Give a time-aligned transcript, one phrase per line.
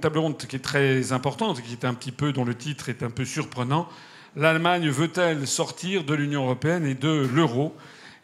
[0.00, 3.02] table ronde qui est très importante, qui est un petit peu, dont le titre est
[3.02, 3.88] un peu surprenant.
[4.36, 7.74] L'Allemagne veut-elle sortir de l'Union européenne et de l'euro?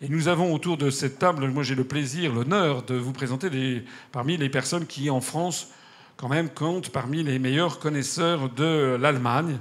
[0.03, 3.85] Et nous avons autour de cette table, moi j'ai le plaisir, l'honneur de vous présenter
[4.13, 5.71] parmi les personnes qui, en France,
[6.17, 9.59] quand même comptent parmi les meilleurs connaisseurs de l'Allemagne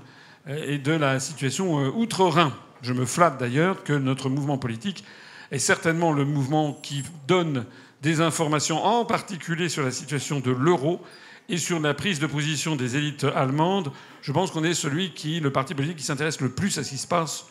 [0.48, 2.54] et de la situation euh, outre-Rhin.
[2.82, 5.04] Je me flatte d'ailleurs que notre mouvement politique
[5.52, 7.66] est certainement le mouvement qui donne
[8.02, 11.02] des informations, en particulier sur la situation de l'euro
[11.50, 13.92] et sur la prise de position des élites allemandes.
[14.22, 16.90] Je pense qu'on est celui qui, le parti politique qui s'intéresse le plus à ce
[16.90, 17.46] qui se passe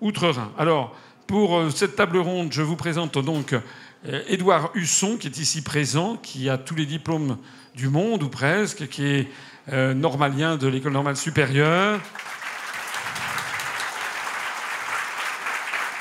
[0.00, 0.50] outre-Rhin.
[0.58, 0.94] Alors,
[1.26, 5.62] pour euh, cette table ronde, je vous présente donc euh, Édouard Husson, qui est ici
[5.62, 7.38] présent, qui a tous les diplômes
[7.74, 9.28] du monde, ou presque, qui est
[9.72, 12.00] euh, normalien de l'école normale supérieure.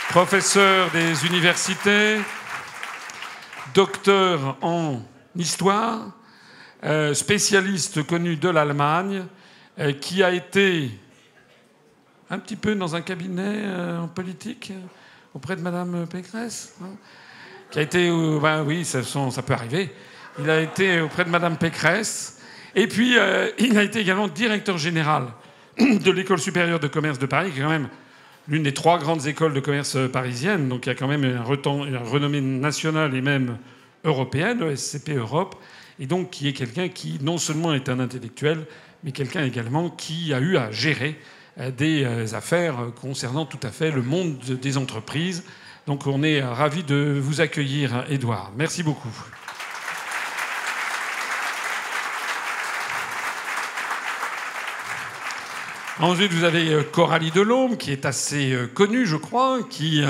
[0.10, 2.20] Professeur des universités,
[3.74, 5.02] docteur en
[5.36, 6.12] histoire,
[7.14, 9.26] spécialiste connu de l'Allemagne,
[9.78, 10.90] euh, qui a été
[12.30, 14.72] un petit peu dans un cabinet euh, en politique
[15.34, 16.96] auprès de Madame Pécresse, hein,
[17.72, 18.10] qui a été,
[18.42, 19.02] ben oui, ça,
[19.46, 19.94] peut arriver.
[20.40, 22.40] Il a été auprès de Madame Pécresse,
[22.74, 23.18] et puis
[23.60, 25.28] il a été également directeur général
[25.78, 27.90] de l'école supérieure de commerce de Paris, qui est quand même
[28.48, 31.42] l'une des trois grandes écoles de commerce parisiennes, donc il y a quand même une
[31.98, 33.58] renommée nationale et même
[34.06, 35.62] européenne, SCP Europe,
[36.00, 38.66] et donc qui est quelqu'un qui non seulement est un intellectuel,
[39.04, 41.20] mais quelqu'un également qui a eu à gérer
[41.60, 45.44] euh, des euh, affaires concernant tout à fait le monde des entreprises.
[45.88, 48.52] Donc on est ravi de vous accueillir, Édouard.
[48.58, 49.14] Merci beaucoup.
[56.00, 60.04] Ensuite, vous avez euh, Coralie Delhomme, qui est assez connue, je crois, qui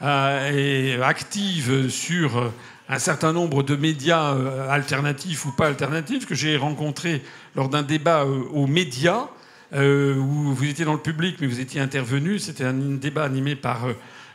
[0.00, 2.50] est active sur
[2.88, 4.34] un certain nombre de médias
[4.70, 7.22] alternatifs ou pas alternatifs que j'ai rencontrés
[7.54, 9.28] lors d'un débat aux médias
[9.74, 12.38] où vous étiez dans le public mais vous étiez intervenu.
[12.38, 13.88] C'était un débat animé par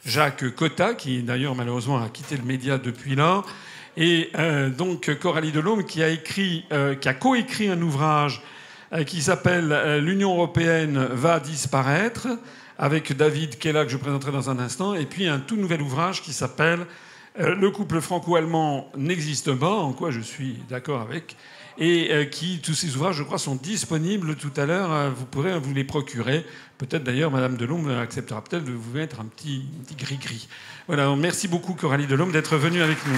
[0.06, 3.42] Jacques Cotta qui d'ailleurs malheureusement a quitté le média depuis là.
[3.98, 4.32] Et
[4.78, 6.66] donc Coralie Delhomme qui a écrit,
[7.02, 8.44] qui a coécrit un ouvrage
[8.94, 12.28] euh, qui s'appelle euh, L'Union européenne va disparaître,
[12.78, 16.22] avec David Kella, que je présenterai dans un instant, et puis un tout nouvel ouvrage
[16.22, 16.86] qui s'appelle euh,
[17.36, 21.36] Le couple franco-allemand n'existe pas, en quoi je suis d'accord avec,
[21.80, 25.12] et qui, tous ces ouvrages, je crois, sont disponibles tout à l'heure.
[25.12, 26.46] Vous pourrez vous les procurer.
[26.78, 29.66] Peut-être d'ailleurs, Madame Delhomme acceptera peut-être de vous mettre un petit
[29.98, 30.48] gris-gris.
[30.88, 33.18] Voilà, merci beaucoup, Coralie Delhomme, d'être venue avec nous.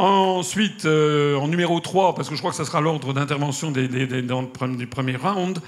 [0.00, 3.86] Ensuite, euh, en numéro 3, parce que je crois que ça sera l'ordre d'intervention des,
[3.86, 5.58] du premier round,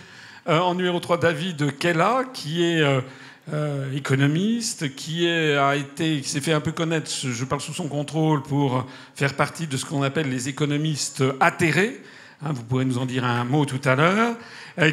[0.49, 2.81] euh, en numéro 3, David Kella, qui est
[3.53, 8.43] euh, économiste, qui, a été, s'est fait un peu connaître, je parle sous son contrôle,
[8.43, 12.01] pour faire partie de ce qu'on appelle les économistes atterrés.
[12.43, 14.35] Hein, vous pourrez nous en dire un mot tout à l'heure.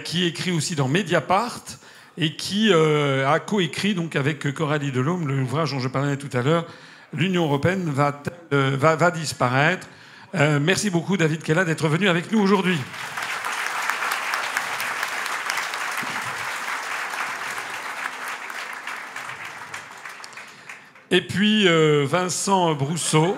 [0.04, 1.64] qui écrit aussi dans Mediapart
[2.18, 6.66] et qui a coécrit donc avec Coralie Delhomme l'ouvrage dont je parlais tout à l'heure,
[7.14, 8.22] l'Union européenne va,
[8.54, 9.88] euh, disparaître.
[10.36, 12.78] Euh, merci beaucoup, David Kella, d'être venu avec nous aujourd'hui.
[21.12, 23.36] Et puis euh, Vincent Brousseau,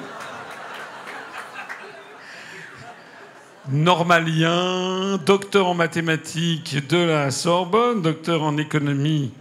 [3.69, 9.31] normalien, docteur en mathématiques de la Sorbonne, docteur en économie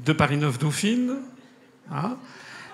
[0.00, 1.18] de Paris-Neuf-Dauphine.
[1.92, 2.16] Hein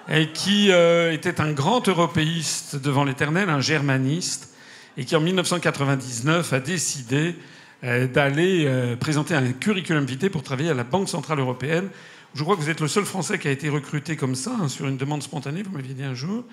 [0.08, 4.50] et qui euh, était un grand européiste devant l'éternel, un germaniste,
[4.96, 7.36] et qui en 1999 a décidé
[7.84, 11.88] euh, d'aller euh, présenter un curriculum vitae pour travailler à la Banque Centrale Européenne.
[12.34, 14.68] Je crois que vous êtes le seul Français qui a été recruté comme ça, hein,
[14.68, 16.44] sur une demande spontanée, vous m'aviez dit un jour.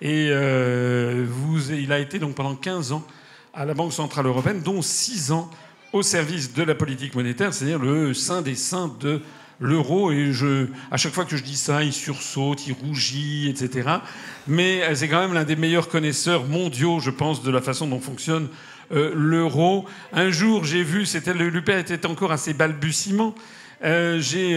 [0.00, 3.06] Et il a été donc pendant 15 ans
[3.52, 5.50] à la Banque Centrale Européenne, dont 6 ans
[5.92, 9.22] au service de la politique monétaire, c'est-à-dire le saint des saints de
[9.60, 13.88] l'euro et je, à chaque fois que je dis ça, il sursaute, il rougit, etc.
[14.46, 17.86] Mais euh, c'est quand même l'un des meilleurs connaisseurs mondiaux, je pense, de la façon
[17.86, 18.48] dont fonctionne
[18.92, 19.86] euh, l'euro.
[20.12, 23.34] Un jour, j'ai vu, c'était l'UPA était encore à ses balbutiements.
[23.82, 24.56] Euh, j'ai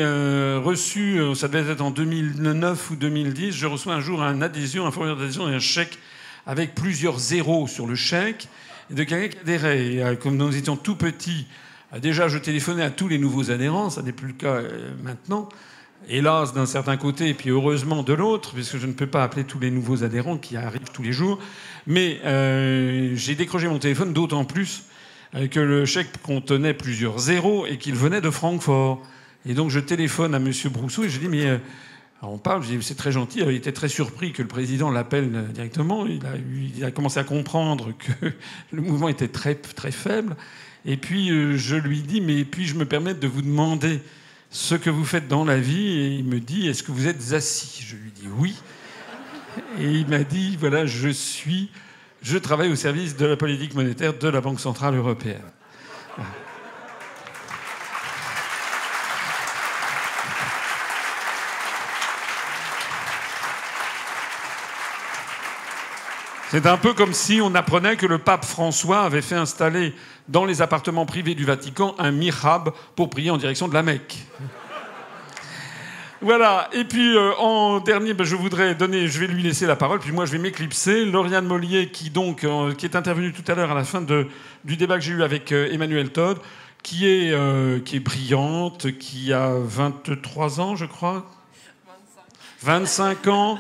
[0.64, 4.92] reçu, ça devait être en 2009 ou 2010, je reçois un jour un adhésion, un
[4.92, 5.98] formulaire d'adhésion et un chèque
[6.46, 8.48] avec plusieurs zéros sur le chèque
[8.90, 10.18] de quelqu'un qui adhérait.
[10.22, 11.46] comme nous étions tout petits,
[12.02, 15.50] déjà, je téléphonais à tous les nouveaux adhérents, ça n'est plus le cas euh, maintenant.
[16.10, 19.46] Hélas, d'un certain côté, et puis heureusement de l'autre, puisque je ne peux pas appeler
[19.46, 21.40] tous les nouveaux adhérents qui arrivent tous les jours.
[21.86, 24.84] Mais euh, j'ai décroché mon téléphone d'autant plus
[25.36, 29.02] euh, que le chèque contenait plusieurs zéros et qu'il venait de Francfort.
[29.46, 30.52] Et donc je téléphone à M.
[30.72, 31.60] Brousseau et je dis Mais
[32.22, 33.40] on parle, c'est très gentil.
[33.40, 36.06] il était très surpris que le président l'appelle directement.
[36.06, 36.36] Il a,
[36.76, 38.34] il a, commencé à comprendre que
[38.72, 40.36] le mouvement était très, très faible.
[40.88, 44.02] Et puis euh, je lui dis, mais puis je me permets de vous demander
[44.50, 46.00] ce que vous faites dans la vie.
[46.00, 47.84] Et il me dit, est-ce que vous êtes assis?
[47.86, 48.56] Je lui dis oui.
[49.80, 51.70] Et il m'a dit, voilà, je suis,
[52.22, 55.42] je travaille au service de la politique monétaire de la Banque centrale européenne.
[66.50, 69.94] C'est un peu comme si on apprenait que le pape François avait fait installer
[70.28, 74.18] dans les appartements privés du Vatican un mihrab pour prier en direction de la Mecque.
[76.22, 76.70] Voilà.
[76.74, 80.00] Et puis euh, en dernier, ben, je voudrais donner, je vais lui laisser la parole,
[80.00, 81.06] puis moi je vais m'éclipser.
[81.06, 84.78] Lauriane Mollier, qui donc, euh, qui est intervenue tout à l'heure à la fin du
[84.78, 86.40] débat que j'ai eu avec euh, Emmanuel Todd,
[86.82, 87.36] qui est,
[87.84, 91.26] qui est brillante, qui a 23 ans, je crois.
[92.64, 93.60] 25, 25 ans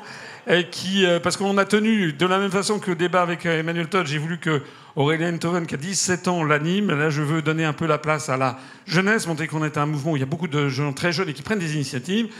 [0.71, 3.87] qui, euh, parce qu'on a tenu, de la même façon que le débat avec Emmanuel
[3.87, 4.61] Todd, j'ai voulu que
[4.97, 6.87] Aurélien Toven, qui a 17 ans, l'anime.
[6.87, 8.57] Là, je veux donner un peu la place à la
[8.87, 11.29] jeunesse, montrer qu'on est un mouvement où il y a beaucoup de gens très jeunes
[11.29, 12.33] et qui prennent des initiatives.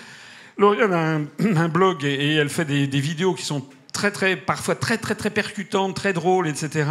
[0.58, 1.20] Lauriane a
[1.62, 3.64] un, blog et, elle fait des, vidéos qui sont
[3.94, 6.90] très, très, parfois très, très, très percutantes, très drôles, etc.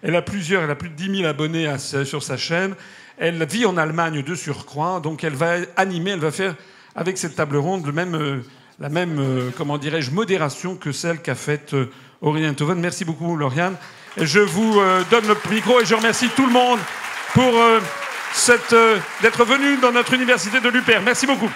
[0.00, 2.74] Elle a plusieurs, elle a plus de 10 000 abonnés sur sa chaîne.
[3.18, 6.54] Elle vit en Allemagne de surcroît, donc elle va animer, elle va faire
[6.96, 7.86] avec cette table ronde.
[7.86, 8.40] Euh,
[8.80, 11.90] la même, euh, comment dirais-je, modération que celle qu'a faite euh,
[12.22, 12.80] Aurélien Toven.
[12.80, 13.76] Merci beaucoup, Lauriane.
[14.16, 16.78] Je vous euh, donne le micro et je remercie tout le monde
[17.34, 17.52] pour
[19.22, 21.00] d'être venu dans notre université de l'UPR.
[21.04, 21.50] Merci beaucoup.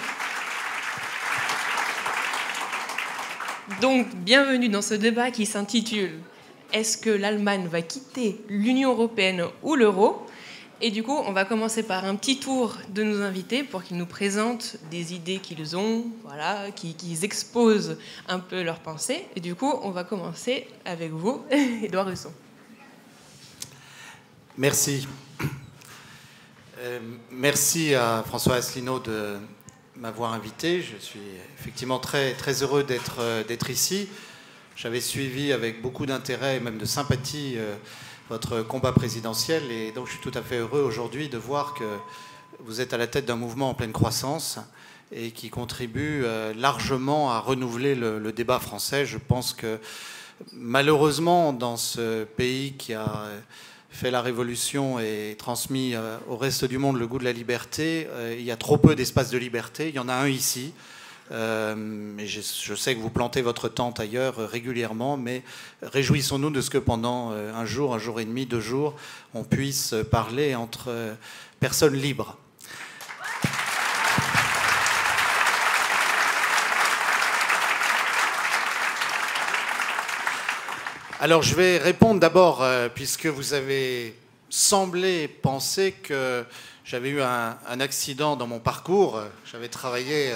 [3.81, 6.19] Donc, bienvenue dans ce débat qui s'intitule
[6.73, 10.25] Est-ce que l'Allemagne va quitter l'Union européenne ou l'euro?
[10.79, 13.97] Et du coup, on va commencer par un petit tour de nos invités pour qu'ils
[13.97, 19.25] nous présentent des idées qu'ils ont, voilà, qu'ils exposent un peu leurs pensées.
[19.35, 21.41] Et du coup, on va commencer avec vous,
[21.83, 22.31] Edouard Russon.
[24.59, 25.07] Merci.
[26.79, 26.99] Euh,
[27.29, 29.37] merci à François Asselineau de
[29.97, 30.81] m'avoir invité.
[30.81, 31.19] Je suis
[31.59, 34.09] effectivement très, très heureux d'être euh, ici.
[34.75, 37.75] J'avais suivi avec beaucoup d'intérêt et même de sympathie euh,
[38.31, 39.71] votre combat présidentiel.
[39.71, 41.97] Et donc je suis tout à fait heureux aujourd'hui de voir que
[42.59, 44.57] vous êtes à la tête d'un mouvement en pleine croissance
[45.11, 46.25] et qui contribue
[46.55, 49.05] largement à renouveler le, débat français.
[49.05, 49.79] Je pense que
[50.51, 53.27] malheureusement, dans ce pays qui a
[53.97, 58.07] fait la révolution et transmis euh, au reste du monde le goût de la liberté,
[58.11, 59.89] euh, il y a trop peu d'espace de liberté.
[59.89, 60.71] Il y en a un ici.
[61.31, 65.41] Euh, je, sais que vous plantez votre tente ailleurs régulièrement, mais
[65.81, 68.93] réjouissons-nous de ce que pendant un jour, un jour et demi, deux jours,
[69.33, 71.17] on puisse parler entre
[71.59, 72.37] personnes libres.
[81.19, 84.15] Alors je vais répondre d'abord, puisque vous avez
[84.51, 86.45] semblé penser que
[86.85, 89.19] j'avais eu un, accident dans mon parcours.
[89.51, 90.31] J'avais travaillé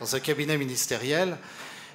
[0.00, 1.38] dans un cabinet ministériel.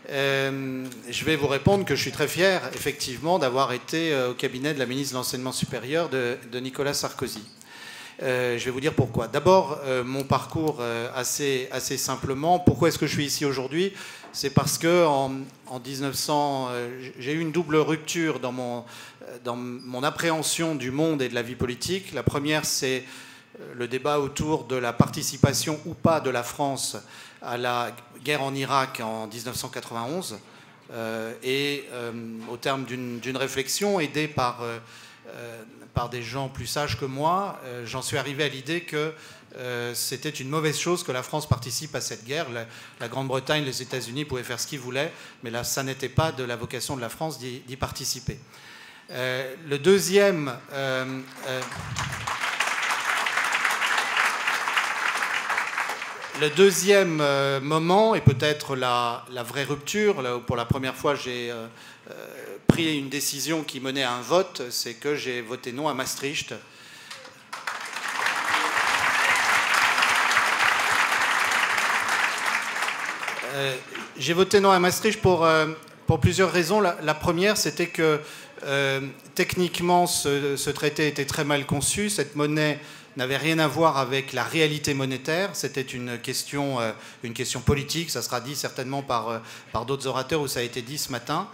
[0.09, 4.33] Euh, je vais vous répondre que je suis très fier, effectivement, d'avoir été euh, au
[4.33, 7.43] cabinet de la ministre de l'Enseignement supérieur de, Nicolas Sarkozy.
[8.21, 9.27] Euh, je vais vous dire pourquoi.
[9.27, 10.81] D'abord, mon parcours
[11.13, 12.57] assez simplement.
[12.59, 13.93] Pourquoi est-ce que je suis ici aujourd'hui?
[14.35, 15.29] C'est parce que en,
[15.79, 16.69] 1900,
[17.19, 18.83] j'ai eu une double rupture dans mon,
[19.43, 22.13] dans mon appréhension du monde et de la vie politique.
[22.13, 23.03] La première, c'est
[23.75, 26.97] le débat autour de la participation ou pas de la France
[27.43, 30.39] à la guerre en Irak en 1991
[30.91, 32.11] euh, et euh,
[32.49, 34.79] au terme d'une réflexion aidée par, euh,
[35.93, 39.13] par des gens plus sages que moi, j'en suis arrivé à l'idée que
[39.93, 42.47] c'était une mauvaise chose que la France participe à cette guerre.
[42.99, 45.11] La, Grande-Bretagne, les États-Unis pouvaient faire ce qu'ils voulaient,
[45.43, 48.39] mais ça n'était pas de la vocation de la France d'y participer.
[49.09, 50.51] le deuxième...
[56.41, 61.13] Le deuxième euh, moment, et peut-être la, vraie rupture, là où pour la première fois
[61.13, 61.67] j'ai euh,
[62.09, 65.93] euh, pris une décision qui menait à un vote, c'est que j'ai voté non à
[65.93, 66.55] Maastricht.
[74.17, 75.47] J'ai voté non à Maastricht pour,
[76.07, 76.81] pour plusieurs raisons.
[76.81, 78.19] La, première, c'était que
[79.35, 82.09] techniquement, ce, traité était très mal conçu.
[82.09, 82.79] Cette monnaie
[83.17, 85.51] n'avait rien à voir avec la réalité monétaire.
[85.53, 86.91] C'était une question, euh,
[87.23, 88.09] une question politique.
[88.09, 89.39] Ça sera dit certainement par, euh,
[89.71, 91.47] par d'autres orateurs où ça a été dit ce matin.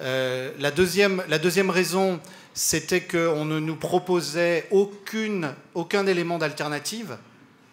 [0.00, 2.20] Euh, la, deuxième, la deuxième raison,
[2.54, 7.16] c'était qu'on ne nous proposait aucune, aucun élément d'alternative.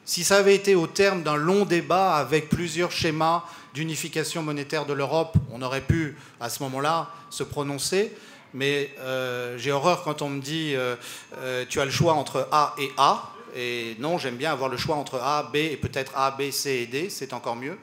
[0.10, 3.44] Si ça avait été au terme d'un long débat avec plusieurs schémas
[3.76, 8.12] d'unification monétaire de l'Europe, on aurait pu à ce moment-là se prononcer.
[8.56, 10.96] Mais euh, j'ai horreur quand on me dit euh,
[11.38, 13.30] euh, tu as le choix entre A et A.
[13.56, 16.72] Et non, j'aime bien avoir le choix entre A, B et peut-être A, B, C
[16.72, 17.78] et D, c'est encore mieux.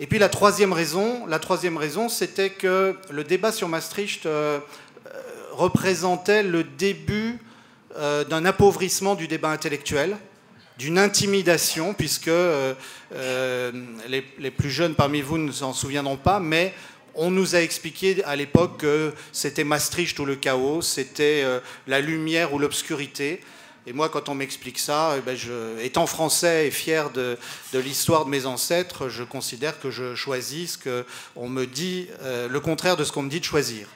[0.00, 4.28] Et puis la troisième raison, la troisième raison, c'était que le débat sur Maastricht
[5.52, 7.38] représentait le début
[7.96, 10.16] d'un appauvrissement du débat intellectuel,
[10.80, 12.30] d'une intimidation, puisque
[13.10, 16.72] les, les, plus jeunes parmi vous ne s'en souviendront pas, mais
[17.14, 22.00] on nous a expliqué à l'époque que c'était Maastricht ou le chaos, c'était euh, la
[22.00, 23.40] lumière ou l'obscurité.
[23.86, 25.36] Et moi, quand on m'explique ça, eh ben,
[25.82, 27.36] étant français et fier de,
[27.74, 31.02] l'histoire de mes ancêtres, je considère que je choisis ce
[31.34, 33.86] qu'on me dit, euh, le contraire de ce qu'on me dit de choisir.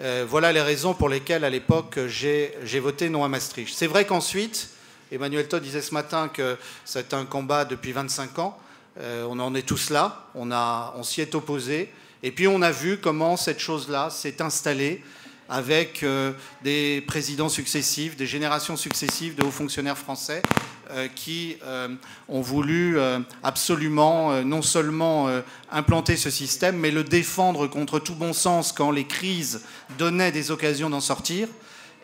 [0.00, 3.74] Euh, voilà les raisons pour lesquelles, à l'époque, j'ai voté non à Maastricht.
[3.76, 4.70] C'est vrai qu'ensuite,
[5.10, 8.58] Emmanuel Todd disait ce matin que c'est un combat depuis 25 ans.
[9.00, 10.26] on en est tous là.
[10.34, 11.90] On, s'y est opposé.
[12.22, 15.02] Et puis on a vu comment cette chose-là s'est installée
[15.48, 20.42] avec euh, des présidents successifs, des générations successives de hauts fonctionnaires français
[20.90, 21.88] euh, qui euh,
[22.28, 22.98] ont voulu
[23.42, 25.28] absolument non seulement
[25.70, 29.62] implanter ce système, mais le défendre contre tout bon sens quand les crises
[29.98, 31.48] donnaient des occasions d'en sortir,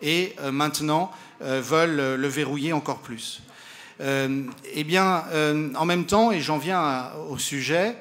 [0.01, 3.41] et maintenant veulent le verrouiller encore plus.
[3.99, 5.23] eh bien,
[5.75, 7.95] en même temps, et j'en viens au sujet,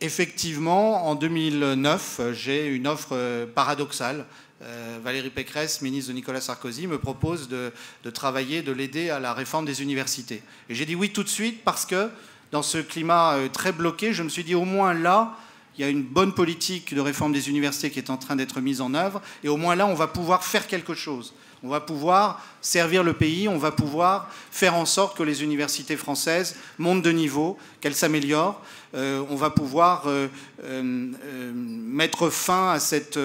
[0.00, 4.26] effectivement, en 2009, j'ai une offre euh, paradoxale.
[4.62, 7.72] Euh, Valérie Pécresse, ministre de Nicolas Sarkozy, me propose de,
[8.10, 10.42] travailler, de l'aider à la réforme des universités.
[10.68, 12.08] Et j'ai dit oui tout de suite parce que
[12.52, 15.36] dans ce climat euh, très bloqué, je me suis dit au moins là,
[15.76, 18.60] il y a une bonne politique de réforme des universités qui est en train d'être
[18.60, 21.34] mise en œuvre, et au moins là, on va pouvoir faire quelque chose.
[21.62, 25.96] On va pouvoir servir le pays, on va pouvoir faire en sorte que les universités
[25.96, 28.60] françaises montent de niveau, qu'elles s'améliorent.
[28.94, 30.28] Euh, on va pouvoir euh,
[30.64, 33.18] euh, mettre fin à, cette,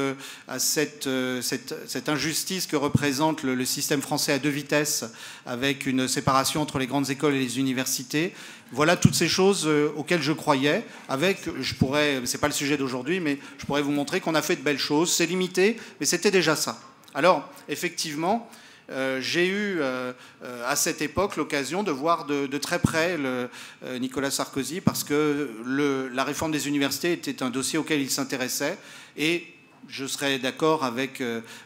[2.08, 5.06] injustice que représente le, système français à deux vitesses,
[5.46, 8.34] avec une séparation entre les grandes écoles et les universités.
[8.72, 10.86] Voilà toutes ces choses auxquelles je croyais.
[11.10, 14.42] Avec, je pourrais, c'est pas le sujet d'aujourd'hui, mais je pourrais vous montrer qu'on a
[14.42, 15.12] fait de belles choses.
[15.12, 16.80] C'est limité, mais c'était déjà ça.
[17.14, 18.50] Alors, effectivement,
[18.92, 20.12] euh, j'ai eu euh,
[20.44, 23.18] euh, à cette époque l'occasion de voir de, très près
[24.00, 25.50] Nicolas Sarkozy parce que
[26.14, 28.78] la réforme des universités était un dossier auquel il s'intéressait
[29.18, 29.48] et
[29.88, 31.24] je serais d'accord avec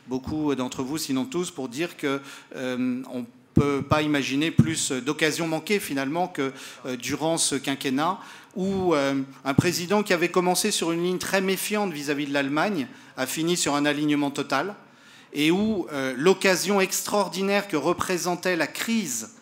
[0.08, 2.22] beaucoup d'entre vous, sinon tous, pour dire que
[2.56, 6.52] on peut pas imaginer plus d'occasions manquées finalement que
[7.00, 8.20] durant ce quinquennat
[8.56, 12.34] où un président qui avait commencé sur une ligne très méfiante vis à -vis de
[12.34, 14.76] l'Allemagne a fini sur un alignement total
[15.36, 19.36] et où euh, l'occasion extraordinaire que représentait la crise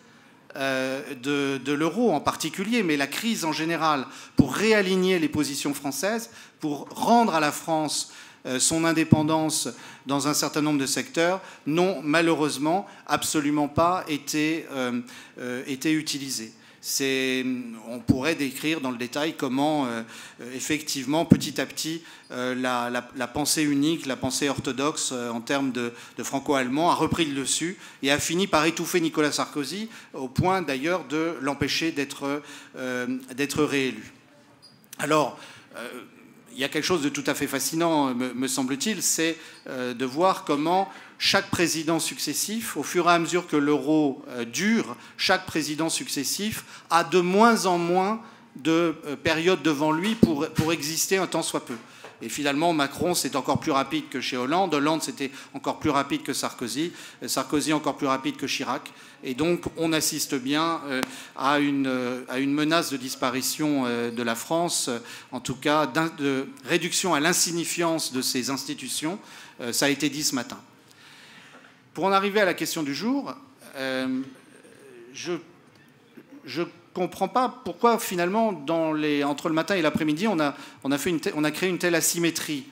[0.56, 4.06] euh, de, l'euro en particulier, mais la crise en général,
[4.36, 8.14] pour réaligner les positions françaises, pour rendre à la France euh,
[8.60, 9.70] son indépendance
[10.06, 14.66] dans un certain nombre de secteurs, n'ont malheureusement absolument pas été,
[15.68, 16.54] été utilisés
[17.88, 20.04] on pourrait décrire dans le détail comment, euh,
[20.54, 25.94] effectivement, petit à petit, euh, la, pensée unique, la pensée orthodoxe euh, en termes de,
[26.22, 31.06] franco-allemand a repris le dessus et a fini par étouffer Nicolas Sarkozy, au point d'ailleurs
[31.06, 32.42] de l'empêcher d'être
[33.64, 34.12] réélu.
[35.00, 35.40] Alors,
[36.54, 40.46] il y a quelque chose de tout à fait fascinant, me semble-t-il, c'est de voir
[40.46, 40.90] comment
[41.24, 46.66] chaque président successif, au fur et à mesure que l'euro euh, dure, chaque président successif
[46.90, 48.20] a de moins en moins
[48.58, 51.78] de euh, périodes devant lui pour, pour exister un temps soit peu.
[52.22, 54.74] Et finalement, Macron, c'est encore plus rapide que chez Hollande.
[54.74, 56.92] Hollande, c'était encore plus rapide que Sarkozy.
[57.22, 58.92] Euh, Sarkozy, encore plus rapide que Chirac.
[59.24, 60.82] Et donc, on assiste bien
[61.38, 61.90] à une,
[62.28, 64.90] à une menace de disparition de la France,
[65.32, 69.18] en tout cas de réduction à l'insignifiance de ces institutions.
[69.72, 70.60] Ça a été dit ce matin.
[71.94, 73.36] Pour en arriver à la question du jour,
[73.76, 74.22] euh,
[75.14, 75.34] je
[76.94, 82.66] comprends pas pourquoi finalement, entre le matin et l'après-midi, on a, créé une telle asymétrie.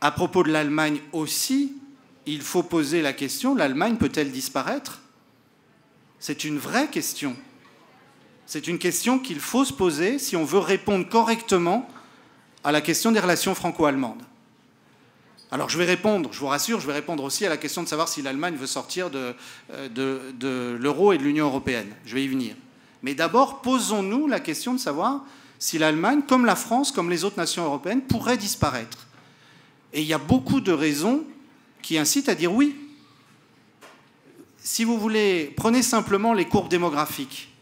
[0.00, 1.76] À propos de l'Allemagne aussi,
[2.26, 5.00] il faut poser la question, l'Allemagne peut-elle disparaître?
[6.18, 7.36] C'est une vraie question.
[8.46, 11.88] C'est une question qu'il faut se poser si on veut répondre correctement
[12.64, 14.22] à la question des relations franco-allemandes.
[15.52, 17.88] Alors je vais répondre, je vous rassure, je vais répondre aussi à la question de
[17.88, 19.34] savoir si l'Allemagne veut sortir de,
[19.70, 19.88] euh,
[20.32, 21.94] de, l'euro et de l'Union européenne.
[22.06, 22.56] Je vais y venir.
[23.02, 25.24] Mais d'abord, posons-nous la question de savoir
[25.58, 29.06] si l'Allemagne, comme la France, comme les autres nations européennes, pourrait disparaître.
[29.92, 31.24] Et il y a beaucoup de raisons
[31.82, 32.76] qui incitent à dire oui.
[34.58, 37.52] si vous voulez, prenez simplement les courbes démographiques.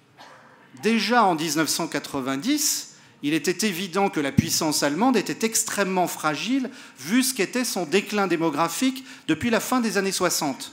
[0.82, 7.34] Déjà en 1990, il était évident que la puissance allemande était extrêmement fragile vu ce
[7.34, 10.72] qu'était son déclin démographique depuis la fin des années 60.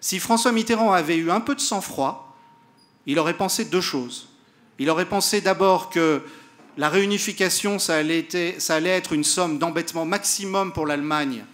[0.00, 2.25] Si François Mitterrand avait eu un peu de sang-froid,
[3.06, 4.28] il aurait pensé deux choses.
[4.78, 6.22] Il aurait pensé d'abord que
[6.76, 8.26] la réunification, ça allait,
[8.84, 11.44] être une somme d'embêtement maximum pour l'Allemagne,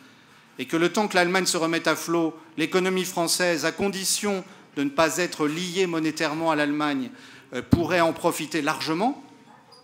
[0.59, 4.44] et que le temps que l'Allemagne se remette à flot, l'économie française, à condition
[4.76, 7.11] de ne pas être liée monétairement à l'Allemagne,
[7.54, 9.23] euh, pourrait en profiter largement.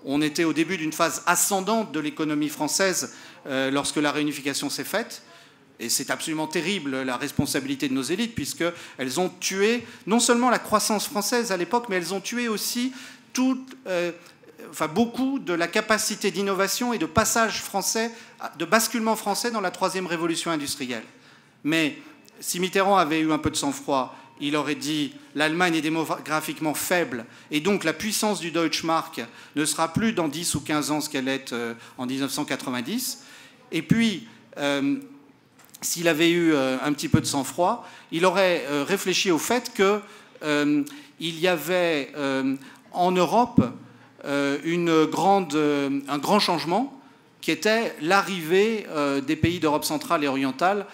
[0.04, 3.14] On était au début d'une phase ascendante de l'économie française
[3.46, 5.22] euh, lorsque la réunification s'est faite.
[5.80, 10.58] Et c'est absolument terrible la responsabilité de nos élites, puisqu'elles ont tué non seulement la
[10.58, 12.92] croissance française à l'époque, mais elles ont tué aussi
[13.38, 14.12] euh,
[14.92, 18.10] beaucoup de la capacité d'innovation et de passage français,
[18.58, 21.04] de basculement français dans la troisième révolution industrielle.
[21.64, 21.98] Mais
[22.40, 27.24] si Mitterrand avait eu un peu de sang-froid, il aurait dit l'Allemagne est démographiquement faible
[27.50, 29.20] et donc la puissance du Deutschmark
[29.56, 33.24] ne sera plus dans 10 ou 15 ans ce qu'elle est euh, en 1990.
[33.72, 34.96] Et puis, euh,
[35.80, 40.02] s'il avait eu un petit peu de sang-froid, il aurait réfléchi au fait qu'il
[41.20, 42.12] y avait
[42.92, 43.60] en Europe
[44.24, 47.00] euh, euh, un grand changement
[47.40, 50.86] qui était l'arrivée euh, des pays d'Europe centrale et orientale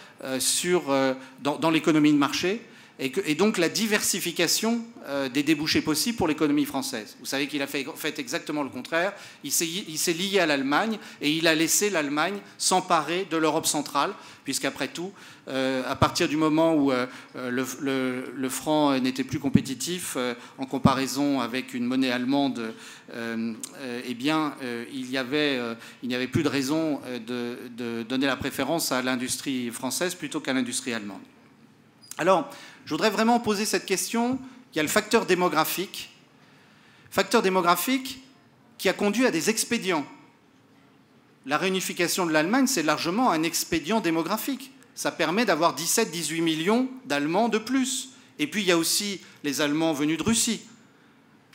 [1.43, 2.61] dans l'économie de marché
[2.99, 7.17] et, donc la diversification euh, des débouchés possibles pour l'économie française.
[7.19, 9.13] Vous savez qu'il a fait, exactement le contraire.
[9.43, 14.13] Il s'est lié à l'Allemagne et il a laissé l'Allemagne s'emparer de l'Europe centrale,
[14.45, 15.13] puisqu'après tout,
[15.49, 20.17] euh, à partir du moment où euh, le, franc n'était plus compétitif
[20.59, 22.75] en comparaison avec une monnaie allemande,
[23.13, 24.55] eh bien,
[24.93, 30.53] il n'y avait, plus de raison de donner la préférence à l'industrie française plutôt qu'à
[30.53, 31.23] l'industrie allemande.
[32.19, 32.49] Alors,
[32.85, 34.39] je voudrais vraiment poser cette question.
[34.73, 36.11] Il y a le facteur démographique.
[37.11, 38.23] Facteur démographique
[38.79, 40.07] qui a conduit à des expédients.
[41.47, 44.73] La réunification de l'Allemagne, c'est largement un expédient démographique.
[44.95, 48.11] Ça permet d'avoir 17-18 millions d'Allemands de plus.
[48.39, 50.63] Et puis il y a aussi les Allemands venus de Russie.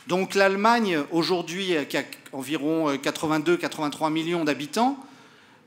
[0.06, 4.98] Donc l'Allemagne, aujourd'hui, qui a environ 82-83 euh, millions d'habitants,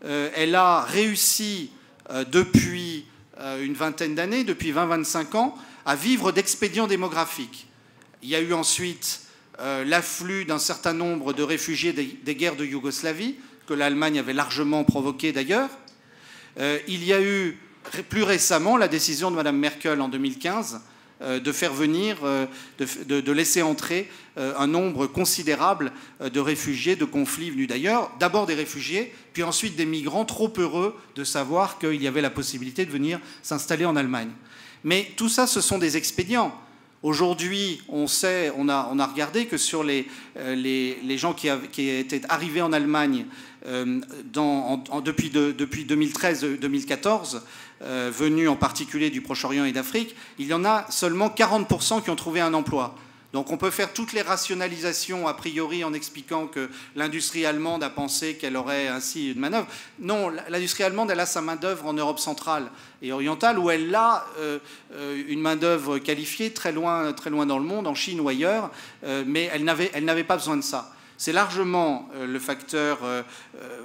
[0.06, 1.72] euh, elle a réussi
[2.10, 3.06] euh, depuis
[3.40, 7.68] euh, une vingtaine d'années, depuis 20-25 ans, à vivre d'expédients démographiques.
[8.22, 9.22] Il y a eu ensuite
[9.60, 13.36] euh, l'afflux d'un certain nombre de réfugiés des, guerres de Yougoslavie,
[13.68, 15.70] que l'Allemagne avait largement provoqué d'ailleurs.
[16.60, 17.58] Euh, il y a eu
[18.10, 20.82] plus récemment la décision de Mme Merkel en 2015
[21.24, 22.48] euh, de faire venir, euh,
[22.80, 28.12] de, laisser entrer euh, un nombre considérable de réfugiés de conflits venus d'ailleurs.
[28.20, 32.30] D'abord des réfugiés, puis ensuite des migrants trop heureux de savoir qu'il y avait la
[32.30, 34.32] possibilité de venir s'installer en Allemagne.
[34.84, 36.54] Mais tout ça, ce sont des expédients.
[37.04, 41.50] Aujourd'hui, on sait, on a, regardé que sur les, les, gens qui,
[41.90, 43.26] étaient arrivés en Allemagne
[44.32, 47.42] dans, depuis, depuis 2013-2014,
[47.84, 52.10] euh, venus en particulier du Proche-Orient et d'Afrique, il y en a seulement 40% qui
[52.10, 52.96] ont trouvé un emploi.
[53.34, 57.90] Donc on peut faire toutes les rationalisations a priori en expliquant que l'industrie allemande a
[57.90, 59.68] pensé qu'elle aurait ainsi une manœuvre.
[60.00, 62.70] Non, l'industrie allemande, elle a sa main-d'œuvre en Europe centrale
[63.02, 64.60] et orientale, où elle a euh,
[64.94, 68.70] euh, une main-d'œuvre qualifiée très loin, très loin dans le monde, en Chine ou ailleurs,
[69.26, 70.94] mais elle n'avait pas besoin de ça.
[71.18, 73.00] C'est largement le facteur,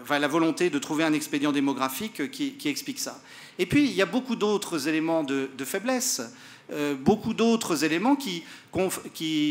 [0.08, 3.18] la volonté de trouver un expédient démographique qui explique ça.
[3.58, 6.22] Et puis, il y a beaucoup d'autres éléments de, faiblesse,
[6.70, 8.44] euh, beaucoup d'autres éléments qui,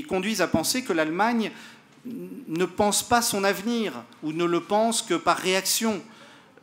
[0.08, 1.52] conduisent à penser que l'Allemagne
[2.06, 6.02] ne pense pas son avenir ou ne le pense que par réaction.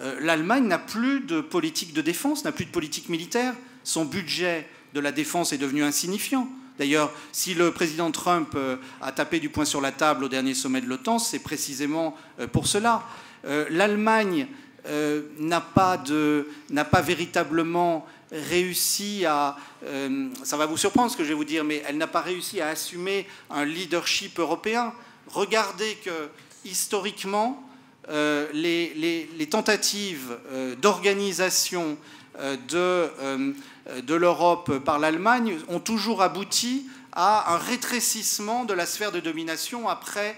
[0.01, 3.55] Euh, L'Allemagne n'a plus de politique de défense, n'a plus de politique militaire.
[3.83, 6.49] Son budget de la défense est devenu insignifiant.
[6.79, 10.55] D'ailleurs, si le président Trump euh, a tapé du poing sur la table au dernier
[10.55, 12.17] sommet de l'OTAN, c'est précisément
[12.53, 13.03] pour cela.
[13.71, 14.47] L'Allemagne
[15.39, 16.03] n'a pas,
[17.03, 19.57] véritablement réussi à...
[19.85, 22.21] Euh, ça va vous surprendre ce que je vais vous dire, mais elle n'a pas
[22.21, 24.93] réussi à assumer un leadership européen.
[25.29, 26.29] Regardez que
[26.65, 27.63] historiquement,
[28.09, 30.37] euh, les, tentatives
[30.83, 31.97] d'organisation
[32.69, 33.09] de,
[34.03, 39.89] de l'Europe par l'Allemagne ont toujours abouti à un rétrécissement de la sphère de domination
[39.89, 40.37] après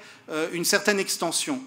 [0.53, 1.63] une certaine extension.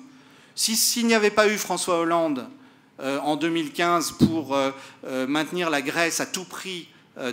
[0.55, 2.58] S'il n'y avait pas eu François Hollande euh,
[2.99, 4.71] en 2015 pour euh,
[5.05, 6.87] euh, maintenir la Grèce à tout prix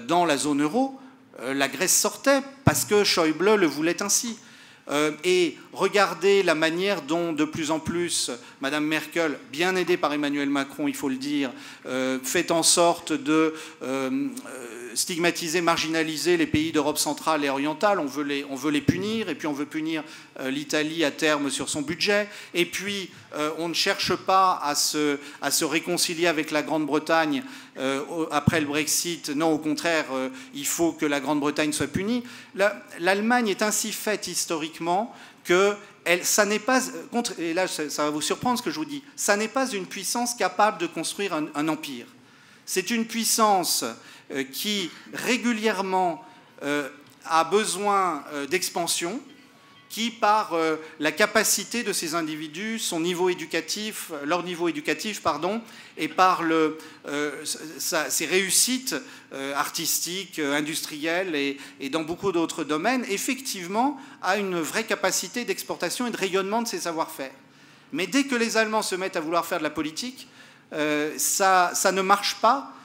[0.09, 0.99] dans la zone euro,
[1.41, 4.37] la Grèce sortait parce que Schäuble le voulait ainsi.
[5.23, 10.51] et regardez la manière dont de plus en plus Mme Merkel, bien aidée par Emmanuel
[10.51, 11.53] Macron, il faut le dire,
[12.25, 13.55] fait en sorte de
[14.97, 18.01] stigmatiser, marginaliser les pays d'Europe centrale et orientale.
[18.01, 18.23] On veut
[18.71, 20.03] les, punir, et puis on veut punir
[20.41, 22.29] euh, l'Italie à terme sur son budget.
[22.55, 25.19] Et puis, euh, on ne cherche pas à se,
[25.65, 27.43] réconcilier avec la Grande-Bretagne
[28.31, 29.29] après le Brexit.
[29.29, 30.07] Non, au contraire,
[30.55, 32.25] il faut que la Grande-Bretagne soit punie.
[32.99, 35.75] L'Allemagne est ainsi faite historiquement que
[36.23, 36.81] ça n'est pas,
[37.39, 39.85] et là ça, va vous surprendre ce que je vous dis, ça n'est pas une
[39.85, 42.07] puissance capable de construire un empire.
[42.67, 43.93] C'est une puissance euh,
[44.53, 46.25] qui régulièrement
[46.63, 46.89] euh,
[47.25, 49.21] a besoin euh, d'expansion,
[49.89, 50.53] qui, par
[50.99, 55.63] la capacité de ces individus, son niveau éducatif, leur niveau éducatif, pardon,
[55.97, 56.43] et par
[57.79, 58.97] ses réussites
[59.55, 66.17] artistiques, industrielles et, dans beaucoup d'autres domaines, effectivement, a une vraie capacité d'exportation et de
[66.17, 67.33] rayonnement de ses savoir-faire.
[67.93, 70.29] Mais dès que les Allemands se mettent à vouloir faire de la politique,
[71.17, 72.76] ça ne marche pas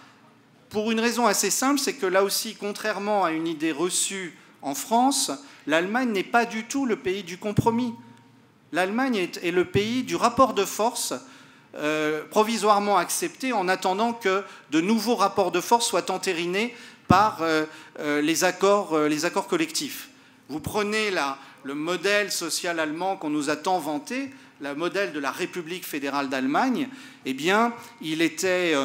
[0.71, 4.73] pour une raison assez simple, c'est que là aussi, contrairement à une idée reçue en
[4.73, 5.29] France,
[5.67, 7.93] l'Allemagne n'est pas du tout le pays du compromis.
[8.71, 11.13] L'Allemagne est, le pays du rapport de force
[11.75, 16.73] euh, provisoirement accepté en attendant que de nouveaux rapports de force soient entérinés
[17.09, 17.65] par euh,
[17.99, 18.97] euh, les, accords,
[19.49, 20.09] collectifs.
[20.47, 21.11] Vous prenez
[21.63, 24.29] le modèle social allemand qu'on nous a tant vanté,
[24.61, 26.87] le modèle de la République fédérale d'Allemagne,
[27.25, 28.75] eh bien, il était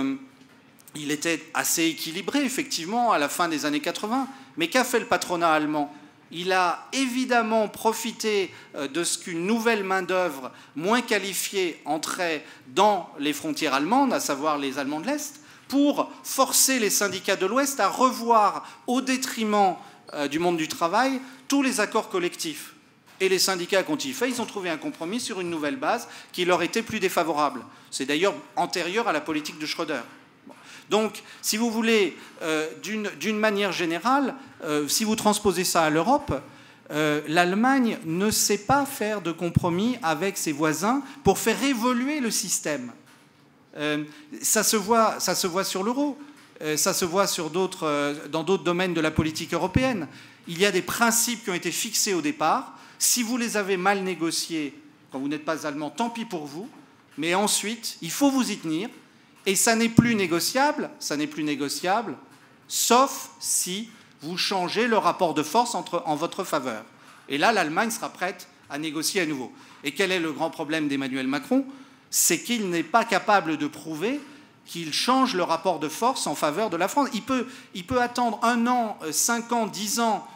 [0.98, 4.28] il était assez équilibré, effectivement, à la fin des années 80.
[4.56, 5.94] Mais qu'a fait le patronat allemand?
[6.32, 13.32] Il a évidemment profité euh, de ce qu'une nouvelle main-d'œuvre moins qualifiée entrait dans les
[13.32, 17.88] frontières allemandes, à savoir les Allemands de l'Est, pour forcer les syndicats de l'Ouest à
[17.88, 19.76] revoir, au détriment
[20.14, 22.72] euh, du monde du travail, tous les accords collectifs.
[23.20, 26.08] Et les syndicats, quand ils fait, ils ont trouvé un compromis sur une nouvelle base
[26.32, 27.64] qui leur était plus défavorable.
[27.90, 30.00] C'est d'ailleurs antérieur à la politique de Schröder.
[30.90, 36.32] Donc, si vous voulez, euh, d'une manière générale, euh, si vous transposez ça à l'Europe,
[36.92, 42.30] euh, l'Allemagne ne sait pas faire de compromis avec ses voisins pour faire évoluer le
[42.30, 42.92] système.
[44.40, 45.18] ça, se voit,
[45.64, 46.18] sur l'euro,
[46.76, 50.06] ça se voit sur dans d'autres domaines de la politique européenne.
[50.48, 52.78] Il y a des principes qui ont été fixés au départ.
[52.98, 54.72] Si vous les avez mal négociés
[55.10, 56.70] quand vous n'êtes pas allemand, tant pis pour vous.
[57.18, 58.88] Mais ensuite, il faut vous y tenir.
[59.46, 62.16] Et ça n'est plus négociable, ça n'est plus négociable,
[62.68, 63.88] sauf si
[64.22, 66.84] vous changez le rapport de force en votre faveur.
[67.28, 69.52] Et là, l'Allemagne sera prête à négocier à nouveau.
[69.84, 71.64] Et quel est le grand problème d'Emmanuel Macron?
[72.10, 74.20] C'est qu'il n'est pas capable de prouver
[74.64, 77.08] qu'il change le rapport de force en faveur de la France.
[77.14, 80.26] Il peut, attendre un an, euh, cinq ans, dix ans,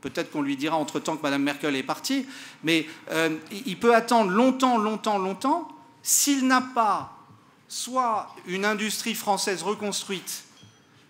[0.00, 2.26] peut-être qu'on lui dira entre-temps que Mme Merkel est partie,
[2.62, 5.68] mais euh, il peut attendre longtemps, longtemps, longtemps.
[6.04, 7.21] S'il n'a pas
[7.72, 10.44] soit une industrie française reconstruite,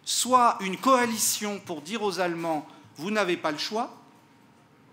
[0.04, 3.96] soit une coalition pour dire aux Allemands, vous n'avez pas le choix,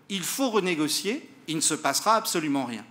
[0.09, 2.83] il faut renégocier, il ne se passera absolument rien.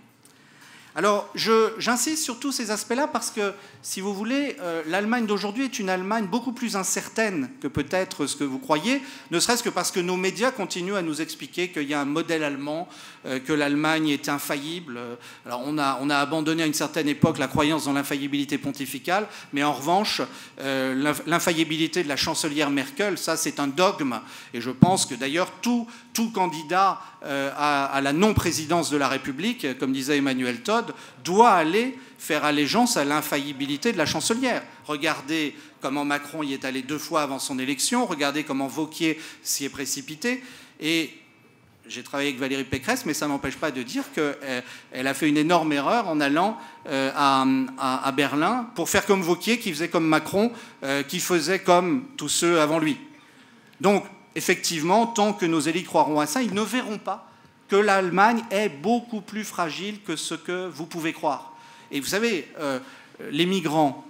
[0.95, 5.79] Alors, j'insiste sur tous ces aspects-là parce que, si vous voulez, euh, l'Allemagne d'aujourd'hui est
[5.79, 9.91] une Allemagne beaucoup plus incertaine que peut-être ce que vous croyez, ne serait-ce que parce
[9.91, 12.89] que nos médias continuent à nous expliquer qu'il y a un modèle allemand,
[13.37, 14.99] que l'Allemagne est infaillible.
[15.45, 19.27] Alors, on a, on a, abandonné à une certaine époque la croyance dans l'infaillibilité pontificale,
[19.53, 20.21] mais en revanche,
[20.61, 24.19] euh, l'infaillibilité de la chancelière Merkel, ça, c'est un dogme.
[24.53, 29.77] Et je pense que d'ailleurs, tout, tout candidat à, à la non-présidence de la République,
[29.77, 34.61] comme disait Emmanuel Todd, doit aller faire allégeance à l'infaillibilité de la chancelière.
[34.85, 39.65] Regardez comment Macron y est allé deux fois avant son élection, regardez comment Vauquier s'y
[39.65, 40.43] est précipité.
[40.81, 41.11] Et
[41.89, 45.27] j'ai travaillé avec Valérie Pécresse, mais ça ne m'empêche pas de dire qu'elle a fait
[45.27, 50.05] une énorme erreur en allant euh, à, Berlin pour faire comme Vauquier, qui faisait comme
[50.05, 50.51] Macron,
[50.83, 52.97] euh, qui faisait comme tous ceux avant lui.
[53.81, 57.27] Donc, effectivement, tant que nos élites croiront à ça, ils ne verront pas
[57.67, 61.53] que l'Allemagne est beaucoup plus fragile que ce que vous pouvez croire.
[61.91, 62.79] Et vous savez, euh,
[63.31, 64.05] les migrants,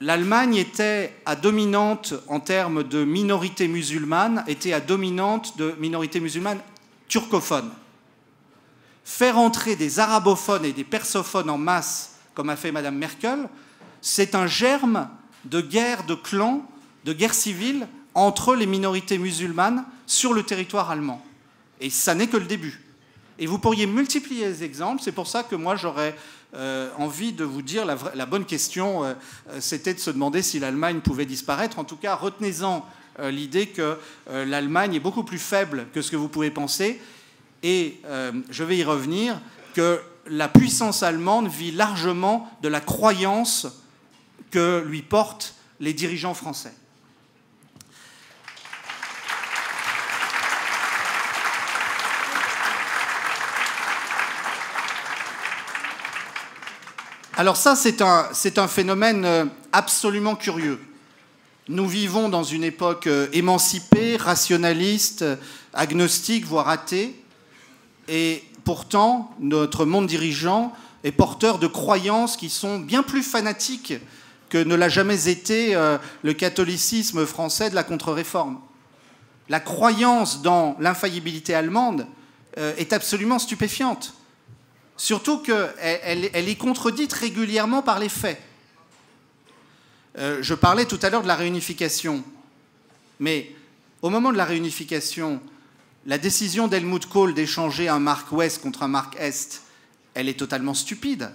[0.00, 6.60] l'Allemagne était à dominante en termes de minorité musulmane, était à dominante de minorité musulmane
[7.08, 7.70] turcophone.
[9.04, 13.48] Faire entrer des arabophones et des persophones en masse, comme a fait Mme Merkel,
[14.00, 15.08] c'est un germe
[15.44, 16.66] de guerre de clans,
[17.04, 21.24] de guerre civile entre les minorités musulmanes sur le territoire allemand.
[21.80, 22.82] Et ça n'est que le début.
[23.38, 25.02] Et vous pourriez multiplier les exemples.
[25.02, 26.14] C'est pour ça que moi, j'aurais
[26.54, 29.14] euh, envie de vous dire la, bonne question, euh,
[29.50, 31.78] euh, c'était de se demander si l'Allemagne pouvait disparaître.
[31.78, 32.84] En tout cas, retenez-en
[33.30, 33.96] l'idée que
[34.28, 37.00] l'Allemagne est beaucoup plus faible que ce que vous pouvez penser.
[37.62, 38.00] Et
[38.50, 39.40] je vais y revenir,
[39.72, 43.68] que la puissance allemande vit largement de la croyance
[44.50, 46.72] que lui portent les dirigeants français.
[57.36, 60.78] Alors ça, c'est un, un, phénomène euh, absolument curieux.
[61.68, 65.24] Nous vivons dans une époque euh, émancipée, rationaliste,
[65.72, 67.20] agnostique, voire athée,
[68.06, 73.94] et pourtant, notre monde dirigeant est porteur de croyances qui sont bien plus fanatiques
[74.48, 78.60] que ne l'a jamais été euh, le catholicisme français de la contre-réforme.
[79.48, 82.06] La croyance dans l'infaillibilité allemande
[82.56, 84.14] est absolument stupéfiante.
[84.96, 88.40] Surtout qu'elle elle est contredite régulièrement par les faits.
[90.16, 92.22] Euh, je parlais tout à l'heure de la réunification,
[93.18, 93.50] mais
[94.02, 95.40] au moment de la réunification,
[96.06, 99.62] la décision d'Helmut Kohl d'échanger un marque Ouest contre un marque Est,
[100.14, 101.30] elle est totalement stupide.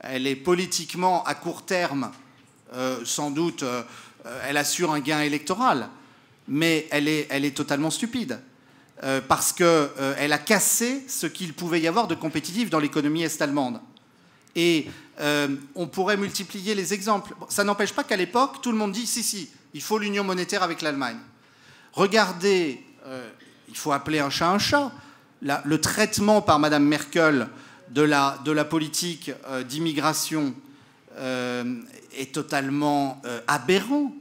[0.00, 2.10] Elle est politiquement à court terme,
[2.74, 3.82] euh, sans doute, euh,
[4.44, 5.88] elle assure un gain électoral,
[6.48, 8.40] mais elle est totalement stupide.
[9.04, 13.24] Euh, parce qu'elle euh, a cassé ce qu'il pouvait y avoir de compétitif dans l'économie
[13.24, 13.80] est-allemande.
[14.54, 14.86] Et
[15.18, 17.34] euh, on pourrait multiplier les exemples.
[17.48, 20.62] Ça n'empêche pas qu'à l'époque, tout le monde dit si, si, il faut l'union monétaire
[20.62, 21.16] avec l'Allemagne.
[21.94, 22.80] Regardez,
[23.68, 24.92] il faut appeler un chat un chat,
[25.42, 27.48] le traitement par Mme Merkel
[27.90, 29.30] de la politique
[29.68, 30.54] d'immigration
[31.18, 34.14] est totalement aberrant,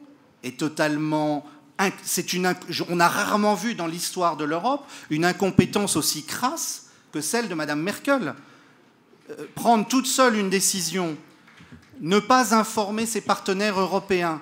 [0.44, 1.46] est totalement
[2.34, 2.56] une,
[2.90, 7.56] on a rarement vu dans l'histoire de l'Europe une incompétence aussi crasse que celle de
[7.56, 8.36] Mme Merkel.
[9.30, 11.16] Euh, prendre toute seule une décision,
[12.00, 14.42] ne pas informer ses partenaires européens,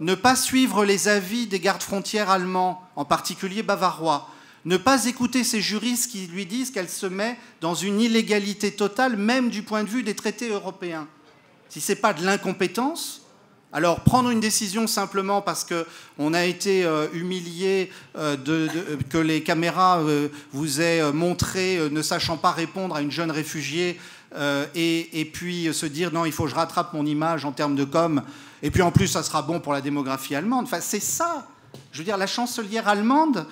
[0.00, 4.28] ne pas suivre les avis des gardes frontières allemands, en particulier bavarois,
[4.64, 9.16] ne pas écouter ces juristes qui lui disent qu'elle se met dans une illégalité totale,
[9.16, 11.08] même du point de vue des traités européens.
[11.68, 13.22] Si ce n'est pas de l'incompétence,
[13.72, 18.36] alors prendre une décision simplement parce qu'on a été euh, humilié euh,
[19.08, 24.00] que les caméras euh, vous aient montré ne sachant pas répondre à une jeune réfugiée
[24.76, 27.74] et, et, puis se dire non il faut que je rattrape mon image en termes
[27.74, 28.22] de com
[28.62, 30.66] et puis en plus ça sera bon pour la démographie allemande.
[30.66, 31.48] Enfin c'est ça.
[31.90, 33.44] Je veux dire la chancelière allemande,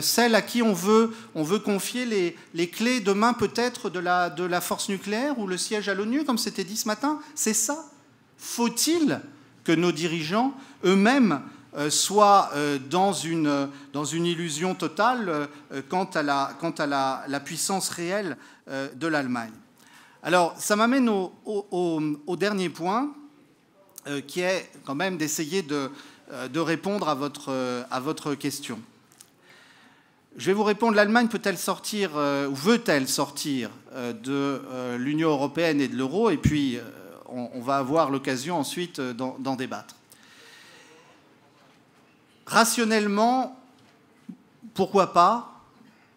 [0.00, 4.30] celle à qui on veut, on veut confier les, les clés demain peut-être de la,
[4.30, 7.54] de la force nucléaire ou le siège à l'ONU comme c'était dit ce matin, c'est
[7.54, 7.84] ça.
[8.38, 9.20] Faut-il
[9.66, 11.42] que nos dirigeants eux-mêmes
[11.76, 16.86] euh, soient euh, dans une, dans une illusion totale euh, quant à la, quant à
[16.86, 19.52] la, puissance réelle de l'Allemagne.
[20.22, 23.12] Alors, ça m'amène au, au, dernier point,
[24.26, 25.88] qui est quand même d'essayer de,
[26.52, 28.80] de, répondre à votre, à votre question.
[30.36, 35.96] Je vais vous répondre, l'Allemagne peut-elle sortir, ou veut-elle sortir de l'Union européenne et de
[35.96, 36.30] l'euro?
[36.30, 36.80] Et puis,
[37.36, 39.94] on, va avoir l'occasion ensuite euh, d'en débattre.
[42.46, 43.60] Rationnellement,
[44.74, 45.52] pourquoi pas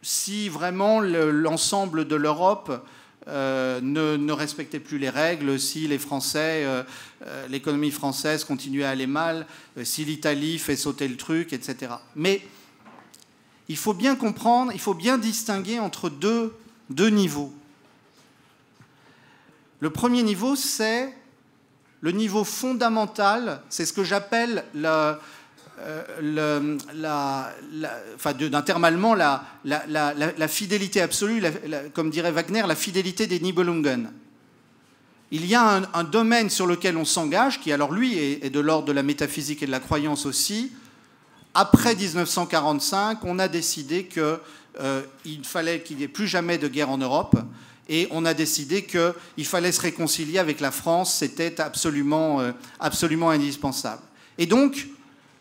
[0.02, 2.86] si vraiment l'ensemble de l'Europe
[3.28, 6.84] euh, ne, respectait plus les règles, si les Français, euh,
[7.50, 9.46] l'économie française continuait à aller mal,
[9.84, 11.94] si l'Italie fait sauter le truc, etc.
[12.16, 12.42] Mais
[13.68, 17.54] il faut bien comprendre, il faut bien distinguer entre deux niveaux.
[19.80, 21.14] Le premier niveau, c'est
[22.02, 25.14] le niveau fondamental, c'est ce que j'appelle euh,
[28.50, 31.44] d'un terme allemand, la, fidélité absolue,
[31.94, 34.12] comme dirait Wagner, la fidélité des Nibelungen.
[35.32, 38.88] Il y a un, domaine sur lequel on s'engage, qui alors lui est, de l'ordre
[38.88, 40.72] de la métaphysique et de la croyance aussi.
[41.54, 44.24] Après 1945, on a décidé qu'il
[44.82, 45.02] euh,
[45.44, 47.36] fallait qu'il n'y ait plus jamais de guerre en Europe
[47.90, 53.32] et on a décidé qu'il fallait se réconcilier avec la France, c'était absolument, euh, absolument
[53.32, 54.04] indispensable.
[54.38, 54.88] Et donc,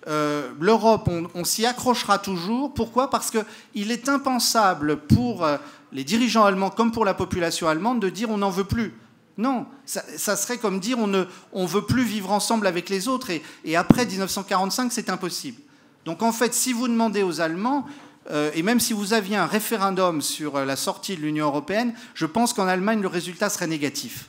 [0.09, 2.73] euh, l'Europe, on, s'y accrochera toujours.
[2.73, 3.11] Pourquoi?
[3.11, 5.59] Parce qu'il est impensable pour euh,
[5.93, 8.95] les dirigeants allemands comme pour la population allemande de dire on n'en veut plus.
[9.37, 13.31] Non, ça, serait comme dire on ne on veut plus vivre ensemble avec les autres
[13.31, 15.61] et, et après 1945 c'est impossible.
[16.05, 17.87] Donc en fait, si vous demandez aux Allemands,
[18.31, 21.95] euh, et même si vous aviez un référendum sur euh, la sortie de l'Union européenne,
[22.15, 24.29] je pense qu'en Allemagne, le résultat serait négatif.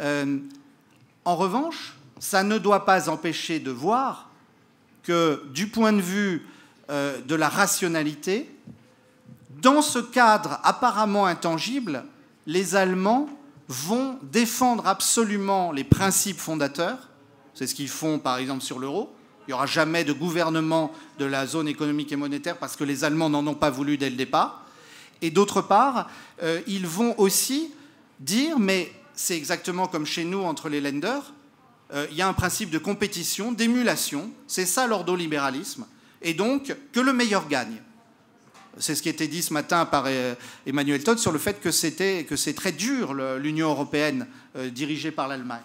[0.00, 0.38] Euh,
[1.24, 4.30] en revanche, ça ne doit pas empêcher de voir
[5.02, 6.46] que du point de vue
[6.90, 8.50] de la rationalité,
[9.60, 12.04] dans ce cadre apparemment intangible,
[12.46, 13.28] les Allemands
[13.68, 17.08] vont défendre absolument les principes fondateurs,
[17.52, 19.14] c'est ce qu'ils font par exemple sur l'euro,
[19.48, 23.02] il n'y aura jamais de gouvernement de la zone économique et monétaire parce que les
[23.02, 24.66] Allemands n'en ont pas voulu dès le départ.
[25.22, 26.10] Et d'autre part,
[26.42, 27.72] euh, ils vont aussi
[28.20, 31.32] dire, mais c'est exactement comme chez nous entre les lenders,
[31.94, 35.86] euh, il y a un principe de compétition, d'émulation, c'est ça l'ordolibéralisme,
[36.20, 37.80] et donc que le meilleur gagne.
[38.76, 40.08] C'est ce qui été dit ce matin par
[40.66, 44.28] Emmanuel Todd sur le fait que, c'était, que c'est très dur l'Union européenne
[44.72, 45.64] dirigée par l'Allemagne.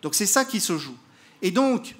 [0.00, 0.96] Donc c'est ça qui se joue.
[1.42, 1.94] Et donc,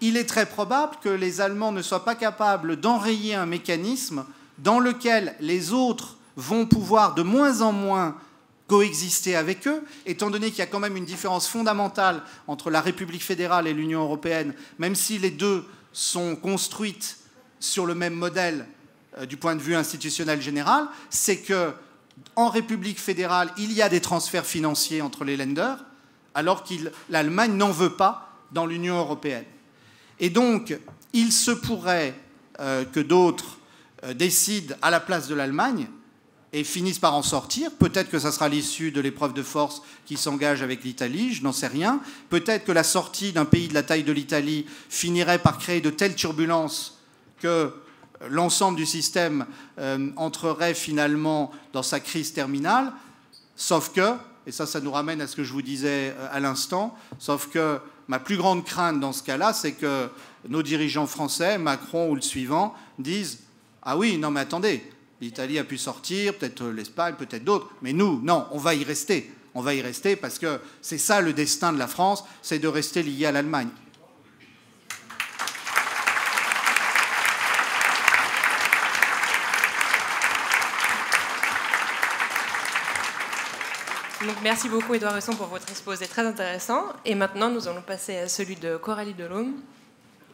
[0.00, 4.24] il est très probable que les Allemands ne soient pas capables d'enrayer un mécanisme
[4.58, 8.16] dans lequel les autres vont pouvoir de moins en moins
[8.66, 12.80] coexister avec eux, étant donné qu'il y a quand même une différence fondamentale entre la
[12.80, 17.18] République fédérale et l'Union européenne, même si les deux sont construites
[17.60, 18.66] sur le même modèle
[19.18, 21.72] euh, du point de vue institutionnel général, c'est que
[22.34, 25.78] en République fédérale, il y a des transferts financiers entre les lenders,
[26.34, 26.74] alors que
[27.08, 29.44] l'Allemagne n'en veut pas dans l'Union européenne.
[30.18, 30.78] Et donc,
[31.12, 32.14] il se pourrait
[32.60, 33.58] euh, que d'autres
[34.04, 35.88] euh, décident à la place de l'Allemagne
[36.52, 37.70] et finissent par en sortir.
[37.72, 41.52] Peut-être que ça sera l'issue de l'épreuve de force qui s'engage avec l'Italie, je n'en
[41.52, 42.00] sais rien.
[42.30, 45.90] Peut-être que la sortie d'un pays de la taille de l'Italie finirait par créer de
[45.90, 46.98] telles turbulences
[47.40, 47.72] que
[48.30, 49.44] l'ensemble du système
[49.78, 52.92] euh, entrerait finalement dans sa crise terminale,
[53.54, 54.14] sauf que,
[54.46, 57.80] et ça ça nous ramène à ce que je vous disais à l'instant, sauf que
[58.08, 60.08] ma plus grande crainte dans ce cas-là, c'est que
[60.48, 63.40] nos dirigeants français, Macron ou le suivant, disent
[63.82, 64.82] Ah oui, non mais attendez,
[65.20, 69.32] l'Italie a pu sortir, peut-être l'Espagne, peut-être d'autres, mais nous, non, on va y rester.
[69.54, 72.68] On va y rester parce que c'est ça le destin de la France, c'est de
[72.68, 73.68] rester lié à l'Allemagne.
[84.42, 86.84] Merci beaucoup, Edouard Resson, pour votre exposé très intéressant.
[87.04, 89.54] Et maintenant, nous allons passer à celui de Coralie Delhomme.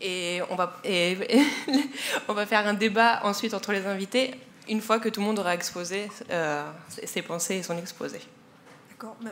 [0.01, 0.81] Et on va,
[2.29, 4.35] on va faire un débat ensuite entre les invités,
[4.69, 8.19] une fois que tout le monde aura exposé euh, ses pensées et son exposé.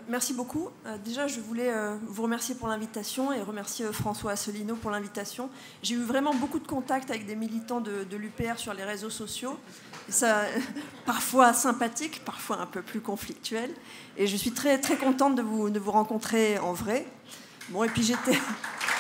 [0.09, 0.69] Merci beaucoup.
[0.87, 4.91] Euh, déjà, je voulais euh, vous remercier pour l'invitation et remercier euh, François Asselineau pour
[4.91, 5.49] l'invitation.
[5.83, 9.59] J'ai eu vraiment beaucoup de contacts avec des militants de, l'UPR sur les réseaux sociaux.
[10.09, 10.43] ça,
[11.07, 13.71] parfois sympathique, parfois un peu plus conflictuel.
[14.17, 17.07] Et je suis très, très contente de vous, de vous rencontrer en vrai.
[17.71, 18.39] Bon, et puis j'étais.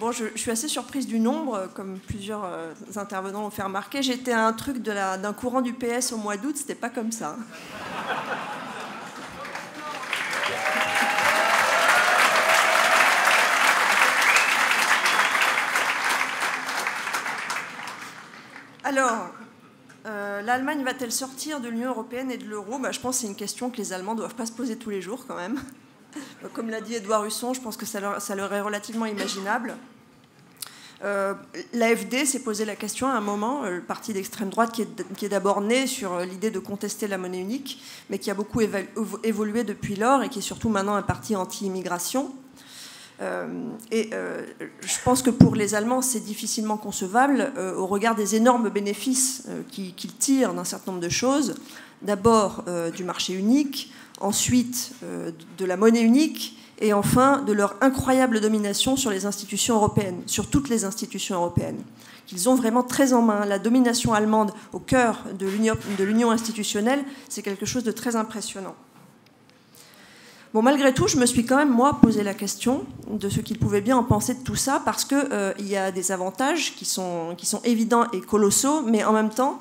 [0.00, 4.02] Bon, je, suis assez surprise du nombre, comme plusieurs euh, intervenants l'ont fait remarquer.
[4.02, 7.36] J'étais à un truc d'un courant du PS au mois d'août, c'était pas comme ça.
[18.82, 19.28] Alors,
[20.06, 22.78] euh, l'Allemagne va-t-elle sortir de l'Union européenne et de l'euro?
[22.78, 24.76] Bah, Je pense que c'est une question que les Allemands ne doivent pas se poser
[24.76, 25.60] tous les jours quand même.
[26.52, 29.74] Comme l'a dit Edouard Husson, je pense que ça leur, est relativement imaginable.
[31.04, 31.34] Euh,
[31.74, 34.82] L'AFD s'est posé la question à un moment, euh, le parti d'extrême droite qui
[35.26, 38.60] est, d'abord né sur euh, l'idée de contester la monnaie unique, mais qui a beaucoup
[39.22, 42.32] évolué depuis lors et qui est surtout maintenant un parti anti-immigration.
[43.90, 44.10] et
[44.80, 50.16] je pense que pour les Allemands, c'est difficilement concevable au regard des énormes bénéfices qu'ils
[50.18, 51.54] tirent d'un certain nombre de choses.
[52.02, 58.40] D'abord du marché unique, ensuite euh, de la monnaie unique et enfin de leur incroyable
[58.40, 61.82] domination sur les institutions européennes, sur toutes les institutions européennes.
[62.26, 63.44] Qu'ils ont vraiment très en main.
[63.44, 65.46] La domination allemande au cœur de
[66.04, 68.74] l'union institutionnelle, c'est quelque chose de très impressionnant.
[70.54, 73.58] Bon, malgré tout, je me suis quand même, moi, posé la question de ce qu'ils
[73.58, 76.84] pouvaient bien en penser de tout ça, parce qu'il euh, y a des avantages qui
[76.84, 79.58] sont, qui sont évidents et colossaux, mais en même temps,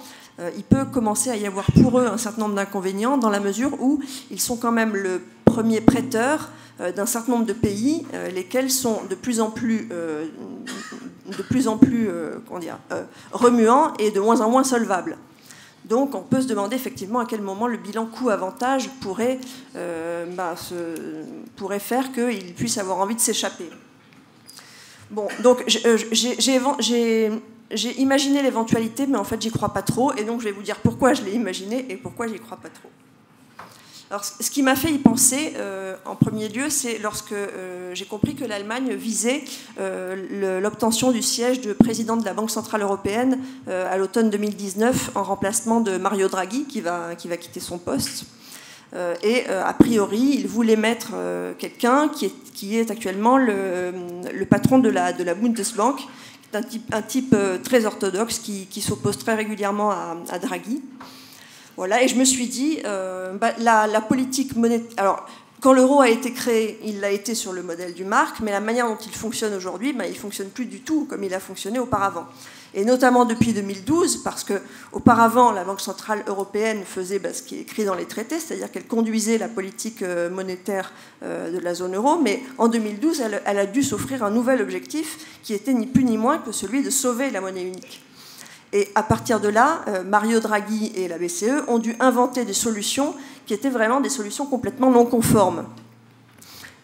[0.56, 3.80] il peut commencer à y avoir pour eux un certain nombre d'inconvénients dans la mesure
[3.82, 8.30] où ils sont quand même le premier prêteur euh, d'un certain nombre de pays, euh,
[8.30, 12.10] lesquels sont de plus en plus, de plus, en plus
[12.60, 12.80] dire,
[13.32, 15.18] remuants et de moins en moins solvables.
[15.86, 19.40] Donc on peut se demander effectivement à quel moment le bilan coût-avantage pourrait,
[19.76, 20.56] bah,
[21.58, 23.70] pourrait faire qu'ils puissent avoir envie de s'échapper.
[25.12, 27.32] Bon, donc j'ai
[27.72, 30.14] j'ai imaginé l'éventualité, mais en fait, j'y crois pas trop.
[30.14, 32.70] Et donc, je vais vous dire pourquoi je l'ai imaginé et pourquoi j'y crois pas
[32.70, 32.90] trop.
[34.14, 38.06] Alors, ce qui m'a fait y penser, euh, en premier lieu, c'est lorsque euh, j'ai
[38.06, 39.44] compris que l'Allemagne visait
[39.80, 45.24] euh, l'obtention du siège de président de la Banque Centrale Européenne à l'automne 2019, en
[45.24, 48.26] remplacement de Mario Draghi, qui va, qui va quitter son poste.
[49.24, 51.14] et a priori, il voulait mettre
[51.58, 53.92] quelqu'un qui est, qui est actuellement le,
[54.32, 56.00] le, patron de la, de la Bundesbank,
[56.56, 60.82] un type, un type euh, très orthodoxe qui, s'oppose très régulièrement à, Draghi.
[61.76, 64.92] Voilà, et je me suis dit, euh, bah, la, politique monétaire.
[64.98, 65.26] Alors,
[65.62, 68.60] quand l'euro a été créé, il l'a été sur le modèle du marque, mais la
[68.60, 71.40] manière dont il fonctionne aujourd'hui, ben, il ne fonctionne plus du tout comme il a
[71.40, 72.28] fonctionné auparavant
[72.76, 74.54] et notamment depuis 2012, parce que
[74.92, 78.72] auparavant la Banque centrale européenne faisait ben, ce qui est écrit dans les traités, c'est-à-dire
[78.72, 80.92] qu'elle conduisait la politique euh, monétaire
[81.24, 85.40] euh, de la zone euro, mais en 2012, elle, a dû s'offrir un nouvel objectif
[85.44, 88.02] qui était ni plus ni moins que celui de sauver la monnaie unique.
[88.72, 92.54] Et à partir de là, euh, Mario Draghi et la BCE ont dû inventer des
[92.54, 93.14] solutions
[93.46, 95.66] qui étaient vraiment des solutions complètement non conformes.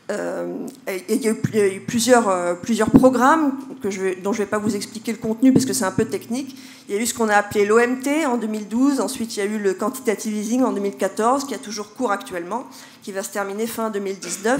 [0.09, 0.65] Euh,
[1.07, 3.53] il y a eu plusieurs, euh, plusieurs programmes
[3.83, 6.55] dont je ne vais pas vous expliquer le contenu parce que c'est un peu technique.
[6.87, 9.45] Il y a eu ce qu'on a appelé l'OMT en 2012, ensuite il y a
[9.45, 12.65] eu le quantitative easing en 2014, qui a toujours cours actuellement,
[13.03, 14.59] qui va se terminer fin 2019.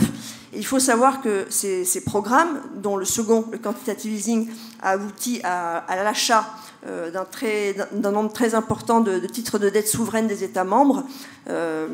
[0.53, 4.49] Et il faut savoir que ces, programmes, dont le second, le quantitative easing,
[4.83, 6.45] a abouti à, à l'achat
[6.83, 11.03] d'un nombre très important de, titres de dette souveraine des États membres,
[11.49, 11.87] euh,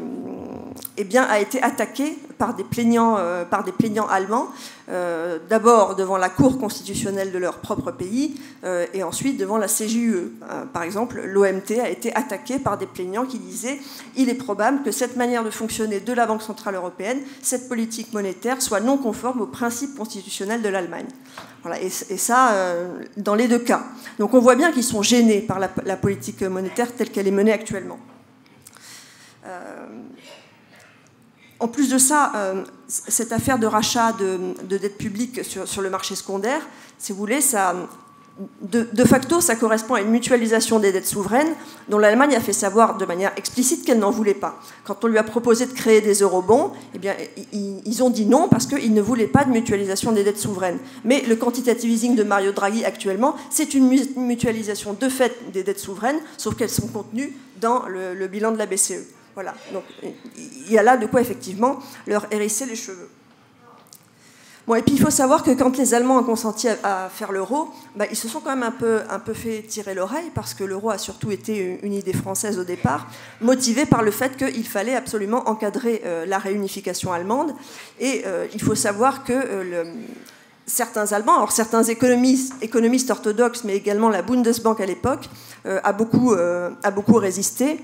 [0.98, 4.48] eh a été attaqué par des plaignants, euh, par des plaignants allemands,
[4.88, 8.36] d'abord devant la Cour constitutionnelle de leur propre pays,
[8.94, 10.34] et ensuite devant la CJUE.
[10.74, 13.80] par exemple, l'OMT a été attaqué par des plaignants qui disaient
[14.16, 18.14] il est probable que cette manière de fonctionner de la Banque centrale européenne, cette politique
[18.14, 21.08] monétaire, soit non conforme aux principes constitutionnels de l'Allemagne.
[21.64, 22.54] Voilà, et, ça,
[23.18, 23.84] dans les deux cas.
[24.20, 27.52] Donc on voit bien qu'ils sont gênés par la, politique monétaire telle qu'elle est menée
[27.52, 27.98] actuellement.
[29.46, 29.86] Euh,
[31.60, 36.16] en plus de ça, euh, cette affaire de rachat de, dette publique sur, le marché
[36.16, 36.62] secondaire,
[36.98, 37.40] si vous voulez,
[38.62, 41.54] de, facto, ça correspond à une mutualisation des dettes souveraines
[41.88, 44.60] dont l'Allemagne a fait savoir de manière explicite qu'elle n'en voulait pas.
[44.84, 47.16] Quand on lui a proposé de créer des eurobonds, eh bien,
[47.54, 50.80] ils ont dit non parce qu'ils ne voulaient pas de mutualisation des dettes souveraines.
[51.06, 55.80] Mais le quantitative easing de Mario Draghi actuellement, c'est une mutualisation de fait des dettes
[55.80, 59.06] souveraines, sauf qu'elles sont contenues dans le bilan de la BCE.
[59.36, 59.54] Voilà.
[59.72, 59.84] Donc
[60.38, 63.10] il y a là de quoi effectivement leur hérisser les cheveux.
[64.68, 67.70] Bon, et puis il faut savoir que quand les Allemands ont consenti à, faire l'euro,
[67.96, 70.64] bah, ils se sont quand même un peu, un peu fait tirer l'oreille parce que
[70.64, 73.08] l'euro a surtout été une idée française au départ,
[73.42, 77.54] motivée par le fait qu'il fallait absolument encadrer euh, la réunification allemande.
[78.00, 79.94] Et euh, il faut savoir que euh,
[80.66, 85.30] certains Allemands, alors certains économistes, économistes orthodoxes, mais également la Bundesbank à l'époque,
[85.66, 87.80] a, beaucoup, a beaucoup résisté.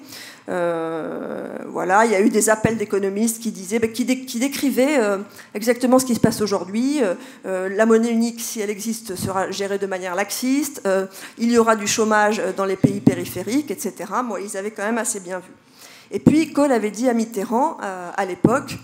[0.49, 5.17] Euh, voilà, il y a eu des appels d'économistes qui disaient, bah, qui, décrivaient euh,
[5.53, 7.01] exactement ce qui se passe aujourd'hui.
[7.45, 10.81] Euh, la monnaie unique, si elle existe, sera gérée de manière laxiste.
[11.37, 13.93] il y aura du chômage dans les pays périphériques, etc.
[14.23, 15.51] Moi, ils avaient quand même assez bien vu.
[16.11, 18.77] Et puis, Kohl avait dit à Mitterrand, à l'époque,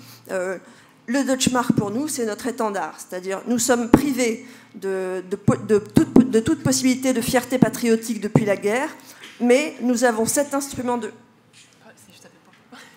[1.07, 2.95] le Deutsche Mark pour nous, c'est notre étendard.
[2.97, 4.45] C'est-à-dire, nous sommes privés
[4.75, 5.23] de,
[6.41, 8.89] toute, possibilité de fierté patriotique depuis la guerre,
[9.39, 11.11] mais nous avons cet instrument de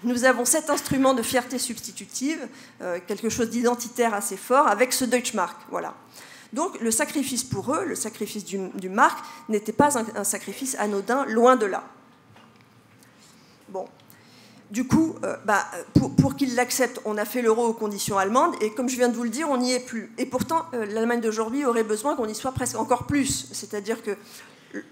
[0.02, 2.48] nous avons cet instrument de fierté substitutive,
[2.80, 5.54] euh, quelque chose d'identitaire assez fort, avec ce Deutschmark.
[5.68, 5.94] Voilà.
[6.54, 11.26] Donc le sacrifice pour eux, le sacrifice du, du mark, n'était pas un, sacrifice anodin,
[11.26, 11.84] loin de là.
[13.68, 13.86] Bon.
[14.70, 18.54] Du coup, euh, bah, pour, pour qu'ils l'acceptent, on a fait l'euro aux conditions allemandes,
[18.60, 20.12] et comme je viens de vous le dire, on n'y est plus.
[20.16, 23.48] Et pourtant, euh, l'Allemagne d'aujourd'hui aurait besoin qu'on y soit presque encore plus.
[23.52, 24.12] C'est-à-dire que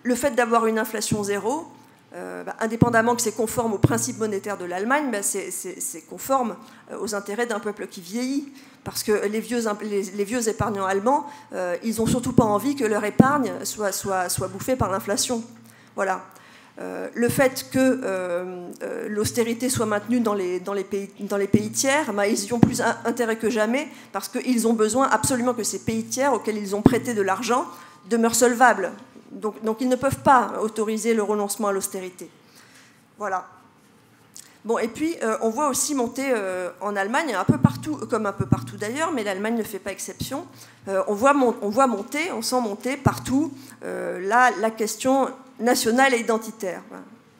[0.02, 1.68] le fait d'avoir une inflation zéro,
[2.14, 6.56] euh, bah, indépendamment que c'est conforme aux principes monétaires de l'Allemagne, bah, c'est conforme
[7.00, 8.52] aux intérêts d'un peuple qui vieillit.
[8.82, 11.26] Parce que les vieux, épargnants allemands,
[11.82, 15.44] ils n'ont surtout pas envie que leur épargne soit, soit bouffée par l'inflation.
[15.94, 16.24] Voilà.
[16.78, 18.00] Le fait que
[19.08, 22.52] l'austérité soit maintenue dans les, dans les, pays, dans les pays tiers, bah, ils y
[22.52, 26.58] ont plus intérêt que jamais parce qu'ils ont besoin absolument que ces pays tiers auxquels
[26.58, 27.66] ils ont prêté de l'argent
[28.08, 28.92] demeurent solvables
[29.30, 32.30] donc, ils ne peuvent pas autoriser le renoncement à l'austérité.
[33.18, 33.46] Voilà.
[34.68, 38.26] Bon, et puis euh, on voit aussi monter euh, en Allemagne, un peu partout, comme
[38.26, 40.44] un peu partout d'ailleurs, mais l'Allemagne ne fait pas exception.
[40.88, 43.50] Euh, on, voit on, voit monter, on sent monter partout
[43.82, 46.82] là, la question nationale et identitaire.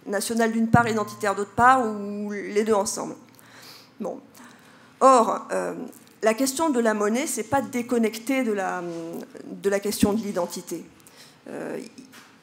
[0.07, 3.15] Nationale d'une part, identitaire d'autre part, ou les deux ensemble.
[4.01, 4.21] Bon.
[5.01, 5.49] Or,
[6.23, 8.83] la question de la monnaie, c'est pas déconnecté de la,
[9.45, 10.83] de la question de l'identité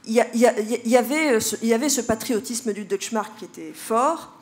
[0.08, 1.40] il y, avait,
[1.90, 4.35] ce patriotisme du Deutschmark qui était fort.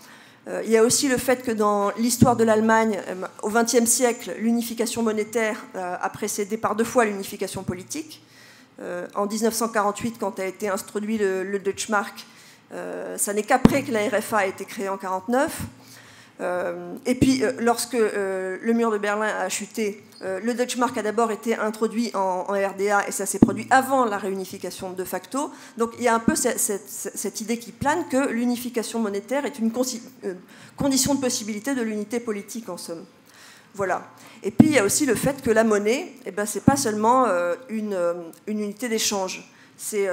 [0.48, 3.86] Euh, il y a aussi le fait que dans l'histoire de l'Allemagne, euh, au XXe
[3.86, 8.22] siècle, l'unification monétaire euh, a précédé par deux fois l'unification politique.
[9.16, 12.26] En 1948, quand a été introduit le, Deutschmark,
[13.16, 15.62] ça n'est qu'après que la RFA a été créée en 1949.
[16.42, 20.98] Euh, et puis, euh, lorsque euh, le mur de Berlin a chuté, le Deutsche Mark
[20.98, 25.52] a d'abord été introduit en, RDA et ça s'est produit avant la réunification de facto.
[25.78, 29.70] Donc, il y a un peu cette, idée qui plane que l'unification monétaire est une
[29.70, 33.04] condition de possibilité de l'unité politique, en somme.
[33.74, 34.10] Voilà.
[34.44, 36.78] Et puis il y a aussi le fait que la monnaie, eh ben, c'est pas
[36.78, 37.26] seulement
[37.68, 37.98] une,
[38.48, 39.52] une, unité d'échange.
[39.76, 40.08] C'est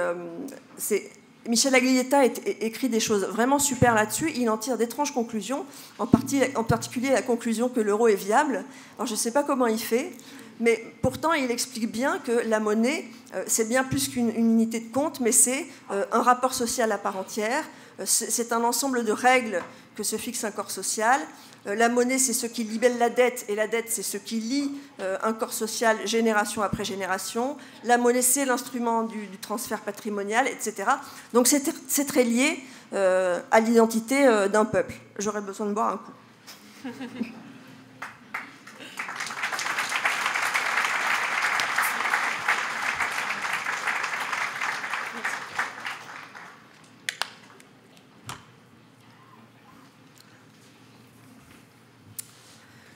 [1.47, 4.31] Michel Aglietta écrit des choses vraiment super là-dessus.
[4.35, 5.65] Il en tire d'étranges conclusions,
[5.97, 8.63] en, en, particulier la conclusion que l'euro est viable.
[8.97, 10.11] Alors je ne sais pas comment il fait,
[10.59, 14.93] mais pourtant il explique bien que la monnaie, euh, c'est bien plus qu'une unité de
[14.93, 17.63] compte, mais c'est euh, un rapport social à part entière.
[17.99, 19.63] Euh, c'est un ensemble de règles
[19.95, 21.19] que se fixe un corps social.
[21.67, 24.39] Euh, la monnaie, c'est ce qui libelle la dette, et la dette, c'est ce qui
[24.39, 27.57] lie euh, un corps social génération après génération.
[27.83, 30.89] La monnaie, c'est l'instrument du, transfert patrimonial, etc.
[31.33, 32.59] Donc c'est très lié
[32.93, 34.95] euh, à l'identité d'un peuple.
[35.19, 37.29] J'aurais besoin de boire un coup.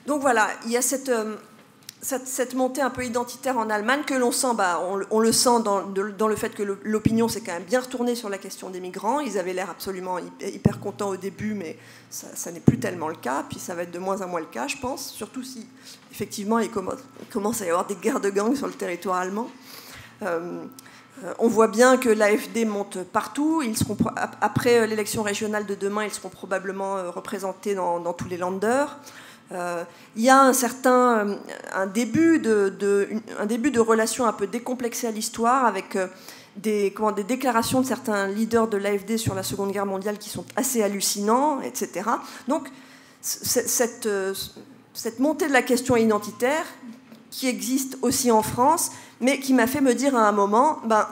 [0.05, 1.35] donc voilà, il y a euh,
[2.01, 4.79] cette, montée un peu identitaire en Allemagne que l'on sent, bah,
[5.09, 8.29] on, le sent dans, dans le fait que l'opinion s'est quand même bien retournée sur
[8.29, 9.19] la question des migrants.
[9.19, 11.77] Ils avaient l'air absolument hyper, contents au début, mais
[12.11, 13.45] ça, n'est plus tellement le cas.
[13.49, 15.65] Puis ça va être de moins en moins le cas, je pense, surtout si
[16.11, 19.49] effectivement il commence, à y avoir des guerres de gangs sur le territoire allemand.
[20.21, 20.63] Euh,
[21.23, 23.63] euh, on voit bien que l'AFD monte partout.
[23.63, 23.97] Ils seront,
[24.41, 28.99] après l'élection régionale de demain, ils seront probablement représentés dans, dans tous les landers.
[29.51, 29.83] Euh,
[30.15, 31.35] il y a un certain euh,
[31.73, 33.07] un début de,
[33.39, 36.07] un début de relation un peu décomplexée à l'histoire avec euh,
[36.57, 40.29] des, comment, des déclarations de certains leaders de l'AFD sur la Seconde Guerre mondiale qui
[40.29, 42.09] sont assez hallucinants, etc.
[42.47, 42.69] Donc
[43.21, 44.07] cette,
[44.93, 46.65] cette montée de la question identitaire
[47.29, 51.07] qui existe aussi en France, mais qui m'a fait me dire à un moment, ben,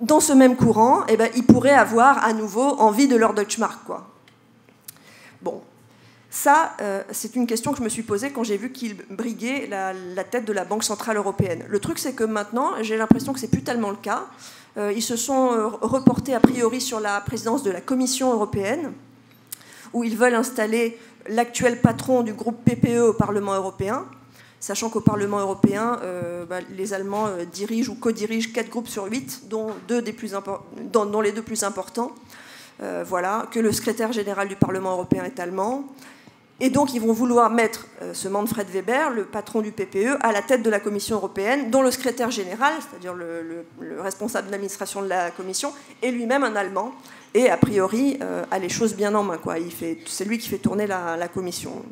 [0.00, 3.84] dans ce même courant, eh ben, ils pourraient avoir à nouveau envie de leur Deutschmark.
[3.86, 4.11] Quoi.
[6.32, 9.66] Ça, euh, c'est une question que je me suis posée quand j'ai vu qu'il briguait
[9.68, 11.62] la, tête de la Banque Centrale Européenne.
[11.68, 14.24] Le truc, c'est que maintenant, j'ai l'impression que c'est plus tellement le cas.
[14.78, 18.94] Euh, ils se sont euh, reportés a priori sur la présidence de la Commission européenne,
[19.92, 24.06] où ils veulent installer l'actuel patron du groupe PPE au Parlement européen,
[24.58, 26.00] sachant qu'au Parlement européen,
[26.48, 30.32] bah, les Allemands dirigent ou co-dirigent quatre groupes sur huit, dont, deux des plus
[30.92, 32.12] dont les deux plus importants.
[33.04, 35.84] voilà, que le secrétaire général du Parlement européen est allemand,
[36.60, 40.30] et donc, ils vont vouloir mettre euh, ce Manfred Weber, le patron du PPE, à
[40.32, 43.64] la tête de la Commission européenne, dont le secrétaire général, c'est-à-dire le,
[43.98, 45.72] responsable d'administration de la Commission,
[46.02, 46.92] est lui-même un Allemand.
[47.34, 49.40] Et a priori, euh, a les choses bien en main.
[50.06, 51.82] C'est lui qui fait tourner la, la Commission.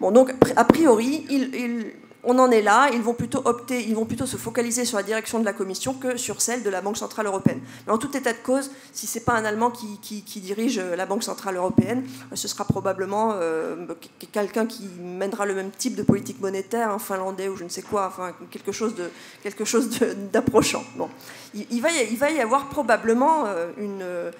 [0.00, 1.92] Bon, donc, a priori, il,
[2.24, 5.02] on en est là, ils vont plutôt opter, ils vont plutôt se focaliser sur la
[5.02, 7.60] direction de la Commission que sur celle de la Banque Centrale Européenne.
[7.86, 11.06] Mais en tout état de cause, si ce n'est pas un Allemand qui, dirige la
[11.06, 12.04] Banque Centrale Européenne,
[12.34, 13.86] ce sera probablement euh,
[14.30, 17.82] quelqu'un qui mènera le même type de politique monétaire, un Finlandais ou je ne sais
[17.82, 19.10] quoi, enfin quelque chose de
[19.42, 19.90] quelque chose
[20.32, 20.84] d'approchant.
[20.96, 21.08] Bon.
[21.54, 24.30] Il, va y, avoir probablement euh,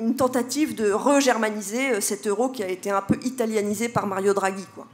[0.00, 4.34] une tentative de regermaniser euh, cet euro qui a été un peu italianisé par Mario
[4.34, 4.66] Draghi.
[4.74, 4.86] Quoi.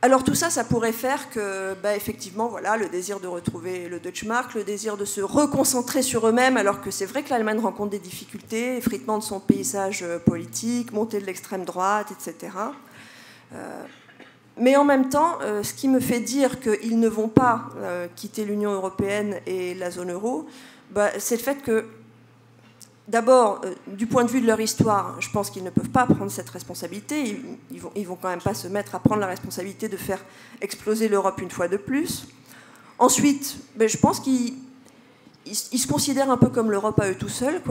[0.00, 3.98] Alors tout ça, ça pourrait faire que, bah, effectivement, voilà, le désir de retrouver le
[3.98, 7.90] Deutschmark, le désir de se reconcentrer sur eux-mêmes, alors que c'est vrai que l'Allemagne rencontre
[7.90, 12.52] des difficultés, effritement de son paysage euh, politique, montée de l'extrême droite, etc.
[13.54, 13.82] Euh,
[14.56, 17.64] mais en même temps, euh, ce qui me fait dire qu'ils ne vont pas
[18.14, 20.46] quitter l'Union européenne et la zone euro,
[20.90, 21.86] bah, c'est le fait que
[23.08, 26.04] D'abord, euh, du point de vue de leur histoire, je pense qu'ils ne peuvent pas
[26.04, 27.40] prendre cette responsabilité.
[27.70, 30.22] Ils, vont, vont quand même pas se mettre à prendre la responsabilité de faire
[30.60, 32.28] exploser l'Europe une fois de plus.
[32.98, 34.54] Ensuite, ben, je pense qu'ils
[35.46, 37.62] se considèrent un peu comme l'Europe à eux tout seuls.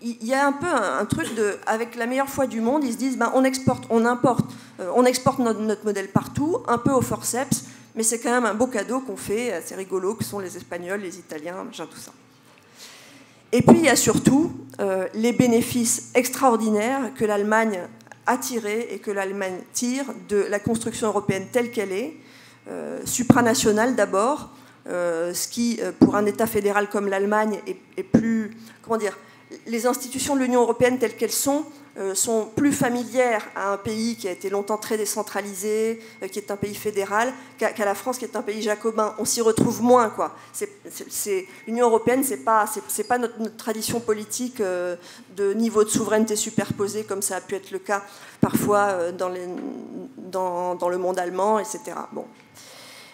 [0.00, 2.92] Il, y a un peu un, truc de, avec la meilleure foi du monde, ils
[2.92, 4.48] se disent, ben, on exporte, on importe,
[4.78, 7.64] euh, on exporte notre, modèle partout, un peu au forceps,
[7.96, 11.00] mais c'est quand même un beau cadeau qu'on fait, assez rigolo, que sont les Espagnols,
[11.00, 12.12] les Italiens, tout ça.
[13.52, 17.80] Et puis il y a surtout euh, les bénéfices extraordinaires que l'Allemagne
[18.26, 22.14] a tirés et que l'Allemagne tire de la construction européenne telle qu'elle est,
[22.68, 24.50] euh, supranationale d'abord,
[24.86, 28.56] euh, ce qui, pour un État fédéral comme l'Allemagne, est, est, plus.
[28.82, 29.16] Comment dire
[29.66, 31.64] Les institutions de l'Union européenne telles qu'elles sont
[31.98, 36.38] euh, sont plus familières à un pays qui a été longtemps très décentralisé, euh, qui
[36.38, 39.16] est un pays fédéral, qu'à la France qui est un pays jacobin.
[39.18, 40.08] On s'y retrouve moins.
[40.08, 40.36] Quoi.
[41.66, 42.66] L'Union européenne, ce n'est pas,
[43.08, 44.94] pas notre, tradition politique euh,
[45.34, 48.04] de niveau de souveraineté superposé, comme ça a pu être le cas
[48.40, 51.80] parfois dans, dans le monde allemand, etc.
[52.12, 52.26] Bon.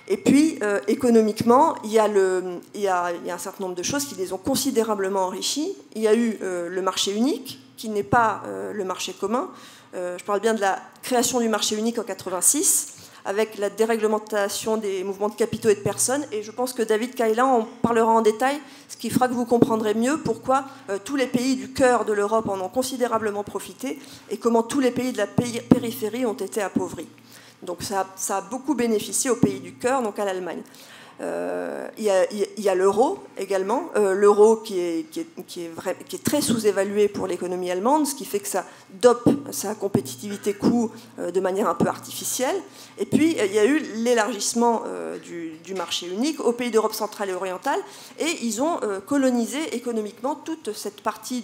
[0.08, 5.20] Et puis, économiquement, il y, a un certain nombre de choses qui les ont considérablement
[5.20, 5.74] enrichis.
[5.94, 8.42] Il y a eu le marché unique, qui n'est pas
[8.72, 9.48] le marché commun.
[9.94, 12.94] je parle bien de la création du marché unique en 86
[13.24, 16.24] avec la déréglementation des mouvements de capitaux et de personnes.
[16.30, 19.46] Et je pense que David Kailan en parlera en détail, ce qui fera que vous
[19.46, 23.98] comprendrez mieux pourquoi euh, tous les pays du cœur de l'Europe en ont considérablement profité
[24.30, 27.08] et comment tous les pays de la périphérie ont été appauvris.
[27.64, 30.62] Donc ça, a beaucoup bénéficié aux pays du cœur, donc à l'Allemagne.
[31.20, 38.06] Euh, il y a, l'euro également, euh, l'euro qui est, très sous-évalué pour l'économie allemande,
[38.06, 38.64] ce qui fait que ça
[39.00, 40.90] dope sa compétitivité coût
[41.20, 42.56] euh, de manière un peu artificielle.
[42.98, 44.82] Et puis il y a eu l'élargissement
[45.22, 47.80] du, du, marché unique aux pays d'Europe centrale et orientale,
[48.18, 51.42] et ils ont colonisé économiquement toute cette partie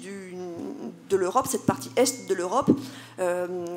[1.09, 2.71] de l'Europe, cette partie est de l'Europe,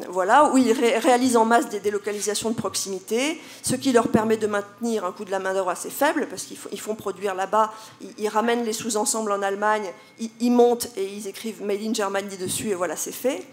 [0.09, 4.47] voilà, où ils réalisent en masse des délocalisations de proximité, ce qui leur permet de
[4.47, 7.73] maintenir un coût de la main-d'œuvre assez faible parce qu'ils font produire là-bas,
[8.17, 12.69] ils, ramènent les sous-ensembles en Allemagne, ils, montent et ils écrivent Made in Germany dessus
[12.69, 13.45] et voilà, c'est fait.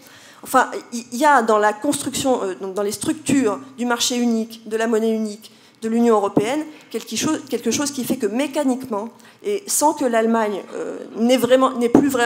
[0.43, 4.77] Enfin, il y a dans la construction, euh, dans les structures du marché unique, de
[4.77, 9.09] la monnaie unique, de l'Union européenne, quelque chose, qui fait que mécaniquement,
[9.43, 11.39] et sans que l'Allemagne euh, n'ait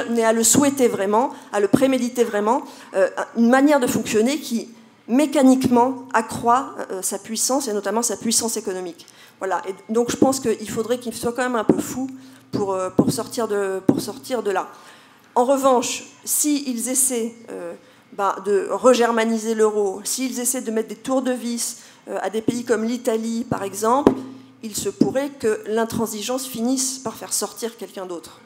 [0.10, 2.64] n'ait à le souhaiter vraiment, à le préméditer vraiment,
[2.96, 3.08] euh,
[3.38, 4.70] une manière de fonctionner qui
[5.08, 9.06] mécaniquement accroît sa puissance et notamment sa puissance économique.
[9.40, 9.62] Voilà.
[9.68, 12.10] Et donc je pense qu'il faudrait qu'il soit quand même un peu fou
[12.52, 14.68] pour, euh, sortir, de, là.
[15.36, 17.74] En revanche, s'ils essaient euh,
[18.18, 22.42] bah, de regermaniser l'euro, s'ils essaient de mettre des tours de vis euh, à des
[22.42, 24.14] pays comme l'Italie, par exemple,
[24.64, 28.40] il se pourrait que l'intransigeance finisse par faire sortir quelqu'un d'autre.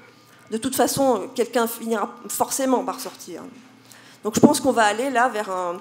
[0.52, 3.44] De toute façon, quelqu'un finira forcément par sortir.
[4.24, 5.78] Donc je pense qu'on va aller là vers un,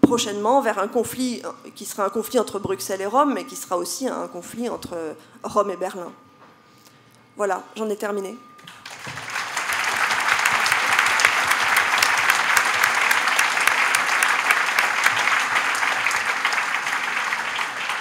[0.00, 1.42] prochainement vers un conflit
[1.74, 4.96] qui sera un conflit entre Bruxelles et Rome, mais qui sera aussi un conflit entre
[5.42, 6.12] Rome et Berlin.
[7.36, 8.36] Voilà, j'en ai terminé.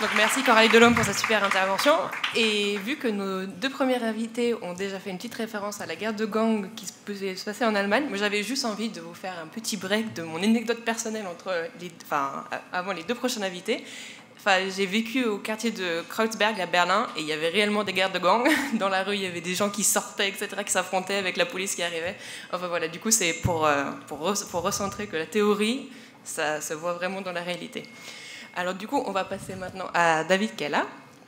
[0.02, 1.92] Donc merci Coralie Delhomme pour sa super intervention.
[2.34, 5.98] Et vu que nos deux premiers invités ont déjà fait une petite référence à la
[5.98, 9.34] guerre de gang qui se passer en Allemagne, moi j'avais juste envie de vous faire
[9.44, 11.52] un petit break de mon anecdote personnelle entre
[12.72, 13.84] avant les deux prochains invités.
[14.38, 17.92] Enfin, j'ai vécu au quartier de Kreuzberg à Berlin et il y avait réellement des
[17.92, 18.48] guerres de gang.
[18.76, 21.46] Dans la rue, il y avait des gens qui sortaient, etc., qui s'affrontaient avec la
[21.46, 22.16] police qui arrivait.
[22.54, 25.90] Enfin voilà, du coup, c'est pour, euh, pour recentrer que la théorie,
[26.24, 27.84] ça se voit vraiment dans la réalité.
[28.56, 30.86] Alors du coup, on va passer maintenant à David Kella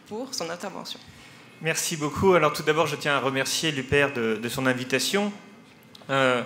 [0.08, 1.00] pour son intervention.
[1.62, 2.34] Merci beaucoup.
[2.34, 5.32] Alors tout d'abord, je tiens à remercier l'UPR de, son invitation.
[6.10, 6.42] Euh,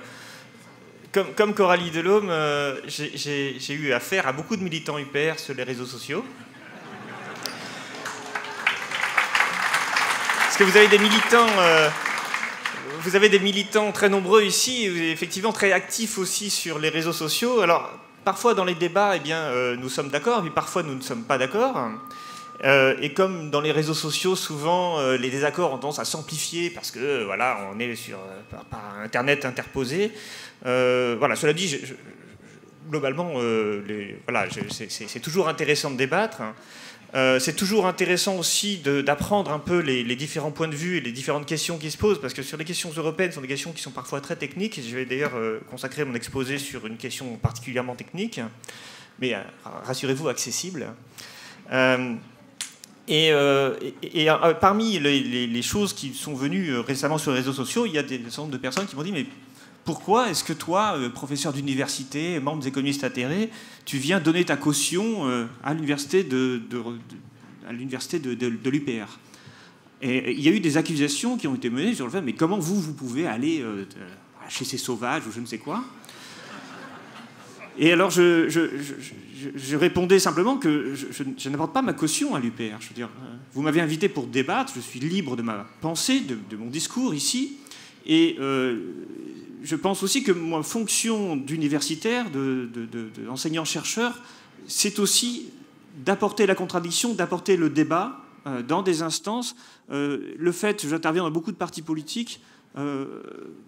[1.13, 5.85] comme, Coralie Delhomme, euh, j'ai eu affaire à beaucoup de militants UPR sur les réseaux
[5.85, 6.25] sociaux.
[10.39, 11.89] Parce que vous avez des militants, euh,
[12.99, 17.61] vous avez des militants très nombreux ici, effectivement très actifs aussi sur les réseaux sociaux.
[17.61, 17.89] Alors
[18.25, 21.23] parfois dans les débats, eh bien, euh, nous sommes d'accord, mais parfois nous ne sommes
[21.23, 21.77] pas d'accord.
[22.63, 26.69] Euh, et comme dans les réseaux sociaux, souvent euh, les désaccords ont tendance à s'amplifier
[26.69, 28.17] parce que voilà, on est sur,
[28.69, 30.11] par, Internet interposé.
[30.63, 31.79] voilà, cela dit,
[32.89, 33.33] globalement,
[34.27, 36.41] voilà, c'est toujours intéressant de débattre.
[37.15, 41.13] Euh, c'est toujours intéressant aussi d'apprendre un peu les, différents points de vue et les
[41.13, 43.71] différentes questions qui se posent, parce que sur les questions européennes, ce sont des questions
[43.71, 44.81] qui sont parfois très techniques.
[44.85, 48.41] Je vais d'ailleurs euh, consacrer mon exposé sur une question particulièrement technique,
[49.19, 49.39] mais euh,
[49.85, 50.87] rassurez-vous, accessible.
[53.07, 53.31] et,
[54.59, 58.19] parmi les, choses qui sont venues récemment sur les réseaux sociaux, il y a des
[58.29, 59.25] certain de personnes qui m'ont dit mais
[59.85, 63.51] pourquoi est-ce que toi, professeur d'université, membre des communistes atterrés,
[63.85, 66.59] tu viens donner ta caution euh, à l'université de,
[68.69, 69.19] l'UPR
[70.01, 72.33] Et il y a eu des accusations qui ont été menées sur le fait, mais
[72.33, 73.85] comment vous, vous pouvez aller euh,
[74.49, 75.83] chez ces sauvages ou je ne sais quoi?
[77.77, 82.79] Et alors, je, je, répondais simplement que je, n'apporte pas ma caution à l'UPR.
[82.79, 83.09] Je veux dire,
[83.53, 87.57] vous m'avez invité pour débattre, je suis libre de ma pensée, de, mon discours ici,
[88.05, 88.37] et
[89.65, 94.21] je pense aussi que ma fonction d'universitaire, d'enseignant-chercheur,
[94.67, 95.47] c'est aussi
[96.05, 99.55] d'apporter la contradiction, d'apporter le débat euh, dans des instances.
[99.91, 102.41] Euh, le fait, j'interviens dans beaucoup de partis politiques,
[102.77, 103.23] euh,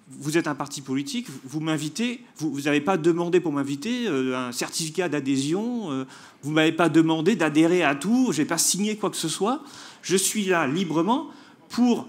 [0.09, 5.09] vous êtes un parti politique, vous m'invitez, vous n'avez pas demandé pour m'inviter un certificat
[5.09, 6.05] d'adhésion,
[6.43, 9.29] vous ne m'avez pas demandé d'adhérer à tout, je n'ai pas signé quoi que ce
[9.29, 9.63] soit.
[10.03, 11.29] Je suis là librement
[11.69, 12.07] pour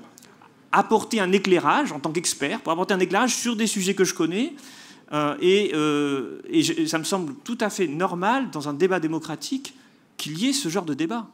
[0.73, 4.14] apporter un éclairage en tant qu'expert, pour apporter un éclairage sur des sujets que je
[4.14, 4.55] connais.
[5.12, 6.41] Euh, et, euh,
[6.87, 9.75] ça me semble tout à fait normal dans un débat démocratique
[10.16, 11.27] qu'il y ait ce genre de débat.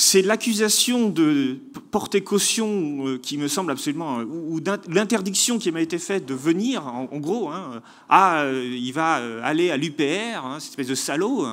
[0.00, 1.58] C'est l'accusation de
[1.90, 6.86] porter caution euh, qui me semble absolument, ou l'interdiction qui m'a été faite de venir,
[6.86, 7.50] en, gros,
[8.08, 11.46] ah, il va aller à l'UPR, hein, cette espèce de salaud.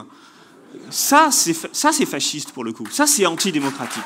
[0.89, 2.87] Ça, c'est fasciste pour le coup.
[2.89, 4.03] Ça, c'est antidémocratique.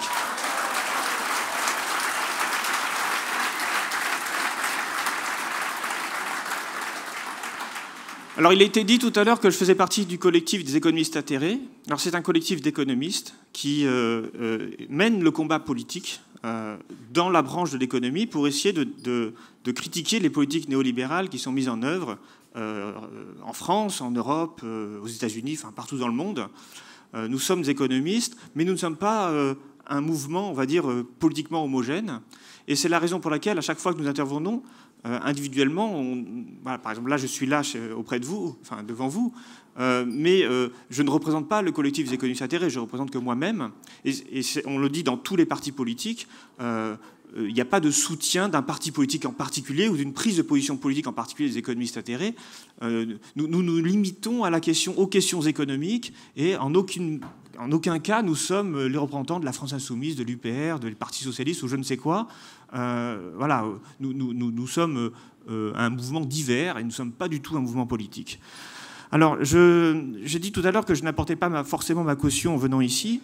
[8.38, 10.78] Alors, il a été dit tout à l'heure que je faisais partie du collectif des
[10.78, 11.60] économistes atterrés.
[11.88, 16.78] Alors, c'est un collectif d'économistes qui euh, euh, mène le combat politique euh,
[17.14, 19.34] dans la branche de l'économie pour essayer de,
[19.76, 22.18] critiquer les politiques néolibérales qui sont mises en œuvre
[22.54, 26.50] en France, en Europe, aux États-Unis, enfin partout dans le monde.
[27.14, 29.34] nous sommes économistes, mais nous ne sommes pas
[29.88, 30.84] un mouvement, on va dire,
[31.20, 32.20] politiquement homogène.
[32.68, 34.64] Et c'est la raison pour laquelle, à chaque fois que nous intervenons,
[35.06, 36.04] euh, individuellement,
[36.64, 37.62] par exemple, là, je suis là
[37.96, 39.34] auprès de vous, enfin devant vous,
[39.80, 43.18] euh, mais euh, je ne représente pas le collectif des économistes atterrés, je représente que
[43.18, 43.72] moi-même.
[44.06, 44.14] Et,
[44.66, 46.28] on le dit dans tous les partis politiques,
[46.60, 50.42] il n'y a pas de soutien d'un parti politique en particulier ou d'une prise de
[50.42, 52.36] position politique en particulier des économistes atterrés.
[52.82, 56.72] nous, nous, limitons à la question, aux questions économiques et en
[57.60, 61.24] en aucun cas nous sommes les représentants de la France insoumise, de l'UPR, de Parti
[61.24, 62.28] socialiste ou je ne sais quoi.
[62.74, 63.66] Euh, voilà,
[64.00, 65.12] nous, nous, sommes
[65.50, 68.40] euh, un mouvement divers et nous ne sommes pas du tout un mouvement politique.
[69.12, 72.80] Alors, j'ai dit tout à l'heure que je n'apportais pas forcément ma caution en venant
[72.80, 73.22] ici.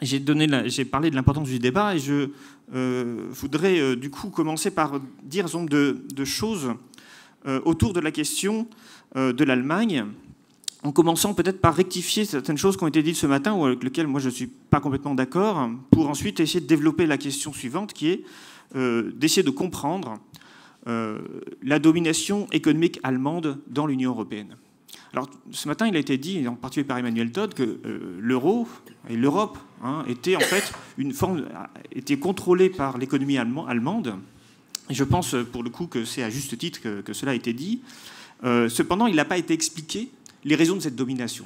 [0.00, 2.30] J'ai parlé de l'importance du débat et je
[2.74, 6.72] euh, voudrais du coup commencer par dire un nombre de, choses
[7.64, 8.66] autour de la question
[9.14, 10.06] de l'Allemagne
[10.82, 13.84] en commençant peut-être par rectifier certaines choses qui ont été dites ce matin, ou avec
[13.84, 17.52] lesquelles moi je ne suis pas complètement d'accord, pour ensuite essayer de développer la question
[17.52, 18.24] suivante, qui est
[18.74, 20.20] d'essayer de comprendre
[20.86, 21.18] euh,
[21.62, 24.56] la domination économique allemande dans l'Union européenne.
[25.12, 28.66] Alors ce matin, il a été dit, en particulier par Emmanuel Todd, que euh, l'euro
[29.10, 31.46] et l'Europe hein, étaient en fait une forme,
[31.94, 34.14] étaient contrôlés par l'économie allemande.
[34.88, 37.82] Je pense pour le coup que c'est à juste titre que, cela a été dit.
[38.42, 40.08] cependant, il n'a pas été expliqué
[40.44, 41.44] les raisons de cette domination.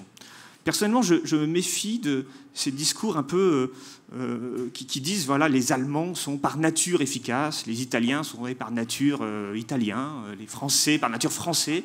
[0.65, 5.73] Personnellement, je, me méfie de ces discours un peu euh, euh, qui, disent voilà, les
[5.73, 11.11] Allemands sont par nature efficaces, les Italiens sont par nature euh, italiens, les Français par
[11.11, 11.85] nature français.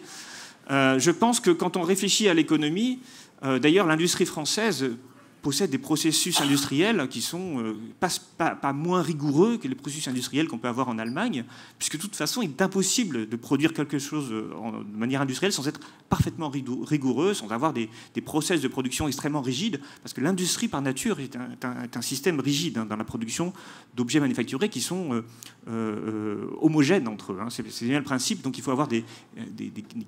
[0.69, 2.99] je pense que quand on réfléchit à l'économie,
[3.43, 4.91] d'ailleurs, l'industrie française
[5.41, 7.75] possède des processus industriels qui sont euh,
[8.37, 11.45] pas, moins rigoureux que les processus industriels qu'on peut avoir en Allemagne,
[11.77, 14.49] puisque de toute façon, il est impossible de produire quelque chose euh,
[14.83, 15.79] de manière industrielle sans être
[16.09, 20.81] parfaitement rigoureux, sans avoir des, des process de production extrêmement rigides, parce que l'industrie par
[20.81, 23.53] nature est un, système rigide hein, dans la production
[23.95, 25.23] d'objets manufacturés qui sont
[25.67, 27.39] euh, homogènes entre eux.
[27.41, 27.49] Hein.
[27.49, 29.03] C'est bien le principe, donc il faut avoir des,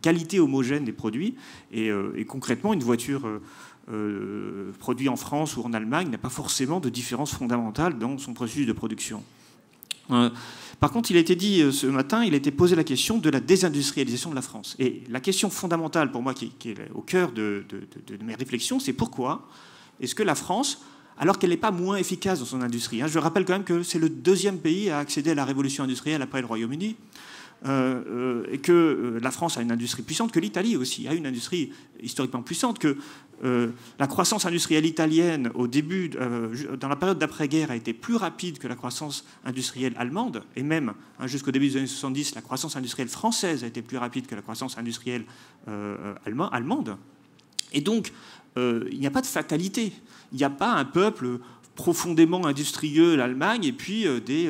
[0.01, 1.35] qualités homogènes des produits,
[1.71, 1.91] et
[2.27, 3.27] concrètement, une voiture
[3.89, 8.33] euh, produit en France ou en Allemagne n'a pas forcément de différence fondamentale dans son
[8.33, 9.23] processus de production.
[10.11, 10.29] Euh,
[10.79, 13.17] par contre, il a été dit euh, ce matin, il a été posé la question
[13.17, 14.75] de la désindustrialisation de la France.
[14.77, 17.65] Et la question fondamentale pour moi, qui, est au cœur de,
[18.23, 19.47] mes réflexions, c'est pourquoi
[19.99, 20.83] est-ce que la France,
[21.17, 23.81] alors qu'elle n'est pas moins efficace dans son industrie, hein, je rappelle quand même que
[23.81, 26.95] c'est le deuxième pays à accéder à la révolution industrielle après le Royaume-Uni,
[27.63, 31.71] et que la France a une industrie puissante, que l'Italie aussi a une industrie
[32.01, 32.97] historiquement puissante, que
[33.43, 38.15] euh, la croissance industrielle italienne, au début, euh, dans la période d'après-guerre, a été plus
[38.15, 42.41] rapide que la croissance industrielle allemande, et même hein, jusqu'au début des années 70, la
[42.41, 45.25] croissance industrielle française a été plus rapide que la croissance industrielle
[45.67, 46.97] euh, allemande.
[47.73, 48.11] Et donc,
[48.57, 49.93] il n'y a pas de fatalité.
[50.33, 51.39] Il n'y a pas un peuple
[51.75, 54.49] profondément industrieux, l'Allemagne, et puis des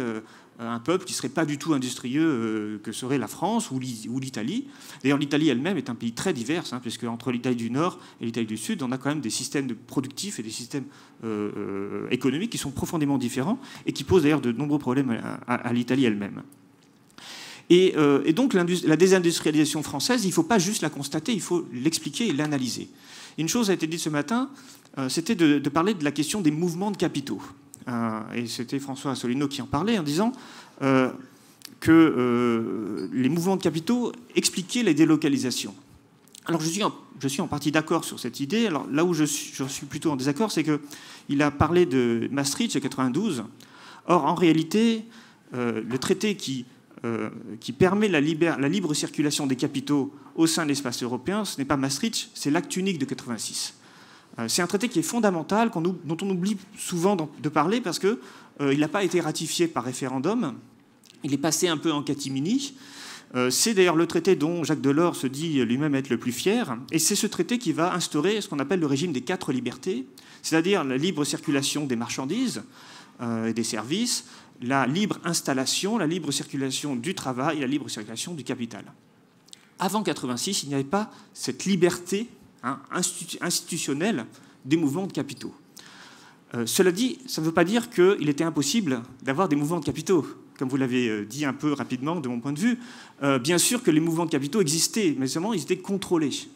[0.68, 3.80] un peuple qui ne serait pas du tout industrieux euh, que serait la France ou
[3.80, 4.68] l'Italie.
[5.02, 8.26] D'ailleurs, l'Italie elle-même est un pays très divers, hein, puisque entre l'Italie du Nord et
[8.26, 10.86] l'Italie du Sud, on a quand même des systèmes productifs et des systèmes
[11.24, 15.74] euh, euh, économiques qui sont profondément différents et qui posent d'ailleurs de nombreux problèmes à,
[15.74, 16.44] l'Italie elle-même.
[17.70, 17.94] Et,
[18.34, 22.34] donc la désindustrialisation française, il ne faut pas juste la constater, il faut l'expliquer et
[22.34, 22.90] l'analyser.
[23.38, 24.50] Une chose a été dite ce matin,
[25.08, 27.42] c'était de, de parler de la question des mouvements de capitaux.
[27.88, 30.32] Euh, et c'était François Asselineau qui en parlait en disant
[30.82, 31.10] euh,
[31.80, 35.74] que euh, les mouvements de capitaux expliquaient les délocalisations.
[36.46, 38.68] Alors je suis en, partie d'accord sur cette idée.
[38.68, 42.80] Alors là où je suis, plutôt en désaccord, c'est qu'il a parlé de Maastricht en
[42.80, 43.44] 92.
[44.08, 45.06] Or, en réalité,
[45.54, 46.66] le traité qui,
[47.60, 51.66] qui permet la, la, libre circulation des capitaux au sein de l'espace européen, ce n'est
[51.66, 53.76] pas Maastricht, c'est l'acte unique de 86.
[54.40, 58.18] Euh, c'est un traité qui est fondamental, dont on oublie souvent de parler parce qu'il
[58.62, 60.56] euh, n'a pas été ratifié par référendum.
[61.24, 62.74] Il est passé un peu en catimini.
[63.50, 66.98] c'est d'ailleurs le traité dont Jacques Delors se dit lui-même être le plus fier, et
[66.98, 70.08] c'est ce traité qui va instaurer ce qu'on appelle le régime des quatre libertés,
[70.42, 72.64] c'est-à-dire la libre circulation des marchandises
[73.46, 74.26] et des services,
[74.62, 78.84] la libre installation, la libre circulation du travail et la libre circulation du capital.
[79.80, 82.30] Avant 86, il n'y avait pas cette liberté
[82.64, 82.80] hein,
[84.66, 85.54] des mouvements de capitaux.
[86.54, 89.86] Euh, cela dit, ça ne veut pas dire qu'il était impossible d'avoir des mouvements de
[89.86, 90.26] capitaux.
[90.58, 92.78] Comme vous l'avez euh, dit un peu rapidement de mon point de vue,
[93.24, 96.48] euh, bien sûr que les mouvements de capitaux existaient, mais seulement ils étaient contrôlés.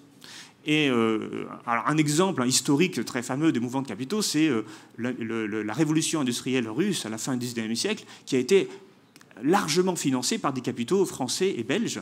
[0.67, 4.49] Et alors un exemple historique très fameux des mouvements de capitaux, c'est
[4.97, 8.67] la, la, révolution industrielle russe à la fin du XIXe siècle, qui a été
[9.43, 12.01] largement financée par des capitaux français et belges.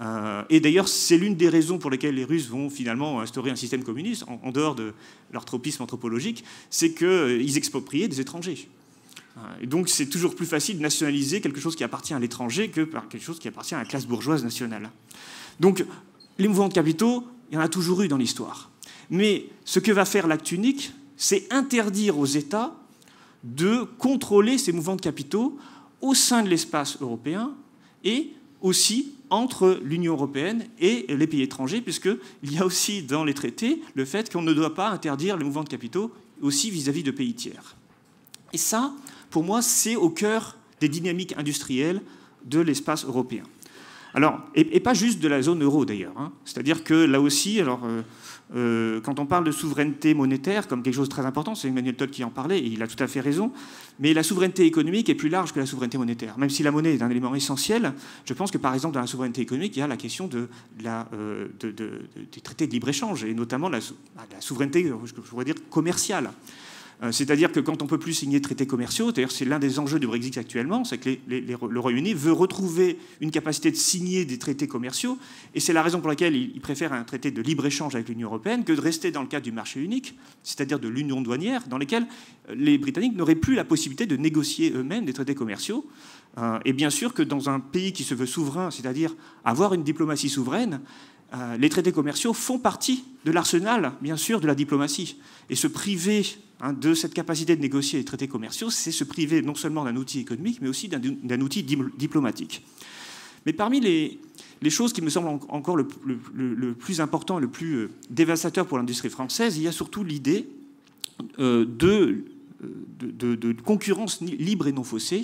[0.00, 3.56] Euh, et d'ailleurs, c'est l'une des raisons pour lesquelles les Russes vont finalement instaurer un
[3.56, 4.92] système communiste, en, dehors de
[5.32, 8.68] leur tropisme anthropologique, c'est qu'ils euh, expropriaient des étrangers.
[9.38, 12.68] Euh, et donc, c'est toujours plus facile de nationaliser quelque chose qui appartient à l'étranger
[12.68, 14.90] que par quelque chose qui appartient à la classe bourgeoise nationale.
[15.60, 15.84] Donc,
[16.38, 18.70] les mouvements de capitaux, il y en a toujours eu dans l'histoire.
[19.08, 22.76] Mais ce que va faire l'acte unique, c'est interdire aux États
[23.44, 25.56] de contrôler ces mouvements de capitaux
[26.02, 27.54] au sein de l'espace européen
[28.04, 33.34] et aussi entre l'Union européenne et les pays étrangers, puisqu'il y a aussi dans les
[33.34, 36.12] traités le fait qu'on ne doit pas interdire les mouvements de capitaux
[36.42, 37.76] aussi vis-à-vis de pays tiers.
[38.52, 38.92] Et ça,
[39.30, 42.02] pour moi, c'est au cœur des dynamiques industrielles
[42.44, 43.42] de l'espace européen.
[44.14, 46.14] Alors, et, pas juste de la zone euro d'ailleurs.
[46.16, 46.32] Hein.
[46.44, 48.02] C'est-à-dire que là aussi, alors, euh,
[48.54, 51.96] euh, quand on parle de souveraineté monétaire comme quelque chose de très important, c'est Emmanuel
[51.96, 53.50] Todd qui en parlait, et il a tout à fait raison,
[53.98, 56.38] mais la souveraineté économique est plus large que la souveraineté monétaire.
[56.38, 57.92] Même si la monnaie est un élément essentiel,
[58.24, 61.48] je pense que par exemple dans la souveraineté économique, il y a la question euh,
[61.60, 63.78] des traités de libre-échange, et notamment la,
[64.16, 66.30] la souveraineté, je pourrais dire, commerciale.
[67.02, 69.78] Euh, c'est-à-dire que quand on ne peut plus signer de traités commerciaux, c'est l'un des
[69.78, 74.38] enjeux du Brexit actuellement, c'est que le Royaume-Uni veut retrouver une capacité de signer des
[74.38, 75.18] traités commerciaux,
[75.54, 78.64] et c'est la raison pour laquelle il, préfère un traité de libre-échange avec l'Union européenne
[78.64, 82.06] que de rester dans le cadre du marché unique, c'est-à-dire de l'union douanière, dans lequel
[82.48, 85.86] euh, les Britanniques n'auraient plus la possibilité de négocier eux-mêmes des traités commerciaux.
[86.38, 89.82] Euh, et bien sûr que dans un pays qui se veut souverain, c'est-à-dire avoir une
[89.82, 90.80] diplomatie souveraine,
[91.58, 95.18] les traités commerciaux font partie de l'arsenal, bien sûr, de la diplomatie.
[95.50, 96.24] Et se priver
[96.60, 99.96] Hein, de cette capacité de négocier les traités commerciaux, c'est se priver non seulement d'un
[99.96, 102.64] outil économique, mais aussi d'un outil diplomatique.
[103.44, 104.18] Mais parmi les,
[104.70, 105.84] choses qui me semblent encore le,
[106.72, 110.48] plus important, le plus euh, dévastateur pour l'industrie française, il y a surtout l'idée
[111.38, 112.24] euh, de,
[113.00, 115.22] de, concurrence libre et non faussée,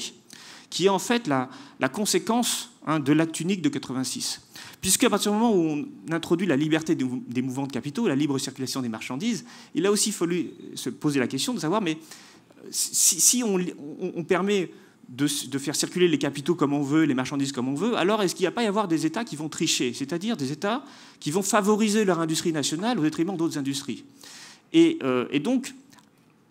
[0.72, 1.50] qui est en fait la,
[1.90, 4.40] conséquence hein, de l'acte unique de 86.
[4.80, 8.38] Puisqu'à partir du moment où on introduit la liberté des mouvements de capitaux, la libre
[8.38, 9.44] circulation des marchandises,
[9.74, 11.98] il a aussi fallu se poser la question de savoir, mais
[12.70, 14.70] si, on, permet
[15.10, 18.34] de, faire circuler les capitaux comme on veut, les marchandises comme on veut, alors est-ce
[18.34, 20.86] qu'il n'y a pas y avoir des États qui vont tricher, c'est-à-dire des États
[21.20, 24.04] qui vont favoriser leur industrie nationale au détriment d'autres industries?
[24.72, 25.74] Et, euh, donc,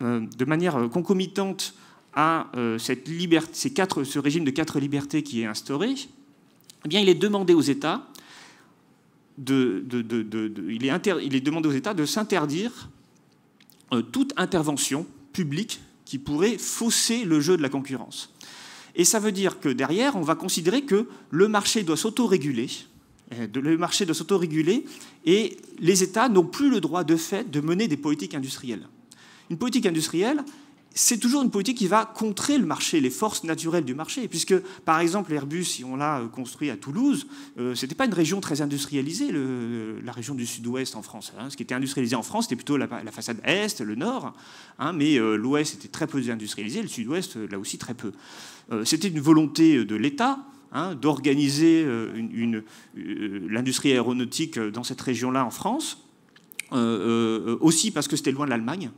[0.03, 1.74] euh, de manière concomitante
[2.14, 3.70] à cette liberté,
[4.03, 5.95] ce régime de quatre libertés qui est instauré,
[6.86, 8.07] eh bien, il est demandé aux États
[9.38, 9.86] de
[12.05, 12.89] s'interdire
[13.93, 18.34] euh, toute intervention publique qui pourrait fausser le jeu de la concurrence.
[18.95, 22.70] Et ça veut dire que derrière, on va considérer que le marché doit s'autoréguler,
[23.34, 24.86] euh, le marché doit s'autoréguler,
[25.26, 28.88] et les États n'ont plus le droit de fait de mener des politiques industrielles.
[29.49, 30.43] Une politique industrielle,
[30.93, 34.27] c'est toujours une politique qui va contrer le marché, les forces naturelles du marché.
[34.27, 37.27] Puisque, par exemple, Airbus, si on l'a euh, construit à Toulouse,
[37.57, 41.31] euh, ce n'était pas une région très industrialisée, la région du sud-ouest en France.
[41.39, 41.49] Hein.
[41.49, 44.33] Ce qui était industrialisé en France, c'était plutôt la, façade est, le nord,
[44.79, 48.11] hein, mais euh, l'ouest était très peu industrialisé, le sud-ouest, là aussi, très peu.
[48.83, 50.39] c'était une volonté de l'État.
[50.73, 51.85] Hein, d'organiser
[52.95, 55.97] l'industrie aéronautique dans cette région-là en France,
[56.71, 58.89] aussi parce que c'était loin de l'Allemagne,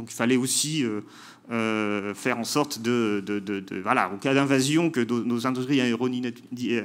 [0.00, 1.02] donc il fallait aussi euh,
[1.50, 3.22] euh, faire en sorte de,
[3.82, 5.78] voilà, au cas d'invasion, que nos industries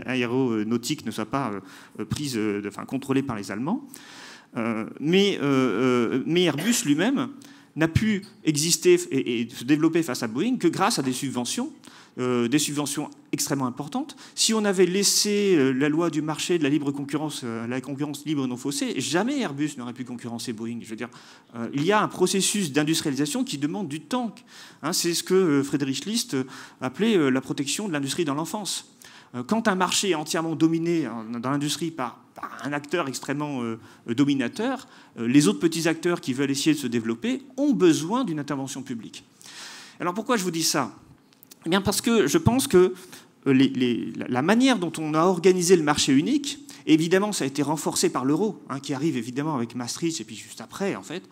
[0.05, 1.53] aéronautiques ne soient pas
[1.99, 2.37] euh, prises,
[2.67, 3.87] enfin contrôlées par les Allemands.
[4.99, 5.39] mais,
[6.25, 7.29] mais Airbus lui-même
[7.77, 11.71] n'a pu exister et, se développer face à Boeing que grâce à des subventions
[12.17, 14.15] euh, des subventions extrêmement importantes.
[14.35, 17.81] Si on avait laissé euh, la loi du marché de la libre concurrence, euh, la
[17.81, 20.79] concurrence libre non faussée, jamais Airbus n'aurait pu concurrencer Boeing.
[20.81, 21.09] Je veux dire,
[21.73, 24.33] il y a un processus d'industrialisation qui demande du temps.
[24.81, 26.37] Hein, c'est ce que Frédéric List
[26.79, 28.95] appelait la protection de l'industrie dans l'enfance.
[29.47, 31.09] Quand un marché est entièrement dominé
[31.39, 32.21] dans l'industrie par,
[32.63, 33.61] un acteur extrêmement
[34.07, 34.87] dominateur,
[35.17, 39.25] les autres petits acteurs qui veulent essayer de se développer ont besoin d'une intervention publique.
[39.99, 40.93] Alors pourquoi je vous dis ça?
[41.65, 42.93] Eh bien parce que je pense que
[43.45, 48.25] la manière dont on a organisé le marché unique, évidemment ça a été renforcé par
[48.25, 51.23] l'euro, hein, qui arrive évidemment avec Maastricht et puis juste après en fait,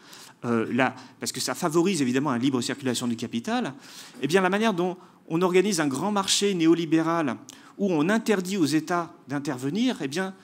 [0.44, 3.74] là, parce que ça favorise évidemment une libre circulation du capital,
[4.22, 7.38] eh bien la manière dont on organise un grand marché néolibéral
[7.80, 10.36] où on interdit aux États d'intervenir, eh bien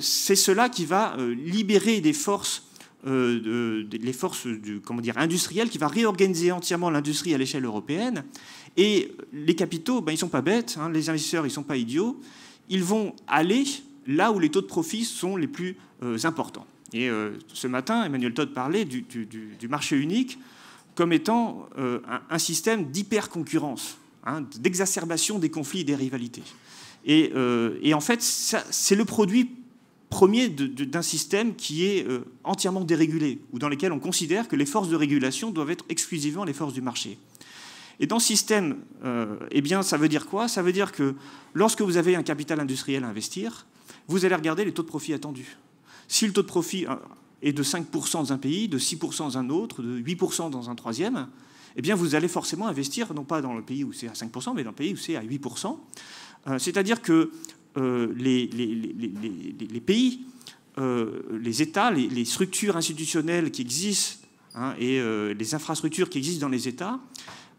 [0.00, 2.68] c'est cela qui va libérer des forces
[3.06, 4.48] euh, les forces
[5.14, 8.24] industrielles, qui va réorganiser entièrement l'industrie à l'échelle européenne.
[8.78, 11.64] Et les capitaux, ben, ils ne sont pas bêtes, hein, les investisseurs, ils ne sont
[11.64, 12.18] pas idiots.
[12.70, 13.64] Ils vont aller
[14.06, 16.66] là où les taux de profit sont les plus euh, importants.
[16.92, 19.04] Et euh, ce matin, Emmanuel Todd parlait du,
[19.68, 20.38] marché unique
[20.94, 26.42] comme étant un, système d'hyper-concurrence, hein, d'exacerbation des conflits et des rivalités.
[27.06, 29.50] Et, en fait, c'est le produit
[30.10, 34.66] premier d'un système qui est euh, entièrement dérégulé, ou dans lequel on considère que les
[34.66, 37.18] forces de régulation doivent être exclusivement les forces du marché.
[38.00, 40.48] Et dans ce système, euh, eh bien, ça veut dire quoi?
[40.48, 41.14] Ça veut dire que
[41.54, 43.66] lorsque vous avez un capital industriel à investir,
[44.06, 45.56] vous allez regarder les taux de profit attendus.
[46.06, 46.94] Si le taux de profit euh,
[47.42, 50.74] est de 5% dans un pays, de 6% dans un autre, de 8% dans un
[50.74, 51.28] troisième,
[51.76, 54.54] eh bien, vous allez forcément investir, non pas dans le pays où c'est à 5%,
[54.54, 55.76] mais dans le pays où c'est à 8%.
[56.58, 57.30] C'est-à-dire que
[57.78, 60.20] euh, les, pays,
[60.78, 66.46] euh, les États, les, structures institutionnelles qui existent hein, et euh, les infrastructures qui existent
[66.46, 66.98] dans les États,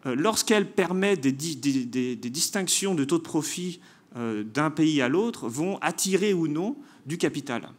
[0.06, 3.80] lorsqu'elles permettent des, distinctions de taux de profit
[4.16, 6.76] d'un pays à l'autre, vont attirer ou non
[7.06, 7.70] du capital.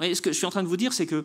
[0.00, 1.24] ce que je suis en train de vous dire, c'est que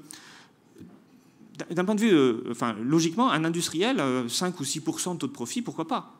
[1.69, 5.61] d'un point de vue, enfin, logiquement, un industriel, 5 ou 6% de taux de profit,
[5.61, 6.15] pourquoi pas?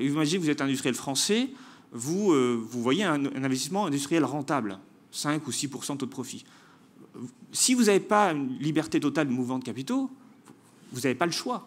[0.00, 1.50] Imaginez que vous êtes industriel français,
[1.92, 4.78] vous, euh, vous voyez un, investissement industriel rentable,
[5.10, 6.44] 5 ou 6% de taux de profit.
[7.52, 10.10] Si vous n'avez pas une liberté totale de mouvement de capitaux,
[10.92, 11.66] vous n'avez pas le choix.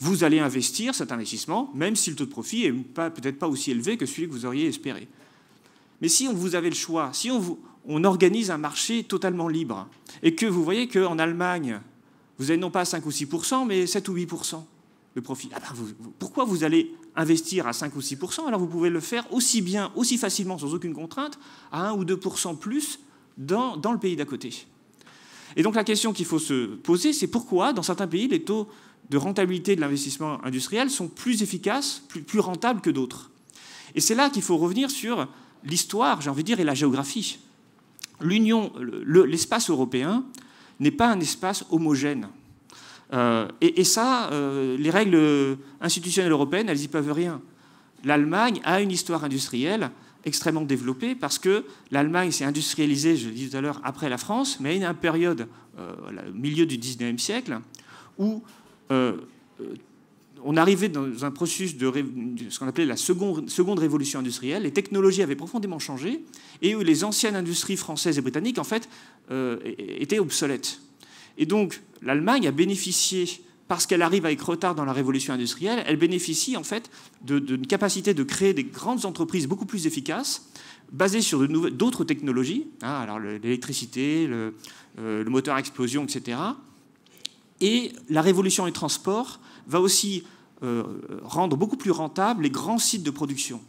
[0.00, 3.72] Vous allez investir cet investissement, même si le taux de profit n'est peut-être pas aussi
[3.72, 5.08] élevé que celui que vous auriez espéré.
[6.00, 9.88] Mais si vous avez le choix, si on, on organise un marché totalement libre,
[10.22, 11.80] et que vous voyez qu'en Allemagne,
[12.38, 14.62] vous avez non pas 5 ou 6% mais 7 ou 8%
[15.16, 15.74] de profit, ah ben
[16.18, 19.90] pourquoi vous allez investir à 5 ou 6% alors vous pouvez le faire aussi bien,
[19.96, 21.38] aussi facilement, sans aucune contrainte,
[21.72, 23.00] à 1 ou 2% plus
[23.36, 24.66] dans, dans le pays d'à côté.
[25.56, 28.68] Et donc la question qu'il faut se poser, c'est pourquoi dans certains pays, les taux
[29.10, 33.30] de rentabilité de l'investissement industriel sont plus efficaces, plus, rentables que d'autres.
[33.94, 35.28] Et c'est là qu'il faut revenir sur
[35.64, 37.38] l'histoire, j'ai envie de dire, et la géographie.
[38.20, 38.72] L'Union,
[39.06, 40.24] l'espace européen
[40.80, 42.28] n'est pas un espace homogène.
[43.14, 47.40] Euh, et, ça, euh, les règles institutionnelles européennes, elles n'y peuvent rien.
[48.04, 49.90] L'Allemagne a une histoire industrielle
[50.24, 54.18] extrêmement développée parce que l'Allemagne s'est industrialisée, je le disais tout à l'heure, après la
[54.18, 55.94] France, mais a une période, euh,
[56.28, 57.58] au milieu du 19e siècle,
[58.18, 58.42] où
[58.90, 61.92] on arrivait dans un processus de
[62.48, 64.62] ce qu'on appelait la seconde, révolution industrielle.
[64.62, 66.24] Les technologies avaient profondément changé
[66.62, 68.88] et les anciennes industries françaises et britanniques, en fait,
[69.98, 70.80] étaient obsolètes.
[71.38, 73.26] Et donc, l'Allemagne a bénéficié,
[73.68, 76.90] parce qu'elle arrive avec retard dans la révolution industrielle, elle bénéficie en fait
[77.22, 80.50] d'une capacité de créer des grandes entreprises beaucoup plus efficaces,
[80.90, 84.54] basées sur d'autres technologies, hein, alors l'électricité, le,
[84.98, 86.38] euh, le, moteur à explosion, etc.
[87.60, 90.24] Et la révolution des transports va aussi
[90.62, 90.84] euh,
[91.22, 93.60] rendre beaucoup plus rentables les grands sites de production.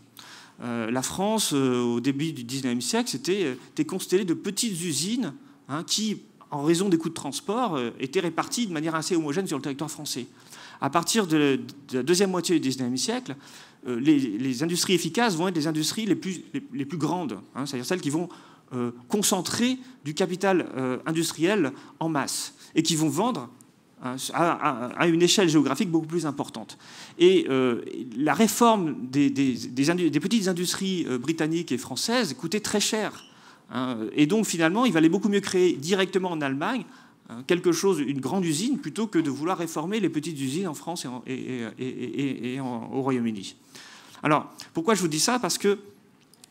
[0.62, 5.34] Euh, la France, au début du 19e siècle, c'était constellée de petites usines
[5.70, 6.22] hein, qui
[6.52, 9.62] en raison des coûts de transport, euh, étaient répartis de manière assez homogène sur le
[9.62, 10.28] territoire français.
[10.82, 11.60] À partir de,
[11.92, 13.36] la deuxième moitié du XIXe siècle,
[13.88, 18.10] euh, les, industries efficaces vont être les industries les plus, grandes, hein, c'est-à-dire celles qui
[18.10, 18.30] vont
[18.74, 20.68] euh, concentrer du capital
[21.06, 23.50] industriel en masse et qui vont vendre
[24.02, 26.78] à, une échelle géographique beaucoup plus importante.
[27.18, 27.48] Et
[28.18, 33.26] la réforme des, petites industries britanniques et françaises coûtait très cher
[33.72, 33.98] Hein.
[34.16, 36.84] Et donc finalement, il valait beaucoup mieux créer directement en Allemagne
[37.30, 40.74] hein, quelque chose, une grande usine, plutôt que de vouloir réformer les petites usines en
[40.74, 43.56] France et, au Royaume-Uni.
[44.24, 45.40] Alors, pourquoi je vous dis ça?
[45.40, 45.80] Parce que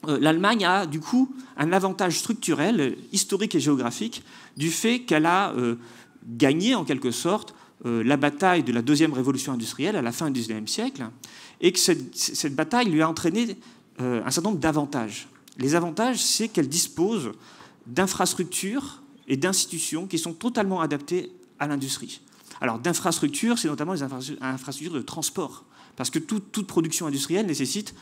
[0.07, 4.23] euh, l'Allemagne a du coup un avantage structurel, historique et géographique,
[4.57, 5.75] du fait qu'elle a euh,
[6.29, 7.55] gagné en quelque sorte
[7.87, 11.09] euh, la bataille de la deuxième révolution industrielle à la fin du XIXe siècle,
[11.61, 13.57] et que cette bataille lui a entraîné
[14.01, 15.27] un certain nombre d'avantages.
[15.57, 17.33] Les avantages, c'est qu'elle dispose
[17.89, 22.21] d'infrastructures et d'institutions qui sont totalement adaptées à l'industrie.
[22.61, 25.65] Alors d'infrastructures, c'est notamment les infrastructures de transport,
[25.97, 27.95] parce que toute, production industrielle nécessite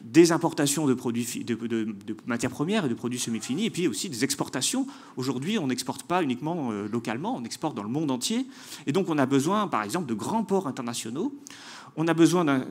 [0.00, 1.96] des importations de, produits, de,
[2.26, 4.86] matières premières et de produits semi-finis, et puis aussi des exportations.
[5.16, 8.46] Aujourd'hui, on n'exporte pas uniquement euh, localement, on exporte dans le monde entier.
[8.86, 11.34] Et donc, on a besoin, par exemple, de grands ports internationaux.
[11.96, 12.64] On a besoin,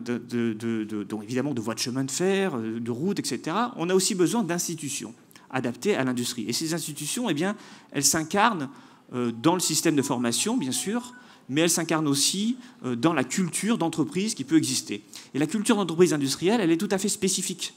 [1.24, 3.56] évidemment, de voies de chemin de fer, euh, de routes, etc.
[3.76, 5.14] On a aussi besoin d'institutions
[5.50, 6.46] adaptées à l'industrie.
[6.48, 7.56] Et ces institutions, eh bien,
[7.92, 8.70] elles s'incarnent
[9.14, 11.14] euh, dans le système de formation, bien sûr,
[11.50, 15.04] mais elle s'incarne aussi euh, dans la culture d'entreprise qui peut exister.
[15.34, 17.74] Et la culture d'entreprise industrielle, elle est tout à fait spécifique.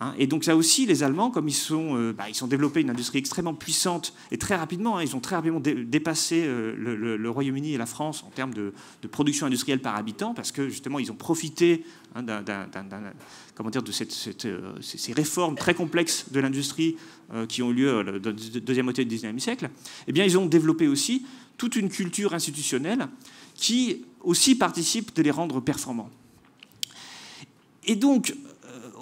[0.00, 0.12] Hein.
[0.18, 2.90] Et donc ça aussi, les Allemands, comme ils sont, euh, bah, ils ont développé une
[2.90, 7.74] industrie extrêmement puissante et très rapidement, hein, ils ont très rapidement dépassé euh, le, Royaume-Uni
[7.74, 8.72] et la France en termes de,
[9.10, 11.84] production industrielle par habitant, parce que justement ils ont profité
[12.16, 12.24] hein,
[13.54, 16.96] comment dire, de ces réformes très complexes de l'industrie
[17.48, 19.70] qui ont eu lieu dans la deuxième moitié du XIXe siècle.
[20.06, 21.24] Eh bien, ils ont développé aussi
[21.56, 23.08] toute une culture institutionnelle
[23.54, 26.10] qui aussi participe de les rendre performants.
[27.86, 28.34] Et donc,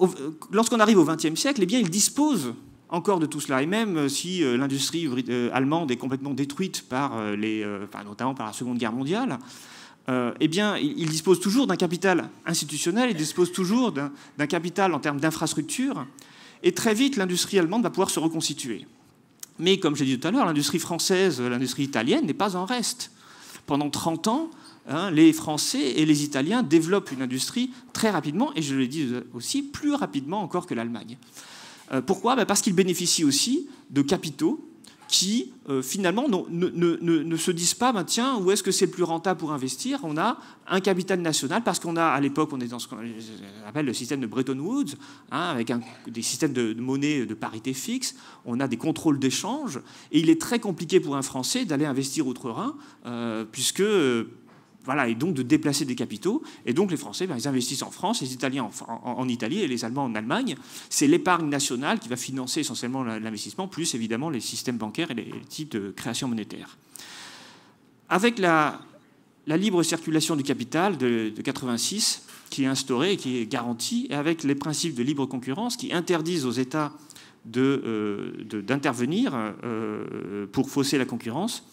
[0.01, 0.07] euh,
[0.51, 2.55] lorsqu'on arrive au XXe siècle, eh bien, ils disposent
[2.89, 3.63] encore de tout cela.
[3.63, 7.65] Et même si euh, l'industrie euh, allemande est complètement détruite par les,
[8.05, 9.39] notamment par la Seconde Guerre mondiale,
[10.41, 15.21] eh bien, ils disposent toujours d'un capital institutionnel, ils disposent toujours d'un capital en termes
[15.21, 16.07] d'infrastructure,
[16.65, 18.85] et très vite, l'industrie allemande va pouvoir se reconstituer.
[19.59, 23.11] Mais comme j'ai dit tout à l'heure, l'industrie française, l'industrie italienne n'est pas en reste.
[23.67, 24.51] Pendant 30 ans,
[24.89, 29.09] hein, les Français et les Italiens développent une industrie très rapidement, et je le dis
[29.35, 31.19] aussi, plus rapidement encore que l'Allemagne.
[31.93, 32.37] Euh, pourquoi?
[32.37, 34.65] Ben, Parce qu'ils bénéficient aussi de capitaux
[35.13, 39.03] qui euh, finalement ne, se disent pas, ben, tiens, où est-ce que c'est le plus
[39.03, 40.01] rentable pour investir?
[40.05, 42.97] On a un capital national, parce qu'on a, à l'époque, on est dans ce qu'on
[43.69, 44.95] appelle le système de Bretton Woods,
[45.31, 45.71] hein, avec
[46.09, 48.15] des systèmes de, monnaie de parité fixe,
[48.47, 49.81] on a des contrôles d'échange,
[50.13, 53.83] et il est très compliqué pour un Français d'aller investir outre-Rhin, euh, puisque
[54.85, 56.43] voilà, et donc de déplacer des capitaux.
[56.67, 59.85] Et donc les Français, ben, ils investissent en France, les Italiens en, Italie et les
[59.85, 60.57] Allemands en Allemagne.
[60.91, 65.31] C'est l'épargne nationale qui va financer essentiellement l'investissement, plus évidemment les systèmes bancaires et les,
[65.49, 66.77] types de création monétaire.
[68.09, 68.81] Avec la,
[69.47, 74.43] libre circulation du capital de, 86, qui est instaurée et qui est garantie, et avec
[74.43, 76.93] les principes de libre concurrence qui interdisent aux États
[77.45, 81.65] d'intervenir de, euh, pour fausser la concurrence,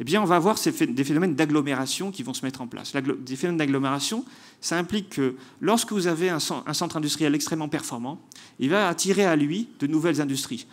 [0.00, 2.92] eh bien, on va avoir des phénomènes d'agglomération qui vont se mettre en place.
[2.92, 4.24] Des phénomènes d'agglomération,
[4.60, 8.20] ça implique que lorsque vous avez un centre industriel extrêmement performant,
[8.58, 10.66] il va attirer à lui de nouvelles industries.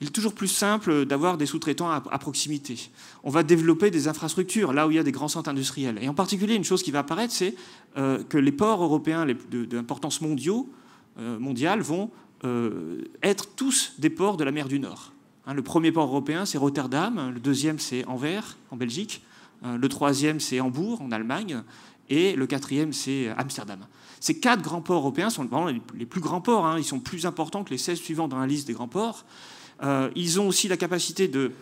[0.00, 2.90] Il est toujours plus simple d'avoir des sous-traitants à, proximité.
[3.24, 5.98] On va développer des infrastructures là où il y a des grands centres industriels.
[6.02, 7.54] Et en particulier, une chose qui va apparaître, c'est
[7.96, 12.10] euh, que les ports européens d'importance euh, mondiale vont
[12.44, 15.12] euh, être tous des ports de la mer du Nord.
[15.46, 17.30] Hein, le premier port européen, c'est Rotterdam.
[17.32, 19.22] Le deuxième, c'est Anvers, en Belgique.
[19.64, 21.62] Euh, le troisième, c'est Hambourg, en Allemagne.
[22.08, 23.78] Et le quatrième, c'est Amsterdam.
[24.18, 26.66] Ces quatre grands ports européens sont vraiment les plus grands ports.
[26.66, 26.78] Hein.
[26.78, 29.24] Ils sont plus importants que les 16 suivants dans la liste des grands ports.
[29.82, 31.52] Euh, ils ont aussi la capacité de,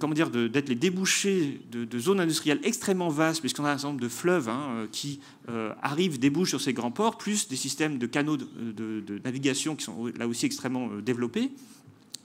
[0.00, 4.00] comment dire, d'être les débouchés de, zones industrielles extrêmement vastes, puisqu'on a un certain nombre
[4.00, 5.20] de fleuves hein, euh, qui
[5.82, 10.06] arrivent, débouchent sur ces grands ports, plus des systèmes de canaux de, navigation qui sont
[10.18, 11.52] là aussi extrêmement développés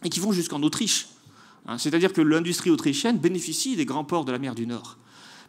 [0.06, 1.08] et qui vont jusqu'en Autriche.
[1.66, 4.98] Hein, c'est-à-dire que l'industrie autrichienne bénéficie des grands ports de la mer du Nord.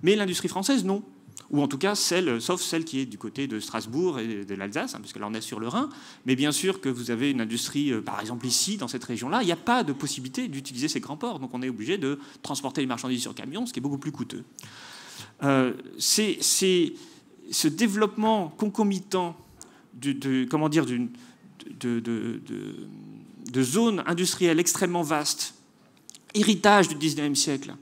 [0.03, 1.03] Mais l'industrie française, non.
[1.51, 4.55] Ou en tout cas, celle, sauf celle qui est du côté de Strasbourg et de
[4.55, 5.91] l'Alsace, hein, puisque là on est sur le Rhin.
[6.25, 9.43] Mais bien sûr que vous avez une industrie, euh, par exemple ici, dans cette région-là,
[9.43, 11.39] il n'y a pas de possibilité d'utiliser ces grands ports.
[11.39, 14.13] Donc on est obligé de transporter les marchandises sur camion, ce qui est beaucoup plus
[14.13, 14.43] coûteux.
[15.43, 19.37] Euh, c'est ce développement concomitant
[19.95, 21.09] de, comment dire, de
[23.63, 25.55] zones industrielles extrêmement vastes,
[26.35, 27.75] héritage du 19e siècle,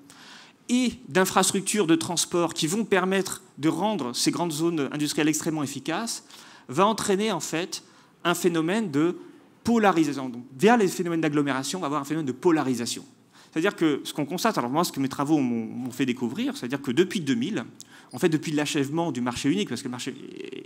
[0.68, 6.24] et d'infrastructures de transport qui vont permettre de rendre ces grandes zones industrielles extrêmement efficaces,
[6.68, 7.82] va entraîner en fait
[8.24, 9.16] un phénomène de
[9.62, 10.32] polarisation.
[10.58, 13.04] Vers les phénomènes d'agglomération, on va avoir un phénomène de polarisation.
[13.52, 16.82] C'est-à-dire que ce qu'on constate, alors moi, ce que mes travaux m'ont fait découvrir, c'est-à-dire
[16.82, 17.64] que depuis 2000,
[18.12, 20.14] en fait, depuis l'achèvement du marché unique, parce que le marché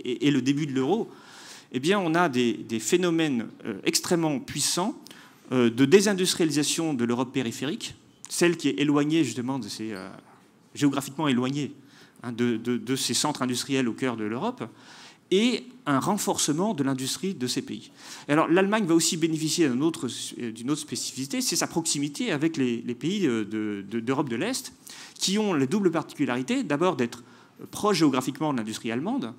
[0.05, 1.09] est le début de l'euro,
[1.71, 4.97] eh bien, on a des, phénomènes euh, extrêmement puissants
[5.51, 7.95] euh, de désindustrialisation de l'Europe périphérique,
[8.27, 10.09] celle qui est éloignée justement de euh,
[10.73, 11.73] géographiquement éloignée
[12.23, 14.63] hein, de, ces centres industriels au cœur de l'Europe,
[15.31, 17.91] et un renforcement de l'industrie de ces pays.
[18.27, 24.27] alors l'Allemagne va aussi bénéficier d'une autre, spécificité, c'est sa proximité avec les, pays d'Europe
[24.27, 24.73] de, de l'Est,
[25.13, 27.23] qui ont la double particularité d'abord d'être
[27.69, 29.33] proches géographiquement de l'industrie allemande,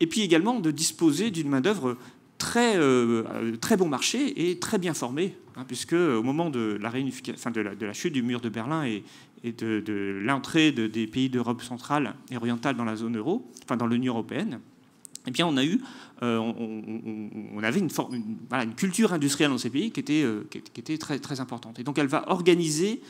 [0.00, 1.96] et puis également de disposer d'une main-d'œuvre
[2.38, 7.92] très, euh, très bon marché et très bien formée, hein, puisque au moment de la,
[7.92, 9.02] chute du mur de Berlin et,
[9.44, 14.14] de, l'entrée des pays d'Europe centrale et orientale dans la zone euro, enfin dans l'Union
[14.14, 14.60] européenne,
[15.28, 15.80] eh bien, on a eu,
[16.22, 17.90] euh, on, avait une,
[18.76, 20.48] culture industrielle dans ces pays qui était, euh,
[20.98, 21.78] très, très importante.
[21.78, 23.02] Et donc, elle va organiser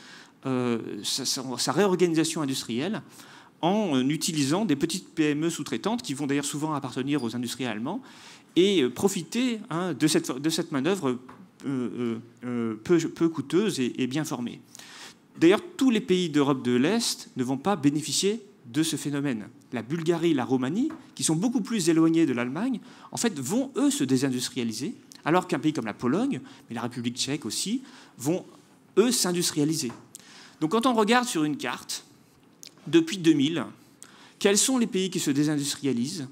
[0.45, 3.01] euh, sa, réorganisation industrielle
[3.61, 8.01] en utilisant des petites PME sous-traitantes qui vont d'ailleurs souvent appartenir aux industriels allemands
[8.55, 11.17] et profiter hein, de, cette, de cette manœuvre
[11.59, 12.19] peu,
[12.83, 14.61] peu, coûteuse et, et bien formée.
[15.39, 19.47] D'ailleurs, tous les pays d'Europe de l'Est ne vont pas bénéficier de ce phénomène.
[19.73, 22.79] La Bulgarie, la Roumanie, qui sont beaucoup plus éloignés de l'Allemagne,
[23.11, 24.95] en fait, vont, eux, se désindustrialiser,
[25.25, 27.83] alors qu'un pays comme la Pologne, mais la République tchèque aussi,
[28.17, 28.45] vont,
[28.97, 29.91] eux, s'industrialiser.
[30.61, 32.05] Donc quand on regarde sur une carte,
[32.87, 33.65] depuis 2000,
[34.39, 36.27] quels sont les pays qui se désindustrialisent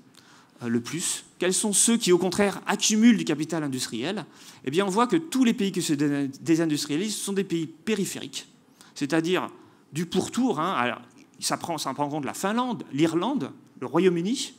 [0.64, 1.26] euh, le plus?
[1.40, 4.26] Quels sont ceux qui, au contraire, accumulent du capital industriel?
[4.66, 8.48] Eh bien, on voit que tous les pays qui se désindustrialisent sont des pays périphériques,
[8.96, 9.50] c'est-à-dire
[9.94, 10.60] du pourtour.
[10.60, 10.98] Hein,
[11.40, 14.54] ça prend, ça prend en compte la Finlande, l'Irlande, le Royaume-Uni,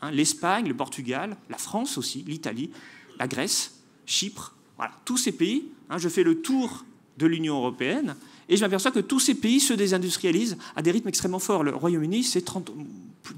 [0.00, 2.70] hein, l'Espagne, le Portugal, la France aussi, l'Italie,
[3.18, 4.54] la Grèce, Chypre.
[4.76, 5.68] Voilà, tous ces pays.
[5.90, 6.84] Hein, je fais le tour
[7.18, 8.16] de l'Union européenne
[8.48, 11.64] et je m'aperçois que tous ces pays se désindustrialisent à des rythmes extrêmement forts.
[11.64, 12.44] Le Royaume-Uni, c'est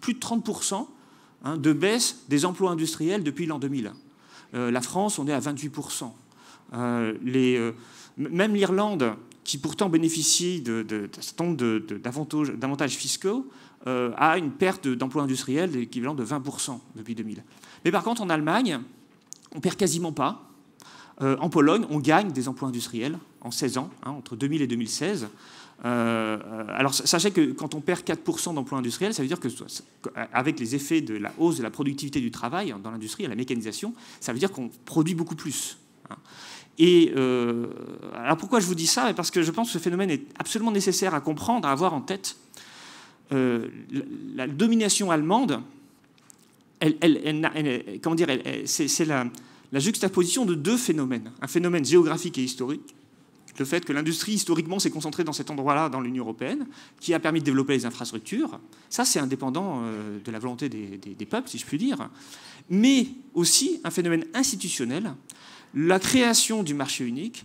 [0.00, 0.86] plus de 30%
[1.44, 3.92] hein, de baisse des emplois industriels depuis l'an 2000.
[4.54, 6.10] Euh, la France, on est à 28%.
[6.74, 7.72] Euh, euh,
[8.16, 9.14] même l'Irlande,
[9.44, 11.08] qui pourtant bénéficie d'un de,
[11.78, 11.96] de,
[12.56, 13.46] d'avantages fiscaux,
[13.86, 17.42] a une perte d'emplois industriels équivalent de 20% depuis 2000.
[17.86, 18.80] Mais par contre, en Allemagne,
[19.54, 20.50] on perd quasiment pas.
[21.20, 25.28] En Pologne, on gagne des emplois industriels en 16 ans, hein, entre 2000 et 2016.
[25.84, 26.38] Euh,
[26.70, 29.48] alors sachez que quand on perd 4% d'emplois industriels, ça veut dire que
[30.32, 33.94] avec les effets de la hausse de la productivité du travail dans l'industrie, la mécanisation,
[34.20, 35.78] ça veut dire qu'on produit beaucoup plus.
[36.10, 36.16] Hein.
[36.78, 37.66] Et euh,
[38.14, 39.12] alors pourquoi je vous dis ça?
[39.14, 42.00] Parce que je pense que ce phénomène est absolument nécessaire à comprendre, à avoir en
[42.00, 42.36] tête.
[43.32, 43.68] Euh,
[44.34, 45.60] la, domination allemande,
[46.80, 48.28] comment dire,
[48.64, 49.28] c'est la,
[49.72, 51.32] juxtaposition de deux phénomènes.
[51.42, 52.94] Un phénomène géographique et historique,
[53.58, 56.66] le fait que l'industrie historiquement s'est concentrée dans cet endroit-là, dans l'Union européenne,
[57.00, 58.60] qui a permis de développer les infrastructures.
[58.90, 62.08] Ça, c'est indépendant euh, de la volonté des, peuples, si je puis dire.
[62.70, 65.12] Mais aussi un phénomène institutionnel
[65.74, 67.44] la création du marché unique,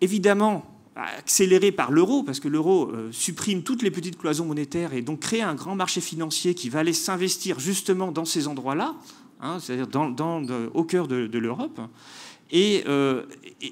[0.00, 0.64] évidemment
[0.94, 5.20] accélérée par l'euro, parce que l'euro euh, supprime toutes les petites cloisons monétaires et donc
[5.20, 8.94] crée un grand marché financier qui va aller s'investir justement dans ces endroits-là,
[9.40, 9.88] hein, c'est-à-dire
[10.74, 11.80] au cœur de, l'Europe.
[12.54, 13.24] Euh,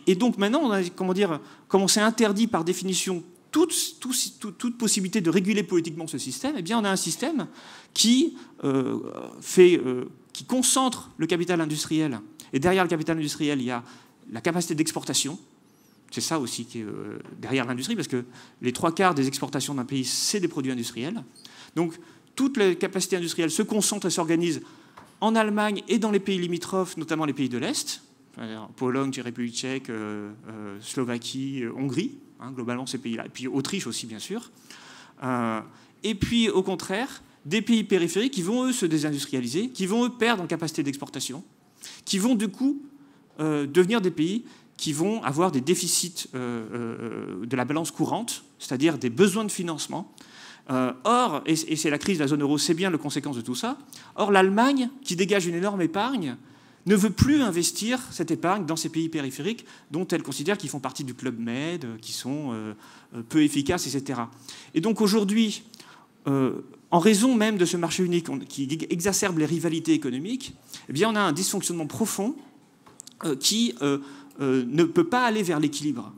[0.07, 3.74] et, donc maintenant, comment dire, comme on s'est interdit par définition toute,
[4.78, 7.48] possibilité de réguler politiquement ce système, eh bien on a un système
[7.93, 9.01] qui, euh,
[9.40, 9.81] fait,
[10.32, 12.20] qui concentre le capital industriel
[12.52, 13.82] et derrière le capital industriel, il y a
[14.31, 15.39] la capacité d'exportation.
[16.11, 18.24] C'est ça aussi qui est euh, derrière l'industrie, parce que
[18.62, 21.23] les trois quarts des exportations d'un pays, c'est des produits industriels.
[21.77, 21.94] Donc,
[22.35, 24.62] toutes les capacités industrielles se concentrent et s'organisent
[25.20, 28.02] en Allemagne et dans les pays limitrophes, notamment les pays de l'Est,
[28.77, 34.07] Pologne, République tchèque, euh, euh, Slovaquie, Hongrie, hein, globalement ces pays-là, et puis Autriche aussi,
[34.07, 34.51] bien sûr.
[36.02, 40.11] et puis, au contraire, des pays périphériques qui vont, eux, se désindustrialiser, qui vont, eux,
[40.11, 41.43] perdre en capacité d'exportation,
[42.05, 42.82] qui vont du coup
[43.40, 44.44] euh, devenir des pays
[44.77, 49.51] qui vont avoir des déficits euh, euh, de la balance courante, c'est-à-dire des besoins de
[49.51, 50.12] financement.
[50.69, 53.55] or, et, c'est la crise de la zone euro, c'est bien le conséquence de tout
[53.55, 53.78] ça,
[54.15, 56.36] or l'Allemagne, qui dégage une énorme épargne,
[56.86, 60.81] ne veut plus investir cette épargne dans ces pays périphériques dont elle considère qu'ils font
[60.81, 62.55] partie du Club Med, qui sont
[63.28, 64.23] peu efficaces, etc.
[64.74, 65.62] Et donc aujourd'hui,
[66.90, 70.55] en raison même de ce marché unique qui exacerbe les rivalités économiques,
[70.89, 72.35] eh bien, on a un dysfonctionnement profond
[73.24, 73.98] euh, qui euh,
[74.40, 76.12] euh, ne peut pas aller vers l'équilibre.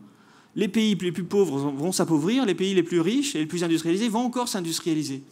[0.55, 3.65] Les pays les plus pauvres vont s'appauvrir, les pays les plus riches et les plus
[3.65, 5.23] industrialisés vont encore s'industrialiser.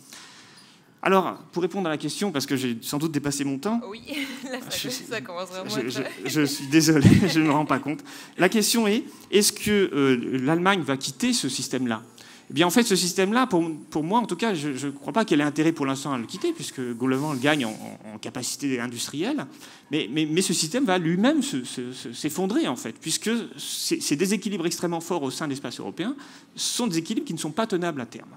[1.02, 3.80] Alors, pour répondre à la question, parce que j'ai sans doute dépassé mon temps.
[3.88, 4.02] Oui,
[4.70, 8.00] ça, commence vraiment je, je, suis désolé, je ne me rends pas compte.
[8.36, 12.02] La question est est-ce que l'Allemagne va quitter ce système-là?
[12.50, 15.12] Eh bien, en fait, ce système-là, pour, pour, moi, en tout cas, je ne crois
[15.12, 18.80] pas qu'elle ait intérêt pour l'instant à le quitter, puisque globalement, elle gagne en, capacité
[18.80, 19.46] industrielle.
[19.92, 25.22] Mais, mais, mais, ce système va lui-même s'effondrer, en fait, puisque ces, déséquilibres extrêmement forts
[25.22, 26.16] au sein de l'espace européen
[26.56, 28.30] sont des équilibres qui ne sont pas tenables à terme.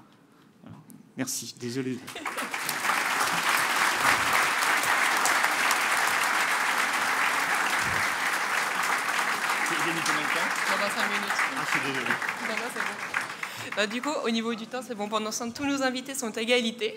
[12.72, 13.76] C'est bon.
[13.76, 15.08] Bah, du coup, au niveau du temps, c'est bon.
[15.08, 16.94] Pendant ce temps, tous nos invités sont à égalité.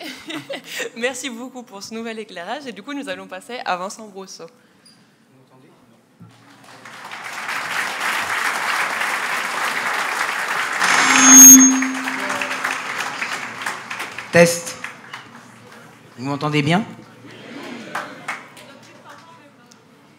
[0.96, 2.66] Merci beaucoup pour ce nouvel éclairage.
[2.66, 4.46] Et du coup, nous allons passer à Vincent Brousseau.
[14.32, 14.76] Test.
[16.18, 16.84] Vous m'entendez bien?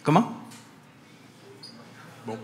[0.01, 0.33] Comment?
[2.25, 2.35] Bon.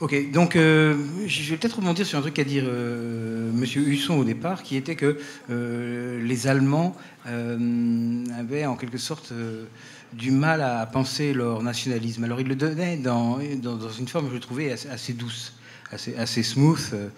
[0.00, 0.94] Ok, donc euh,
[1.26, 4.76] je vais peut-être rebondir sur un truc à dire euh, Monsieur Husson au départ, qui
[4.76, 5.18] était que
[5.48, 6.94] euh, les Allemands
[7.24, 9.32] avaient en quelque sorte
[10.12, 12.24] du mal à penser leur nationalisme.
[12.24, 15.54] Alors ils le donnaient dans, dans, une forme que je trouvais assez douce
[15.92, 16.90] assez, smooth.
[16.92, 17.08] Euh,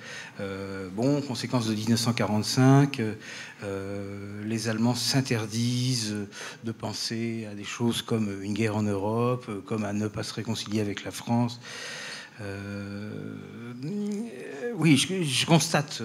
[0.40, 3.00] euh, bon, conséquence de 1945,
[3.62, 6.16] euh, les Allemands s'interdisent
[6.64, 10.34] de penser à des choses comme une guerre en Europe, comme à ne pas se
[10.34, 11.60] réconcilier avec la France.
[14.76, 16.02] oui, je, constate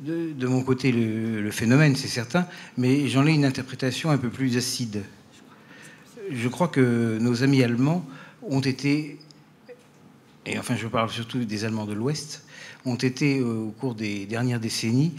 [0.00, 2.46] de, mon côté le phénomène, c'est certain,
[2.76, 5.02] mais j'en ai une interprétation un peu plus acide.
[6.30, 8.04] Je crois que nos amis allemands
[8.42, 9.18] ont été
[10.46, 12.44] et enfin je parle surtout des Allemands de l'Ouest,
[12.84, 15.12] ont été euh, au cours des dernières décennies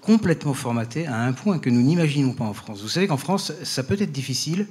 [0.00, 2.80] complètement formatés à un point que nous n'imaginons pas en France.
[2.80, 4.68] Vous savez qu'en France, ça peut être difficile,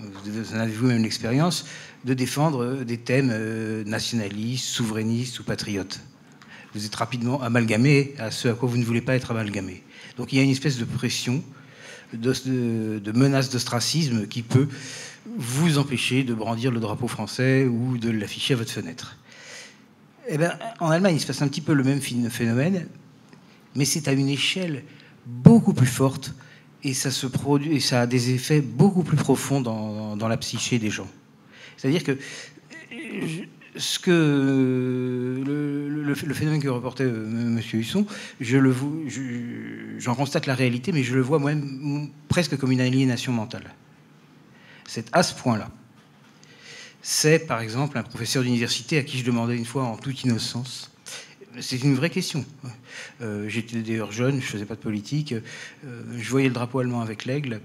[0.00, 1.66] vous en avez vous-même l'expérience,
[2.04, 6.00] de défendre euh, des thèmes euh, nationalistes, souverainistes ou patriotes.
[6.74, 9.82] Vous êtes rapidement amalgamé à ce à quoi vous ne voulez pas être amalgamé.
[10.16, 11.42] Donc il y a une espèce de pression,
[12.12, 14.68] de, de, de menace d'ostracisme qui peut
[15.36, 19.16] vous empêcher de brandir le drapeau français ou de l'afficher à votre fenêtre.
[20.28, 22.86] Eh bien, en Allemagne, il se passe un petit peu le même phénomène,
[23.74, 24.84] mais c'est à une échelle
[25.26, 26.34] beaucoup plus forte
[26.82, 30.36] et ça, se produit, et ça a des effets beaucoup plus profonds dans, dans la
[30.36, 31.08] psyché des gens.
[31.76, 32.18] C'est-à-dire que
[33.76, 37.60] ce que le, phénomène que reportait euh, M.
[37.72, 38.06] Husson,
[38.40, 38.74] je le,
[39.98, 43.74] j'en constate la réalité, mais je le vois moi-même presque comme une aliénation mentale.
[44.86, 45.70] C'est à ce point-là.
[47.02, 50.90] C'est par exemple un professeur d'université à qui je demandais une fois en toute innocence.
[51.60, 52.44] C'est une vraie question.
[53.20, 55.34] Euh, j'étais d'ailleurs jeune, je ne faisais pas de politique.
[55.84, 57.60] Euh, je voyais le drapeau allemand avec l'aigle.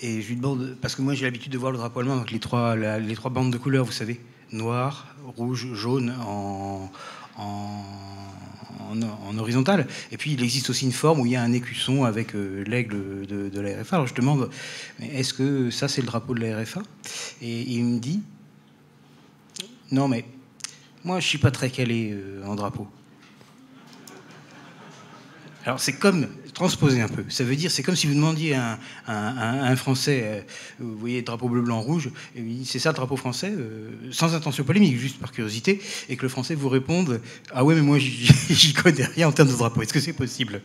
[0.00, 2.30] Et je lui demande, parce que moi j'ai l'habitude de voir le drapeau allemand avec
[2.30, 2.76] les trois,
[3.30, 4.20] bandes de couleurs, vous savez,
[4.50, 6.90] noir, rouge, jaune en
[8.92, 9.86] en, horizontal.
[10.10, 12.64] Et puis il existe aussi une forme où il y a un écusson avec euh,
[12.66, 13.96] l'aigle de, la RFA.
[13.96, 14.50] Alors je demande,
[15.00, 16.82] est-ce que ça c'est le drapeau de la RFA
[17.40, 18.20] Et il me dit,
[19.90, 20.24] non mais
[21.04, 22.86] moi je suis pas très calé euh, en drapeau.
[25.64, 27.24] Alors c'est comme transposer un peu.
[27.28, 30.40] Ça veut dire, c'est comme si vous demandiez à un, Français, euh,
[30.78, 32.10] vous voyez, drapeau bleu, blanc, rouge,
[32.64, 36.28] c'est ça le drapeau français, euh, sans intention polémique, juste par curiosité, et que le
[36.28, 37.20] Français vous réponde,
[37.52, 39.82] ah ouais, mais moi j'y connais rien en termes de drapeau.
[39.82, 40.60] Est-ce que c'est possible?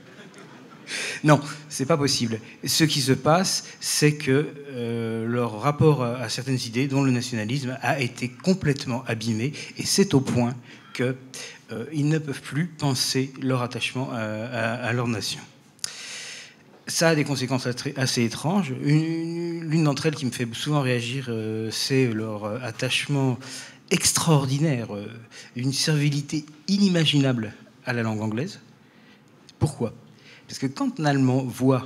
[1.23, 2.39] Non, c'est pas possible.
[2.65, 7.77] Ce qui se passe, c'est que euh, leur rapport à, certaines idées, dont le nationalisme,
[7.81, 10.55] a été complètement abîmé, et c'est au point
[10.93, 15.41] qu'ils ne peuvent plus penser leur attachement à leur nation
[16.87, 18.71] ça a des conséquences assez étranges.
[18.71, 23.37] L'une d'entre elles qui me fait souvent réagir, euh, c'est leur euh, attachement
[23.91, 25.07] extraordinaire, euh,
[25.55, 27.53] une servilité inimaginable
[27.85, 28.59] à la langue anglaise.
[29.59, 29.93] Pourquoi?
[30.47, 31.83] Parce que quand un Allemand voit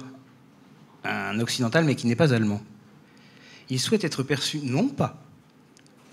[1.03, 2.61] un Occidental, mais qui n'est pas allemand,
[3.69, 5.23] il souhaite être perçu non pas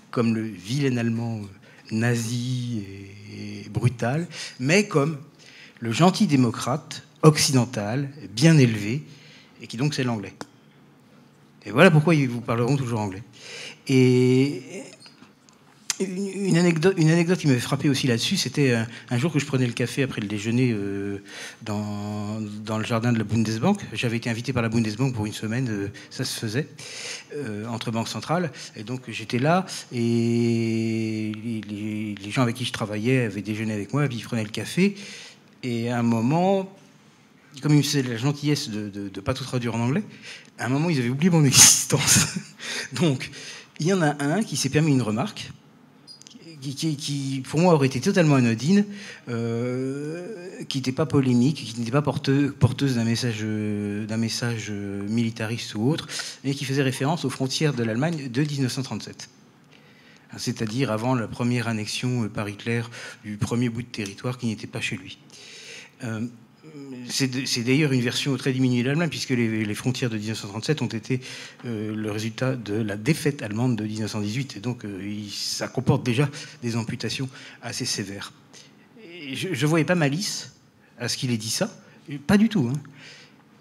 [0.09, 1.41] comme le vilain Allemand
[1.91, 2.83] nazi
[3.31, 4.27] et brutal,
[4.59, 5.17] mais comme
[5.79, 9.03] le gentil démocrate occidental, bien élevé,
[9.61, 10.33] et qui donc c'est l'anglais.
[11.65, 13.23] Et voilà pourquoi ils vous parleront toujours anglais.
[13.87, 14.61] Et
[15.99, 18.73] une anecdote, une qui m'avait frappé aussi là-dessus, c'était
[19.09, 21.21] un, jour que je prenais le café après le déjeuner euh,
[21.61, 22.39] dans,
[22.77, 23.81] le jardin de la Bundesbank.
[23.91, 26.67] J'avais été invité par la Bundesbank pour une semaine, euh, ça se faisait,
[27.35, 28.51] euh, entre banques centrales.
[28.77, 33.91] Et donc j'étais là, et les, les, gens avec qui je travaillais avaient déjeuné avec
[33.93, 34.95] moi, puis ils prenaient le café.
[35.63, 36.73] Et à un moment,
[37.61, 40.03] comme ils me la gentillesse de ne pas tout traduire en anglais,
[40.57, 42.37] à un moment, ils avaient oublié mon existence.
[42.93, 43.31] Donc,
[43.79, 45.51] il y en a un qui s'est permis une remarque
[46.59, 48.85] qui, pour moi, aurait été totalement anodine,
[49.29, 55.89] euh, qui n'était pas polémique, qui n'était pas porteuse d'un message, d'un message militariste ou
[55.89, 56.07] autre,
[56.43, 59.29] mais qui faisait référence aux frontières de l'Allemagne de 1937
[60.37, 62.83] c'est-à-dire avant la première annexion par Hitler
[63.23, 65.17] du premier bout de territoire qui n'était pas chez lui.
[66.03, 66.27] Euh,
[67.09, 71.21] c'est d'ailleurs une version très diminuée de l'Allemagne, puisque les, frontières de 1937 ont été
[71.65, 74.57] euh, le résultat de la défaite allemande de 1918.
[74.57, 74.99] Et donc, euh,
[75.31, 76.29] ça comporte déjà
[76.61, 77.29] des amputations
[77.61, 78.33] assez sévères.
[79.33, 80.53] je ne voyais pas malice
[80.99, 81.69] à ce qu'il ait dit ça,
[82.27, 82.69] pas du tout.
[82.71, 82.79] Hein.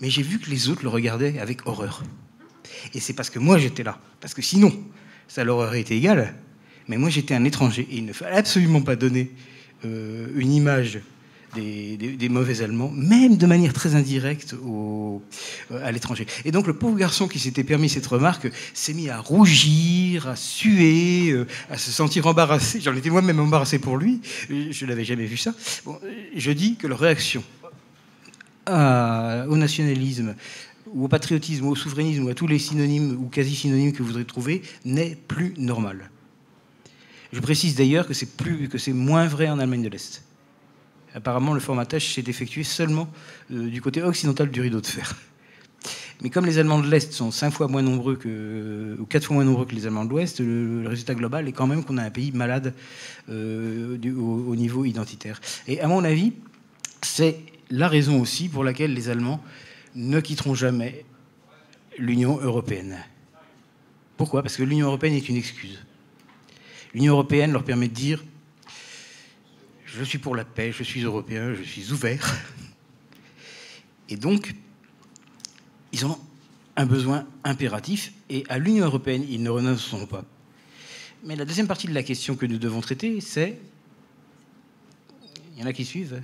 [0.01, 2.02] Mais j'ai vu que les autres le regardaient avec horreur.
[2.94, 3.98] Et c'est parce que moi j'étais là.
[4.20, 4.72] Parce que sinon,
[5.26, 6.35] ça leur aurait été égal.
[6.86, 9.30] Mais moi j'étais un étranger et il ne fallait absolument pas donner
[9.85, 11.01] euh, une image
[11.55, 15.23] des, mauvais Allemands, même de manière très indirecte au,
[15.70, 16.27] à l'étranger.
[16.45, 20.37] Et donc le pauvre garçon qui s'était permis cette remarque s'est mis à rougir, à
[20.37, 21.35] suer,
[21.70, 22.81] à se sentir embarrassé.
[22.81, 24.20] J'en étais moi-même embarrassé pour lui.
[24.49, 25.55] Je n'avais jamais vu ça.
[26.37, 27.43] Je dis que leur réaction
[28.66, 30.35] au nationalisme,
[30.93, 34.09] ou au patriotisme, ou au souverainisme, ou à tous les synonymes ou quasi-synonymes que vous
[34.09, 36.11] voudrez trouver, n'est plus normal.
[37.33, 40.23] Je précise d'ailleurs que c'est moins vrai en Allemagne de l'Est.
[41.19, 43.09] Apparemment, le formatage s'est effectué seulement
[43.51, 45.16] euh, du côté occidental du rideau de fer.
[46.23, 48.16] Mais comme les Allemands de l'Est sont cinq fois moins nombreux
[49.01, 51.66] ou quatre fois moins nombreux que les Allemands de l'Ouest, le, résultat global est quand
[51.66, 52.73] même qu'on a un pays malade
[53.31, 55.40] euh, au, niveau identitaire.
[55.66, 56.35] Et à mon avis,
[57.03, 57.40] c'est
[57.70, 59.43] la raison aussi pour laquelle les Allemands
[59.97, 61.05] ne quitteront jamais
[61.99, 62.97] l'Union européenne.
[64.16, 64.43] Pourquoi?
[64.43, 65.85] Parce que l'Union européenne est une excuse.
[66.95, 68.23] L'Union européenne leur permet de dire
[69.99, 72.37] je suis pour la paix, je suis européen, je suis ouvert.
[74.09, 74.55] Et donc,
[75.93, 76.19] ils ont
[76.77, 80.25] un besoin impératif, et à l'Union européenne, ils ne renonceront pas.
[81.25, 83.59] Mais la deuxième partie de la question que nous devons traiter, c'est...
[85.55, 86.23] Il y en a qui suivent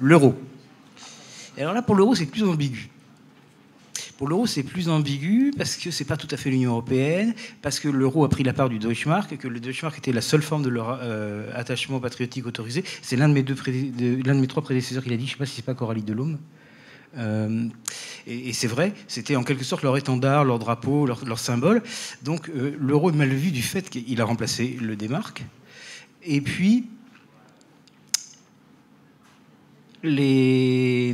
[0.00, 0.34] L'euro.
[1.56, 2.90] Alors là, pour l'euro, c'est plus ambigu.
[4.22, 7.80] Pour l'euro, c'est plus ambigu parce que c'est pas tout à fait l'Union européenne, parce
[7.80, 10.42] que l'euro a pris la part du Deutschmark et que le Deutschmark était la seule
[10.42, 12.84] forme de leur euh, attachement patriotique autorisé.
[13.02, 15.26] C'est l'un de de mes trois prédécesseurs qui l'a dit.
[15.26, 16.38] Je sais pas si c'est pas Coralie Delhomme.
[17.16, 17.66] Euh,
[18.28, 21.82] et, c'est vrai, c'était en quelque sorte leur étendard, leur drapeau, leur, symbole.
[22.22, 25.42] Donc euh, l'euro est mal vu du fait qu'il a remplacé le D-Mark.
[26.22, 26.86] Et puis,
[30.04, 31.12] les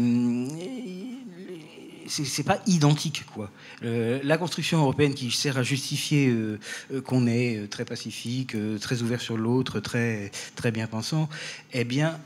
[2.09, 3.51] c'est pas identique quoi.
[3.85, 6.59] Euh, la construction européenne qui sert à justifier euh,
[6.93, 11.29] euh, qu'on est très pacifique, très ouvert sur l'autre, très très bien pensant,
[11.73, 12.19] eh bien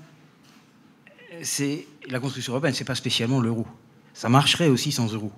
[1.43, 3.67] c'est la construction européenne, c'est pas spécialement l'euro.
[4.15, 5.33] Ça marcherait aussi sans euro.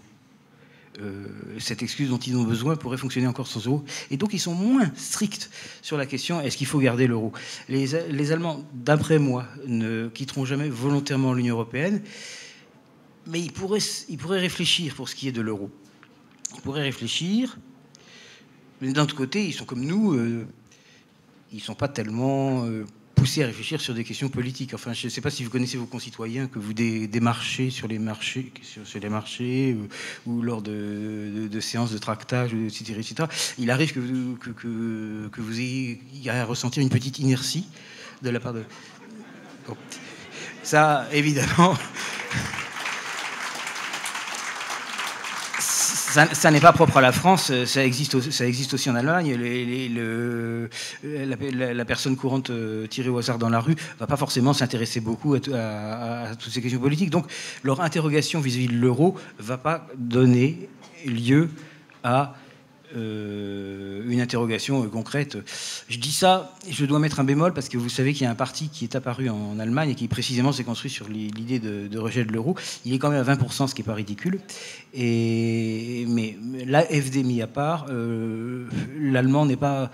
[1.59, 3.85] cette excuse dont ils ont besoin pourrait fonctionner encore sans euro.
[4.11, 5.51] Et donc ils sont moins stricts
[5.83, 7.33] sur la question est-ce qu'il faut garder l'euro?
[7.69, 12.03] Les, les Allemands, d'après moi, ne quitteront jamais volontairement l'Union européenne
[13.27, 15.71] mais il pourrait, il pourrait réfléchir pour ce qui est de l'euro.
[16.55, 17.57] Il pourrait réfléchir,
[18.81, 20.47] mais d'un autre côté, ils sont comme nous, euh,
[21.53, 22.85] ils ne sont pas tellement euh,
[23.15, 24.75] poussés à réfléchir sur des questions politiques.
[24.75, 27.99] Enfin, je ne sais pas si vous connaissez vos concitoyens que vous démarchez sur les
[27.99, 29.77] marchés, sur, les marchés
[30.27, 33.25] ou, lors de, séances de tractage, etc..
[33.59, 34.51] Il arrive que vous, que,
[35.31, 37.67] que, vous ayez à ressentir une petite inertie
[38.23, 38.63] de la part de...
[40.63, 41.77] Ça, évidemment...
[46.15, 49.35] ça, n'est pas propre à la France, ça existe, ça existe aussi en Allemagne.
[49.35, 50.69] le,
[51.03, 55.35] la, personne courante euh, tirée au hasard dans la rue va pas forcément s'intéresser beaucoup
[55.35, 57.11] à, toutes ces questions politiques.
[57.11, 57.27] Donc
[57.63, 60.69] leur interrogation vis-à-vis de l'euro va pas donner
[61.05, 61.51] lieu
[62.05, 62.35] à
[62.95, 65.37] euh, une interrogation euh, concrète.
[65.89, 68.31] Je dis ça, je dois mettre un bémol parce que vous savez qu'il y a
[68.31, 71.99] un parti qui est apparu en Allemagne et qui précisément s'est construit sur l'idée de,
[71.99, 72.57] rejet de l'euro.
[72.85, 74.41] Il est quand même à 20%, ce qui n'est pas ridicule.
[74.93, 78.67] Et, mais la FD mis à part, euh,
[78.99, 79.91] l'allemand n'est pas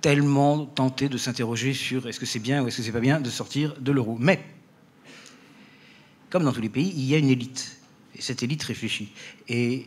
[0.00, 3.20] tellement tenté de s'interroger sur est-ce que c'est bien ou est-ce que c'est pas bien
[3.20, 4.16] de sortir de l'euro.
[4.20, 4.42] Mais,
[6.28, 7.78] comme dans tous les pays, il y a une élite.
[8.16, 9.08] Et cette élite réfléchit.
[9.48, 9.86] Et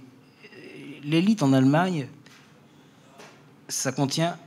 [1.04, 2.08] l'élite en Allemagne,
[3.68, 4.38] ça contient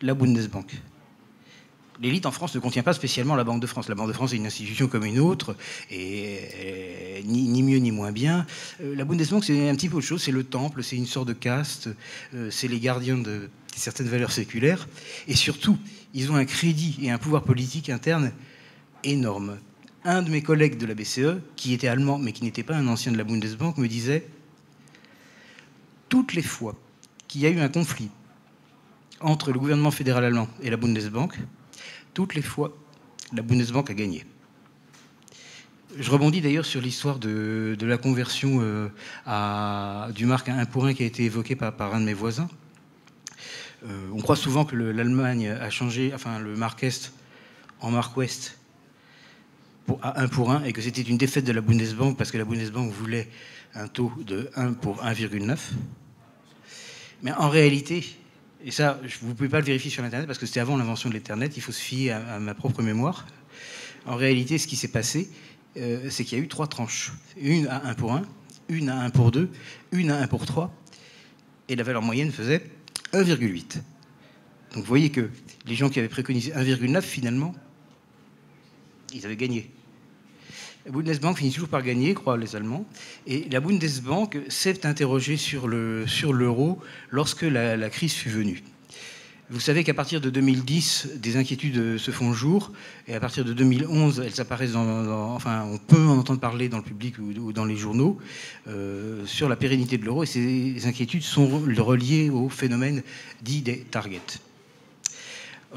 [0.00, 0.80] la Bundesbank.
[2.00, 3.88] L'élite en France ne contient pas spécialement la Banque de France.
[3.88, 5.56] La Banque de France est une institution comme une autre,
[5.90, 8.46] et, ni, mieux ni moins bien.
[8.80, 10.22] Euh, la Bundesbank, c'est un petit peu autre chose.
[10.22, 11.90] C'est le temple, c'est une sorte de caste,
[12.34, 14.88] euh, c'est les gardiens de certaines valeurs séculaires.
[15.28, 15.78] Et surtout,
[16.12, 18.32] ils ont un crédit et un pouvoir politique interne
[19.04, 19.58] énorme.
[20.04, 22.88] Un de mes collègues de la BCE, qui était allemand mais qui n'était pas un
[22.88, 24.26] ancien de la Bundesbank, me disait
[26.12, 26.74] toutes les fois
[27.26, 28.10] qu'il y a eu un conflit
[29.22, 31.38] entre le gouvernement fédéral allemand et la Bundesbank,
[32.12, 32.76] toutes les fois,
[33.32, 34.26] la Bundesbank a gagné.
[35.96, 38.90] Je rebondis d'ailleurs sur l'histoire de, la conversion euh,
[39.24, 42.50] à, du marque 1 pour 1 qui a été évoquée par, un de mes voisins.
[43.86, 47.10] Euh, on croit souvent que l'Allemagne a changé, enfin le marque Est
[47.80, 48.58] en marque Ouest
[50.02, 52.44] à 1 pour 1 et que c'était une défaite de la Bundesbank parce que la
[52.44, 53.30] Bundesbank voulait
[53.74, 55.56] un taux de 1 pour 1,9.
[57.22, 58.04] Mais en réalité,
[58.64, 61.08] et ça, vous ne pouvez pas le vérifier sur Internet parce que c'était avant l'invention
[61.08, 63.26] de l'Internet, il faut se fier à, ma propre mémoire.
[64.06, 65.30] En réalité, ce qui s'est passé,
[65.76, 67.12] euh, c'est qu'il y a eu trois tranches.
[67.36, 68.22] Une à 1 pour 1,
[68.68, 69.48] une à 1 pour 2,
[69.92, 70.72] une à 1 pour 3,
[71.68, 72.68] et la valeur moyenne faisait
[73.12, 73.80] 1,8.
[74.74, 75.28] Donc vous voyez que
[75.66, 77.54] Les gens qui avaient préconisé 1,9, finalement,
[79.14, 79.70] ils avaient gagné.
[80.84, 82.84] La Bundesbank finit toujours par gagner, croient les Allemands.
[83.28, 86.80] Et la Bundesbank s'est interrogée sur l'euro
[87.10, 88.64] lorsque la, crise fut venue.
[89.48, 92.72] Vous savez qu'à partir de 2010, des inquiétudes se font jour,
[93.06, 96.82] et à partir de 2011, elles apparaissent enfin, on peut en entendre parler dans le
[96.82, 98.18] public ou, dans les journaux
[98.66, 103.02] euh, sur la pérennité de l'euro, et ces inquiétudes sont reliées au phénomène
[103.42, 104.40] dit des targets.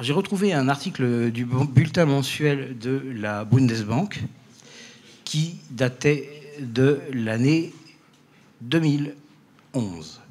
[0.02, 4.24] J'ai retrouvé un article du bulletin mensuel de la Bundesbank
[5.26, 6.30] qui datait
[6.60, 7.74] de l'année
[8.62, 10.22] 2011.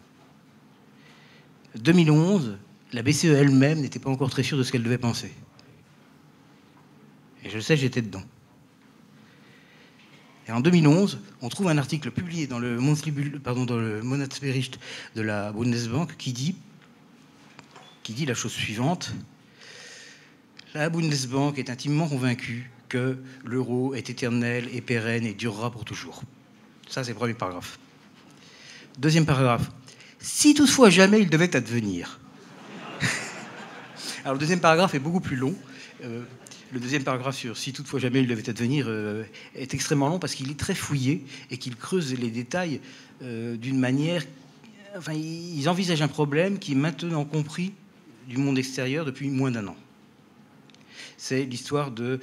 [1.77, 2.57] 2011,
[2.93, 5.33] la BCE elle-même n'était pas encore très sûre de ce qu'elle devait penser.
[7.45, 8.23] Et je sais, j'étais dedans.
[10.47, 14.79] Et en 2011, on trouve un article publié dans le, le Monatsbericht
[15.17, 16.55] de la Bundesbank qui dit,
[18.03, 19.13] qui dit la chose suivante.
[20.75, 26.23] La Bundesbank est intimement convaincue que l'euro est éternel et pérenne et durera pour toujours.
[26.89, 27.79] Ça, c'est le premier paragraphe.
[28.99, 29.71] Deuxième paragraphe.
[30.21, 32.21] Si toutefois jamais il devait advenir
[34.25, 35.55] alors le deuxième paragraphe est beaucoup plus long.
[36.05, 36.23] Euh,
[36.73, 39.25] le deuxième paragraphe sur si toutefois jamais il devait advenir euh,
[39.55, 42.81] est extrêmement long parce qu'il est très fouillé et qu'il creuse les détails
[43.23, 44.25] euh, d'une manière.
[44.97, 47.73] Enfin, ils envisagent un problème qui est maintenant compris
[48.29, 49.77] du monde extérieur depuis moins d'un an.
[51.25, 52.21] C'est l'histoire de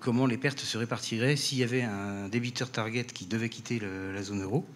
[0.00, 4.22] comment les pertes se répartiraient s'il y avait un débiteur target qui devait quitter la
[4.22, 4.66] zone euro.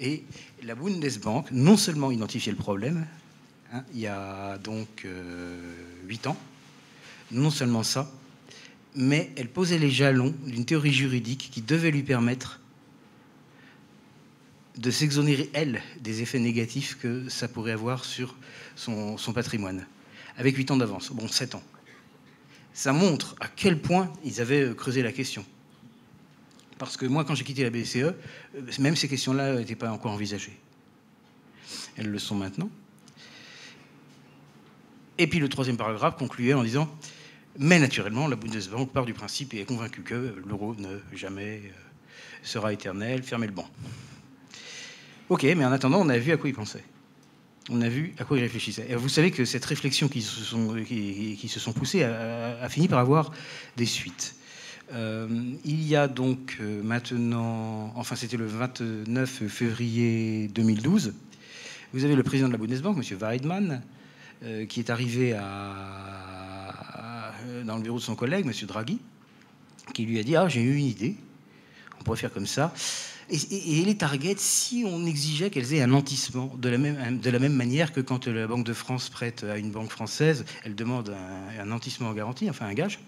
[0.00, 0.24] Et
[0.64, 3.06] la Bundesbank non seulement identifiait le problème,
[3.74, 5.56] Hein, il y a donc euh,
[6.06, 6.36] huit ans.
[7.30, 8.12] Non seulement ça,
[8.94, 12.60] mais elle posait les jalons d'une théorie juridique qui devait lui permettre
[14.76, 18.36] de s'exonérer, elle, des effets négatifs que ça pourrait avoir sur
[18.76, 19.86] son, patrimoine,
[20.36, 21.62] avec huit ans d'avance, bon, sept ans.
[22.74, 25.44] Ça montre à quel point ils avaient euh, creusé la question.
[26.78, 28.14] Parce que moi, quand j'ai quitté la BCE, euh,
[28.78, 30.58] même ces questions-là n'étaient pas encore envisagées.
[31.96, 32.70] Elles le sont maintenant.
[35.18, 36.88] Et puis le troisième paragraphe concluait en disant
[37.58, 41.70] Mais naturellement, la Bundesbank part du principe et est convaincue que l'euro ne jamais euh,
[42.42, 43.22] sera éternel.
[43.22, 43.68] Fermez le banc.
[45.28, 46.84] Ok, mais en attendant, on a vu à quoi il pensait.
[47.70, 48.86] On a vu à quoi il réfléchissait.
[48.88, 52.88] Et vous savez que cette réflexion qui se sont, qui, se sont poussées a, fini
[52.88, 53.32] par avoir
[53.76, 54.34] des suites.
[54.92, 55.28] Euh,
[55.64, 61.14] il y a donc euh, maintenant, enfin c'était le 29 février 2012,
[61.94, 63.18] vous avez le président de la Bundesbank, M.
[63.18, 63.82] Weidmann,
[64.42, 65.32] euh, qui est arrivé
[67.64, 68.52] dans le bureau de son collègue, M.
[68.66, 68.98] Draghi,
[69.94, 71.16] qui lui a dit Ah, j'ai eu une idée,
[72.00, 72.74] on pourrait faire comme ça.
[73.30, 78.00] Et, les targets, si on exigeait qu'elles aient un nantissement, de la, même, manière que
[78.00, 81.14] quand la Banque de France prête à une banque française, elle demande
[81.58, 82.98] un, un en garantie, enfin un gage.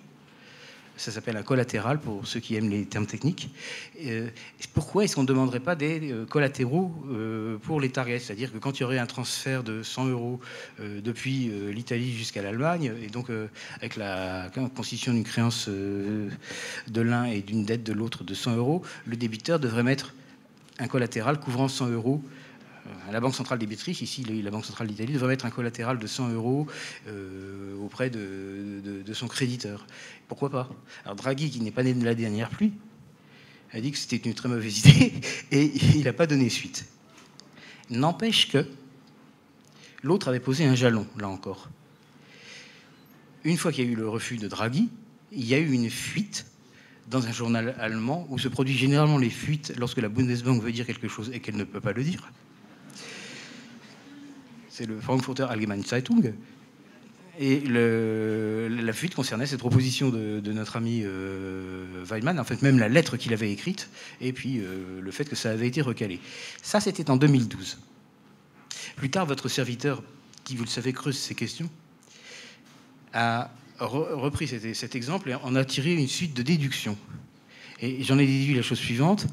[0.97, 3.51] Ça s'appelle un collatéral pour ceux qui aiment les termes techniques.
[4.05, 4.29] Euh,
[4.75, 8.59] pourquoi est-ce qu'on ne demanderait pas des euh, collatéraux euh, pour les targets C'est-à-dire que
[8.59, 10.41] quand il y aurait un transfert de 100 euros
[10.79, 13.29] depuis l'Italie jusqu'à l'Allemagne, et donc
[13.77, 16.31] avec la constitution d'une créance de
[17.01, 20.15] l'un et d'une dette de l'autre de 100 euros, le débiteur devrait mettre
[20.79, 22.23] un collatéral couvrant 100 euros
[23.11, 26.31] la Banque centrale débitrice, ici la Banque centrale d'Italie, devrait mettre un collatéral de 100
[26.31, 26.67] euros
[27.83, 29.87] auprès de, son créditeur.
[30.29, 30.69] Pourquoi pas
[31.05, 32.73] Alors Draghi, qui n'est pas né de la dernière pluie,
[33.73, 35.13] a dit que c'était une très mauvaise idée
[35.51, 35.65] et
[35.97, 36.87] il n'a pas donné suite.
[37.91, 38.67] N'empêche que
[40.03, 41.69] l'autre avait posé un jalon, là encore.
[43.45, 44.89] Une fois qu'il y a eu le refus de Draghi,
[45.33, 46.47] il y a eu une fuite
[47.11, 50.87] dans un journal allemand où se produisent généralement les fuites lorsque la Bundesbank veut dire
[50.87, 52.31] quelque chose et qu'elle ne peut pas le dire
[54.75, 56.35] c'est le Frankfurter Allgemeine Zeitung.
[57.39, 62.89] Et la fuite concernait cette proposition de, notre ami euh, Weidmann, en fait même la
[62.89, 63.89] lettre qu'il avait écrite,
[64.21, 66.21] et puis euh, le fait que ça avait été recalé.
[66.63, 67.79] Ça, c'était en 2012.
[68.97, 70.03] Plus tard, votre serviteur,
[70.45, 71.69] qui, vous le savez, creuse ces questions,
[73.13, 76.97] a repris cet, cet exemple et en a tiré une suite de déductions.
[77.85, 79.27] Et j'en ai déduit la chose suivante.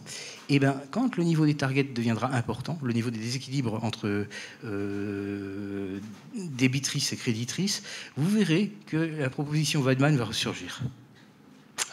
[0.49, 4.27] Eh ben, quand le niveau des targets deviendra important, le niveau des déséquilibres entre
[4.65, 5.99] euh,
[6.35, 7.81] débitrices et créditrices,
[8.17, 10.81] vous verrez que la proposition Weidmann va ressurgir.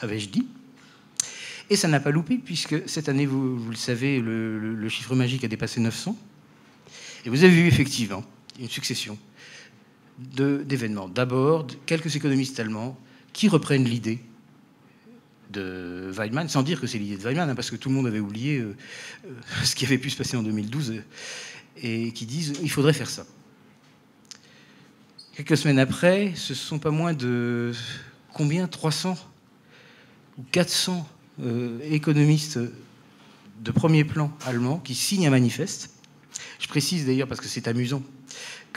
[0.03, 0.49] Avais-je dit?
[1.71, 5.49] Et ça n'a pas loupé, puisque cette année, vous, le savez, le, chiffre magique a
[5.49, 6.17] dépassé 900.
[7.25, 8.25] Et vous avez vu effectivement
[8.59, 9.17] une succession
[10.19, 11.09] d'événements.
[11.09, 12.99] D'abord, quelques économistes allemands
[13.33, 14.19] qui reprennent l'idée
[15.51, 18.07] de Weidmann, sans dire que c'est l'idée de Weidmann, hein, parce que tout le monde
[18.07, 18.77] avait oublié euh,
[19.25, 19.31] euh,
[19.65, 21.03] ce qui avait pu se passer en 2012,
[21.83, 23.25] et qui disent il faudrait faire ça.
[25.35, 27.73] Quelques semaines après, ce sont pas moins de
[28.33, 29.17] combien 300
[30.37, 31.09] ou 400
[31.41, 32.59] euh, économistes
[33.61, 35.91] de premier plan allemands qui signent un manifeste.
[36.59, 38.03] Je précise d'ailleurs parce que c'est amusant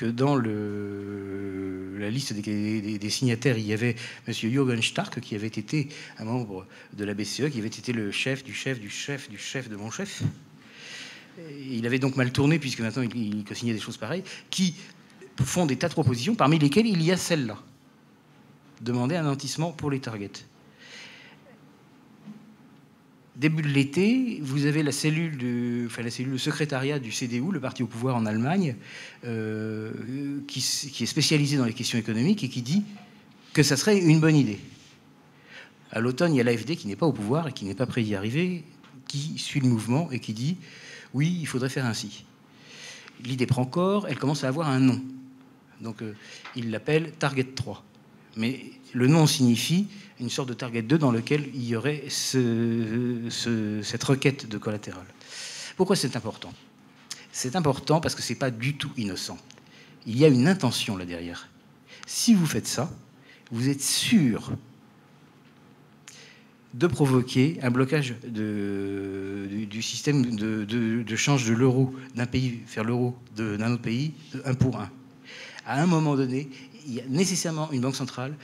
[0.02, 3.96] que dans la liste des, signataires, il y avait
[4.28, 4.34] M.
[4.34, 8.44] Jürgen Stark, qui avait été un membre de la BCE, qui avait été le chef
[8.44, 10.24] du chef du chef du chef de mon chef.
[11.70, 14.74] Il avait donc mal tourné, puisque maintenant il, il signait des choses pareilles, qui
[15.40, 17.60] font des tas de propositions, parmi lesquelles il y a celle-là.
[18.82, 20.32] Demander un nantissement pour les targets
[23.36, 27.52] début de l'été, vous avez la cellule, de, enfin, la cellule, le secrétariat du CDU,
[27.52, 28.76] le parti au pouvoir en Allemagne,
[29.26, 29.92] euh,
[30.48, 32.84] qui, est spécialisé dans les questions économiques et qui dit
[33.54, 34.60] que ça serait une bonne idée.
[35.92, 37.86] À l'automne, il y a l'AFD qui n'est pas au pouvoir et qui n'est pas
[37.86, 38.64] prêt d'y arriver,
[39.08, 40.58] qui suit le mouvement et qui dit
[41.14, 42.24] oui, il faudrait faire ainsi.
[43.24, 45.02] L'idée prend corps, elle commence à avoir un nom.
[45.82, 46.14] Donc euh,
[46.56, 47.84] il l'appelle Target 3.
[48.38, 49.88] Mais le nom signifie
[50.22, 55.06] une sorte de target 2 dans lequel il y aurait cette requête de collatéral.
[55.76, 56.54] Pourquoi c'est important?
[57.32, 59.38] C'est important parce que ce n'est pas du tout innocent.
[60.06, 61.50] Il y a une intention là derrière.
[62.06, 62.92] Si vous faites ça,
[63.52, 64.52] vous êtes sûr
[66.74, 73.74] de provoquer un blocage du, système de, change de l'euro d'un pays vers l'euro d'un
[73.74, 74.14] autre pays,
[74.46, 74.90] un pour un.
[75.66, 76.50] À un moment donné,
[76.88, 78.36] il y a nécessairement une banque centrale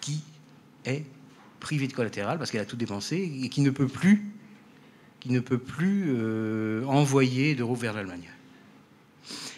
[0.00, 0.20] qui
[0.84, 1.04] est
[1.60, 4.24] privée de collatéral parce qu'elle a tout dépensé et qui ne peut plus,
[5.20, 8.28] qui ne peut plus euh, envoyer d'euros vers l'Allemagne.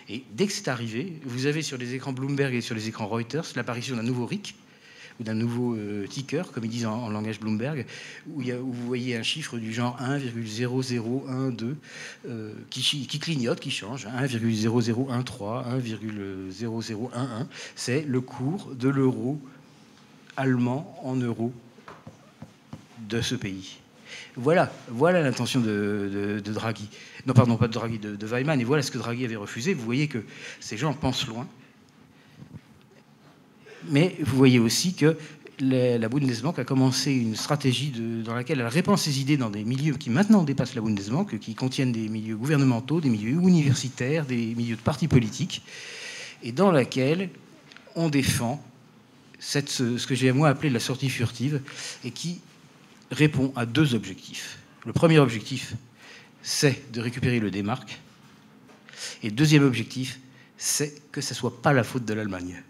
[0.09, 3.07] Et dès que c'est arrivé, vous avez sur les écrans Bloomberg et sur les écrans
[3.07, 4.55] Reuters l'apparition d'un nouveau RIC
[5.21, 7.85] ou d'un nouveau euh, ticker, comme ils disent en, langage Bloomberg,
[8.29, 11.75] où, il vous voyez un chiffre du genre 1,0012
[12.27, 14.95] euh, qui, qui, clignote, qui change, 1,0013,
[15.83, 17.47] 1,0011.
[17.75, 19.41] C'est le cours de l'euro
[20.37, 21.53] allemand en euros
[23.09, 23.79] de ce pays.
[24.37, 24.71] Voilà,
[25.01, 26.89] l'intention de, Draghi.
[27.27, 28.61] Non, pardon, pas de Draghi, de, de Weimann.
[28.61, 29.75] Et voilà ce que Draghi avait refusé.
[29.75, 30.23] Vous voyez que
[30.61, 31.47] ces gens pensent loin.
[33.91, 35.17] Mais vous voyez aussi que
[35.61, 37.93] la Bundesbank a commencé une stratégie
[38.25, 41.55] dans laquelle elle répand ses idées dans des milieux qui maintenant dépassent la Bundesbank, qui
[41.55, 45.63] contiennent des milieux gouvernementaux, des milieux universitaires, des milieux de partis politiques,
[46.43, 47.31] et dans laquelle
[47.97, 48.63] on défend
[49.41, 51.61] ce que j'ai moi appelé la sortie furtive,
[52.05, 52.41] et qui
[53.11, 54.59] répond à deux objectifs.
[54.87, 55.75] Le premier objectif,
[56.43, 57.99] c'est de récupérer le démarque.
[59.23, 60.21] Et deuxième objectif,
[60.57, 62.63] c'est que ce ne soit pas la faute de l'Allemagne.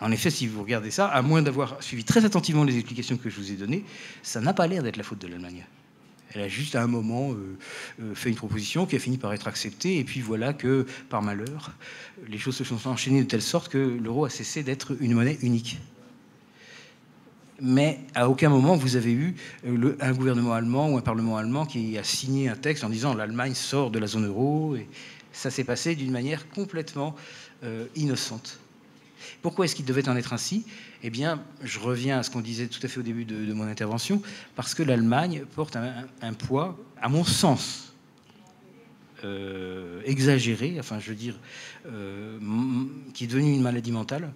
[0.00, 3.30] En effet, si vous regardez ça, à moins d'avoir suivi très attentivement les explications que
[3.30, 3.84] je vous ai données,
[4.22, 5.64] ça n'a pas l'air d'être la faute de l'Allemagne.
[6.34, 7.58] Elle a juste à un moment euh,
[8.00, 11.22] euh, fait une proposition qui a fini par être acceptée, et puis voilà que, par
[11.22, 11.72] malheur,
[12.26, 15.38] les choses se sont enchaînées de telle sorte que l'euro a cessé d'être une monnaie
[15.42, 15.78] unique
[17.62, 21.64] mais à aucun moment vous avez eu euh, un gouvernement allemand ou un parlement allemand
[21.64, 24.74] qui a signé un texte en disant l'Allemagne sort de la zone euro.
[24.74, 24.88] Et
[25.32, 27.14] ça s'est passé d'une manière complètement
[27.62, 28.58] euh, innocente.
[29.40, 30.66] Pourquoi est-ce qu'il devait en être ainsi?
[31.04, 33.64] Eh bien, je reviens à ce qu'on disait tout à fait au début de, mon
[33.64, 34.20] intervention,
[34.56, 37.94] parce que l'Allemagne porte un, poids, à mon sens,
[39.24, 41.38] euh, exagéré, enfin je veux dire,
[43.14, 44.32] qui est devenu une maladie mentale,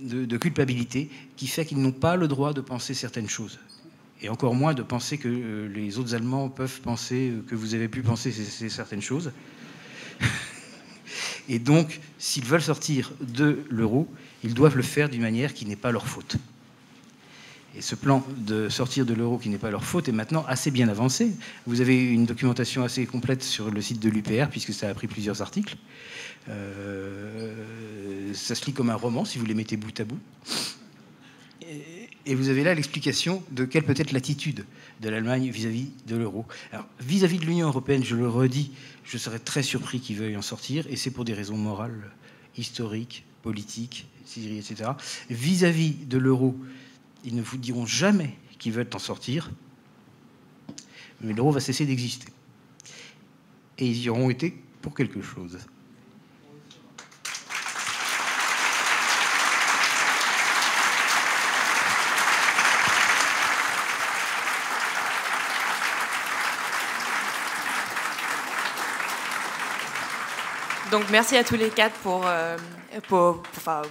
[0.00, 3.58] de, culpabilité qui fait qu'ils n'ont pas le droit de penser certaines choses.
[4.22, 7.74] Et encore moins de penser que euh, les autres Allemands peuvent penser euh, que vous
[7.74, 9.32] avez pu penser certaines choses.
[11.48, 14.06] Et donc, s'ils veulent sortir de l'euro,
[14.44, 16.36] ils doivent le faire d'une manière qui n'est pas leur faute.
[17.76, 20.70] Et ce plan de sortir de l'euro qui n'est pas leur faute est maintenant assez
[20.70, 21.32] bien avancé.
[21.66, 25.06] Vous avez une documentation assez complète sur le site de l'UPR, puisque ça a pris
[25.06, 25.76] plusieurs articles.
[26.48, 30.18] Euh, ça se lit comme un roman si vous les mettez bout à bout.
[32.26, 34.64] Et, vous avez là l'explication de quelle peut être l'attitude
[35.00, 36.46] de l'Allemagne vis-à-vis de l'euro.
[36.72, 38.72] Alors, vis-à-vis de l'Union européenne, je le redis,
[39.04, 42.10] je serais très surpris qu'ils veuillent en sortir, et c'est pour des raisons morales,
[42.56, 44.06] historiques, politiques,
[44.36, 44.90] etc.
[45.28, 46.56] Vis-à-vis de l'euro,
[47.24, 49.50] ils ne vous diront jamais qu'ils veulent en sortir,
[51.20, 52.32] mais l'euro va cesser d'exister.
[53.78, 55.58] Et ils y auront été pour quelque chose.
[70.90, 72.56] Donc merci à tous les quatre pour, euh,
[73.06, 73.42] pour,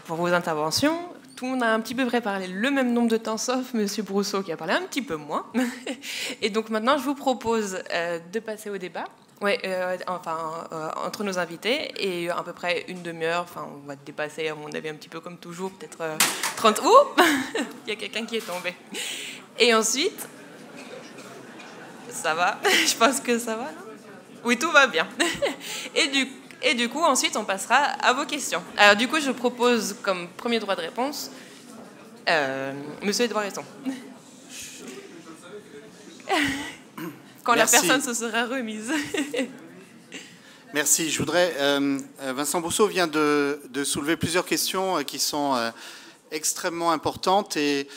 [0.05, 0.99] pour, vos interventions.
[1.39, 4.03] Tout le monde a un petit peu préparé le même nombre de temps, sauf Monsieur
[4.03, 5.45] Brousseau qui a parlé un petit peu moins.
[6.41, 9.05] Et donc maintenant, je vous propose euh, de passer au débat.
[9.41, 13.95] Euh, enfin, euh, entre nos invités, et à peu près une demi-heure, enfin, on va
[13.95, 16.03] dépasser, à mon avis, un petit peu comme toujours, peut-être
[16.57, 16.81] 30...
[16.81, 16.89] Ouh
[17.87, 18.75] Il y a quelqu'un qui est tombé.
[19.57, 20.27] Et ensuite,
[22.09, 22.59] ça va?
[22.85, 23.93] Je pense que ça va, non?
[24.43, 25.07] Oui, tout va bien.
[25.95, 26.27] Et du
[26.61, 28.61] et du coup, ensuite, on passera à vos questions.
[28.77, 31.31] Alors, du coup, je propose comme premier droit de réponse
[32.29, 33.63] euh, Monsieur Edouard Resson.
[37.43, 38.91] Quand la personne se sera remise.
[40.73, 41.09] Merci.
[41.09, 41.55] Je voudrais.
[41.57, 45.55] Euh, euh, Vincent Bousseau vient de, soulever plusieurs questions qui sont
[46.31, 47.87] extrêmement importantes et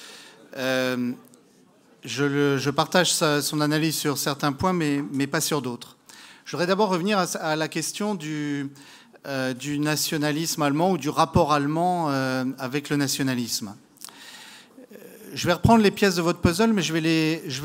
[0.56, 1.14] je,
[2.04, 5.98] je, partage son analyse sur certains points, mais, mais pas sur d'autres.
[6.44, 8.68] Je voudrais d'abord revenir à, la question du,
[9.26, 13.76] euh, du, nationalisme allemand ou du rapport allemand euh, avec le nationalisme.
[14.92, 14.96] Euh,
[15.34, 17.00] je vais reprendre les pièces de votre puzzle, mais je vais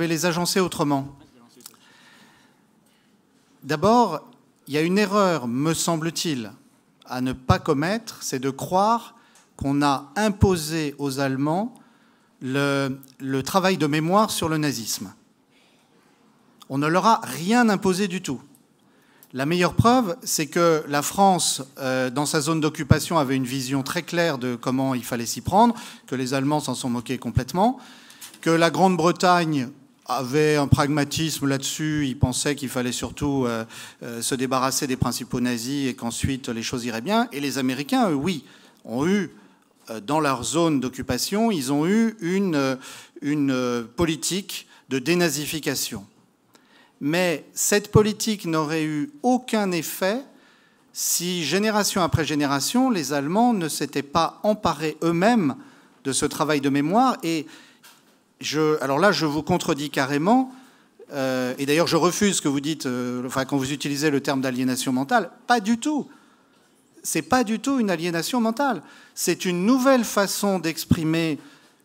[0.07, 1.17] les, agencer autrement.
[3.63, 4.29] D'abord,
[4.67, 6.51] il y a une erreur, me semble-t-il,
[7.07, 9.15] à ne pas commettre, c'est de croire
[9.55, 11.73] qu'on a imposé aux Allemands
[12.41, 15.11] le, le, travail de mémoire sur le nazisme.
[16.69, 18.39] On ne leur a rien imposé du tout.
[19.33, 23.83] La meilleure preuve, c'est que la France, euh, dans sa zone d'occupation, avait une vision
[23.83, 25.75] très claire de comment il fallait s'y prendre,
[26.07, 27.77] que les Allemands s'en sont moqués complètement,
[28.39, 29.67] que la Grande-Bretagne
[30.05, 33.65] avait un pragmatisme là-dessus, ils pensaient qu'il fallait surtout euh,
[34.01, 37.27] euh, se débarrasser des principaux nazis et qu'ensuite les choses iraient bien.
[37.33, 38.45] Et les Américains, oui,
[38.85, 39.31] ont eu,
[40.05, 46.05] dans leur zone d'occupation, ils ont eu une politique de dénazification.
[46.99, 50.23] Mais cette politique n'aurait eu aucun effet
[50.99, 55.55] si, génération après génération, les Allemands ne s'étaient pas emparés eux-mêmes
[56.03, 57.17] de ce travail de mémoire.
[57.21, 57.45] Et
[58.81, 60.51] alors là, je vous contredis carrément.
[61.13, 64.41] Euh, et d'ailleurs, je refuse que vous dites, euh, enfin, quand vous utilisez le terme
[64.41, 66.09] d'aliénation mentale, pas du tout.
[67.03, 68.81] C'est pas du tout une aliénation mentale.
[69.13, 71.37] C'est une nouvelle façon d'exprimer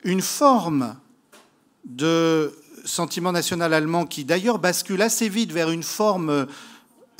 [0.04, 0.96] une forme
[1.84, 6.46] de sentiment national allemand qui d'ailleurs bascule assez vite vers une forme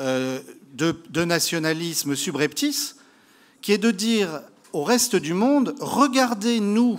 [0.01, 0.41] euh,
[0.75, 2.97] de, nationalisme subreptice,
[3.61, 4.41] qui est de dire
[4.73, 6.99] au reste du monde, regardez-nous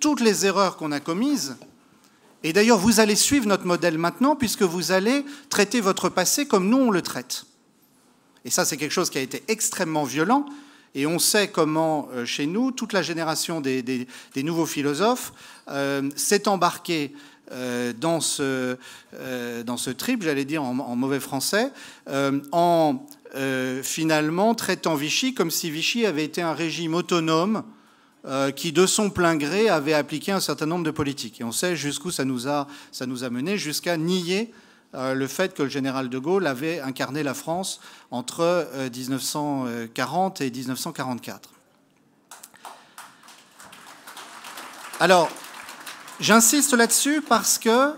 [0.00, 1.56] toutes les erreurs qu'on a commises,
[2.42, 6.68] et d'ailleurs vous allez suivre notre modèle maintenant puisque vous allez traiter votre passé comme
[6.68, 7.44] nous on le traite.
[8.46, 10.46] Et ça c'est quelque chose qui a été extrêmement violent,
[10.94, 14.06] et on sait comment, euh, chez nous, toute la génération des,
[14.36, 15.32] nouveaux philosophes
[15.68, 17.12] euh, s'est embarquée
[17.50, 18.76] dans, ce,
[19.14, 21.70] euh, dans ce trip, j'allais dire en, mauvais français,
[22.08, 23.06] euh, en
[23.82, 27.64] finalement traitant Vichy comme si Vichy avait été un régime autonome
[28.54, 31.40] qui, de son plein gré, avait appliqué un certain nombre de politiques.
[31.40, 34.52] Et on sait jusqu'où ça nous a, ça nous a mené, jusqu'à nier
[34.94, 37.80] le fait que le général de Gaulle avait incarné la France
[38.12, 41.50] entre 1940 et 1944.
[45.00, 45.28] Alors,
[46.20, 47.92] J'insiste là-dessus parce que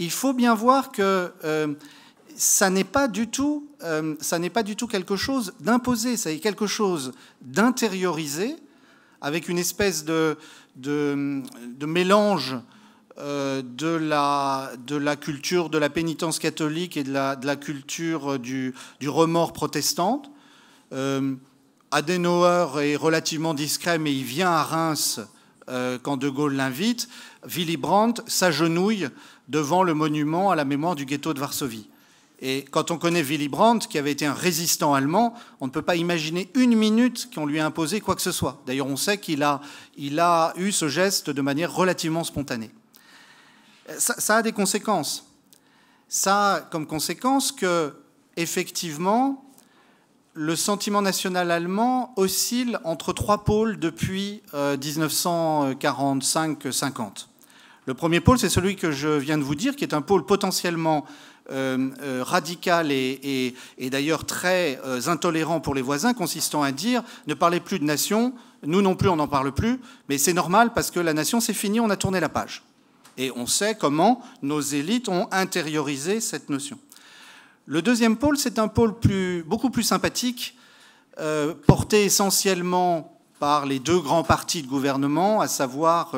[0.00, 1.68] il faut bien voir que euh,
[2.34, 6.32] ça n'est pas du tout, euh, ça n'est pas du tout quelque chose d'imposé, ça
[6.32, 8.56] est quelque chose d'intériorisé,
[9.20, 10.36] avec une espèce de,
[10.74, 11.52] de,
[11.86, 12.56] mélange
[13.18, 17.54] euh, de, la, de la culture de la pénitence catholique et de la, de la
[17.54, 20.30] culture du, du remords protestante.
[21.92, 25.20] Adenauer est relativement discret, mais il vient à Reims
[26.02, 27.08] quand De Gaulle l'invite.
[27.44, 29.08] Willy Brandt s'agenouille
[29.48, 31.88] devant le monument à la mémoire du ghetto de Varsovie.
[32.44, 35.82] Et quand on connaît Willy Brandt, qui avait été un résistant allemand, on ne peut
[35.82, 38.60] pas imaginer une minute qu'on lui a imposé quoi que ce soit.
[38.66, 39.60] D'ailleurs, on sait qu'il a,
[39.96, 42.72] il a eu ce geste de manière relativement spontanée.
[43.96, 45.30] Ça, ça, a des conséquences.
[46.08, 47.94] Ça a comme conséquence que,
[48.36, 49.44] effectivement,
[50.34, 57.26] le sentiment national allemand oscille entre trois pôles depuis 1945-50.
[57.86, 60.24] Le premier pôle, c'est celui que je viens de vous dire, qui est un pôle
[60.24, 61.04] potentiellement
[61.50, 67.34] euh, euh, radical et, d'ailleurs très euh, intolérant pour les voisins, consistant à dire ne
[67.34, 68.32] parlez plus de nation,
[68.64, 71.52] nous non plus on n'en parle plus, mais c'est normal parce que la nation c'est
[71.52, 72.62] fini, on a tourné la page.
[73.18, 76.78] Et on sait comment nos élites ont intériorisé cette notion.
[77.66, 78.94] Le deuxième pôle, c'est un pôle
[79.44, 80.56] beaucoup plus sympathique,
[81.66, 86.12] porté essentiellement par les deux grands partis de gouvernement, à savoir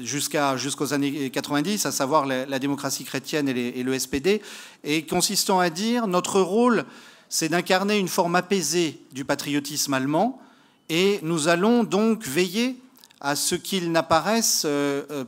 [0.00, 4.40] jusqu'à, jusqu'aux années 90, à savoir la, démocratie chrétienne et, le SPD,
[4.84, 6.84] et consistant à dire notre rôle,
[7.28, 10.40] c'est d'incarner une forme apaisée du patriotisme allemand
[10.88, 12.80] Et nous allons donc veiller
[13.20, 14.64] à ce qu'il n'apparaisse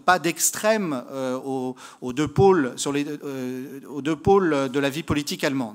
[0.04, 1.02] pas d'extrême
[1.44, 1.74] aux,
[2.12, 3.04] deux pôles, sur les,
[3.88, 5.74] aux deux pôles de la vie politique allemande.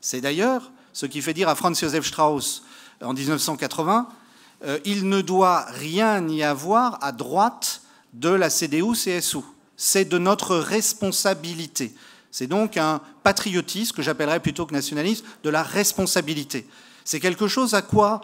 [0.00, 2.64] C'est d'ailleurs ce qui fait dire à Franz Josef Strauss
[3.04, 4.08] en 1980
[4.86, 7.82] il ne doit rien y avoir à droite
[8.14, 9.40] de la CDU-CSU.
[9.76, 11.92] C'est de notre responsabilité.
[12.30, 16.66] C'est donc un patriotisme que j'appellerais plutôt que nationalisme, de la responsabilité.
[17.04, 18.22] C'est quelque chose à quoi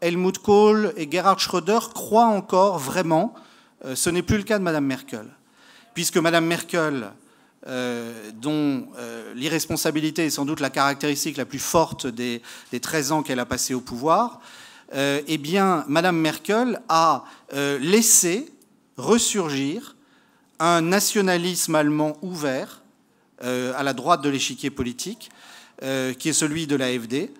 [0.00, 3.34] Helmut Kohl et Gerhard Schröder croient encore vraiment.
[3.84, 5.26] Euh, ce n'est plus le cas de Mme Merkel.
[5.94, 7.12] Puisque Mme Merkel,
[7.66, 12.42] euh, dont euh, l'irresponsabilité est sans doute la caractéristique la plus forte des,
[12.72, 14.40] des 13 ans qu'elle a passé au pouvoir,
[14.96, 17.24] eh bien, Mme Merkel a
[17.80, 18.48] laissé
[18.96, 19.96] ressurgir
[20.60, 22.82] un nationalisme allemand ouvert
[23.42, 25.30] euh, à la droite de l'échiquier politique,
[25.82, 27.32] euh, qui est celui de l'AFD.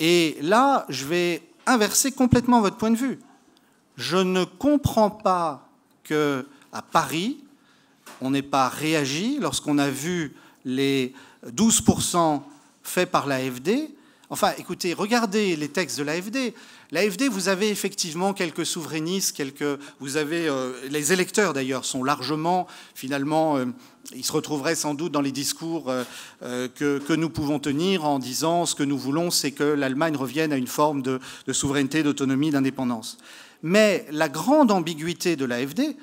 [0.00, 3.20] Et là, je vais inverser complètement votre point de vue.
[3.96, 5.68] Je ne comprends pas
[6.04, 7.38] que à Paris,
[8.20, 10.34] on n'ait pas réagi lorsqu'on a vu
[10.64, 11.12] les
[11.46, 12.42] 12%
[12.82, 13.90] faits par l'AFD.
[14.30, 16.52] Enfin, écoutez, regardez les textes de l'AFD.
[16.90, 22.66] L'AFD, vous avez effectivement quelques souverainistes, quelques, vous avez euh, les électeurs d'ailleurs sont largement
[22.94, 23.64] finalement, euh,
[24.14, 28.66] ils se retrouveraient sans doute dans les discours euh, que, nous pouvons tenir en disant
[28.66, 32.50] ce que nous voulons, c'est que l'Allemagne revienne à une forme de, de souveraineté, d'autonomie,
[32.50, 33.16] d'indépendance.
[33.62, 35.96] Mais la grande ambiguïté de l'AFD,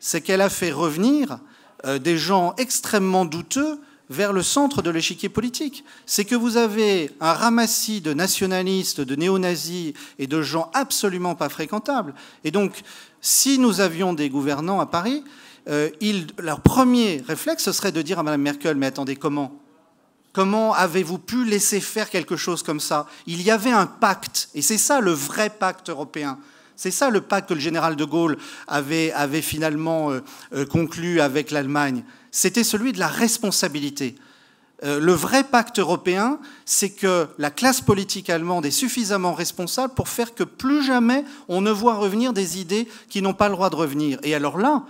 [0.00, 1.38] c'est qu'elle a fait revenir
[1.84, 3.80] des gens extrêmement douteux
[4.10, 5.84] vers le centre de l'échiquier politique.
[6.06, 11.48] C'est que vous avez un ramassis de nationalistes, de néo-nazis et de gens absolument pas
[11.48, 12.14] fréquentables.
[12.44, 12.82] Et donc,
[13.20, 15.24] si nous avions des gouvernants à Paris,
[15.68, 15.90] euh,
[16.38, 19.52] leur premier réflexe, serait de dire à Mme Merkel, mais attendez, comment?
[20.32, 23.06] Comment avez-vous pu laisser faire quelque chose comme ça?
[23.26, 26.38] Il y avait un pacte, et c'est ça le vrai pacte européen.
[26.78, 28.38] C'est ça le pacte que le général de Gaulle
[28.68, 30.20] avait, finalement euh,
[30.54, 34.14] euh, conclu avec l'Allemagne c'était celui de la responsabilité.
[34.84, 40.08] Euh, le vrai pacte européen, c'est que la classe politique allemande est suffisamment responsable pour
[40.08, 43.70] faire que plus jamais on ne voit revenir des idées qui n'ont pas le droit
[43.70, 44.20] de revenir.
[44.22, 44.84] Et alors là,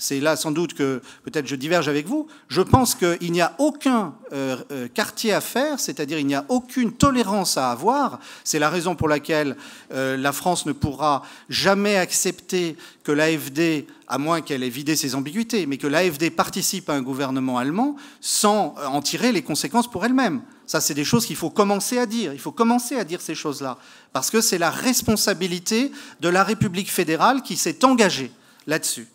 [0.00, 3.54] c'est là sans doute que peut-être je diverge avec vous, je pense qu'il n'y a
[3.58, 8.18] aucun euh, euh, quartier à faire, c'est-à-dire il n'y a aucune tolérance à avoir.
[8.42, 9.56] C'est la raison pour laquelle
[9.92, 15.14] euh, la France ne pourra jamais accepter que l'AFD, à moins qu'elle ait vidé ses
[15.14, 20.04] ambiguïtés, mais que l'AFD participe à un gouvernement allemand sans en tirer les conséquences pour
[20.06, 20.40] elle-même.
[20.66, 22.32] Ça, c'est des choses qu'il faut commencer à dire.
[22.32, 23.76] Il faut commencer à dire ces choses-là.
[24.14, 28.30] Parce que c'est la responsabilité de la République fédérale qui s'est engagée
[28.66, 29.08] là-dessus.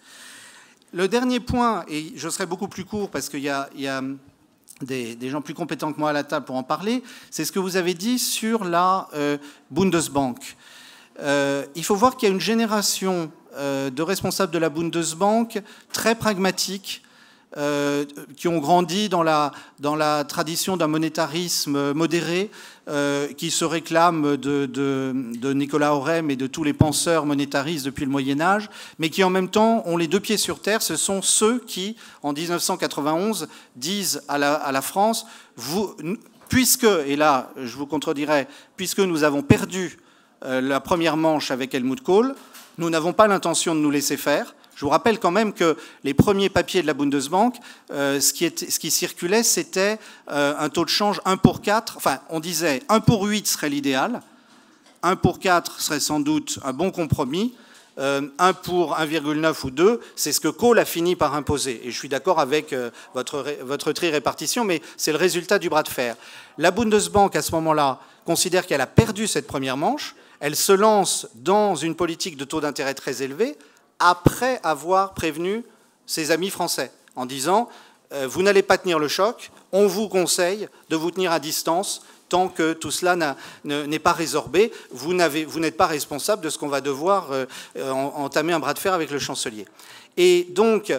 [0.95, 3.69] Le dernier point, et je serai beaucoup plus court parce qu'il y a,
[4.81, 7.59] des, gens plus compétents que moi à la table pour en parler, c'est ce que
[7.59, 9.37] vous avez dit sur la euh,
[9.71, 10.55] Bundesbank.
[11.19, 15.61] Euh, il faut voir qu'il y a une génération euh, de responsables de la Bundesbank
[15.91, 17.01] très pragmatiques,
[18.35, 22.51] qui ont grandi dans la, dans la tradition d'un monétarisme modéré,
[22.87, 28.11] euh, qui se réclame de, Nicolas Aurem et de tous les penseurs monétaristes depuis le
[28.11, 30.83] Moyen Âge, mais qui en même temps ont les deux pieds sur terre.
[30.83, 35.25] Ce sont ceux qui, en 1991, disent à la, à la France,
[36.47, 38.47] puisque, et là je vous contredirai,
[38.77, 39.97] puisque nous avons perdu
[40.43, 42.35] euh, la première manche avec Helmut Kohl,
[42.77, 44.53] nous n'avons pas l'intention de nous laisser faire.
[44.75, 47.55] Je vous rappelle quand même que les premiers papiers de la Bundesbank,
[47.91, 49.97] euh, ce, qui circulait, c'était
[50.29, 51.95] euh, un taux de change 1 pour 4.
[51.95, 54.21] Enfin, on disait 1 pour 8 serait l'idéal,
[55.01, 57.55] 1 pour 4 serait sans doute un bon compromis.
[57.97, 61.79] 1 euh, pour 1,9 ou 2, c'est ce que Kohl a fini par imposer.
[61.85, 62.75] Et je suis d'accord avec
[63.13, 66.17] votre, votre tri-répartition, mais c'est le résultat du bras de fer.
[66.57, 70.15] La Bundesbank, à ce moment-là, considère qu'elle a perdu cette première manche.
[70.41, 73.57] Elle se lance dans une politique de taux d'intérêt très élevé,
[73.99, 75.63] après avoir prévenu
[76.05, 77.69] ses amis français en disant
[78.13, 82.03] euh, Vous n'allez pas tenir le choc, on vous conseille de vous tenir à distance
[82.29, 84.71] tant que tout cela n'est pas résorbé.
[84.91, 87.45] Vous n'êtes pas responsable de ce qu'on va devoir euh,
[87.91, 89.65] entamer un bras de fer avec le chancelier.
[90.17, 90.91] Et donc,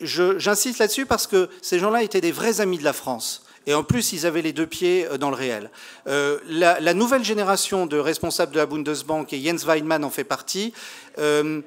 [0.00, 3.44] j'insiste là-dessus parce que ces gens-là étaient des vrais amis de la France.
[3.66, 5.70] Et en plus, ils avaient les deux pieds euh, dans le réel.
[6.06, 10.72] la, nouvelle génération de responsables de la Bundesbank, et Jens Weidmann en fait partie,
[11.18, 11.60] euh,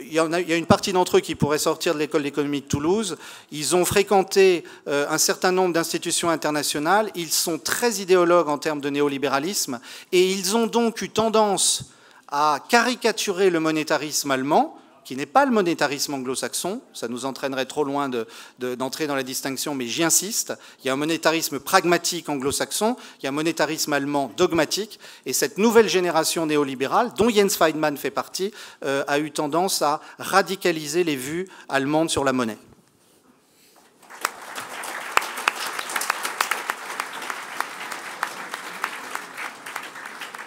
[0.00, 3.16] il y, a, une partie d'entre eux qui pourraient sortir de l'école d'économie de Toulouse.
[3.50, 7.10] Ils ont fréquenté euh, un certain nombre d'institutions internationales.
[7.14, 9.80] Ils sont très idéologues en termes de néolibéralisme.
[10.12, 11.90] Et ils ont donc eu tendance
[12.28, 16.80] à caricaturer le monétarisme allemand qui n'est pas le monétarisme anglo-saxon.
[16.92, 18.10] Ça nous entraînerait trop loin
[18.58, 20.54] d'entrer dans la distinction, mais j'y insiste.
[20.82, 25.32] Il y a un monétarisme pragmatique anglo-saxon, il y a un monétarisme allemand dogmatique, et
[25.32, 28.52] cette nouvelle génération néolibérale, dont Jens Feynman fait partie,
[28.84, 32.58] euh, a eu tendance à radicaliser les vues allemandes sur la monnaie.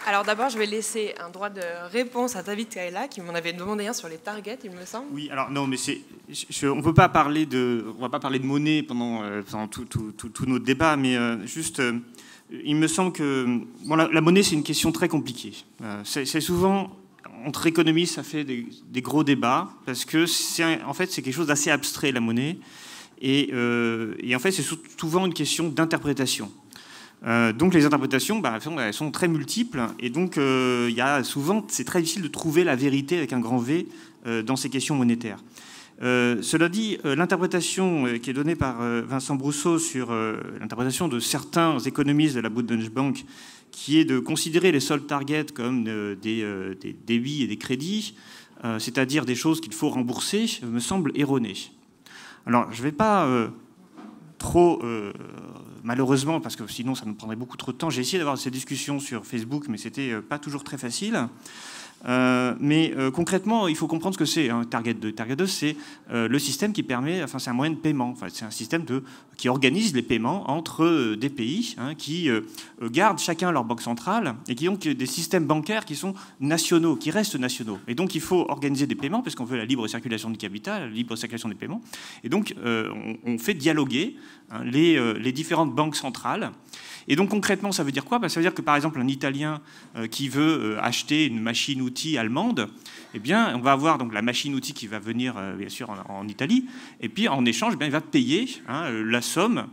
[0.07, 1.59] Alors d'abord, je vais laisser un droit de
[1.91, 5.07] réponse à David Kaela qui m'en avait demandé un sur les targets, il me semble.
[5.11, 5.99] Oui, alors non, mais c'est,
[6.65, 10.63] on peut pas parler de, on va pas parler de monnaie pendant, euh, tout, notre
[10.63, 11.99] débat, mais euh, juste, euh,
[12.49, 15.65] il me semble que la, monnaie c'est une question très compliquée.
[16.05, 16.95] c'est, souvent
[17.45, 21.47] entre économistes, ça fait des, gros débats parce que c'est en fait c'est quelque chose
[21.47, 22.59] d'assez abstrait la monnaie
[23.21, 23.51] et
[24.33, 24.65] en fait c'est
[24.97, 26.49] souvent une question d'interprétation.
[27.25, 31.23] Euh, donc les interprétations, bah, elles sont très multiples, et donc euh, il y a
[31.23, 33.87] souvent, c'est très difficile de trouver la vérité avec un grand V
[34.27, 35.39] euh, dans ces questions monétaires.
[35.99, 38.77] cela dit, l'interprétation qui est donnée par
[39.07, 40.13] Vincent Brousseau sur
[40.59, 43.25] l'interprétation de certains économistes de la Bundesbank,
[43.71, 45.83] qui est de considérer les soldes target comme
[46.21, 46.45] des,
[46.79, 48.13] des débits et des crédits,
[48.77, 51.57] c'est-à-dire des choses qu'il faut rembourser, me semble erronée.
[52.45, 53.27] Alors, je ne vais pas
[54.37, 54.79] trop
[55.87, 58.51] malheureusement, parce que sinon ça nous prendrait beaucoup trop de temps, j'ai essayé d'avoir ces
[58.51, 61.29] discussions sur Facebook, mais c'était euh, pas toujours très facile.
[62.05, 65.11] Euh, mais euh, concrètement, il faut comprendre ce que c'est un Target 2.
[65.11, 65.75] Target 2, c'est
[66.11, 68.85] le système qui permet, enfin c'est un moyen de paiement, enfin, c'est un système
[69.35, 72.29] qui organise les paiements entre des pays hein, qui
[72.91, 77.11] gardent chacun leur banque centrale et qui ont des systèmes bancaires qui sont nationaux, qui
[77.11, 77.79] restent nationaux.
[77.87, 80.83] Et donc il faut organiser des paiements parce qu'on veut la libre circulation du capital,
[80.83, 81.81] la libre circulation des paiements.
[82.23, 84.15] Et donc on, fait dialoguer
[84.49, 86.51] hein, les différentes banques centrales
[87.07, 88.19] et donc concrètement, ça veut dire quoi?
[88.19, 89.61] Ben, Ça veut dire que par exemple un Italien
[89.95, 92.69] euh, qui veut euh, acheter une machine-outil allemande,
[93.13, 96.27] eh bien, on va avoir donc la machine-outil qui va venir euh, bien sûr en,
[96.27, 96.65] Italie,
[96.99, 99.67] et puis en échange, eh il va payer hein, la somme.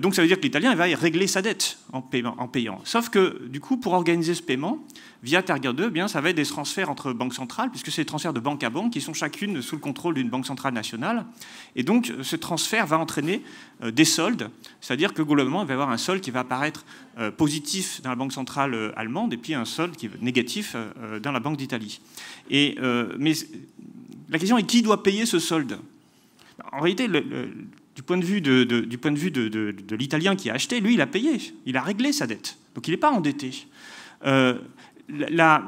[0.00, 2.80] donc ça veut dire que l'Italien va régler sa dette en payant.
[2.84, 4.84] Sauf que du coup, pour organiser ce paiement,
[5.26, 8.02] via Target 2, eh bien, ça va être des transferts entre banques centrales, puisque c'est
[8.02, 10.72] des transferts de banque à banque qui sont chacune sous le contrôle d'une banque centrale
[10.72, 11.26] nationale.
[11.74, 13.42] Et donc, ce transfert va entraîner
[13.82, 14.50] euh, des soldes,
[14.80, 16.84] c'est-à-dire que globalement, il va y avoir un solde qui va apparaître
[17.18, 20.76] euh, positif dans la banque centrale euh, allemande et puis un solde qui est négatif
[21.20, 22.00] dans la banque d'Italie.
[22.48, 23.34] Mais
[24.28, 25.80] la question est qui doit payer ce solde?
[26.72, 30.54] En réalité, du point de vue de, du point de, vue de, l'Italien qui a
[30.54, 32.58] acheté, lui, il a payé, il a réglé sa dette.
[32.76, 33.66] Donc il n'est pas endetté
[35.08, 35.62] la,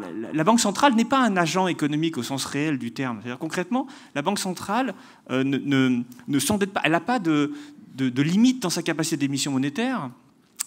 [0.44, 3.18] Banque centrale n'est pas un agent économique au sens réel du terme.
[3.20, 4.94] C'est-à-dire concrètement, la Banque centrale
[5.30, 7.52] euh, ne, s'endette pas, elle n'a pas de,
[7.98, 10.10] limite dans sa capacité d'émission monétaire.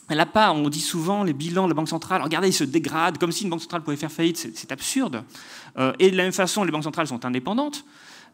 [0.09, 2.63] Elle n'a pas, on dit souvent, les bilans de la Banque centrale, regardez, ils se
[2.63, 5.23] dégradent, comme si une Banque centrale pouvait faire faillite, c'est absurde.
[5.77, 7.85] Euh, et de la même façon, les banques centrales sont indépendantes.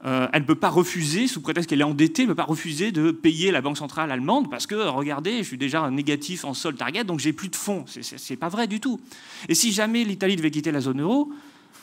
[0.05, 3.11] Euh, elle ne peut pas refuser, sous prétexte qu'elle est endettée, ne pas refuser de
[3.11, 7.03] payer la Banque centrale allemande parce que, regardez, je suis déjà négatif en sol target,
[7.03, 7.85] donc j'ai plus de fonds.
[7.87, 8.99] C'est pas vrai du tout.
[9.49, 11.31] Et si jamais l'Italie devait quitter la zone euro,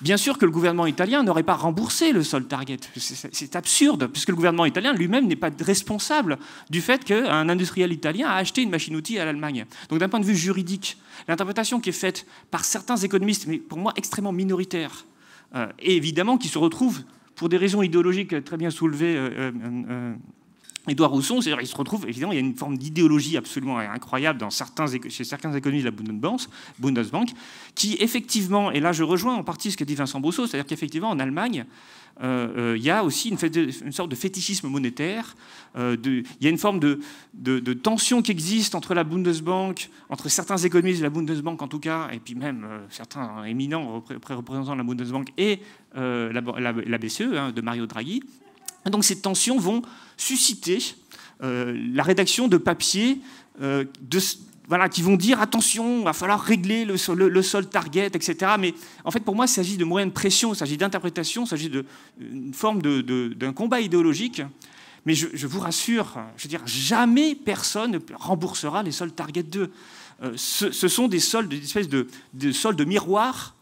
[0.00, 2.78] bien sûr que le gouvernement italien n'aurait pas remboursé le sol target.
[2.96, 6.38] C'est absurde, puisque le gouvernement italien lui-même n'est pas responsable
[6.70, 9.66] du fait qu'un industriel italien a acheté une machine-outil à l'Allemagne.
[9.88, 13.78] Donc d'un point de vue juridique, l'interprétation qui est faite par certains économistes, mais pour
[13.78, 15.04] moi extrêmement minoritaire,
[15.56, 17.02] euh, et évidemment qui se retrouve
[17.34, 19.52] pour des raisons idéologiques très bien soulevées, euh, euh,
[19.90, 20.14] euh,
[20.86, 24.38] Édouard Rousson, c'est-à-dire il se retrouve, évidemment, il y a une forme d'idéologie absolument incroyable
[24.38, 26.40] dans certains, chez certains économistes de la Bundesbank,
[26.78, 27.30] Bundesbank,
[27.74, 31.08] qui effectivement, et là je rejoins en partie ce qu'a dit Vincent Brousseau, c'est-à-dire qu'effectivement
[31.08, 31.64] en Allemagne,
[32.22, 35.34] il y a aussi une, sorte de fétichisme monétaire,
[35.76, 40.56] de, il y a une forme de, tension qui existe entre la Bundesbank, entre certains
[40.58, 44.84] économistes de la Bundesbank en tout cas, et puis même certains éminents représentants de la
[44.84, 45.60] Bundesbank et
[45.94, 48.22] la, BCE hein, de Mario Draghi.
[48.90, 49.82] donc ces tensions vont
[50.16, 50.78] susciter
[51.42, 53.18] euh, la rédaction de papiers
[53.60, 54.18] euh, de,
[54.68, 58.52] voilà, qui vont dire attention, il va falloir régler le, sol target, etc.
[58.58, 58.74] Mais
[59.04, 61.70] en fait, pour moi, il s'agit de moyens de pression, il s'agit d'interprétation, il s'agit
[62.18, 64.42] d'une forme d'un combat idéologique.
[65.06, 69.70] Mais je, vous rassure, je veux dire, jamais personne ne remboursera les soldes Target 2.
[70.22, 73.54] Euh, ce, sont des soldes, des espèces de, de soldes miroirs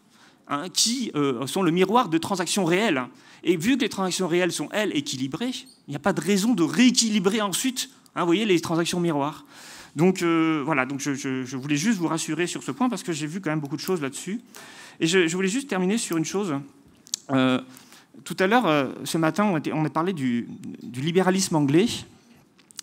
[0.47, 1.11] hein, qui
[1.47, 3.03] sont le miroir de transactions réelles.
[3.43, 5.51] Et vu que les transactions réelles sont, elles, équilibrées,
[5.87, 9.45] il n'y a pas de raison de rééquilibrer ensuite, hein, vous voyez, les transactions miroirs.
[9.95, 13.27] Donc euh, voilà, donc je, voulais juste vous rassurer sur ce point parce que j'ai
[13.27, 14.41] vu quand même beaucoup de choses là-dessus.
[14.99, 16.55] Et je, voulais juste terminer sur une chose.
[17.31, 17.59] Euh,
[18.23, 20.47] tout à l'heure, euh, ce matin, on, a parlé du,
[20.81, 21.87] libéralisme anglais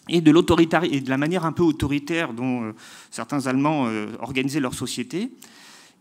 [0.09, 0.31] et de
[0.93, 2.73] et de la manière un peu autoritaire dont
[3.11, 3.89] certains Allemands
[4.21, 5.31] organisaient leur société.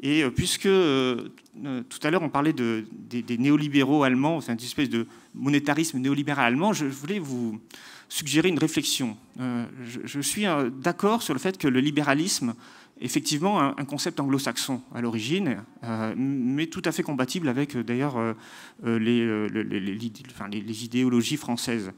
[0.01, 5.07] Et puisque tout à l'heure on parlait de, des, néolibéraux allemands, c'est une espèce de
[5.33, 7.59] monétarisme néolibéral allemand, je voulais vous
[8.07, 9.17] suggérer une réflexion.
[9.37, 10.45] je, suis
[10.81, 12.55] d'accord sur le fait que le libéralisme
[13.01, 18.17] effectivement un, concept anglo-saxon à l'origine, euh, mais tout à fait compatible avec euh, d'ailleurs
[18.17, 21.91] euh, les, idéologies françaises.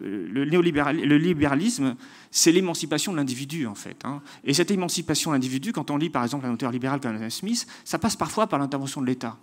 [0.00, 1.96] Le, le libéralisme,
[2.30, 3.96] c'est l'émancipation de l'individu en fait.
[4.04, 4.20] Hein.
[4.44, 7.30] Et cette émancipation de l'individu, quand on lit par exemple un auteur libéral comme Adam
[7.30, 9.38] Smith, ça passe parfois par l'intervention de l'État.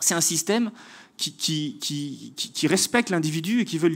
[0.00, 0.70] C'est un système
[1.16, 3.88] qui, respecte l'individu et qui veut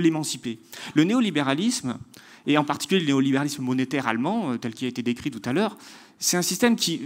[0.00, 0.58] l'émanciper.
[0.94, 1.98] Le néolibéralisme,
[2.46, 5.52] et en particulier le néolibéralisme monétaire allemand, euh, tel qu'il a été décrit tout à
[5.52, 5.76] l'heure,
[6.18, 7.02] c'est un système qui,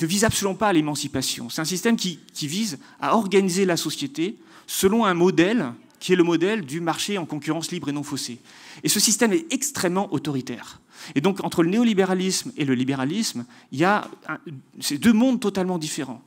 [0.00, 1.48] ne vise absolument pas à l'émancipation.
[1.48, 4.36] C'est un système qui, vise à organiser la société
[4.66, 8.38] selon un modèle qui est le modèle du marché en concurrence libre et non faussée.
[8.82, 10.80] Et ce système est extrêmement autoritaire.
[11.14, 14.08] Et donc, entre le néolibéralisme et le libéralisme, il y a
[14.80, 16.22] ces deux mondes totalement différents.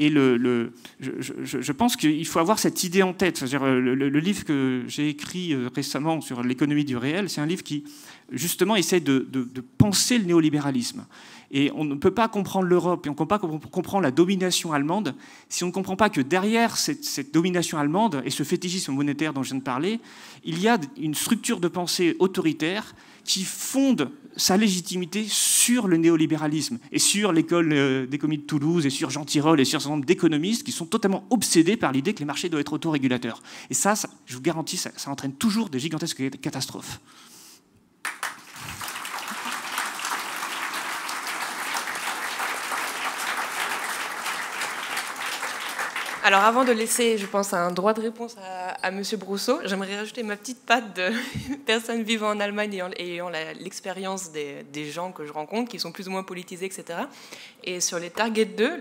[0.00, 3.44] Et le, je, pense qu'il faut avoir cette idée en tête.
[3.52, 7.62] Euh, le, livre que j'ai écrit euh, récemment sur l'économie du réel, c'est un livre
[7.62, 7.84] qui,
[8.32, 9.28] justement, essaie de,
[9.76, 11.04] penser le néolibéralisme.
[11.50, 14.72] Et on ne peut pas comprendre l'Europe et on ne peut pas comprendre la domination
[14.72, 15.14] allemande
[15.50, 19.34] si on ne comprend pas que derrière cette, cette, domination allemande et ce fétichisme monétaire
[19.34, 20.00] dont je viens de parler,
[20.44, 22.94] il y a une structure de pensée autoritaire
[23.24, 28.90] qui fonde sa légitimité sur le néolibéralisme et sur l'école euh, d'économie de Toulouse et
[28.90, 32.14] sur Jean Tirole et sur un certain nombre d'économistes qui sont totalement obsédés par l'idée
[32.14, 33.42] que les marchés doivent être autorégulateurs.
[33.70, 33.94] Et ça,
[34.26, 37.00] je vous garantis, ça, ça entraîne toujours des gigantesques catastrophes.
[46.22, 48.36] Alors avant de laisser, je pense, un droit de réponse
[48.82, 49.02] à, M.
[49.18, 51.10] Brousseau, j'aimerais rajouter ma petite patte de
[51.66, 56.08] personne vivant en Allemagne et ayant l'expérience des, gens que je rencontre, qui sont plus
[56.08, 57.00] ou moins politisés, etc.
[57.64, 58.76] Et sur les Target 2,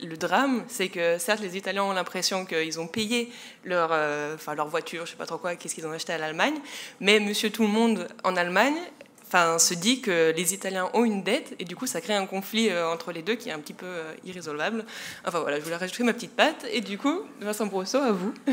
[0.00, 3.30] le, drame, c'est que certes, les Italiens ont l'impression qu'ils ont payé
[3.64, 6.18] leur, euh, enfin, leur voiture, je sais pas trop quoi, qu'est-ce qu'ils ont acheté à
[6.18, 6.54] l'Allemagne,
[7.00, 8.76] mais Monsieur Tout le Monde en Allemagne
[9.32, 12.26] enfin, se dit que les Italiens ont une dette et du coup ça crée un
[12.26, 14.84] conflit euh, entre les deux qui est un petit peu euh, irrésolvable.
[15.24, 18.34] Enfin voilà, je voulais rajouter ma petite patte et du coup, Vincent Brosseau, à vous.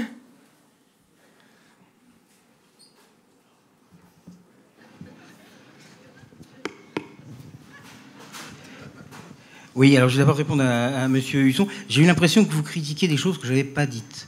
[9.75, 11.15] Oui, alors je vais d'abord répondre à, M.
[11.15, 11.67] Husson.
[11.87, 14.27] J'ai eu l'impression que vous critiquiez des choses que je n'avais pas dites.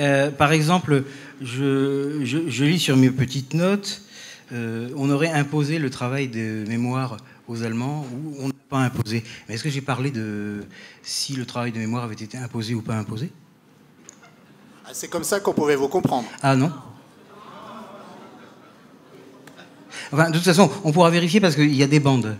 [0.00, 1.04] Euh, par exemple,
[1.44, 4.02] je, lis sur mes petites notes,
[4.52, 7.16] euh, on aurait imposé le travail de mémoire
[7.48, 9.22] aux Allemands ou on n'a pas imposé.
[9.48, 10.64] Mais est-ce que j'ai parlé de
[11.02, 13.30] si le travail de mémoire avait été imposé ou pas imposé?
[14.86, 16.26] Ah, C'est comme ça qu'on pouvait vous comprendre.
[16.42, 16.72] Ah non
[20.12, 22.36] Enfin, de toute façon, on pourra vérifier parce qu'il y a des bandes.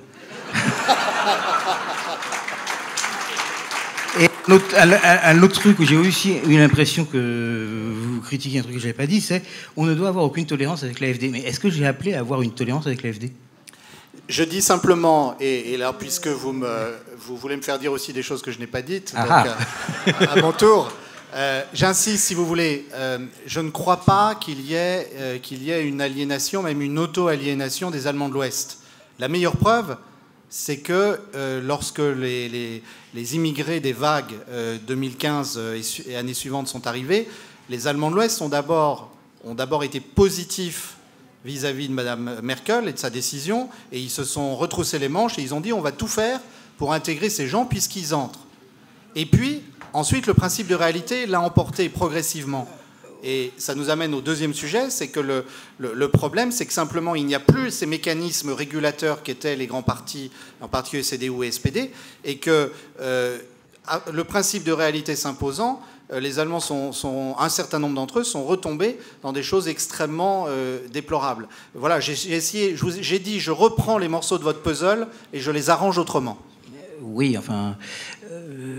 [4.46, 8.84] Un, autre truc où j'ai aussi eu l'impression que vous critiquez un truc que je
[8.84, 9.42] n'avais pas dit, c'est
[9.76, 11.30] on ne doit avoir aucune tolérance avec l'AFD.
[11.30, 13.32] Mais est-ce que j'ai appelé à avoir une tolérance avec l'AFD
[14.28, 18.22] Je dis simplement, et, là, puisque vous, me, vous voulez me faire dire aussi des
[18.22, 20.92] choses que je n'ai pas dites, ah donc, euh, à mon tour,
[21.34, 25.70] euh, j'insiste si vous voulez, euh, je ne crois pas qu'il y, ait, qu'il y
[25.70, 28.80] ait une aliénation, même une auto-aliénation des Allemands de l'Ouest.
[29.18, 29.96] La meilleure preuve,
[30.50, 31.18] c'est que
[31.62, 32.82] lorsque les
[33.14, 34.34] les immigrés des vagues
[34.86, 37.28] 2015 euh, euh, et années suivantes sont arrivés,
[37.70, 40.96] les Allemands de l'Ouest ont d'abord été positifs
[41.44, 45.38] vis-à-vis de Mme Merkel et de sa décision, et ils se sont retroussés les manches
[45.38, 46.40] et ils ont dit on va tout faire
[46.76, 48.40] pour intégrer ces gens puisqu'ils entrent.
[49.14, 49.62] Et puis,
[49.92, 52.68] ensuite, le principe de réalité l'a emporté progressivement.
[53.24, 55.20] Et ça nous amène au deuxième sujet, c'est que
[55.78, 59.82] le, problème, c'est que simplement, il n'y a plus ces mécanismes régulateurs qu'étaient les grands
[59.82, 60.30] partis,
[60.60, 61.90] en particulier CDU et SPD,
[62.24, 62.70] et que
[63.00, 63.38] euh,
[64.12, 65.80] le principe de réalité s'imposant,
[66.12, 70.44] euh, les Allemands sont, un certain nombre d'entre eux sont retombés dans des choses extrêmement
[70.48, 71.48] euh, déplorables.
[71.74, 75.70] Voilà, j'ai essayé, j'ai dit, je reprends les morceaux de votre puzzle et je les
[75.70, 76.36] arrange autrement.
[77.00, 77.76] Oui, enfin,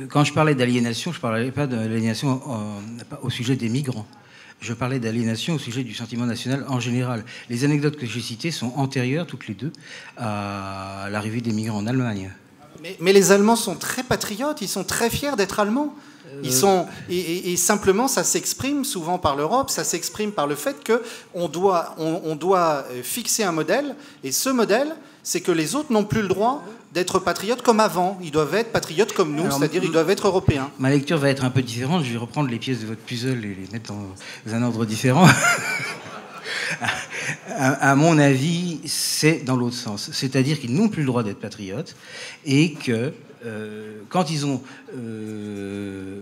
[0.09, 2.41] quand je parlais d'aliénation, je ne parlais pas d'aliénation
[3.23, 4.05] au sujet des migrants.
[4.59, 7.23] Je parlais d'aliénation au sujet du sentiment national en général.
[7.49, 9.71] Les anecdotes que j'ai citées sont antérieures, toutes les deux,
[10.17, 12.31] à l'arrivée des migrants en Allemagne.
[12.99, 15.95] Mais, les Allemands sont très patriotes, ils sont très fiers d'être Allemands.
[16.43, 20.75] Ils euh, sont, et, simplement, ça s'exprime souvent par l'Europe, ça s'exprime par le fait
[20.85, 24.95] qu'on doit, on doit fixer un modèle, et ce modèle,
[25.25, 28.17] c'est que les autres n'ont plus le droit d'être patriotes comme avant.
[28.23, 30.69] Ils doivent être patriotes comme nous, c'est-à-dire ils doivent être européens.
[30.79, 32.05] Ma lecture va être un peu différente.
[32.05, 35.27] Je vais reprendre les pièces de votre puzzle et les mettre dans un ordre différent.
[37.49, 40.11] à, à mon avis, c'est dans l'autre sens.
[40.13, 41.95] C'est-à-dire qu'ils n'ont plus le droit d'être patriotes
[42.45, 43.11] et que
[43.45, 44.61] euh, quand ils ont
[44.97, 46.21] euh,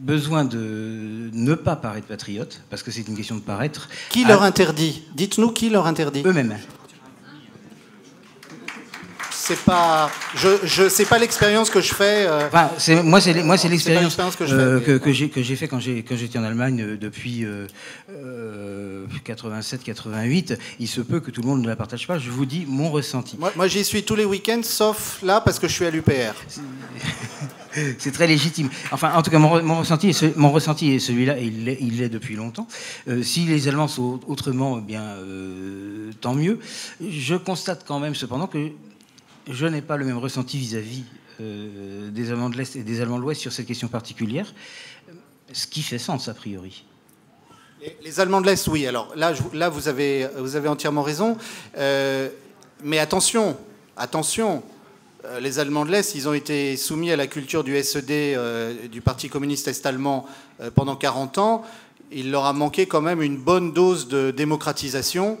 [0.00, 3.88] besoin de ne pas paraître patriotes, parce que c'est une question de paraître.
[4.10, 5.02] Qui leur interdit?
[5.14, 6.56] Dites-nous qui leur interdit Eux-mêmes.
[9.54, 12.24] C'est pas, je, je c'est pas l'expérience que je fais.
[12.26, 15.28] euh, Enfin, c'est- moi, c'est moi, c'est pas l'expérience que euh, que, mais- que j'ai
[15.28, 17.44] que j'ai fait quand j'ai quand j'étais en Allemagne euh, depuis
[19.24, 20.56] 87-88.
[20.80, 22.18] Il se peut que tout le monde ne la partage pas.
[22.18, 23.36] Je vous dis mon ressenti.
[23.38, 26.34] Moi, moi, j'y suis tous les week-ends, sauf là parce que je suis à l'UPR.
[27.98, 28.68] C'est très légitime.
[28.90, 31.64] Enfin, en tout cas, mon, mon ressenti, est ce- mon ressenti est celui-là, et il
[31.64, 32.66] l'est, il l'est depuis longtemps.
[33.08, 36.58] Euh, si les Allemands sont autrement, eh bien, euh, tant mieux.
[37.00, 38.58] Je constate quand même, cependant, que
[39.48, 41.04] je n'ai pas le même ressenti vis-à-vis
[41.40, 44.54] euh, des Allemands de l'Est et des Allemands de l'Ouest sur cette question particulière,
[45.52, 46.84] ce qui fait sens, a priori.
[48.04, 48.86] Les, Allemands de l'Est, oui.
[48.86, 51.36] Alors là, là vous, avez, vous avez entièrement raison.
[51.76, 52.28] Euh,
[52.84, 53.56] mais attention,
[53.96, 54.62] attention.
[55.24, 58.38] euh, Les Allemands de l'Est, ils ont été soumis à la culture du SED,
[58.88, 60.26] du Parti communiste est-allemand,
[60.76, 61.64] pendant 40 ans.
[62.12, 65.38] Il leur a manqué quand même une bonne dose de démocratisation.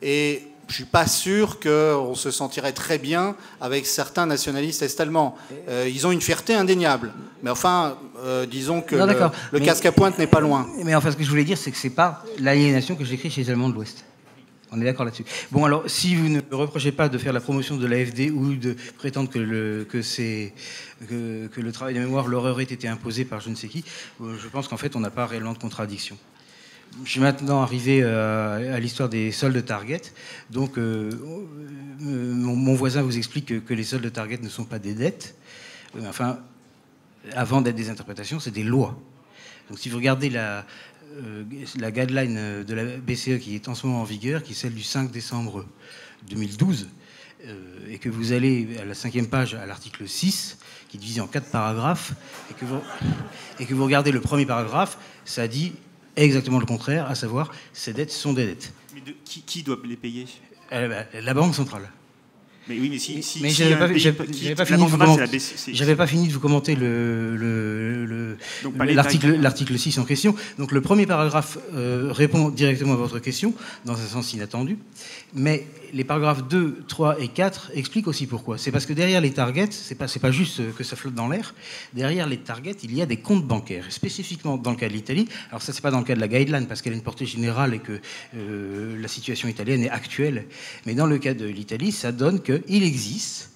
[0.00, 5.36] Et je suis pas sûr qu'on se sentirait très bien avec certains nationalistes est-allemands.
[5.68, 7.12] Euh, ils ont une fierté indéniable.
[7.42, 9.32] Mais enfin, euh, disons que Non, le, d'accord.
[9.52, 10.66] le Mais- casque à pointe n'est pas loin.
[10.84, 13.42] Mais enfin, ce que je voulais dire, c'est que c'est pas l'aliénation que j'écris chez
[13.42, 14.04] les Allemands de l'Ouest.
[14.74, 15.26] On est d'accord là-dessus.
[15.50, 18.54] Bon, alors, si vous ne me reprochez pas de faire la promotion de l'AFD ou
[18.54, 20.54] de prétendre que le, que c'est,
[21.10, 23.84] que, que le travail de mémoire leur aurait été imposé par je ne sais qui,
[24.22, 26.16] euh, je pense qu'en fait, on n'a pas réellement de contradiction.
[27.04, 30.02] Je suis maintenant arrivé euh, à l'histoire des soldes Target.
[30.50, 31.10] Donc, euh,
[32.02, 35.34] euh, mon, voisin vous explique que, les soldes Target ne sont pas des dettes.
[36.06, 36.38] Enfin,
[37.34, 38.98] avant d'être des interprétations, c'est des lois.
[39.68, 40.64] Donc si vous regardez la,
[41.90, 44.82] guideline de la BCE qui est en ce moment en vigueur, qui est celle du
[44.82, 45.66] 5 décembre
[46.28, 46.88] 2012,
[47.46, 47.60] euh,
[47.90, 50.58] et que vous allez à la cinquième page à l'article 6,
[50.88, 52.12] qui est divisé en quatre paragraphes,
[52.50, 55.72] et que vous regardez le premier paragraphe, ça dit
[56.16, 58.72] exactement le contraire, à savoir ces dettes sont des dettes.
[58.94, 60.26] Mais de- qui, qui doit les payer?
[60.72, 61.90] Euh, La Banque centrale.
[62.68, 64.00] Mais oui, mais si, si, Mais si j'avais pas, pays
[64.54, 68.36] pas fini commenter- pas fini de vous commenter le, le- le-
[68.94, 70.36] l'article, l'article 6 en question.
[70.58, 73.52] Donc le premier paragraphe euh, répond directement à votre question,
[73.84, 74.78] dans un sens inattendu.
[75.34, 78.58] Mais les paragraphes 2, 3 et 4 expliquent aussi pourquoi.
[78.58, 81.28] C'est parce que derrière les targets, c'est pas, pas juste euh, que ça flotte dans
[81.28, 81.54] l'air.
[81.94, 83.86] Derrière les targets, il y a des comptes bancaires.
[83.90, 85.28] Spécifiquement dans le cas de l'Italie.
[85.48, 87.26] Alors ça, c'est pas dans le cas de la guideline parce qu'elle a une portée
[87.26, 88.00] générale et que
[88.36, 90.46] euh, la situation italienne est actuelle.
[90.86, 93.50] Mais dans le cas de l'Italie, ça donne qu'il existe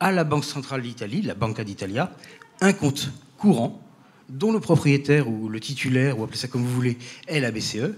[0.00, 2.12] à la Banque centrale d'Italie, la Banca d'Italia,
[2.60, 3.83] un compte courant
[4.28, 7.92] dont le propriétaire ou le titulaire, ou appelez ça comme vous voulez, est la BCE,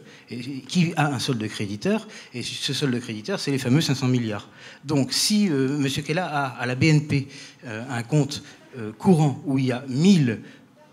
[0.68, 2.06] qui a un solde créditeur.
[2.34, 4.48] Et ce solde créditeur, c'est les fameux 500 milliards.
[4.84, 5.88] Donc si euh, M.
[6.04, 7.28] Kella a à la BNP
[7.64, 8.42] euh, un compte
[8.78, 10.40] euh, courant où il y a 1000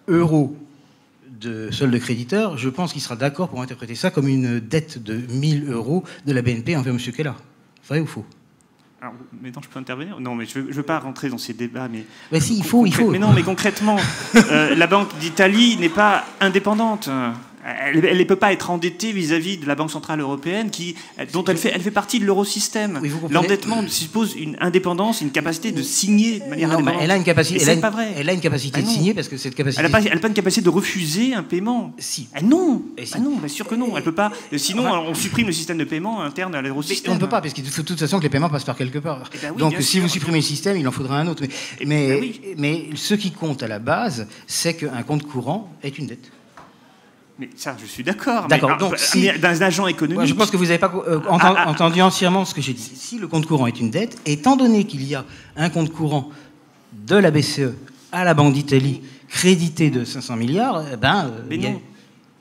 [0.08, 0.56] euros
[1.40, 5.16] de solde créditeur, je pense qu'il sera d'accord pour interpréter ça comme une dette de
[5.16, 7.00] 1000 euros de la BNP envers M.
[7.00, 7.36] Kella.
[7.88, 8.26] Vrai ou faux?
[9.04, 10.18] Alors, maintenant, je peux intervenir?
[10.22, 12.06] Non, mais je ne veux, pas rentrer dans ces débats, mais...
[12.32, 13.12] Mais si, il faut, il faut.
[13.12, 13.98] Mais non, mais concrètement,
[14.36, 17.10] euh, la Banque d'Italie n'est pas indépendante.
[17.66, 20.96] Elle ne peut pas être endettée vis-à-vis de la Banque Centrale Européenne, qui,
[21.32, 23.00] dont elle fait, elle fait partie de l'eurosystème.
[23.02, 23.10] Oui.
[23.30, 27.02] L'endettement suppose une indépendance, une capacité de signer de manière Non, indépendante.
[27.04, 28.14] elle a une capacité, elle a c'est une, pas vrai.
[28.18, 29.82] elle a une capacité Ah de signer parce que cette capacité.
[29.84, 31.94] Elle n'a pas, une capacité de refuser un paiement.
[32.00, 32.28] Si.
[32.34, 33.14] Ah non, Et si.
[33.16, 33.96] Ah non, bien sûr que non.
[33.96, 34.32] Elle peut pas.
[34.58, 37.12] Sinon, Enfin- on supprime le système de paiement interne à l'eurosystème.
[37.14, 38.76] on ne peut pas, parce qu'il faut de toute façon que les paiements passent par
[38.76, 39.30] quelque part.
[39.34, 40.02] Eh ben oui, Donc si sûr.
[40.02, 41.44] vous supprimez le système, il en faudra un autre.
[41.44, 41.50] Mais,
[41.80, 42.42] Eh mais, ben oui.
[42.58, 46.30] mais ce qui compte à la base, c'est qu'un compte courant est une dette.
[47.40, 48.48] Mais ça, je suis d'accord.
[48.48, 50.18] D'accord, donc si- un- d'un agent économique.
[50.18, 52.62] Moi, je pense que vous n'avez pas euh, enten- Ah, ah, entendu entièrement ce que
[52.62, 52.92] j'ai dit.
[52.96, 56.30] Si le compte courant est une dette, étant donné qu'il y a un compte courant
[56.94, 57.74] de la BCE
[58.12, 61.82] à la Banque d'Italie crédité de 500 milliards, eh ben, euh, Mais non.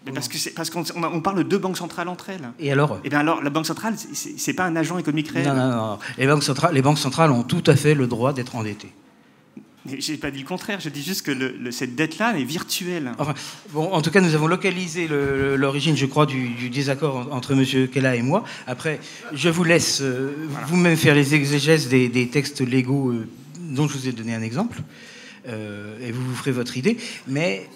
[0.04, 2.50] Mais parce que c'est parce qu'on on, on parle de deux banques centrales entre elles.
[2.58, 2.98] Et alors?
[3.04, 5.46] Et bien alors, la banque centrale, c'est- pas un agent économique réel.
[5.46, 5.98] non, non, non.
[6.18, 8.92] Les banques, centrales, les banques centrales ont tout à fait le droit d'être endettées.
[9.84, 10.78] Mais J'ai pas dit le contraire.
[10.80, 13.12] Je dis juste que le- le- cette dette-là est virtuelle.
[13.18, 13.34] Enfin,
[13.70, 17.52] bon, en tout cas, nous avons localisé l'origine, je crois, du, du désaccord en- entre
[17.54, 17.88] M.
[17.88, 18.44] Kella et moi.
[18.66, 19.00] Après,
[19.32, 20.32] je vous laisse euh,
[20.66, 23.26] vous-même faire les exégèses des, des textes légaux euh,
[23.58, 24.80] dont je vous ai donné un exemple,
[25.48, 26.96] euh, et vous vous ferez votre idée.
[27.26, 27.68] Mais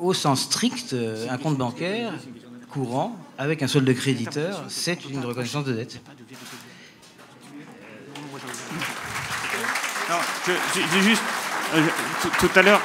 [0.00, 0.94] au sens strict,
[1.30, 2.12] un compte bancaire
[2.70, 6.00] courant avec un solde créditeur, c'est une reconnaissance de dette.
[10.08, 10.16] Non,
[10.46, 11.22] je- j'ai juste.
[11.74, 12.80] euh, je- tout, tout à l'heure.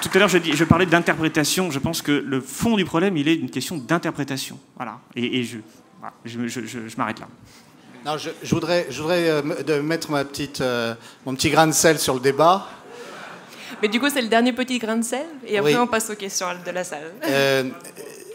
[0.00, 1.70] Tout à l'heure, je, je, parlais d'interprétation.
[1.70, 4.58] Je pense que le fond du problème, il est une question d'interprétation.
[4.76, 4.98] Voilà.
[5.14, 5.58] Et, je,
[6.24, 7.28] je, m'arrête là.
[8.04, 10.94] Non, je, voudrais, je voudrais euh, de mettre ma petite, euh,
[11.26, 12.66] mon petit grain de sel sur le débat.
[13.82, 16.14] Mais du coup, c'est le dernier petit grain de sel, et après on passe aux
[16.14, 17.12] questions de la salle.
[17.26, 17.64] Euh,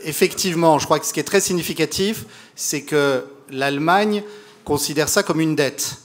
[0.03, 2.26] effectivement, je crois que ce qui est très significatif,
[2.56, 4.23] c'est que l'Allemagne
[4.65, 5.97] considère ça comme une dette.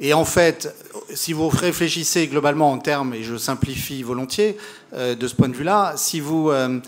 [0.00, 0.72] Et en fait,
[1.12, 4.56] si vous réfléchissez globalement en termes, et je simplifie volontiers
[4.94, 6.78] euh, de ce point de vue-là, si vous, euh,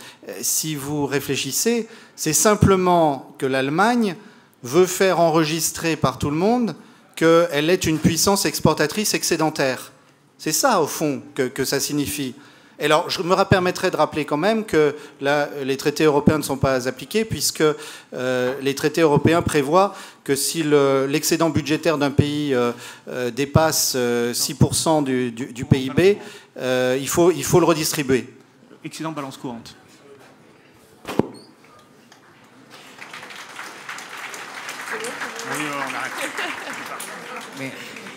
[0.43, 4.15] si vous réfléchissez, c'est simplement que l'Allemagne
[4.63, 6.77] veut faire enregistrer par tout le monde
[7.17, 9.93] qu'elle est une puissance exportatrice excédentaire.
[10.39, 12.35] C'est ça, au fond, que, que ça signifie
[12.87, 16.89] alors, je me permettrai de rappeler quand même que les traités européens ne sont pas
[16.89, 17.63] appliqués, puisque
[18.15, 19.95] euh, les traités européens prévoient
[20.25, 22.73] que si l'excédent budgétaire d'un pays euh,
[23.09, 26.19] euh, dépasse 6% du, PIB,
[26.57, 28.27] il, faut, il faut le redistribuer.
[28.83, 29.77] Excédent balance courante.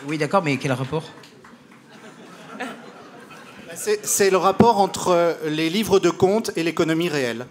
[0.08, 1.04] oui, d'accord, mais quel rapport?
[3.76, 7.46] C'est le rapport entre les livres de compte et l'économie réelle.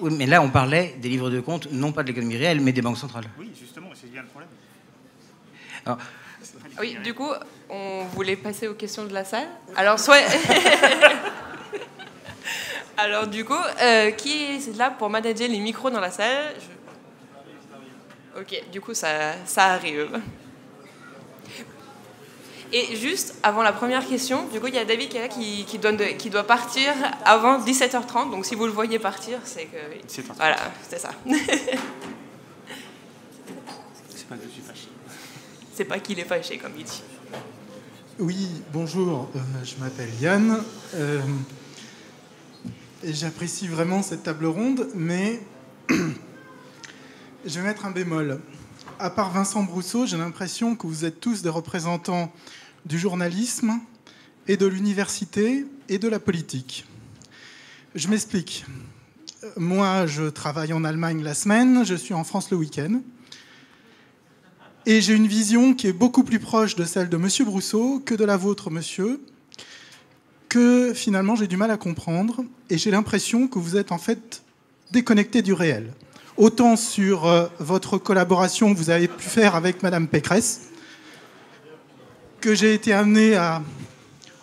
[0.00, 2.72] Oui, mais là, on parlait des livres de compte, non pas de l'économie réelle, mais
[2.72, 3.24] des banques centrales.
[3.38, 4.48] Oui, justement, c'est bien le problème.
[6.80, 7.30] Oui, du coup,
[7.70, 9.48] on voulait passer aux questions de la salle.
[9.74, 10.18] Alors, soit.
[12.98, 16.54] Alors, du coup, euh, qui est là pour manager les micros dans la salle?
[18.38, 20.20] Ok, du coup, ça, ça arrive.
[22.72, 25.28] Et juste avant la première question, du coup, il y a David qui est là
[25.28, 25.78] qui, qui,
[26.18, 26.92] qui doit partir
[27.24, 28.30] avant 17h30.
[28.30, 29.76] Donc si vous le voyez partir, c'est que.
[30.36, 30.56] Voilà,
[30.88, 31.10] c'est ça.
[34.14, 34.88] c'est pas que je suis fâché.
[35.74, 37.02] C'est pas qu'il est fâché, comme il dit.
[38.18, 40.62] Oui, bonjour, euh, je m'appelle Yann.
[40.94, 41.20] Euh,
[43.04, 45.40] et j'apprécie vraiment cette table ronde, mais
[45.90, 46.00] je
[47.44, 48.40] vais mettre un bémol
[48.98, 52.32] à part Vincent Brousseau, j'ai l'impression que vous êtes tous des représentants
[52.84, 53.80] du journalisme
[54.48, 56.86] et de l'université et de la politique.
[57.94, 58.64] Je m'explique.
[59.56, 63.00] Moi, je travaille en Allemagne la semaine, je suis en France le week-end.
[64.86, 67.28] Et j'ai une vision qui est beaucoup plus proche de celle de M.
[67.44, 69.20] Brousseau que de la vôtre, monsieur,
[70.48, 72.44] que finalement j'ai du mal à comprendre.
[72.70, 74.42] Et j'ai l'impression que vous êtes en fait
[74.92, 75.92] déconnecté du réel
[76.36, 80.68] autant sur euh, votre collaboration que vous avez pu faire avec Madame Pécresse,
[82.40, 83.62] que j'ai été amené à,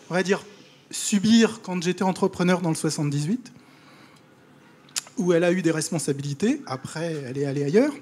[0.10, 0.44] on va dire,
[0.92, 3.52] subir quand j'étais entrepreneur dans le 78,
[5.18, 7.94] où elle a eu des responsabilités, après elle est allée ailleurs.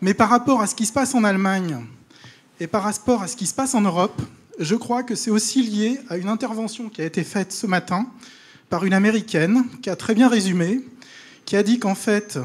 [0.00, 1.78] Mais par rapport à ce qui se passe en Allemagne
[2.58, 4.20] et par rapport à ce qui se passe en Europe,
[4.58, 8.06] je crois que c'est aussi lié à une intervention qui a été faite ce matin
[8.68, 10.80] par une Américaine qui a très bien résumé
[11.44, 12.38] qui a dit qu'en fait,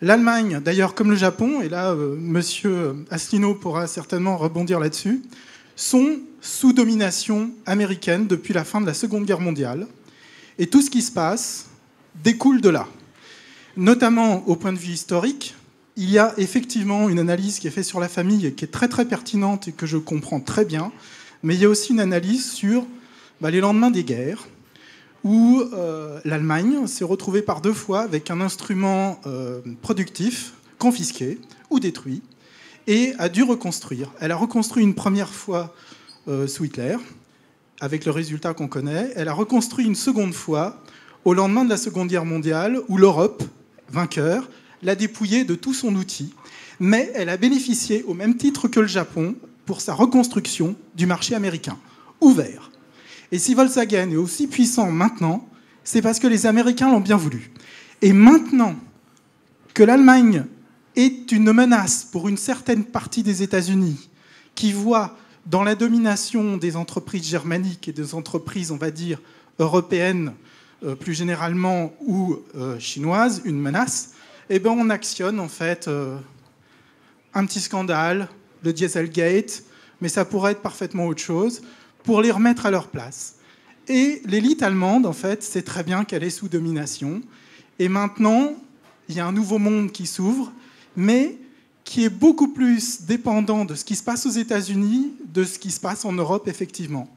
[0.00, 3.04] l'Allemagne, d'ailleurs comme le Japon, et là euh, Monsieur
[3.60, 5.22] pourra certainement rebondir là-dessus,
[5.76, 9.86] sont sous domination américaine depuis la fin de la Seconde Guerre mondiale.
[10.58, 11.66] Et tout ce qui se passe
[12.22, 12.88] découle de là.
[13.76, 15.54] Notamment au point de vue historique,
[15.96, 18.68] il y a effectivement une analyse qui est faite sur la famille et qui est
[18.68, 20.92] très très pertinente et que je comprends très bien,
[21.42, 22.86] mais il y a aussi une analyse sur
[23.40, 24.46] bah, les lendemains des guerres,
[25.24, 31.38] où euh, l'Allemagne s'est retrouvée par deux fois avec un instrument euh, productif confisqué
[31.70, 32.22] ou détruit
[32.86, 34.10] et a dû reconstruire.
[34.20, 35.74] Elle a reconstruit une première fois
[36.28, 36.96] euh, sous Hitler,
[37.80, 39.12] avec le résultat qu'on connaît.
[39.14, 40.82] Elle a reconstruit une seconde fois
[41.24, 43.42] au lendemain de la Seconde Guerre mondiale, où l'Europe,
[43.90, 44.48] vainqueur,
[44.82, 46.32] l'a dépouillée de tout son outil.
[46.80, 49.34] Mais elle a bénéficié, au même titre que le Japon,
[49.66, 51.76] pour sa reconstruction du marché américain,
[52.20, 52.70] ouvert
[53.30, 55.46] et si Volkswagen est aussi puissant maintenant,
[55.84, 57.50] c'est parce que les Américains l'ont bien voulu.
[58.02, 58.76] Et maintenant
[59.74, 60.44] que l'Allemagne
[60.96, 64.08] est une menace pour une certaine partie des États-Unis,
[64.54, 69.20] qui voit dans la domination des entreprises germaniques et des entreprises, on va dire,
[69.58, 70.32] européennes
[70.84, 74.14] euh, plus généralement ou euh, chinoises, une menace,
[74.50, 76.18] eh bien on actionne en fait euh,
[77.34, 78.28] un petit scandale,
[78.62, 79.62] le Dieselgate,
[80.00, 81.62] mais ça pourrait être parfaitement autre chose
[82.04, 83.36] pour les remettre à leur place.
[83.88, 87.22] Et l'élite allemande, en fait, sait très bien qu'elle est sous domination.
[87.78, 88.54] Et maintenant,
[89.08, 90.52] il y a un nouveau monde qui s'ouvre,
[90.96, 91.38] mais
[91.84, 95.70] qui est beaucoup plus dépendant de ce qui se passe aux États-Unis, de ce qui
[95.70, 97.08] se passe en Europe, effectivement.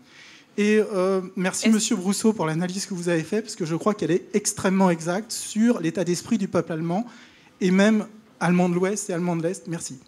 [0.57, 3.93] Et euh, merci, Monsieur Brousseau, pour l'analyse que vous avez faite, parce que je crois
[3.93, 7.05] qu'elle est extrêmement exacte sur l'état d'esprit du peuple allemand,
[7.59, 8.07] et même
[8.39, 9.67] allemand de l'Ouest et allemand de l'Est.
[9.67, 9.99] Merci.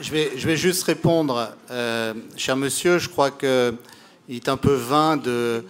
[0.00, 3.76] Je, vais, juste répondre, euh, cher monsieur, je crois qu'il
[4.28, 5.64] est un peu vain de,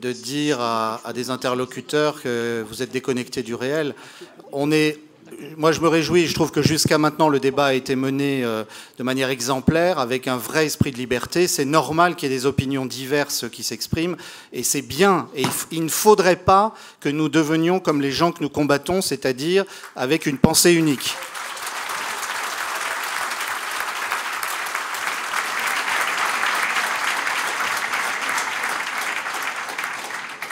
[0.00, 3.94] de dire à, des interlocuteurs que vous êtes déconnectés du réel.
[4.52, 4.98] On est,
[5.56, 6.26] moi, je me réjouis.
[6.26, 8.64] Je trouve que jusqu'à maintenant, le débat a été mené euh,
[8.98, 11.48] de manière exemplaire, avec un vrai esprit de liberté.
[11.48, 14.16] C'est normal qu'il y ait des opinions diverses qui s'expriment,
[14.52, 15.28] et c'est bien.
[15.34, 19.64] Et il ne faudrait pas que nous devenions comme les gens que nous combattons, c'est-à-dire
[19.96, 21.14] avec une pensée unique.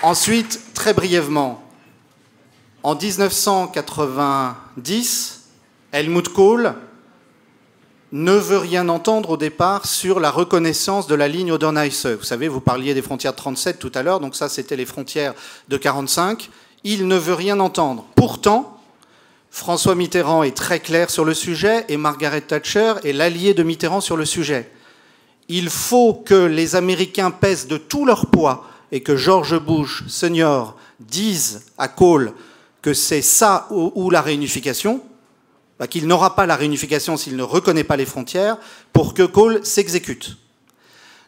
[0.07, 1.61] Ensuite, très brièvement,
[2.85, 5.49] en 1990,
[5.91, 6.77] Helmut Kohl
[8.13, 12.07] ne veut rien entendre au départ sur la reconnaissance de la ligne Oder-Neisse.
[12.07, 14.87] Vous savez, vous parliez des frontières de 37 tout à l'heure, donc ça c'était les
[14.87, 15.35] frontières
[15.67, 16.51] de 45.
[16.85, 18.05] Il ne veut rien entendre.
[18.15, 18.79] Pourtant,
[19.51, 24.01] François Mitterrand est très clair sur le sujet et Margaret Thatcher est l'allié de Mitterrand
[24.01, 24.71] sur le sujet.
[25.49, 30.77] Il faut que les Américains pèsent de tout leur poids et que George Bush senior
[31.01, 32.33] dise à Kohl
[32.83, 35.03] que c'est ça ou, la réunification,
[35.79, 38.59] bah, qu'il n'aura pas la réunification s'il ne reconnaît pas les frontières,
[38.93, 40.37] pour que Kohl s'exécute.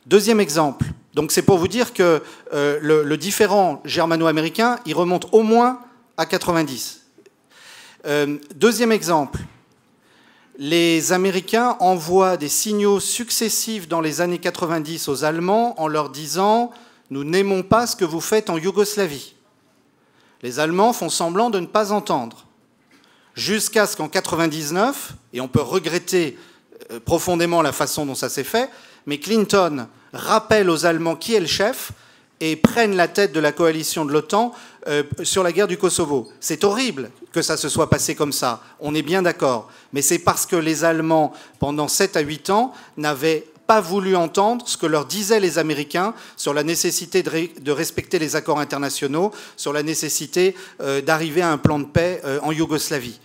[0.06, 2.22] Deuxième exemple, donc c'est pour vous dire que
[2.54, 5.80] euh, le, différent germano-américain, il remonte au moins
[6.16, 7.00] à 90.
[8.06, 9.40] Euh, deuxième exemple,
[10.58, 16.70] les Américains envoient des signaux successifs dans les années 90 aux Allemands en leur disant
[17.10, 19.34] Nous n'aimons pas ce que vous faites en Yougoslavie.
[20.42, 22.44] Les Allemands font semblant de ne pas entendre.
[23.34, 26.38] Jusqu'à ce qu'en 99, et on peut regretter
[26.90, 28.68] euh, profondément la façon dont ça s'est fait,
[29.06, 31.92] mais Clinton rappelle aux Allemands qui est le chef
[32.40, 34.52] et prenne la tête de la coalition de l'OTAN
[34.86, 36.28] euh, sur la guerre du Kosovo.
[36.40, 40.18] C'est horrible que ça se soit passé comme ça, on est bien d'accord, mais c'est
[40.18, 44.86] parce que les Allemands, pendant 7 à 8 ans, n'avaient pas voulu entendre ce que
[44.86, 50.56] leur disaient les Américains sur la nécessité de, respecter les accords internationaux, sur la nécessité
[50.80, 53.20] euh, d'arriver à un plan de paix euh, en Yougoslavie.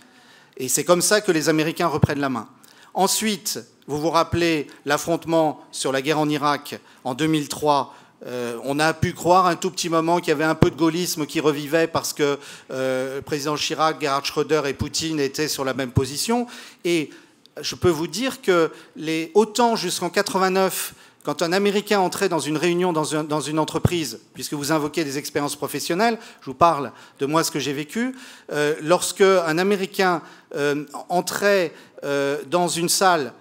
[0.58, 2.46] Et c'est comme ça que les Américains reprennent la main.
[2.92, 7.96] Ensuite, vous vous rappelez l'affrontement sur la guerre en Irak en 2003
[8.26, 10.76] euh, on a pu croire un tout petit moment qu'il y avait un peu de
[10.76, 12.38] gaullisme qui revivait parce que
[12.70, 16.46] le président Chirac, Gerhard Schröder et Poutine étaient sur la même position.
[16.86, 17.10] Et
[17.60, 20.94] je peux vous dire que les, autant jusqu'en 89,
[21.24, 25.56] quand un Américain entrait dans une réunion dans, une entreprise, puisque vous invoquez des expériences
[25.56, 28.14] professionnelles, je vous parle de moi ce que j'ai vécu,
[28.52, 30.20] euh, lorsque un Américain
[30.54, 31.72] euh, entrait
[32.04, 33.32] euh, dans une salle,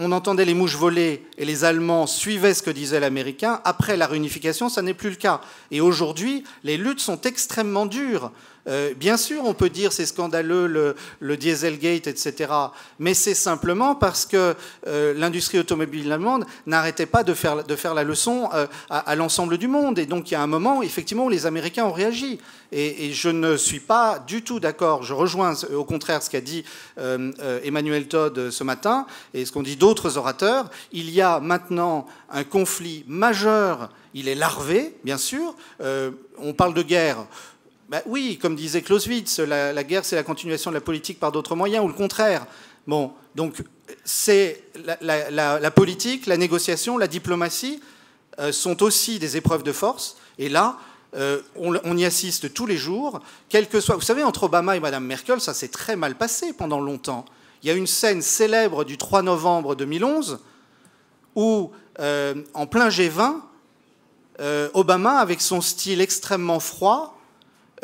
[0.00, 3.60] on entendait les mouches voler et les Allemands suivaient ce que disait l'Américain.
[3.64, 5.40] Après la réunification, ça n'est plus le cas.
[5.70, 8.32] Et aujourd'hui, les luttes sont extrêmement dures.
[8.70, 12.52] Euh, bien sûr, on peut dire c'est scandaleux le, Dieselgate, etc.
[12.98, 14.54] Mais c'est simplement parce que
[14.86, 19.98] euh, l'industrie automobile allemande n'arrêtait pas de faire, la leçon euh, à, l'ensemble du monde.
[19.98, 22.38] Et donc il y a un moment, effectivement, où les Américains ont réagi.
[22.72, 25.02] Et, je ne suis pas du tout d'accord.
[25.02, 26.64] Je rejoins au contraire ce qu'a dit
[27.64, 30.70] Emmanuel Todd ce matin et ce qu'ont dit d'autres orateurs.
[30.92, 33.90] Il y a maintenant un conflit majeur.
[34.14, 35.56] Il est larvé, bien sûr.
[35.80, 37.26] on parle de guerre.
[37.90, 41.56] Ben oui, comme disait Clausewitz, la, guerre, c'est la continuation de la politique par d'autres
[41.56, 42.46] moyens, ou le contraire.
[42.86, 43.64] Bon, donc
[44.04, 47.80] c'est la, politique, la négociation, la diplomatie
[48.38, 50.18] euh, sont aussi des épreuves de force.
[50.38, 50.78] Et là,
[51.16, 53.18] euh, on, y assiste tous les jours,
[53.48, 53.96] quel que soit.
[53.96, 57.24] Vous savez, entre Obama et Madame Merkel, ça s'est très mal passé pendant longtemps.
[57.64, 60.38] Il y a une scène célèbre du 3 novembre 2011
[61.34, 63.40] où, euh, en plein G20,
[64.74, 67.19] Obama, avec son style extrêmement froid,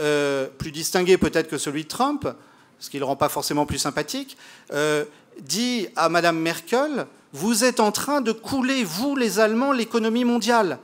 [0.00, 2.28] euh, plus distingué peut-être que celui de Trump,
[2.78, 4.36] ce qui ne le rend pas forcément plus sympathique,
[4.72, 5.04] euh,
[5.40, 10.78] dit à Madame Merkel Vous êtes en train de couler, vous les Allemands, l'économie mondiale,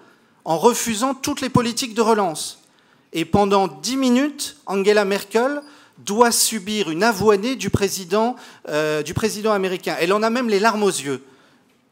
[0.44, 2.62] en refusant toutes les politiques de relance.
[3.12, 5.60] Et pendant dix minutes, Angela Merkel
[5.98, 7.70] doit subir une avoinée du
[8.68, 9.96] euh, du président américain.
[10.00, 11.22] Elle en a même les larmes aux yeux.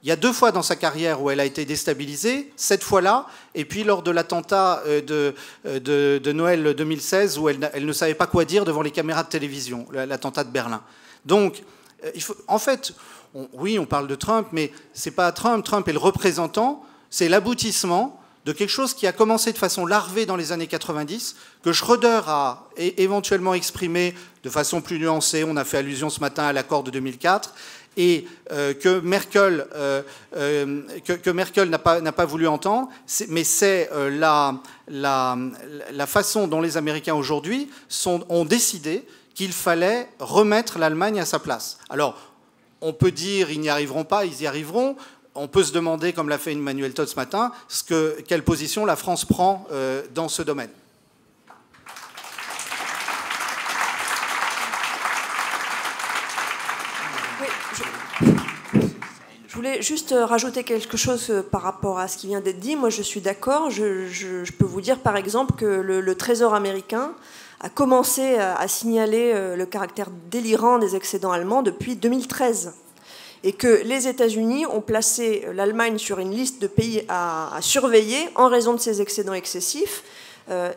[0.02, 3.26] Il y a deux fois dans sa carrière où elle a été déstabilisée, cette fois-là,
[3.54, 5.32] et puis lors de l'attentat euh,
[5.66, 9.28] euh, de, Noël 2016 où elle, ne savait pas quoi dire devant les caméras de
[9.28, 10.82] télévision, l'attentat de Berlin.
[11.26, 11.62] Donc,
[12.04, 12.10] euh,
[12.48, 12.94] en fait,
[13.52, 15.64] oui, on parle de Trump, mais c'est pas Trump.
[15.64, 18.16] Trump est le représentant, c'est l'aboutissement
[18.46, 22.22] de quelque chose qui a commencé de façon larvée dans les années 90, que Schröder
[22.26, 25.44] a éventuellement exprimé de façon plus nuancée.
[25.44, 27.54] On a fait allusion ce matin à l'accord de 2004
[27.96, 30.02] et euh, que Merkel, euh,
[30.36, 32.88] euh, que, Merkel n'a pas, voulu entendre,
[33.28, 34.60] mais c'est la,
[36.06, 37.70] façon dont les Américains aujourd'hui
[38.06, 39.04] ont décidé
[39.34, 41.78] qu'il fallait remettre l'Allemagne à sa place.
[41.88, 42.16] Alors,
[42.80, 44.96] on peut dire ils n'y arriveront pas, ils y arriveront.
[45.34, 47.52] On peut se demander, comme l'a fait Emmanuel Todd ce matin,
[48.26, 49.66] quelle position la France prend
[50.14, 50.70] dans ce domaine.
[59.48, 62.60] Je voulais juste euh, rajouter quelque chose euh, par rapport à ce qui vient d'être
[62.60, 62.76] dit.
[62.76, 63.68] Moi, je suis d'accord.
[63.68, 67.12] Je, peux vous dire, par exemple, que le, Trésor américain
[67.60, 72.72] a commencé à, signaler euh, le caractère délirant des excédents allemands depuis 2013
[73.44, 78.48] et que les États-Unis ont placé l'Allemagne sur une liste de pays à, surveiller en
[78.48, 80.04] raison de ces excédents excessifs.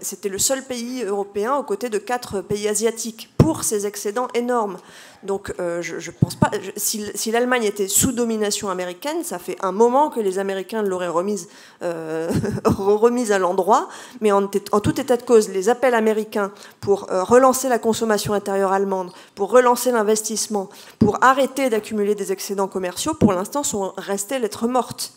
[0.02, 4.78] C'était le seul pays européen aux côtés de quatre pays asiatiques pour ces excédents énormes.
[5.24, 6.50] Donc euh, je, ne pense pas.
[6.78, 11.50] si, l'Allemagne était sous domination américaine, ça fait un moment que les Américains l'auraient remise,
[11.82, 12.32] euh,
[12.66, 13.90] remise à l'endroit.
[14.22, 18.72] Mais en, tout état de cause, les appels américains pour euh, relancer la consommation intérieure
[18.72, 20.70] allemande, pour relancer l'investissement,
[21.00, 25.14] pour arrêter d'accumuler des excédents commerciaux, pour l'instant sont restés lettres mortes.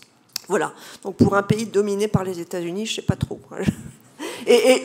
[0.48, 0.72] Voilà.
[1.02, 3.40] Donc pour un pays dominé par les États-Unis, je sais pas trop.
[4.46, 4.84] Et, et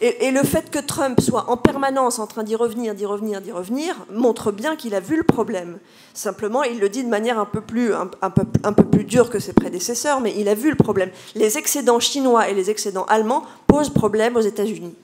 [0.00, 3.52] et, le fait que Trump soit en permanence en train d'y revenir, d'y revenir, d'y
[3.52, 5.78] revenir, montre bien qu'il a vu le problème.
[6.12, 9.30] Simplement, il le dit de manière un peu, plus, un, peu, un peu plus dure
[9.30, 11.10] que ses prédécesseurs, mais il a vu le problème.
[11.34, 14.94] Les excédents chinois et les excédents allemands posent problème aux États-Unis.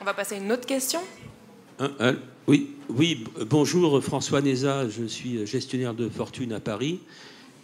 [0.00, 1.00] On va passer à une autre question.
[2.88, 6.98] Oui, bonjour François Néza, je suis gestionnaire de fortune à Paris.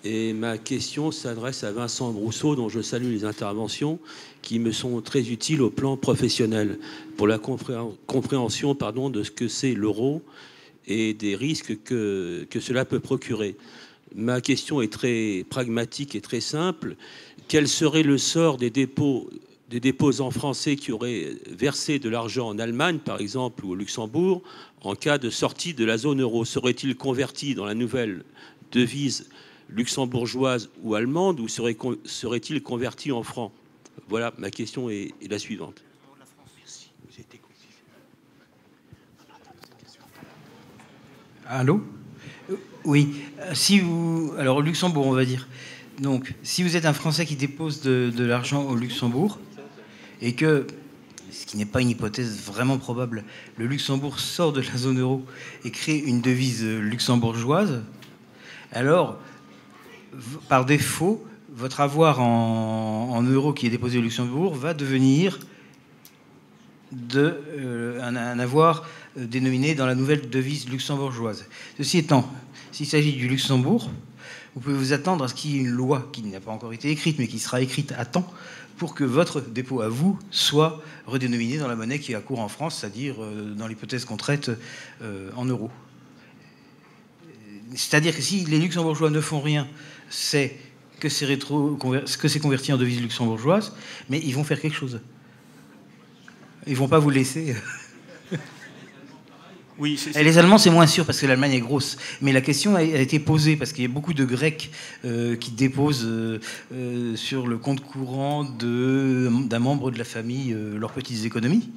[0.05, 3.99] Et ma question s'adresse à Vincent Brousseau, dont je salue les interventions,
[4.43, 6.79] qui me sont très utiles au plan professionnel,
[7.17, 10.23] pour la compréhension de ce que c'est l'euro
[10.87, 13.57] et des risques que, que cela peut procurer.
[14.15, 16.95] Ma question est très pragmatique et très simple.
[17.49, 19.29] Quel serait le sort des dépôts
[19.69, 24.43] des déposants français qui auraient versé de l'argent en Allemagne, par exemple, ou au Luxembourg,
[24.83, 28.25] en cas de sortie de la zone euro Seraient-ils convertis dans la nouvelle
[28.71, 29.29] devise
[29.69, 33.53] luxembourgeoise ou allemande ou serait-il converti en francs?
[34.09, 35.83] Voilà, ma question est, la suivante.
[41.49, 41.81] Allô?
[42.85, 43.09] Oui.
[43.53, 45.49] Si vous, alors au Luxembourg, on va dire.
[46.01, 49.39] Donc, si vous êtes un Français qui dépose de l'argent au Luxembourg
[50.27, 50.67] et que,
[51.31, 53.23] ce qui n'est pas une hypothèse vraiment probable,
[53.57, 55.25] le Luxembourg sort de la zone euro
[55.65, 57.85] et crée une devise luxembourgeoise,
[58.73, 59.21] alors
[60.49, 61.25] par défaut,
[61.55, 65.39] votre avoir en, euros qui est déposé au Luxembourg va devenir
[66.91, 68.85] de, euh, un, avoir
[69.17, 71.47] euh, dénominé dans la nouvelle devise luxembourgeoise.
[71.79, 72.29] Ceci étant,
[72.73, 73.91] s'il s'agit du Luxembourg,
[74.55, 76.73] vous pouvez vous attendre à ce qu'il y ait une loi qui n'a pas encore
[76.73, 78.27] été écrite, mais qui sera écrite à temps
[78.77, 82.41] pour que votre dépôt à vous soit redénominé dans la monnaie qui est à court
[82.41, 84.51] en France, c'est-à-dire euh, dans l'hypothèse qu'on traite
[85.37, 85.71] en euros.
[87.75, 89.67] C'est-à-dire que si les luxembourgeois ne font rien
[90.09, 90.57] c'est
[91.01, 93.75] que c'est que c'est converti en devise luxembourgeoise,
[94.09, 95.01] mais ils vont faire quelque chose.
[96.67, 97.55] Ils vont pas vous laisser.
[99.79, 101.99] Les Allemands, c'est moins sûr parce que l'Allemagne est grosse.
[102.23, 104.71] Mais la question a, été posée parce qu'il y a beaucoup de Grecs
[105.05, 106.41] euh, qui déposent euh,
[106.73, 111.71] euh, sur le compte courant d'un membre de la famille leurs petites économies,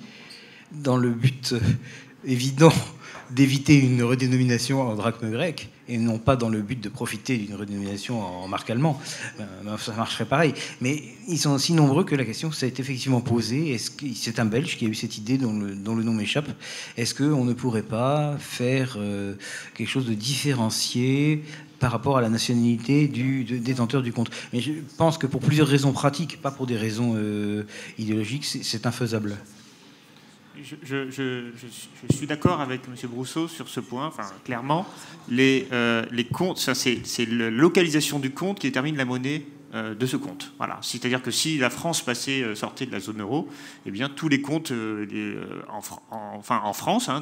[0.72, 1.56] dans le but
[2.26, 2.74] évident
[3.32, 7.56] d'éviter une redénomination en drachme grec et non pas dans le but de profiter d'une
[7.56, 9.02] redénomination en marque allemand.
[9.40, 10.53] Euh, ben, ça marcherait pareil.
[10.82, 13.72] Mais ils sont aussi nombreux que la question s'est effectivement posée.
[13.72, 16.14] Est-ce que c'est un Belge qui a eu cette idée dont le, dont le nom
[16.14, 16.49] m'échappe
[16.95, 19.34] Est-ce qu'on ne pourrait pas faire euh,
[19.74, 21.44] quelque chose de différencié
[21.80, 24.30] par rapport à la nationalité du détenteur du compte?
[24.53, 27.64] Mais je pense que pour plusieurs raisons pratiques, pas pour des raisons euh,
[27.98, 29.38] idéologiques, c'est infaisable
[30.64, 31.52] je,
[32.14, 33.10] suis d'accord avec M.
[33.10, 34.11] Brousseau sur ce point.
[34.44, 34.86] Clairement,
[35.30, 40.06] les, euh, les comptes, c'est la localisation du compte qui détermine la monnaie euh, de
[40.06, 40.52] ce compte.
[40.57, 40.80] Voilà.
[40.81, 43.48] C'est-à-dire que si la France passait, euh, sortait de la zone euro,
[43.86, 45.81] eh bien tous les comptes en,
[46.11, 47.22] enfin, en France, hein,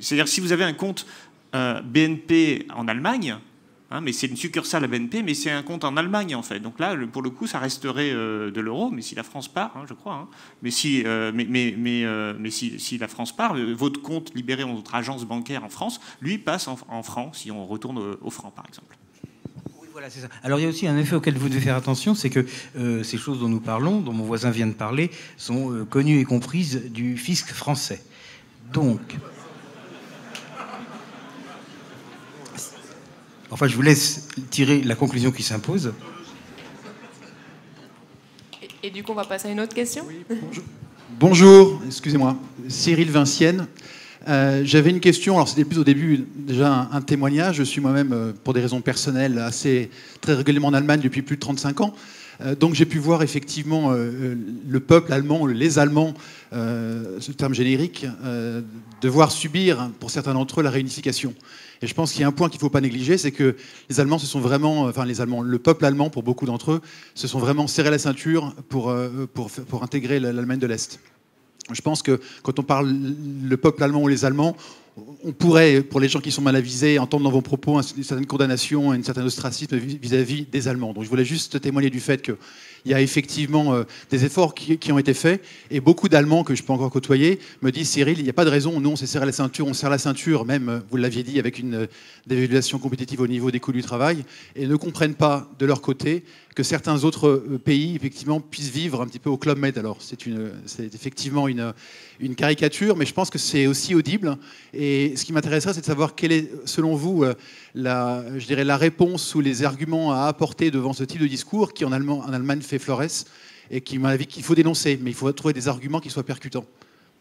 [0.00, 1.06] c'est-à-dire si vous avez un compte
[1.52, 3.38] BNP en Allemagne,
[3.90, 6.60] Hein, mais c'est une succursale à BNP, mais c'est un compte en Allemagne en fait.
[6.60, 9.74] Donc là, pour le coup, ça resterait euh, de l'euro, mais si la France part,
[9.76, 10.14] hein, je crois.
[10.14, 10.28] Hein.
[10.62, 14.74] mais si, euh, mais, mais, mais, euh, si, la France part, votre compte libéré en
[14.74, 18.66] votre agence bancaire en France, lui passe en, francs, si on retourne au, franc par
[18.66, 18.98] exemple.
[19.92, 20.28] Voilà, ça.
[20.42, 22.46] Alors il y a aussi un effet auquel vous devez faire attention, c'est que
[23.02, 26.90] ces choses dont nous parlons, dont mon voisin vient de parler, sont connues et comprises
[26.90, 28.02] du fisc français.
[28.72, 29.16] Donc,
[33.50, 35.92] Enfin, je vous laisse tirer la conclusion qui s'impose.
[38.62, 40.04] Et, Et du coup, on va passer à une autre question?
[41.18, 41.80] bonjour.
[41.86, 42.36] excusez-moi,
[42.68, 43.66] Cyril Vincienne.
[44.28, 47.56] Euh, j'avais une question, alors c'était plus au début déjà un, témoignage.
[47.56, 49.88] Je suis moi-même, euh, pour des raisons personnelles, assez
[50.20, 51.94] très régulièrement en Allemagne depuis plus de 35 ans.
[52.42, 56.12] Euh, donc j'ai pu voir effectivement le peuple allemand, les Allemands,
[56.52, 58.06] ce terme générique,
[59.00, 61.34] devoir subir, pour certains d'entre eux, la réunification.
[61.82, 63.56] Et je pense qu'il y a un point qu'il ne faut pas négliger, c'est que
[63.88, 66.80] les Allemands se sont vraiment, enfin les Allemands, le peuple allemand, pour beaucoup d'entre eux,
[67.14, 68.94] se sont vraiment serré la ceinture pour,
[69.34, 71.00] pour, pour intégrer l'Allemagne de l'Est.
[71.70, 72.92] Je pense que quand on parle
[73.42, 74.56] le peuple allemand ou les Allemands,
[75.24, 78.26] on pourrait, pour les gens qui sont mal avisés, entendre dans vos propos une certaine
[78.26, 80.92] condamnation et une certaine ostracisme vis-à-vis des Allemands.
[80.92, 82.32] Donc je voulais juste témoigner du fait
[82.82, 86.54] qu'il y a effectivement euh, des efforts qui, ont été faits et beaucoup d'Allemands que
[86.54, 88.96] je peux encore côtoyer me disent Cyril, il n'y a pas de raison, nous on
[88.96, 91.74] s'est serré la ceinture, on serre la ceinture, même, euh, vous l'aviez dit, avec une
[91.74, 91.86] euh,
[92.26, 94.24] dévaluation compétitive au niveau des coûts du travail,
[94.56, 96.24] et ne comprennent pas de leur côté
[96.54, 99.78] que certains autres pays, effectivement, puissent vivre un petit peu au Club Med.
[99.78, 100.18] Alors, c'est,
[100.92, 101.72] effectivement une,
[102.36, 104.36] caricature, mais je pense que c'est aussi audible.
[104.74, 107.24] Et ce qui m'intéresserait, c'est de savoir quelle est, selon vous,
[107.78, 111.72] la, je dirais, la réponse ou les arguments à apporter devant ce type de discours
[111.72, 113.24] qui, en, Allemagne, fait florès
[113.70, 114.02] et qu'il
[114.42, 114.98] faut dénoncer.
[115.00, 116.64] Mais il faut trouver des arguments qui soient percutants.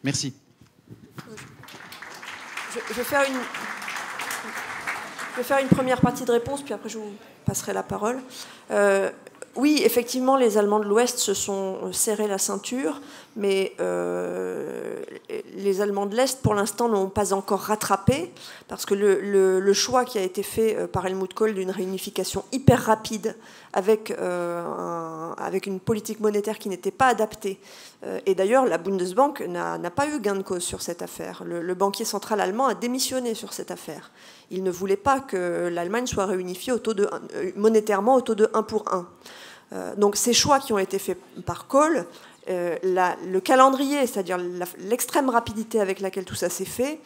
[0.03, 0.33] Merci.
[2.73, 3.35] Je, vais faire une,
[5.33, 7.13] je vais faire une première partie de réponse, puis après je vous
[7.45, 8.19] passerai la parole.
[8.71, 9.11] Euh,
[9.57, 13.01] oui, effectivement, les Allemands de l'Ouest se sont serrés la ceinture,
[13.35, 15.01] mais euh,
[15.55, 18.31] les Allemands de l'Est, pour l'instant, n'ont pas encore rattrapé,
[18.67, 22.83] parce que le, choix qui a été fait euh, par Helmut Kohl d'une réunification hyper
[22.83, 23.35] rapide
[23.73, 24.63] avec, euh,
[25.65, 27.59] une politique monétaire qui n'était pas adaptée,
[28.27, 31.41] et d'ailleurs, la Bundesbank n'a pas eu gain de cause sur cette affaire.
[31.43, 34.11] Le, le, banquier central allemand a démissionné sur cette affaire.
[34.51, 37.09] Il ne voulait pas que l'Allemagne soit réunifiée au taux de,
[37.55, 39.07] monétairement au taux de 1 pour 1.
[39.73, 42.05] Euh, donc ces choix qui ont été faits par Kohl,
[42.49, 44.37] euh, le calendrier, c'est-à-dire
[44.79, 46.99] l'extrême rapidité avec laquelle tout ça s'est fait,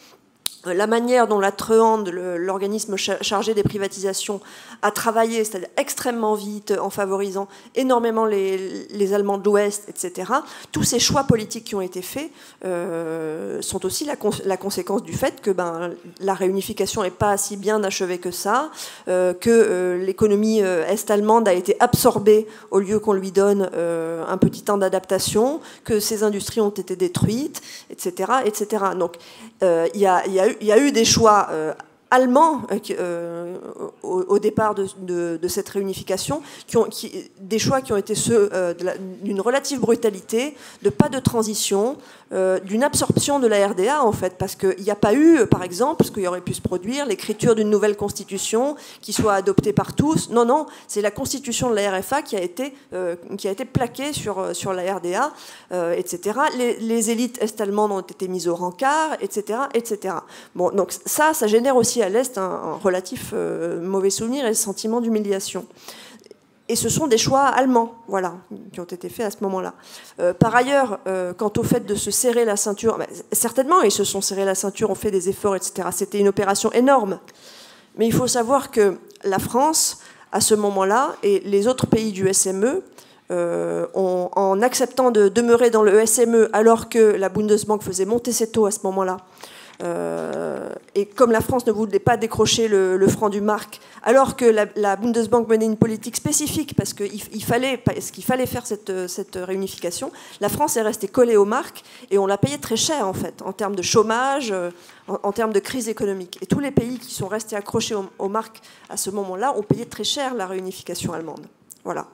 [0.64, 4.40] la manière dont la Treuhand, l'organisme chargé des privatisations,
[4.82, 10.32] a travaillé, c'est-à-dire extrêmement vite, en favorisant énormément les, Allemands de l'Ouest, etc.
[10.70, 12.30] Tous ces choix politiques qui ont été faits
[12.64, 17.82] euh, sont aussi la, conséquence du fait que ben, la réunification n'est pas si bien
[17.84, 18.70] achevée que ça,
[19.08, 24.78] euh, que l'économie est-allemande a été absorbée au lieu qu'on lui donne un petit temps
[24.78, 27.60] d'adaptation, que ces industries ont été détruites,
[27.90, 28.32] etc.
[28.44, 28.84] etc.
[28.98, 29.16] Donc
[29.60, 31.72] il y a, y a il y a eu des choix euh,
[32.10, 33.56] allemands euh, euh,
[34.02, 36.42] au, départ de, cette réunification,
[37.40, 38.50] des choix qui ont été ceux
[39.22, 41.96] d'une relative brutalité, de pas de transition,
[42.32, 45.62] euh, d'une absorption de la RDA, en fait, parce qu'il n'y a pas eu, par
[45.62, 49.94] exemple, ce qu'il aurait pu se produire, l'écriture d'une nouvelle constitution qui soit adoptée par
[49.94, 50.30] tous.
[50.30, 53.64] Non, non, c'est la constitution de la RFA qui a été, euh, qui a été
[53.64, 55.32] plaquée sur, euh, sur la RDA,
[55.96, 56.38] etc.
[56.54, 60.14] Les, élites est-allemandes ont été mises au rencard, etc., etc.
[60.54, 65.00] Bon, donc ça, ça génère aussi à l'Est un, un relatif mauvais souvenir et sentiment
[65.00, 65.66] d'humiliation.
[66.72, 68.32] Et ce sont des choix allemands, voilà,
[68.72, 69.74] qui ont été faits à ce moment-là.
[70.20, 73.90] Euh, par ailleurs, euh, quant au fait de se serrer la ceinture, ben, certainement, ils
[73.90, 75.88] se sont serrés la ceinture, ont fait des efforts, etc.
[75.92, 77.18] C'était une opération énorme.
[77.98, 79.98] Mais il faut savoir que la France,
[80.32, 82.82] à ce moment-là, et les autres pays du SME,
[83.30, 88.50] euh, en acceptant de demeurer dans le SME alors que la Bundesbank faisait monter ses
[88.50, 89.18] taux à ce moment-là,
[90.94, 94.96] et comme la France ne voulait pas décrocher le, franc du marque, alors que la,
[94.96, 97.82] Bundesbank menait une politique spécifique parce qu'il fallait,
[98.22, 102.38] fallait faire cette, cette, réunification, la France est restée collée aux marques et on l'a
[102.38, 104.70] payé très cher en fait, en termes de chômage, euh,
[105.08, 106.38] en, termes de crise économique.
[106.42, 109.62] Et tous les pays qui sont restés accrochés aux, aux marques à ce moment-là ont
[109.62, 111.46] payé très cher la réunification allemande.
[111.84, 112.06] Voilà.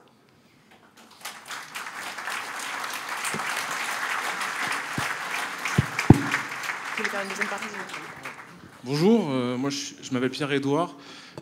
[8.83, 10.97] Bonjour, euh, moi je, m'appelle Pierre-Édouard.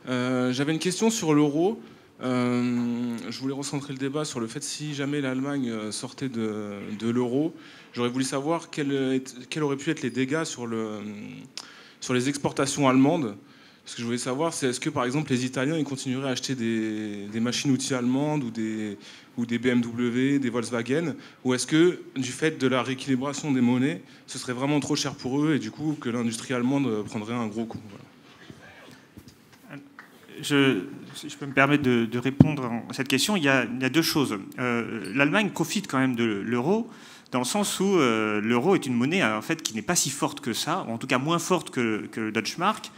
[0.07, 1.81] Euh, j'avais une question sur l'euro.
[2.23, 7.55] Euh, je voulais recentrer le débat sur le fait si jamais l'Allemagne sortait de, l'euro,
[7.94, 9.23] j'aurais voulu savoir quels
[9.62, 10.99] auraient pu être les dégâts sur, le,
[12.01, 13.36] sur les exportations allemandes.
[13.87, 16.33] Ce que je voulais savoir, c'est est-ce que par exemple les Italiens ils continueraient à
[16.33, 22.67] acheter des, machines-outils allemandes ou des, BMW, des Volkswagen Ou est-ce que, du fait de
[22.67, 26.09] la rééquilibration des monnaies, ce serait vraiment trop cher pour eux et du coup que
[26.09, 27.79] l'industrie allemande prendrait un gros coup
[30.43, 30.81] je,
[31.15, 34.37] si je peux me permettre de, répondre à cette question, il y a, deux choses.
[34.59, 36.91] Euh, L'Allemagne profite quand même de l'euro
[37.33, 40.41] dans le sens où l'euro est une monnaie en fait qui n'est pas si forte
[40.41, 42.91] que ça, ou en tout cas moins forte que, que le Deutsche Mark.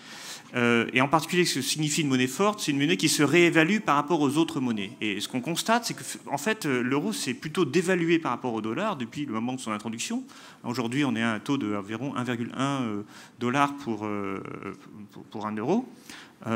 [0.55, 3.23] Euh, et en particulier, ce que signifie une monnaie forte, c'est une monnaie qui se
[3.23, 4.93] réévalue par rapport aux autres monnaies.
[5.01, 8.55] Et ce qu'on constate, c'est que en fait, euh, l'euro s'est plutôt dévalué par rapport
[8.55, 10.25] au dollar depuis le moment de son introduction.
[10.65, 13.03] Aujourd'hui, on est à un taux d'environ 1,1 euh,
[13.39, 15.89] dollar pour, un euro.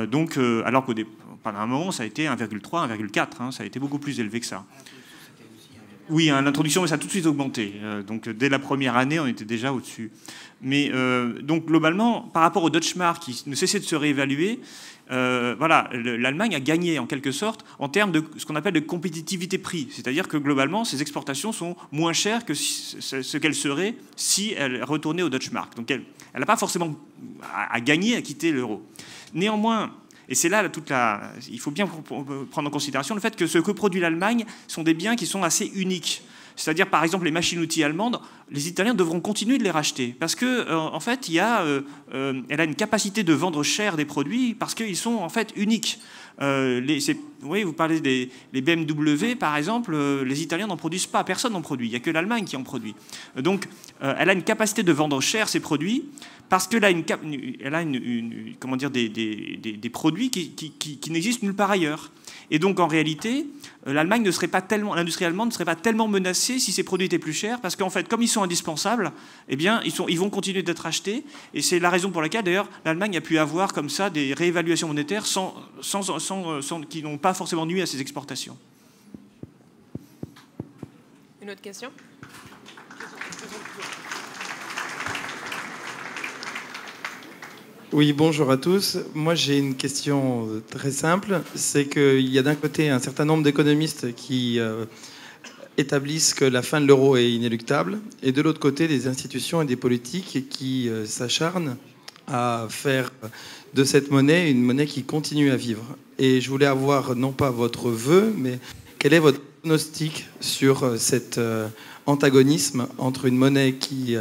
[0.09, 0.95] donc, alors qu'au
[1.43, 3.27] pendant un moment, ça a été 1,3, 1,4.
[3.41, 4.65] Hein, ça a été beaucoup plus élevé que ça.
[6.13, 7.75] Oui, à l'introduction, mais ça a tout de suite augmenté.
[8.07, 10.13] donc, dès la première année, on était déjà au-dessus.
[10.63, 14.61] Mais euh, donc globalement, par rapport au Dutch Mark qui ne cessait de se réévaluer,
[15.11, 18.81] euh, voilà, l'Allemagne a gagné en quelque sorte en termes de ce qu'on appelle de
[18.81, 19.89] compétitivité prix.
[19.91, 25.23] C'est-à-dire que globalement, ses exportations sont moins chères que ce qu'elles seraient si elle retournait
[25.23, 25.77] au Dutch Mark.
[25.77, 26.05] Donc elle
[26.39, 26.95] n'a pas forcément
[27.53, 28.83] à, gagner à quitter l'euro.
[29.35, 29.93] Néanmoins,
[30.29, 31.33] et c'est là toute la.
[31.51, 31.87] Il faut bien
[32.51, 35.43] prendre en considération le fait que ce que produit l'Allemagne sont des biens qui sont
[35.43, 36.23] assez uniques.
[36.57, 38.21] C'est-à-dire, par exemple, les machines-outils allemandes,
[38.51, 41.63] les Italiens devront continuer de les racheter parce que, euh, en fait, il y a,
[41.63, 41.83] euh,
[42.15, 45.53] euh, elle a une capacité de vendre cher des produits parce qu'ils sont en fait
[45.57, 45.99] uniques.
[46.41, 46.99] Les,
[47.45, 51.87] oui, vous parlez des BMW, par exemple, les Italiens n'en produisent pas, personne n'en produit,
[51.87, 52.97] il n'y a que l'Allemagne qui en produit.
[53.37, 53.69] Donc,
[54.01, 56.07] elle a une capacité de vendre cher ses produits
[56.53, 62.11] parce qu'elle a, elle a des, produits qui, n'existent nulle part ailleurs.
[62.51, 63.47] Et donc, en réalité,
[63.87, 66.83] euh, l'Allemagne ne serait pas tellement, l'industrie allemande ne serait pas tellement menacée si ces
[66.83, 69.13] produits étaient plus chers, parce qu'en fait, comme ils sont indispensables,
[69.49, 71.25] eh bien, ils, vont continuer d'être achetés.
[71.55, 74.89] Et c'est la raison pour laquelle, d'ailleurs, l'Allemagne a pu avoir comme ça des réévaluations
[74.89, 75.55] monétaires sans,
[76.91, 78.59] qui n'ont pas forcément nuit à ses exportations.
[81.41, 81.89] Une autre question?
[87.93, 88.97] Oui, bonjour à tous.
[89.15, 91.43] Moi, j'ai une question très simple.
[91.55, 94.87] C'est qu'il y a d'un côté un certain nombre d'économistes qui euh,
[95.77, 99.67] établissent que la fin de l'euro est inéluctable, et de l'autre côté, des institutions et
[99.67, 101.77] des politiques qui euh, s'acharnent
[102.27, 103.13] à faire
[103.75, 105.85] de cette monnaie une monnaie qui continue à vivre.
[106.19, 108.59] Et je voulais avoir non pas votre vœu, mais
[108.99, 111.39] quel est votre pronostic sur euh, cet
[112.07, 114.17] antagonisme entre une monnaie qui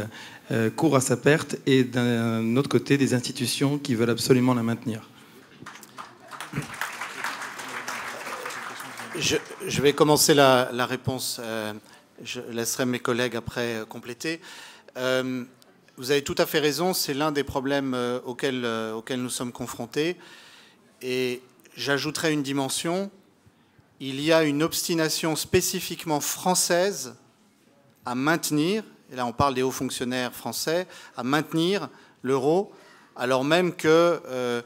[0.52, 4.62] euh, court à sa perte et d'un autre côté des institutions qui veulent absolument la
[4.62, 5.08] maintenir.
[9.16, 11.40] Je, vais commencer la, réponse.
[11.42, 11.72] Euh,
[12.22, 14.42] je laisserai mes collègues après euh, compléter.
[14.94, 20.18] vous avez tout à fait raison, c'est l'un des problèmes auxquels, auxquels nous sommes confrontés.
[21.00, 21.40] Et
[21.76, 23.10] j'ajouterai une dimension.
[24.00, 27.14] Il y a une obstination spécifiquement française
[28.04, 31.88] à maintenir et là on parle des hauts fonctionnaires français, à maintenir
[32.22, 32.72] l'euro
[33.16, 34.62] alors même que euh,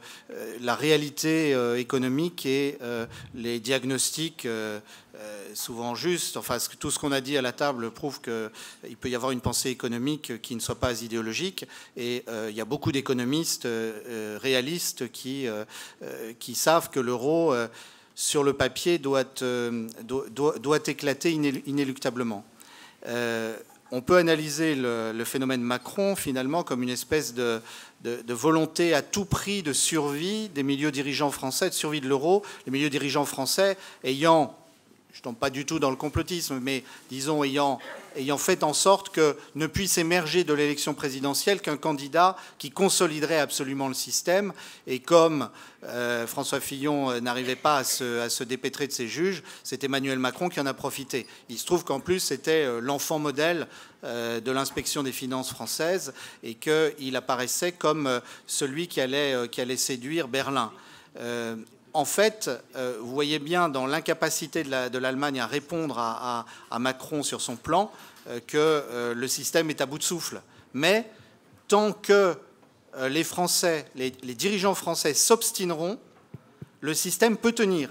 [0.61, 4.47] la réalité euh, économique et euh, les diagnostics
[5.53, 9.15] souvent justes, enfin tout ce qu'on a dit à la table prouve qu'il peut y
[9.15, 13.67] avoir une pensée économique qui ne soit pas idéologique, et il y a beaucoup d'économistes
[14.39, 15.47] réalistes qui,
[16.53, 17.55] savent que l'euro,
[18.13, 19.23] sur le papier, doit
[20.85, 22.45] éclater inéluctablement
[23.91, 27.61] on peut analyser le, phénomène Macron finalement comme une espèce de,
[28.29, 32.71] volonté à tout prix de survie des milieux dirigeants français, de survie de l'euro, les
[32.71, 34.55] milieux dirigeants français ayant,
[35.17, 37.79] je ne tombe pas du tout dans le complotisme, mais disons ayant
[38.17, 43.39] ayant fait en sorte que ne puisse émerger de l'élection présidentielle qu'un candidat qui consoliderait
[43.39, 44.53] absolument le système.
[44.85, 45.49] Et comme
[45.85, 50.49] euh, François Fillon euh, n'arrivait pas à se, dépêtrer de ses juges, c'est Emmanuel Macron
[50.49, 51.25] qui en a profité.
[51.49, 53.67] Il se trouve qu'en plus, c'était euh, l'enfant modèle
[54.03, 56.13] de l'inspection des finances françaises
[56.43, 60.71] et qu'il apparaissait comme celui qui allait, qui allait séduire Berlin
[61.97, 66.45] en fait, vous voyez bien dans l'incapacité de l'Allemagne à répondre à,
[66.79, 67.91] Macron sur son plan,
[68.29, 70.41] euh, que euh, le système est à bout de souffle.
[70.73, 71.09] Mais
[71.67, 72.35] tant que
[72.97, 75.97] euh, les Français, les, dirigeants français s'obstineront,
[76.81, 77.89] le système peut tenir.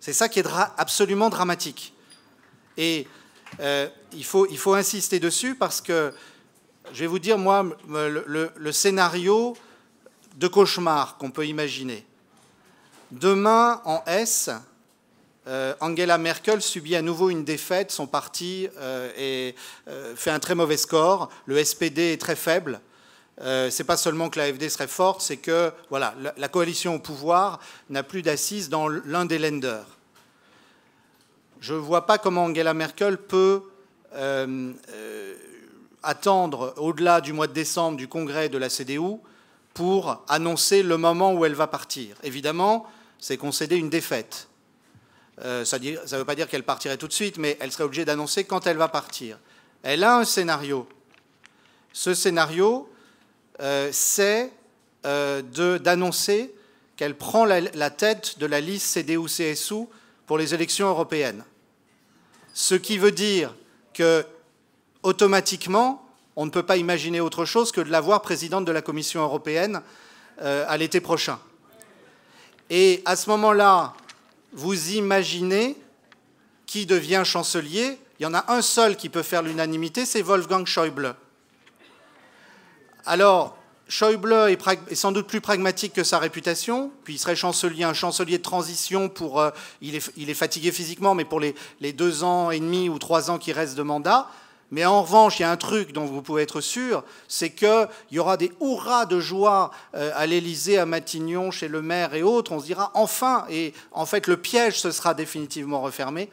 [0.00, 1.94] C'est ça qui est absolument dramatique.
[2.76, 3.06] Et
[4.12, 6.12] il, faut, insister dessus parce que,
[6.92, 9.56] je vais vous dire, moi, le scénario
[10.36, 12.04] de cauchemar qu'on peut imaginer.
[13.10, 14.50] Demain, en S,
[15.46, 19.52] euh, Angela Merkel subit à nouveau une défaite, son parti euh,
[19.88, 22.80] euh, fait un très mauvais score, le SPD est très faible.
[23.38, 27.60] c'est pas seulement que l'AFD serait forte, c'est que voilà, la, coalition au pouvoir
[27.90, 29.98] n'a plus d'assises dans l'un des lenders.
[31.60, 33.62] Je ne vois pas comment Angela Merkel peut
[36.02, 39.18] attendre au-delà du mois de décembre du congrès de la CDU
[39.74, 42.16] pour annoncer le moment où elle va partir.
[42.22, 42.86] Évidemment,
[43.18, 44.48] c'est concéder une défaite.
[45.42, 48.04] Euh, ça ne veut pas dire qu'elle partirait tout de suite, mais elle serait obligée
[48.04, 49.38] d'annoncer quand elle va partir.
[49.82, 50.88] elle a un scénario.
[51.92, 52.88] Ce scénario,
[53.60, 54.52] euh, c'est
[55.06, 55.42] euh,
[55.78, 56.54] d'annoncer
[56.96, 59.86] qu'elle prend la, la, tête de la liste CDU-CSU
[60.26, 61.44] pour les élections européennes.
[62.52, 63.54] Ce qui veut dire
[63.92, 64.24] que,
[65.02, 66.03] automatiquement,
[66.36, 69.22] on ne peut pas imaginer autre chose que de la voir présidente de la Commission
[69.22, 69.82] européenne
[70.42, 71.38] euh, à l'été prochain.
[72.70, 73.92] Et à ce moment-là,
[74.52, 75.76] vous imaginez
[76.66, 77.98] qui devient chancelier.
[78.18, 81.14] Il y en a un seul qui peut faire l'unanimité, c'est Wolfgang Schäuble.
[83.06, 83.56] Alors,
[83.86, 88.38] Schäuble est, sans doute plus pragmatique que sa réputation, puis il serait chancelier, un chancelier
[88.38, 89.40] de transition pour.
[89.40, 89.50] Euh,
[89.82, 93.38] il, est, fatigué physiquement, mais pour les, les, deux ans et demi ou trois ans
[93.38, 94.30] qui restent de mandat.
[94.70, 97.88] Mais en revanche, il y a un truc dont vous pouvez être sûr, c'est qu'il
[98.10, 102.22] y aura des hurrahs de joie euh, à l'Élysée, à Matignon, chez le maire et
[102.22, 102.52] autres.
[102.52, 106.30] On se dira enfin, et en fait, le piège se sera définitivement refermé.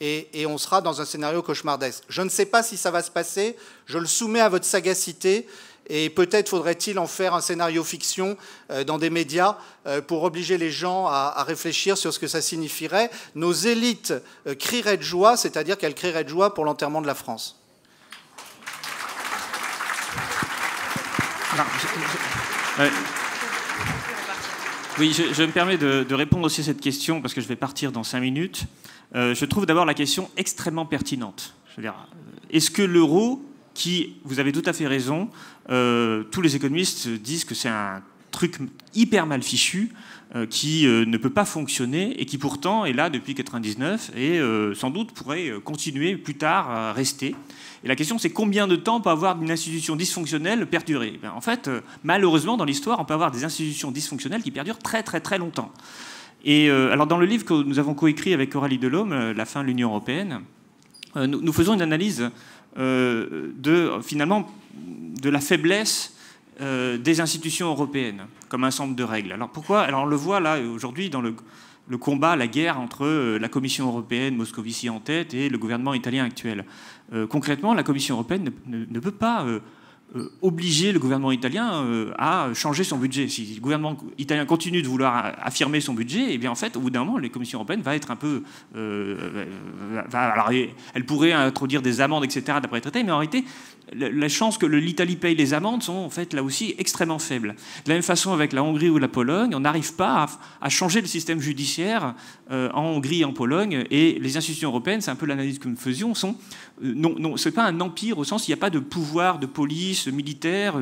[0.00, 2.02] Et, et, on sera dans un scénario cauchemardesque.
[2.08, 5.46] Je ne sais pas si ça va se passer, je le soumets à votre sagacité,
[5.86, 8.36] et peut-être faudrait-il en faire un scénario fiction
[8.70, 12.40] euh, dans des médias euh, pour obliger les gens à, réfléchir sur ce que ça
[12.40, 13.10] signifierait.
[13.34, 14.14] Nos élites
[14.46, 17.60] euh, crieraient de joie, c'est-à-dire qu'elles crieraient de joie pour l'enterrement de la France.
[24.98, 27.92] Oui, je, me permets de, répondre aussi à cette question parce que je vais partir
[27.92, 28.64] dans cinq minutes.
[29.14, 31.54] je trouve d'abord la question extrêmement pertinente.
[32.50, 33.40] Est-ce que l'euro
[33.74, 35.28] qui, vous avez tout à fait raison,
[35.70, 38.58] euh, tous les économistes disent que c'est un truc
[38.94, 39.92] hyper mal fichu
[40.34, 44.40] euh, qui euh, ne peut pas fonctionner et qui pourtant est là depuis 99 et
[44.74, 47.34] sans doute pourrait continuer plus tard à rester.
[47.84, 51.18] Et la question c'est combien de temps peut avoir une institution dysfonctionnelle perdurer?
[51.22, 51.70] Ben, En fait,
[52.02, 55.72] malheureusement dans l'histoire, on peut avoir des institutions dysfonctionnelles qui perdurent très très très longtemps.
[56.44, 59.68] Et alors dans le livre que nous avons coécrit avec Aurélie Delhomme, La fin de
[59.68, 60.40] l'Union européenne,
[61.16, 62.28] nous, faisons une analyse
[62.76, 64.50] de, finalement,
[65.24, 66.14] de la faiblesse
[66.60, 69.32] euh, des institutions européennes comme un ensemble de règles.
[69.32, 69.80] Alors pourquoi?
[69.80, 71.34] Alors on le voit là aujourd'hui dans le,
[71.98, 76.24] combat, la guerre entre euh, la Commission européenne, Moscovici en tête, et le gouvernement italien
[76.24, 76.64] actuel.
[77.28, 79.60] concrètement, la Commission européenne ne peut pas euh,
[80.42, 83.28] obliger le gouvernement italien euh, à changer son budget.
[83.28, 86.76] Si le gouvernement italien continue de vouloir affirmer son budget, et eh bien en fait,
[86.76, 88.42] au bout d'un moment, la Commission européenne va être un peu.
[88.76, 89.44] Euh,
[91.34, 93.44] introduire des amendes, etc., d'après le traité, mais en réalité,
[93.92, 97.54] la chance que l'Italie paye les amendes sont en là aussi extrêmement faibles.
[97.84, 100.26] De la même façon avec la Hongrie ou la Pologne, on n'arrive pas
[100.60, 102.14] à, changer le système judiciaire
[102.50, 105.76] en Hongrie et en Pologne, et les institutions européennes, c'est un peu l'analyse que nous
[105.76, 106.36] faisions, sont
[106.80, 109.38] non, non, c'est pas un empire au sens où il n'y a pas de pouvoir
[109.38, 110.80] de police militaire,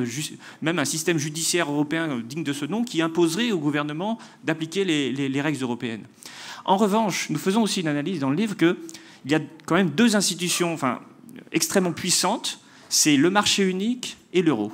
[0.61, 5.41] même un système judiciaire européen digne de ce nom qui imposerait au gouvernement d'appliquer les,
[5.41, 6.03] règles européennes.
[6.65, 8.75] En revanche, nous faisons aussi une analyse dans le livre qu'il
[9.27, 10.99] y a quand même deux institutions enfin,
[11.51, 14.71] extrêmement puissantes, c'est le marché unique et l'euro.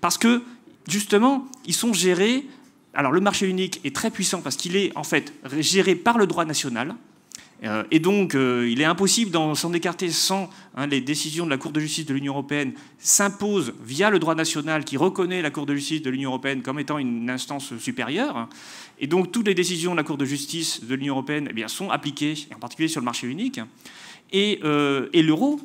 [0.00, 0.42] Parce que,
[0.88, 2.46] justement, ils sont gérés...
[2.92, 6.26] Alors le marché unique est très puissant parce qu'il est en fait géré par le
[6.26, 6.94] droit national, euh,
[7.90, 11.58] et donc, euh, il est impossible d'en s'en écarter sans hein, les décisions de la
[11.58, 15.66] Cour de justice de l'Union européenne s'imposent via le droit national qui reconnaît la Cour
[15.66, 18.48] de justice de l'Union européenne comme étant une instance supérieure.
[18.98, 21.90] Et donc, toutes les décisions de la Cour de justice de l'Union européenne eh sont
[21.90, 23.60] appliquées, en particulier sur le marché unique.
[24.32, 25.60] Et, euh, l'euro,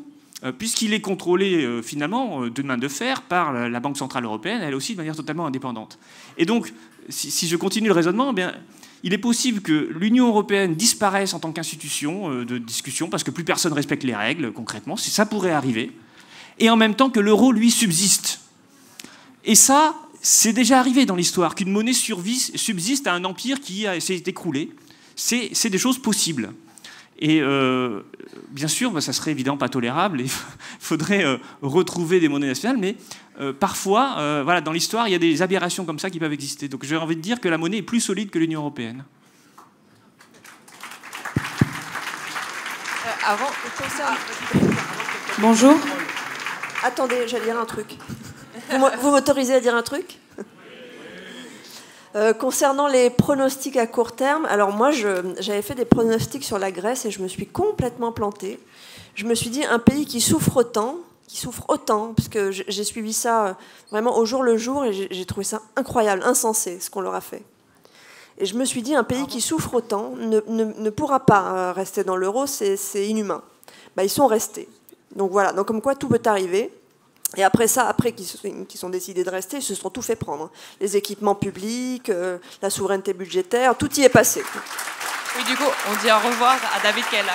[0.57, 4.93] puisqu'il est contrôlé finalement de main de fer par la Banque centrale européenne, elle aussi
[4.93, 5.97] de manière totalement indépendante.
[6.37, 6.73] Et donc,
[7.07, 8.53] si, si je continue le raisonnement, eh bien,
[9.05, 13.29] il est possible que l'Union européenne disparaisse en tant qu'institution euh, de discussion parce que
[13.29, 15.91] plus personne respecte les règles, concrètement, ça pourrait arriver,
[16.57, 18.41] et en même temps que l'euro, lui, subsiste.
[19.43, 24.23] Et ça, c'est déjà arrivé dans l'histoire, qu'une monnaie subsiste à un empire qui s'est
[24.25, 24.71] écroulé.
[25.15, 26.51] C'est des choses possibles.
[27.19, 28.01] Et euh,
[28.49, 30.21] bien sûr, bah, ça serait évidemment pas tolérable.
[30.21, 30.29] Il
[30.79, 32.95] faudrait euh, retrouver des monnaies nationales, mais
[33.39, 36.67] euh, parfois, voilà, dans l'histoire, il y a des aberrations comme ça qui peuvent exister.
[36.67, 39.03] Donc j'ai envie de dire que la monnaie est plus solide que l'Union européenne.
[43.25, 43.49] avant,
[45.39, 45.75] Bonjour.
[46.83, 47.97] Attendez, j'allais dire un truc.
[48.69, 50.19] Vous m'autorisez à dire un truc?
[52.15, 56.71] Euh, concernant les pronostics à court terme, alors moi j'avais fait des pronostics sur la
[56.71, 58.57] Grèce et je me suis complètement plantée.
[59.15, 60.97] Je me suis dit un pays qui souffre autant,
[61.27, 63.53] qui souffre autant, parce que j'ai suivi ça euh,
[63.89, 67.21] vraiment au jour le jour et j'ai trouvé ça incroyable, insensé ce qu'on leur a
[67.21, 67.43] fait.
[68.37, 71.73] Et je me suis dit un pays qui souffre autant ne, ne, pourra pas euh,
[71.73, 73.41] rester dans l'euro, c'est inhumain.
[73.95, 74.67] Bah, ils sont restés.
[75.15, 76.71] Donc voilà, donc comme quoi tout peut arriver.
[77.37, 80.51] Et après ça, après qu'ils sont décidés de rester, ils se sont tout fait prendre.
[80.79, 84.43] Les équipements publics, euh, la souveraineté budgétaire, tout y est passé.
[85.37, 87.33] Oui, du coup, on dit au revoir à David Kella.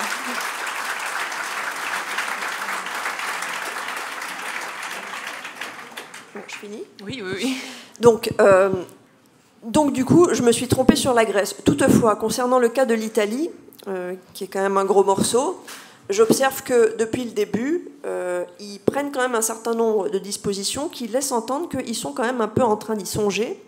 [6.33, 7.57] Bon, je finis Oui, oui, oui.
[7.99, 8.69] Donc, euh,
[9.63, 11.55] donc, du coup, je me suis trompée sur la Grèce.
[11.65, 13.49] Toutefois, concernant le cas de l'Italie,
[13.87, 15.61] euh, qui est quand même un gros morceau,
[16.09, 20.87] j'observe que depuis le début, euh, ils prennent quand même un certain nombre de dispositions
[20.87, 23.61] qui laissent entendre qu'ils sont quand même un peu en train d'y songer.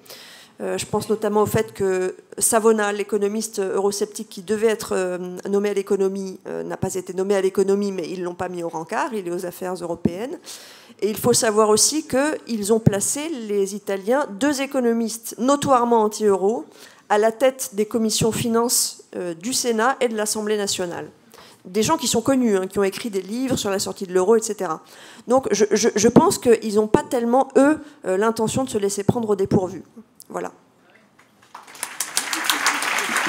[0.62, 5.18] Euh, je pense notamment au fait que Savona, l'économiste eurosceptique qui devait être euh,
[5.50, 8.50] nommé à l'économie, euh, n'a pas été nommé à l'économie, mais ils ne l'ont pas
[8.50, 10.38] mis au rencard, il est aux affaires européennes.
[11.02, 16.66] Et il faut savoir aussi qu'ils ont placé, les Italiens, deux économistes notoirement anti-euro
[17.10, 19.04] à la tête des commissions finances
[19.42, 21.10] du Sénat et de l'Assemblée nationale.
[21.66, 24.14] Des gens qui sont connus, hein, qui ont écrit des livres sur la sortie de
[24.14, 24.70] l'euro, etc.
[25.28, 29.36] Donc je, je- pense qu'ils n'ont pas tellement, eux, l'intention de se laisser prendre au
[29.36, 29.84] dépourvu.
[30.30, 30.52] Voilà.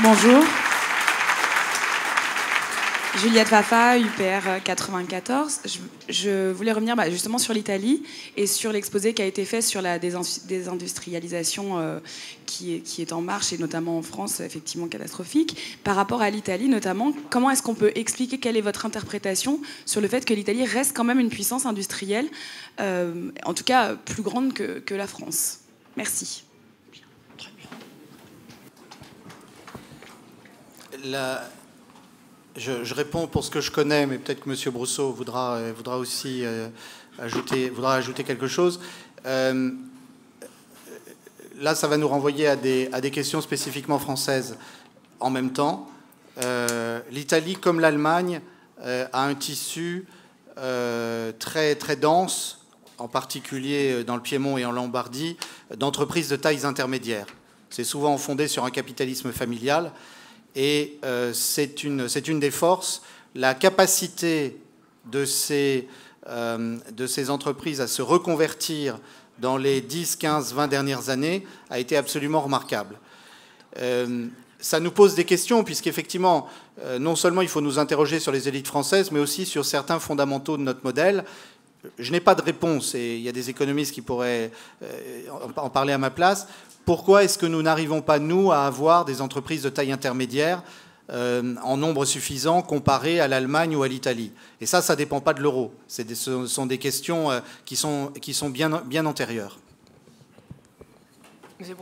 [0.02, 0.42] Bonjour.
[3.16, 5.60] Juliette Vafa, UPR 94.
[5.64, 5.78] Je,
[6.12, 8.02] je voulais revenir bah, justement sur l'Italie
[8.36, 12.00] et sur l'exposé qui a été fait sur la désin- désindustrialisation euh,
[12.44, 15.78] qui, est, en marche et notamment en France, effectivement catastrophique.
[15.84, 20.00] Par rapport à l'Italie notamment, comment est-ce qu'on peut expliquer quelle est votre interprétation sur
[20.00, 22.26] le fait que l'Italie reste quand même une puissance industrielle,
[22.80, 25.60] euh, en tout cas plus grande que la France?
[25.96, 26.43] Merci.
[31.04, 34.72] Je, réponds pour ce que je connais, mais peut-être que M.
[34.72, 36.68] Brousseau voudra, euh, voudra aussi euh,
[37.18, 38.80] ajouter, voudra ajouter quelque chose.
[39.26, 39.70] Euh,
[41.58, 44.56] là, ça va nous renvoyer à des, à des questions spécifiquement françaises.
[45.20, 45.90] En même temps,
[47.10, 48.40] l'Italie, comme l'Allemagne,
[48.82, 50.06] a un tissu
[50.56, 52.66] très, très dense,
[52.98, 55.36] en particulier dans le Piémont et en Lombardie,
[55.76, 57.26] d'entreprises de tailles intermédiaires.
[57.70, 59.92] C'est souvent fondé sur un capitalisme familial.
[60.56, 63.02] Et euh, c'est une, une des forces,
[63.34, 64.56] la capacité
[65.06, 65.88] de ces,
[66.28, 68.98] euh, de ces entreprises à se reconvertir
[69.38, 72.98] dans les 10, 15, 20 dernières années a été absolument remarquable.
[73.78, 74.28] Euh,
[74.60, 76.48] ça nous pose des questions, puisqu'effectivement,
[76.98, 80.56] non seulement il faut nous interroger sur les élites françaises, mais aussi sur certains fondamentaux
[80.56, 81.24] de notre modèle.
[81.98, 84.50] Je n'ai pas de réponse, et il y a des économistes qui pourraient
[84.82, 85.22] euh,
[85.56, 86.46] en parler à ma place.
[86.84, 90.62] Pourquoi est-ce que nous n'arrivons pas, nous, à avoir des entreprises de taille intermédiaire
[91.10, 94.32] euh, en nombre suffisant comparé à l'Allemagne ou à l'Italie?
[94.60, 95.72] Et ça, ça ne dépend pas de l'euro.
[95.88, 96.02] Ce
[96.46, 99.58] sont des questions euh, qui sont, qui sont bien, bien antérieures.
[101.58, 101.76] Monsieur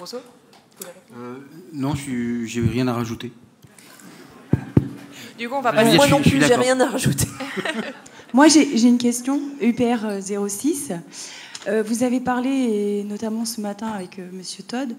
[1.16, 1.38] Euh,
[1.72, 3.32] non, je j'ai rien à rajouter.
[5.36, 7.26] Du coup, on va dire, Moi non plus, j'ai rien à rajouter.
[8.34, 10.92] Moi, j'ai une question, UPR euh, 06.
[11.68, 14.96] Euh, vous avez parlé, notamment ce matin avec euh, Monsieur Todd,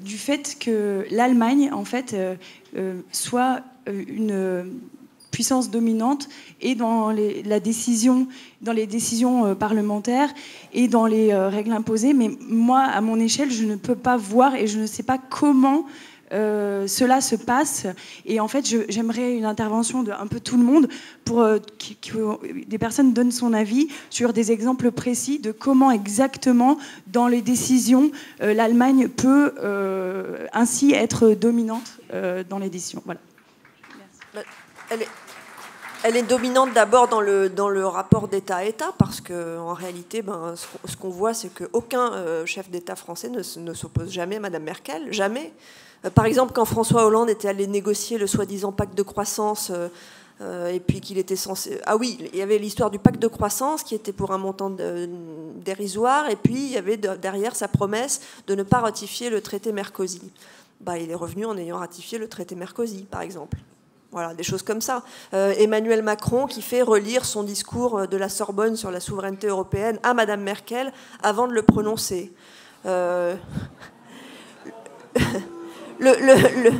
[0.00, 2.36] du fait que l'Allemagne, en fait, euh,
[2.78, 4.62] euh, soit euh, une euh,
[5.30, 6.30] puissance dominante
[6.62, 8.26] et dans les, la décision,
[8.62, 10.32] dans les décisions euh, parlementaires
[10.72, 12.14] et dans les euh, règles imposées.
[12.14, 15.18] Mais moi, à mon échelle, je ne peux pas voir et je ne sais pas
[15.18, 15.84] comment
[16.32, 17.86] euh, cela se passe.
[18.24, 20.88] Et en fait, j'aimerais une intervention de un peu tout le monde
[21.24, 21.58] pour euh,
[22.02, 26.78] que des personnes donnent son avis sur des exemples précis de comment exactement,
[27.08, 28.10] dans les décisions,
[28.42, 29.54] euh, l'Allemagne peut
[30.52, 31.98] ainsi être dominante
[32.48, 33.02] dans les décisions.
[33.04, 33.20] Voilà.
[36.02, 40.96] Elle est, dominante d'abord dans le, dans le rapport d'État-État, parce qu'en réalité, ben, ce
[40.96, 45.52] qu'on- voit, c'est qu'aucun chef d'État français ne, ne s'oppose jamais à Mme Merkel, jamais.
[46.04, 49.88] Euh, par exemple, quand François Hollande était allé négocier le soi-disant pacte de croissance, euh,
[50.40, 51.78] euh, et puis qu'il était censé...
[51.84, 54.74] Ah oui, il y avait l'histoire du pacte de croissance qui était pour un montant
[55.56, 59.42] dérisoire, et puis il y avait de- derrière sa promesse de ne pas ratifier le
[59.42, 60.22] traité Mercosur.
[60.80, 63.58] Bah, il est revenu en ayant ratifié le traité Mercosur, par exemple.
[64.12, 65.04] Voilà, des choses comme ça.
[65.32, 70.14] Emmanuel Macron qui fait relire son discours de la Sorbonne sur la souveraineté européenne à
[70.14, 72.32] Madame Merkel avant de le prononcer.
[76.00, 76.70] le, le-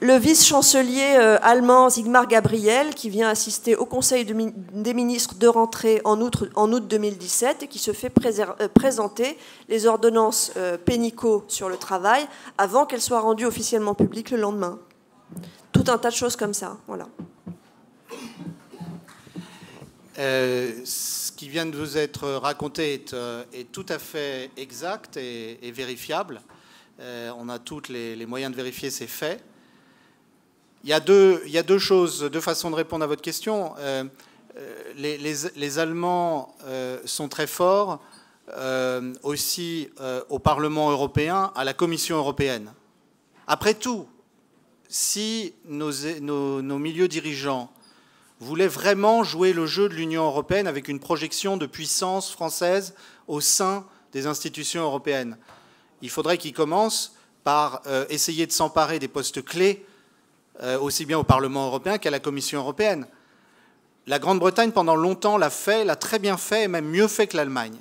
[0.00, 6.00] le- vice-chancelier euh, allemand Sigmar Gabriel, qui vient assister au Conseil des ministres de rentrée
[6.04, 8.12] en août, en août 2017 et qui se fait
[8.60, 9.36] euh, présenter
[9.68, 10.76] les ordonnances euh,
[11.48, 12.26] sur le travail
[12.58, 14.78] avant qu'elles soient rendues officiellement publiques le lendemain.
[15.72, 16.76] Tout un tas de choses comme ça.
[16.86, 17.08] Voilà.
[20.18, 26.40] Euh, ce qui vient de vous être raconté est, tout à fait exact et vérifiable.
[27.00, 29.42] Euh, on a tous les, moyens de vérifier ces faits.
[30.84, 31.40] Il y, a deux,
[31.78, 33.74] choses, deux façons de répondre à votre question.
[33.78, 34.04] Euh,
[34.56, 34.92] euh,
[35.56, 36.54] les, Allemands
[37.04, 38.00] sont très forts
[39.22, 39.88] aussi
[40.28, 42.72] au Parlement européen, à la Commission européenne.
[43.46, 44.06] Après tout,
[44.88, 45.90] si nos,
[46.78, 47.70] milieux dirigeants
[48.40, 52.94] voulait vraiment jouer le jeu de l'Union européenne avec une projection de puissance française
[53.26, 55.38] au sein des institutions européennes.
[56.04, 59.86] Il faudrait qu'il commence par euh, essayer de s'emparer des postes clés,
[60.62, 63.06] euh, aussi bien au Parlement européen qu'à la Commission européenne.
[64.06, 67.38] La Grande-Bretagne, pendant longtemps, l'a fait, l'a très bien fait, et même mieux fait que
[67.38, 67.78] l'Allemagne.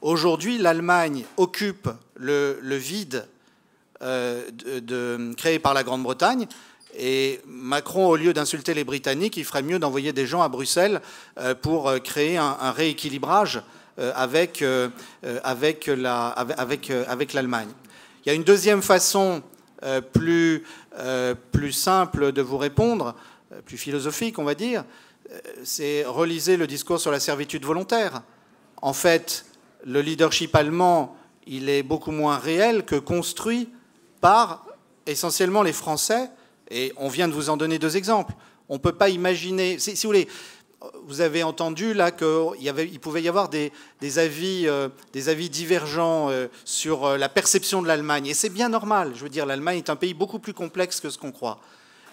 [0.00, 3.26] Aujourd'hui, l'Allemagne occupe le, vide
[4.00, 6.46] euh, créé par la Grande-Bretagne.
[6.96, 11.00] Et Macron, au lieu d'insulter les Britanniques, il ferait mieux d'envoyer des gens à Bruxelles
[11.62, 13.60] pour créer un rééquilibrage
[14.14, 15.88] avec, avec
[17.34, 17.68] l'Allemagne.
[18.24, 19.42] Il y a une deuxième façon
[19.82, 20.64] euh, plus,
[20.98, 23.14] euh, plus simple de vous répondre,
[23.50, 24.84] euh, plus philosophique, on va dire,
[25.64, 28.20] c'est reliser le discours sur la servitude volontaire.
[28.82, 29.46] En fait,
[29.86, 33.70] le leadership allemand, il est beaucoup moins réel que construit
[34.20, 34.66] par
[35.06, 36.28] essentiellement les Français.
[36.70, 38.34] Et on vient de vous en donner deux exemples.
[38.68, 40.28] On ne peut pas imaginer, si vous voulez,
[41.04, 43.72] vous avez entendu là qu'il pouvait y avoir des,
[44.18, 44.88] avis, euh,
[45.26, 48.26] avis divergents euh, sur euh, la perception de l'Allemagne.
[48.26, 49.12] Et c'est bien normal.
[49.14, 51.58] Je veux dire, l'Allemagne est un pays beaucoup plus complexe que ce qu'on croit.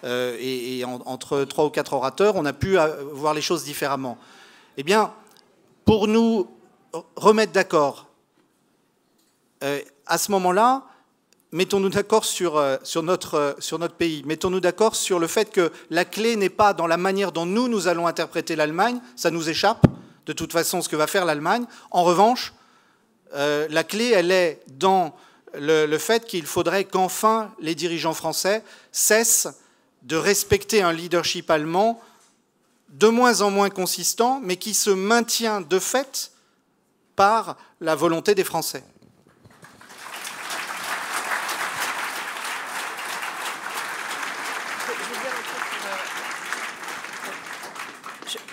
[0.03, 2.77] et, entre trois ou quatre orateurs, on a pu
[3.13, 4.17] voir les choses différemment.
[4.77, 5.13] Eh bien,
[5.85, 6.47] pour nous
[7.15, 8.05] remettre d'accord,
[9.61, 10.83] à ce moment-là,
[11.51, 16.05] mettons-nous d'accord sur, euh, euh, sur notre pays, mettons-nous d'accord sur le fait que la
[16.05, 19.85] clé n'est pas dans la manière dont nous, nous allons interpréter l'Allemagne, ça nous échappe,
[20.25, 21.65] de toute façon, ce que va faire l'Allemagne.
[21.91, 22.53] En revanche,
[23.35, 25.15] euh, la clé, elle est dans
[25.53, 29.47] le fait qu'il faudrait qu'enfin les dirigeants français cessent
[30.03, 32.01] de respecter un leadership allemand
[32.89, 36.31] de moins en moins consistant, mais qui se maintient de fait
[37.15, 38.83] par la volonté des Français.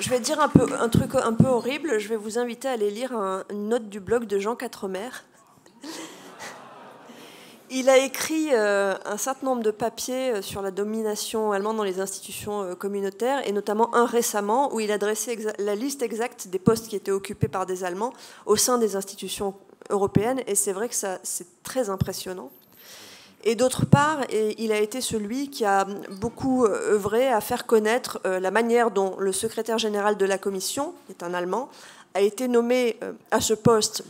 [0.05, 1.99] Je vais dire un, peu, un truc un peu horrible.
[1.99, 3.13] Je vais vous inviter à aller lire
[3.49, 5.09] une note du blog de Jean Quatremer.
[7.71, 11.85] Il a écrit euh, un certain nombre de papiers euh, sur la domination allemande dans
[11.85, 16.49] les institutions euh, communautaires, et notamment un récemment où il a dressé la liste exacte
[16.49, 18.13] des postes qui étaient occupés par des Allemands
[18.45, 19.55] au sein des institutions
[19.89, 22.51] européennes, et c'est vrai que c'est très impressionnant.
[23.47, 25.85] Et d'autre part, il a été celui qui a
[26.19, 30.39] beaucoup euh, œuvré à faire connaître euh, la manière dont le secrétaire général de la
[30.39, 31.69] Commission, qui est un Allemand,
[32.15, 34.03] a été nommé euh, à ce poste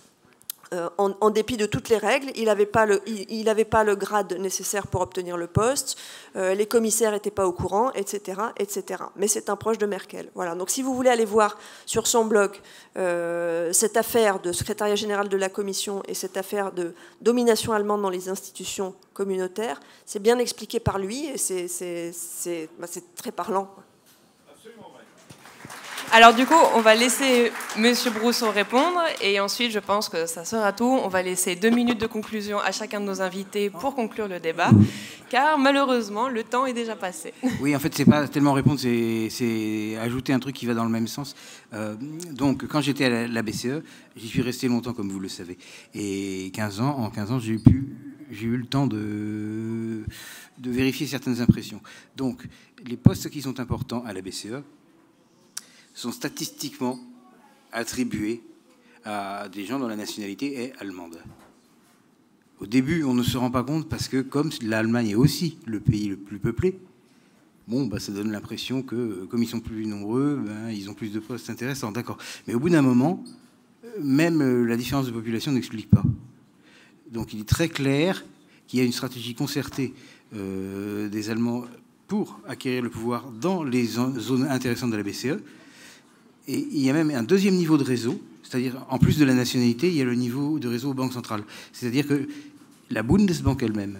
[0.73, 2.31] euh, en, dépit de toutes les règles.
[2.37, 5.97] Il n'avait pas, le, grade nécessaire pour obtenir le poste.
[6.37, 9.05] Euh, les commissaires n'étaient pas au courant, etc., etc.
[9.17, 10.31] Mais c'est un proche de Merkel.
[10.35, 10.55] Voilà.
[10.55, 12.53] Donc si vous voulez aller voir sur son blog
[12.97, 18.03] euh, cette affaire de secrétariat général de la Commission et cette affaire de domination allemande
[18.03, 22.87] dans les institutions communautaires, c'est bien expliqué par lui et c'est bah,
[23.17, 23.69] très parlant.
[26.13, 30.45] Alors du coup, on va laisser Monsieur Brousseau répondre et ensuite, je pense que ça
[30.45, 30.85] sera tout.
[30.85, 34.39] On va laisser deux minutes de conclusion à chacun de nos invités pour conclure le
[34.39, 34.71] débat,
[35.29, 37.33] car malheureusement, le temps est déjà passé.
[37.61, 40.91] Oui, en fait, c'est pas tellement répondre, c'est ajouter un truc qui va dans le
[40.91, 41.35] même sens.
[41.73, 41.95] Euh,
[42.33, 43.83] donc, quand j'étais à la BCE,
[44.17, 45.57] j'y suis resté longtemps, comme vous le savez,
[45.95, 47.97] et 15 ans, en 15 ans, j'ai pu
[48.31, 50.05] j'ai eu le temps de,
[50.59, 51.81] de vérifier certaines impressions.
[52.17, 52.47] Donc,
[52.85, 54.63] les postes qui sont importants à la BCE,
[55.95, 56.99] sont statistiquement
[57.73, 58.43] attribués
[59.05, 61.19] à des gens dont la nationalité est allemande.
[62.61, 65.81] Au début, on ne se rend pas compte parce que comme l'Allemagne est aussi le
[65.81, 66.79] pays le plus peuplé,
[67.69, 71.13] bon, bah, ça donne l'impression que comme ils sont plus nombreux, ben, ils ont plus
[71.13, 72.19] de postes intéressants, d'accord.
[72.47, 73.23] Mais au bout d'un moment,
[74.01, 76.03] même euh, la différence de population n'explique pas.
[77.11, 78.25] Donc il est très clair
[78.67, 79.95] qu'il y a une stratégie concertée
[80.35, 81.65] euh, des Allemands
[82.07, 85.39] pour acquérir le pouvoir dans les zones intéressantes de la BCE,
[86.47, 89.35] et il y a même un deuxième niveau de réseau, c'est-à-dire en plus de la
[89.35, 91.45] nationalité, il y a le niveau de réseau banque centrale.
[91.73, 92.29] C'est-à-dire que
[92.91, 93.99] la Bundesbank elle-même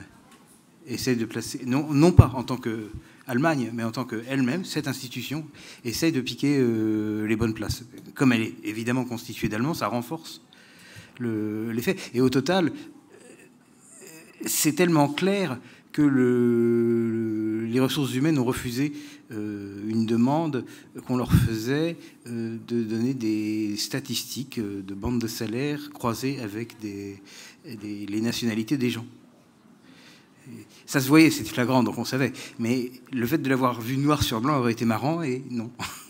[0.87, 2.91] essaie de placer, non, non pas en tant que
[3.27, 5.47] Allemagne, mais en tant qu'elle-même, cette institution
[5.85, 7.85] essaie de piquer euh, les bonnes places.
[8.15, 10.43] Comme elle est évidemment constituée d'Allemands, ça renforce
[11.21, 11.97] l'effet.
[12.13, 12.73] et au total,
[14.45, 15.59] c'est tellement clair
[15.93, 20.65] que le, les ressources humaines ont refusé euh, une demande
[21.07, 21.97] qu'on leur faisait
[22.27, 28.91] euh, de donner des statistiques euh, de bandes de salaire croisées avec les nationalités des
[28.91, 29.07] gens.
[30.87, 32.33] Ça se voyait, c'était flagrant, donc on savait.
[32.59, 35.71] Mais le fait de l'avoir vu noir sur blanc aurait été marrant, et non.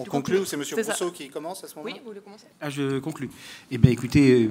[0.00, 0.62] On conclut ou c'est M.
[0.64, 0.92] C'est ça.
[0.92, 3.28] Brousseau qui commence à ce moment-là Oui, vous voulez commencer Ah, je conclus.
[3.70, 4.48] Eh bien, écoutez, euh,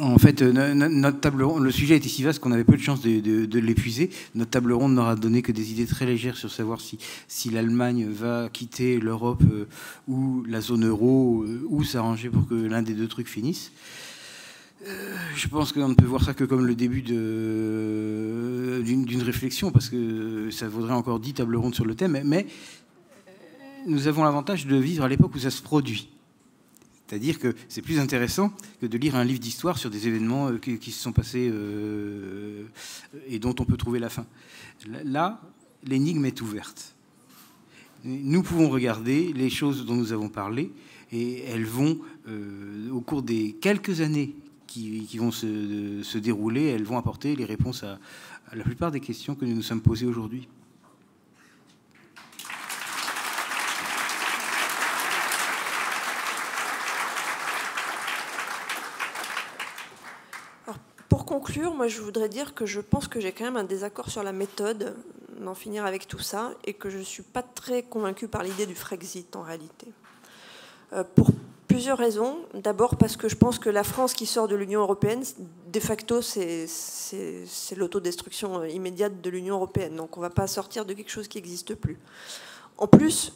[0.00, 2.64] en fait, euh, no- no- notre table ronde, le sujet était si vaste qu'on avait
[2.64, 4.10] peu de chance de, de- de l'épuiser.
[4.34, 8.08] Notre table ronde n'aura donné que des idées très légères sur savoir si, si l'Allemagne
[8.08, 9.66] va quitter l'Europe euh,
[10.08, 13.72] ou la zone euro euh, ou s'arranger pour que l'un des deux trucs finisse.
[14.86, 19.70] Euh, Je pense qu'on ne peut voir ça que comme le début d'une d'une réflexion,
[19.70, 22.12] parce que ça vaudrait encore dix tables rondes sur le thème.
[22.12, 22.46] Mais, mais
[23.86, 26.08] nous avons l'avantage de vivre à l'époque où ça se produit.
[27.12, 30.56] C'est-à-dire que c'est plus intéressant que de lire un livre d'histoire sur des événements euh,
[30.56, 32.64] qui, se sont passés euh,
[33.28, 34.24] et dont on peut trouver la fin.
[34.86, 35.42] Là,
[35.84, 36.94] l'énigme est ouverte.
[38.04, 40.72] Nous pouvons regarder les choses dont nous avons parlé
[41.12, 44.34] et elles vont, euh, au cours des quelques années
[44.66, 47.98] qui, vont se, dérouler, elles vont apporter les réponses à
[48.54, 50.48] la plupart des questions que nous nous sommes posées aujourd'hui.
[61.12, 64.08] Pour conclure, moi je voudrais dire que je pense que j'ai quand même un désaccord
[64.08, 64.96] sur la méthode
[65.42, 68.64] d'en finir avec tout ça et que je ne suis pas très convaincue par l'idée
[68.64, 69.88] du Frexit en réalité.
[70.94, 71.28] Euh, pour
[71.68, 72.38] plusieurs raisons.
[72.54, 75.22] D'abord parce que je pense que la France qui sort de l'Union européenne,
[75.70, 76.66] de facto, c'est
[77.76, 79.96] l'autodestruction euh, immédiate de l'Union européenne.
[79.96, 81.98] Donc on ne va pas sortir de quelque chose qui n'existe plus.
[82.78, 83.34] En plus,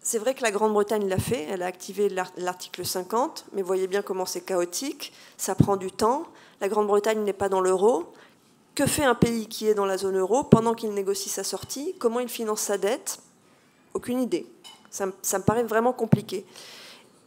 [0.00, 3.86] c'est vrai que la Grande-Bretagne l'a fait, elle a activé l'ar- l'article 50, mais voyez
[3.86, 6.24] bien comment c'est chaotique, ça prend du temps.
[6.60, 8.12] La Grande-Bretagne n'est pas dans l'euro.
[8.74, 11.94] Que fait un pays qui est dans la zone euro pendant qu'il négocie sa sortie?
[11.98, 13.18] Comment il finance sa dette?
[13.94, 14.46] Aucune idée.
[14.90, 16.44] Ça, me- paraît vraiment compliqué.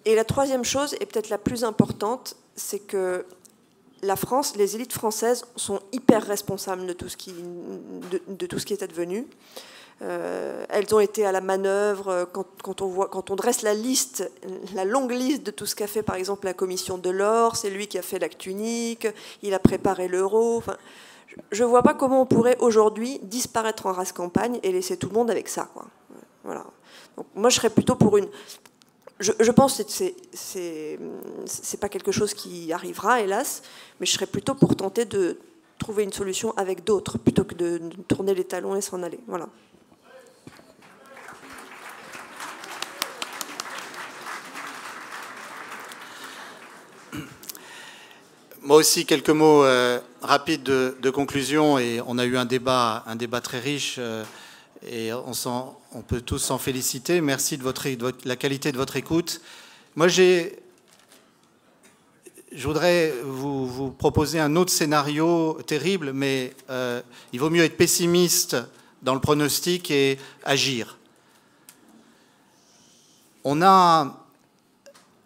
[0.06, 3.26] Et la troisième chose, et peut-être la plus importante, c'est que
[4.02, 7.34] la France, les élites françaises sont hyper responsables de tout ce qui
[8.74, 9.28] est advenu.
[10.02, 13.74] Euh, elles ont été à la manœuvre euh, quand, on voit, quand on dresse la
[13.74, 14.32] liste,
[14.74, 17.70] la longue liste de tout ce qu'a fait par exemple la commission de l'or, c'est
[17.70, 19.08] lui qui a fait l'acte unique,
[19.44, 20.58] il a préparé l'euro.
[20.58, 20.78] Enfin,
[21.52, 25.10] je ne vois pas comment on pourrait aujourd'hui disparaître en race campagne et laisser tout
[25.10, 25.70] le monde avec ça.
[25.74, 25.86] Quoi.
[26.46, 26.66] Voilà.
[27.36, 28.28] Moi, je serais plutôt pour une.
[29.20, 30.16] Je, pense que c'est
[31.46, 33.64] c'est pas quelque chose qui arrivera, hélas,
[34.00, 35.38] mais je serais plutôt pour tenter de
[35.78, 39.20] trouver une solution avec d'autres plutôt que de, de tourner les talons et s'en aller.
[39.28, 39.50] Voilà.
[48.62, 51.80] Moi aussi, quelques mots euh, rapides de, conclusion.
[51.80, 53.96] Et on a eu un débat, un débat très riche.
[54.00, 54.26] euh,
[54.86, 57.22] et on, peut tous s'en féliciter.
[57.22, 59.40] Merci de, votre, de la qualité de votre écoute.
[59.96, 60.60] Moi, j'ai,
[62.52, 67.78] je voudrais vous, vous proposer un autre scénario terrible, mais euh, il vaut mieux être
[67.78, 68.58] pessimiste
[69.04, 70.98] dans le pronostic et agir.
[73.46, 74.19] On a,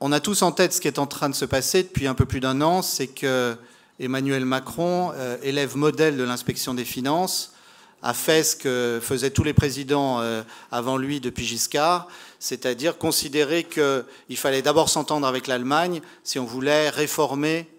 [0.05, 2.13] on a tous en tête ce qui est en train de se passer depuis un
[2.13, 3.55] peu plus d'un an, c'est que
[4.01, 7.53] Emmanuel Macron, euh, élève modèle de l'inspection des finances,
[8.01, 13.63] a fait ce que faisaient tous les présidents euh, avant lui depuis Giscard, c'est-à-dire considérer
[13.63, 17.69] qu'il fallait d'abord s'entendre avec l'Allemagne si on voulait réformer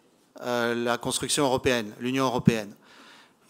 [0.47, 2.73] euh, la construction européenne, l'Union européenne.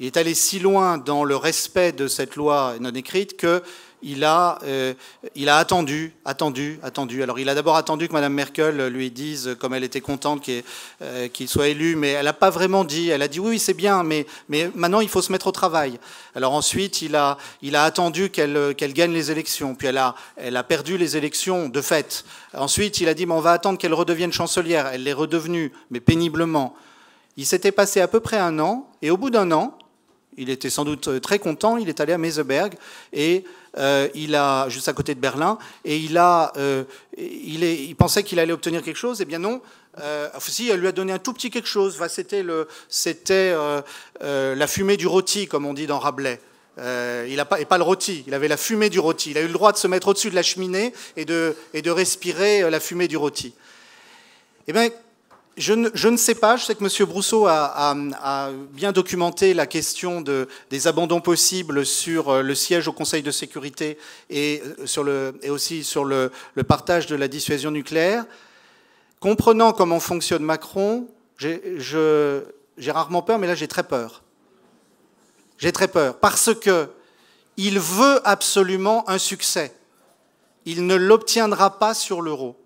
[0.00, 3.62] Il est allé si loin dans le respect de cette loi non écrite que
[4.04, 4.92] il a, euh,
[5.34, 7.22] il a attendu, attendu, attendu.
[7.22, 10.62] Alors il a d'abord attendu que Mme Merkel lui dise, comme elle était contente qu'il
[11.02, 13.08] euh, soit élu, mais elle n'a pas vraiment dit.
[13.08, 15.98] Elle a dit oui, c'est bien, mais, mais maintenant il faut se mettre au travail.
[16.34, 20.14] Alors ensuite, il a, il a attendu qu'elle qu'elle gagne les élections, puis elle a,
[20.36, 22.24] elle a perdu les élections de fait.
[22.52, 24.88] Ensuite, il a dit mais on va attendre qu'elle redevienne chancelière.
[24.88, 26.76] Elle l'est redevenue, mais péniblement.
[27.36, 29.76] Il s'était passé à peu près un an, et au bout d'un an,
[30.36, 31.76] il était sans doute très content.
[31.76, 32.74] Il est allé à Meseberg
[33.12, 33.44] et
[33.78, 36.84] euh, il a juste à côté de Berlin et il a, euh,
[37.16, 39.20] il, est, il pensait qu'il allait obtenir quelque chose.
[39.20, 39.60] Eh bien non.
[40.00, 42.00] Euh, si, elle lui a donné un tout petit quelque chose.
[42.08, 43.80] C'était le, c'était euh,
[44.22, 46.40] euh, la fumée du rôti, comme on dit dans Rabelais.
[46.78, 49.30] Euh, il a pas, et pas le rôti, il avait la fumée du rôti.
[49.30, 51.82] Il a eu le droit de se mettre au-dessus de la cheminée et de, et
[51.82, 53.54] de respirer euh, la fumée du rôti.
[54.66, 54.88] Eh bien,
[55.56, 55.72] je
[56.08, 57.06] ne, sais pas, je sais que M.
[57.06, 57.94] Brousseau a,
[58.72, 63.30] bien documenté la question de, des abandons possibles sur euh, le siège au Conseil de
[63.30, 63.96] sécurité
[64.30, 64.62] et,
[64.98, 68.24] euh, aussi sur le, le, partage de la dissuasion nucléaire.
[69.20, 71.06] Comprenant comment fonctionne Macron,
[71.38, 72.42] j'ai
[72.88, 74.22] rarement peur, mais là j'ai très peur.
[75.58, 76.88] J'ai très peur parce que
[77.56, 79.72] il veut absolument un succès.
[80.64, 82.56] Il ne l'obtiendra pas sur l'euro.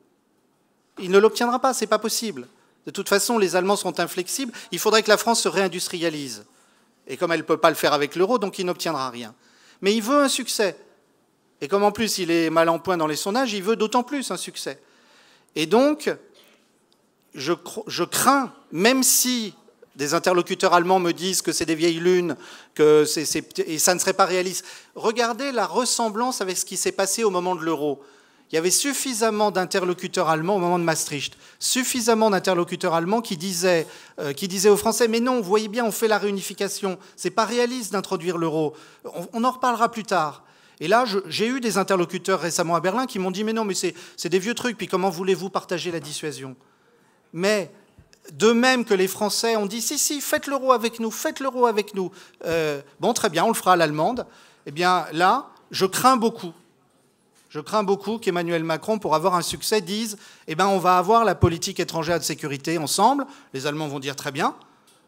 [0.99, 2.49] Il ne l'obtiendra pas, c'est pas possible.
[2.89, 4.51] De toute façon, les Allemands sont inflexibles.
[4.73, 6.47] Il faudrait que la France se réindustrialise.
[7.07, 9.35] Et comme elle ne peut pas le faire avec l'euro, donc il n'obtiendra rien.
[9.83, 10.75] Mais il veut un succès.
[11.61, 14.03] Et comme en plus il est mal en point dans les sondages, il veut d'autant
[14.03, 14.81] plus un succès.
[15.55, 16.11] Et donc,
[17.35, 19.53] je, crains, même si
[19.95, 22.37] des interlocuteurs allemands me disent que c'est des vieilles lunes,
[22.75, 24.65] que ça ne serait pas réaliste.
[24.95, 28.03] Regardez la ressemblance avec ce qui s'est passé au moment de l'euro.
[28.51, 33.87] Il y avait suffisamment d'interlocuteurs allemands au moment de Maastricht, suffisamment d'interlocuteurs allemands qui disaient,
[34.19, 37.31] euh, qui disaient aux Français Mais non, vous voyez bien, on fait la réunification, c'est
[37.31, 38.75] pas réaliste d'introduire l'euro.
[39.35, 40.45] On, en reparlera plus tard.
[40.81, 43.75] Et là, j'ai eu des interlocuteurs récemment à Berlin qui m'ont dit Mais non, mais
[43.75, 46.57] c'est des vieux trucs, puis comment voulez-vous partager la dissuasion?
[47.35, 47.71] Mais
[48.33, 51.67] de même que les Français ont dit si, si, faites l'euro avec nous, faites l'euro
[51.67, 52.11] avec nous.
[52.47, 54.27] Euh, bon, très bien, on le fera à l'allemande.
[54.65, 56.53] Eh bien, là, je crains beaucoup.
[57.49, 61.25] Je crains beaucoup qu'Emmanuel Macron, pour avoir un succès, dise eh bien, on va avoir
[61.25, 63.27] la politique étrangère de sécurité ensemble.
[63.55, 64.55] Les Allemands vont dire très bien,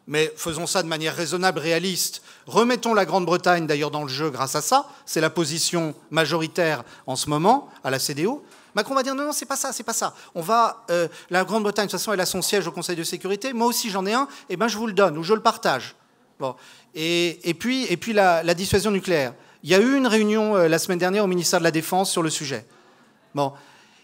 [0.07, 2.23] mais faisons ça de manière raisonnable, réaliste.
[2.47, 4.87] Remettons la Grande-Bretagne d'ailleurs dans le jeu grâce à ça.
[5.05, 8.43] C'est la position majoritaire en ce moment à la CDO.
[8.73, 10.15] Macron va dire non, non, c'est pas ça, c'est pas ça.
[10.33, 13.03] On va, euh, la Grande-Bretagne, de toute façon, elle a son siège au Conseil de
[13.03, 13.53] sécurité.
[13.53, 14.27] Moi aussi, j'en ai un.
[14.49, 15.95] Eh ben, je vous le donne ou je le partage.
[16.39, 16.55] Bon.
[16.95, 19.33] Et, puis, et puis la, dissuasion nucléaire.
[19.63, 22.11] Il y a eu une réunion euh, la semaine dernière au ministère de la Défense
[22.11, 22.65] sur le sujet.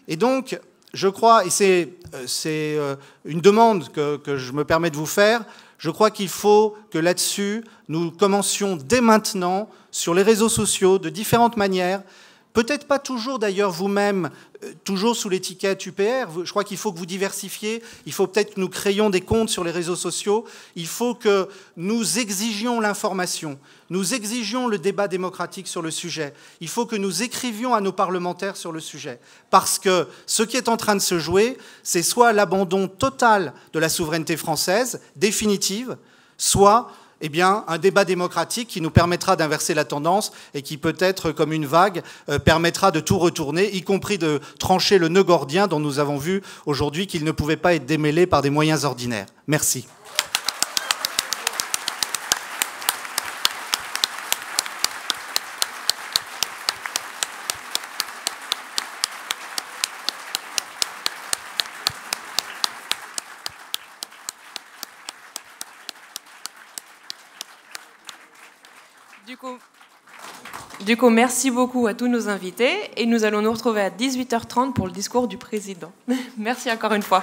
[0.06, 0.58] Et donc,
[0.94, 1.90] je crois, et c'est
[2.46, 5.44] euh, une demande que, que je me permets de vous faire,
[5.78, 11.08] je crois qu'il faut que là-dessus, nous commencions dès maintenant, sur les réseaux sociaux, de
[11.08, 12.02] différentes manières,
[12.58, 14.30] Peut-être pas toujours d'ailleurs vous-même,
[14.64, 16.42] euh, toujours sous l'étiquette UPR.
[16.42, 17.84] Je crois qu'il faut que vous diversifiez.
[18.04, 20.44] Il faut peut-être que nous créions des comptes sur les réseaux sociaux.
[20.74, 23.60] Il faut que nous exigions l'information.
[23.90, 26.34] Nous exigions le débat démocratique sur le sujet.
[26.60, 29.20] Il faut que nous écrivions à nos parlementaires sur le sujet.
[29.50, 33.78] Parce que ce qui est en train de se jouer, c'est soit l'abandon total de
[33.78, 35.96] la souveraineté française, définitive,
[36.36, 36.90] soit
[37.20, 41.52] eh bien, un débat démocratique qui nous permettra d'inverser la tendance et qui peut-être, comme
[41.52, 45.80] une vague, euh, permettra de tout retourner, y compris de trancher le nœud gordien dont
[45.80, 49.26] nous avons vu aujourd'hui qu'il ne pouvait pas être démêlé par des moyens ordinaires.
[49.46, 49.86] Merci.
[70.88, 74.72] Du coup, merci beaucoup à tous nos invités et nous allons nous retrouver à 18h30
[74.72, 75.92] pour le discours du président.
[76.38, 77.22] merci encore une fois.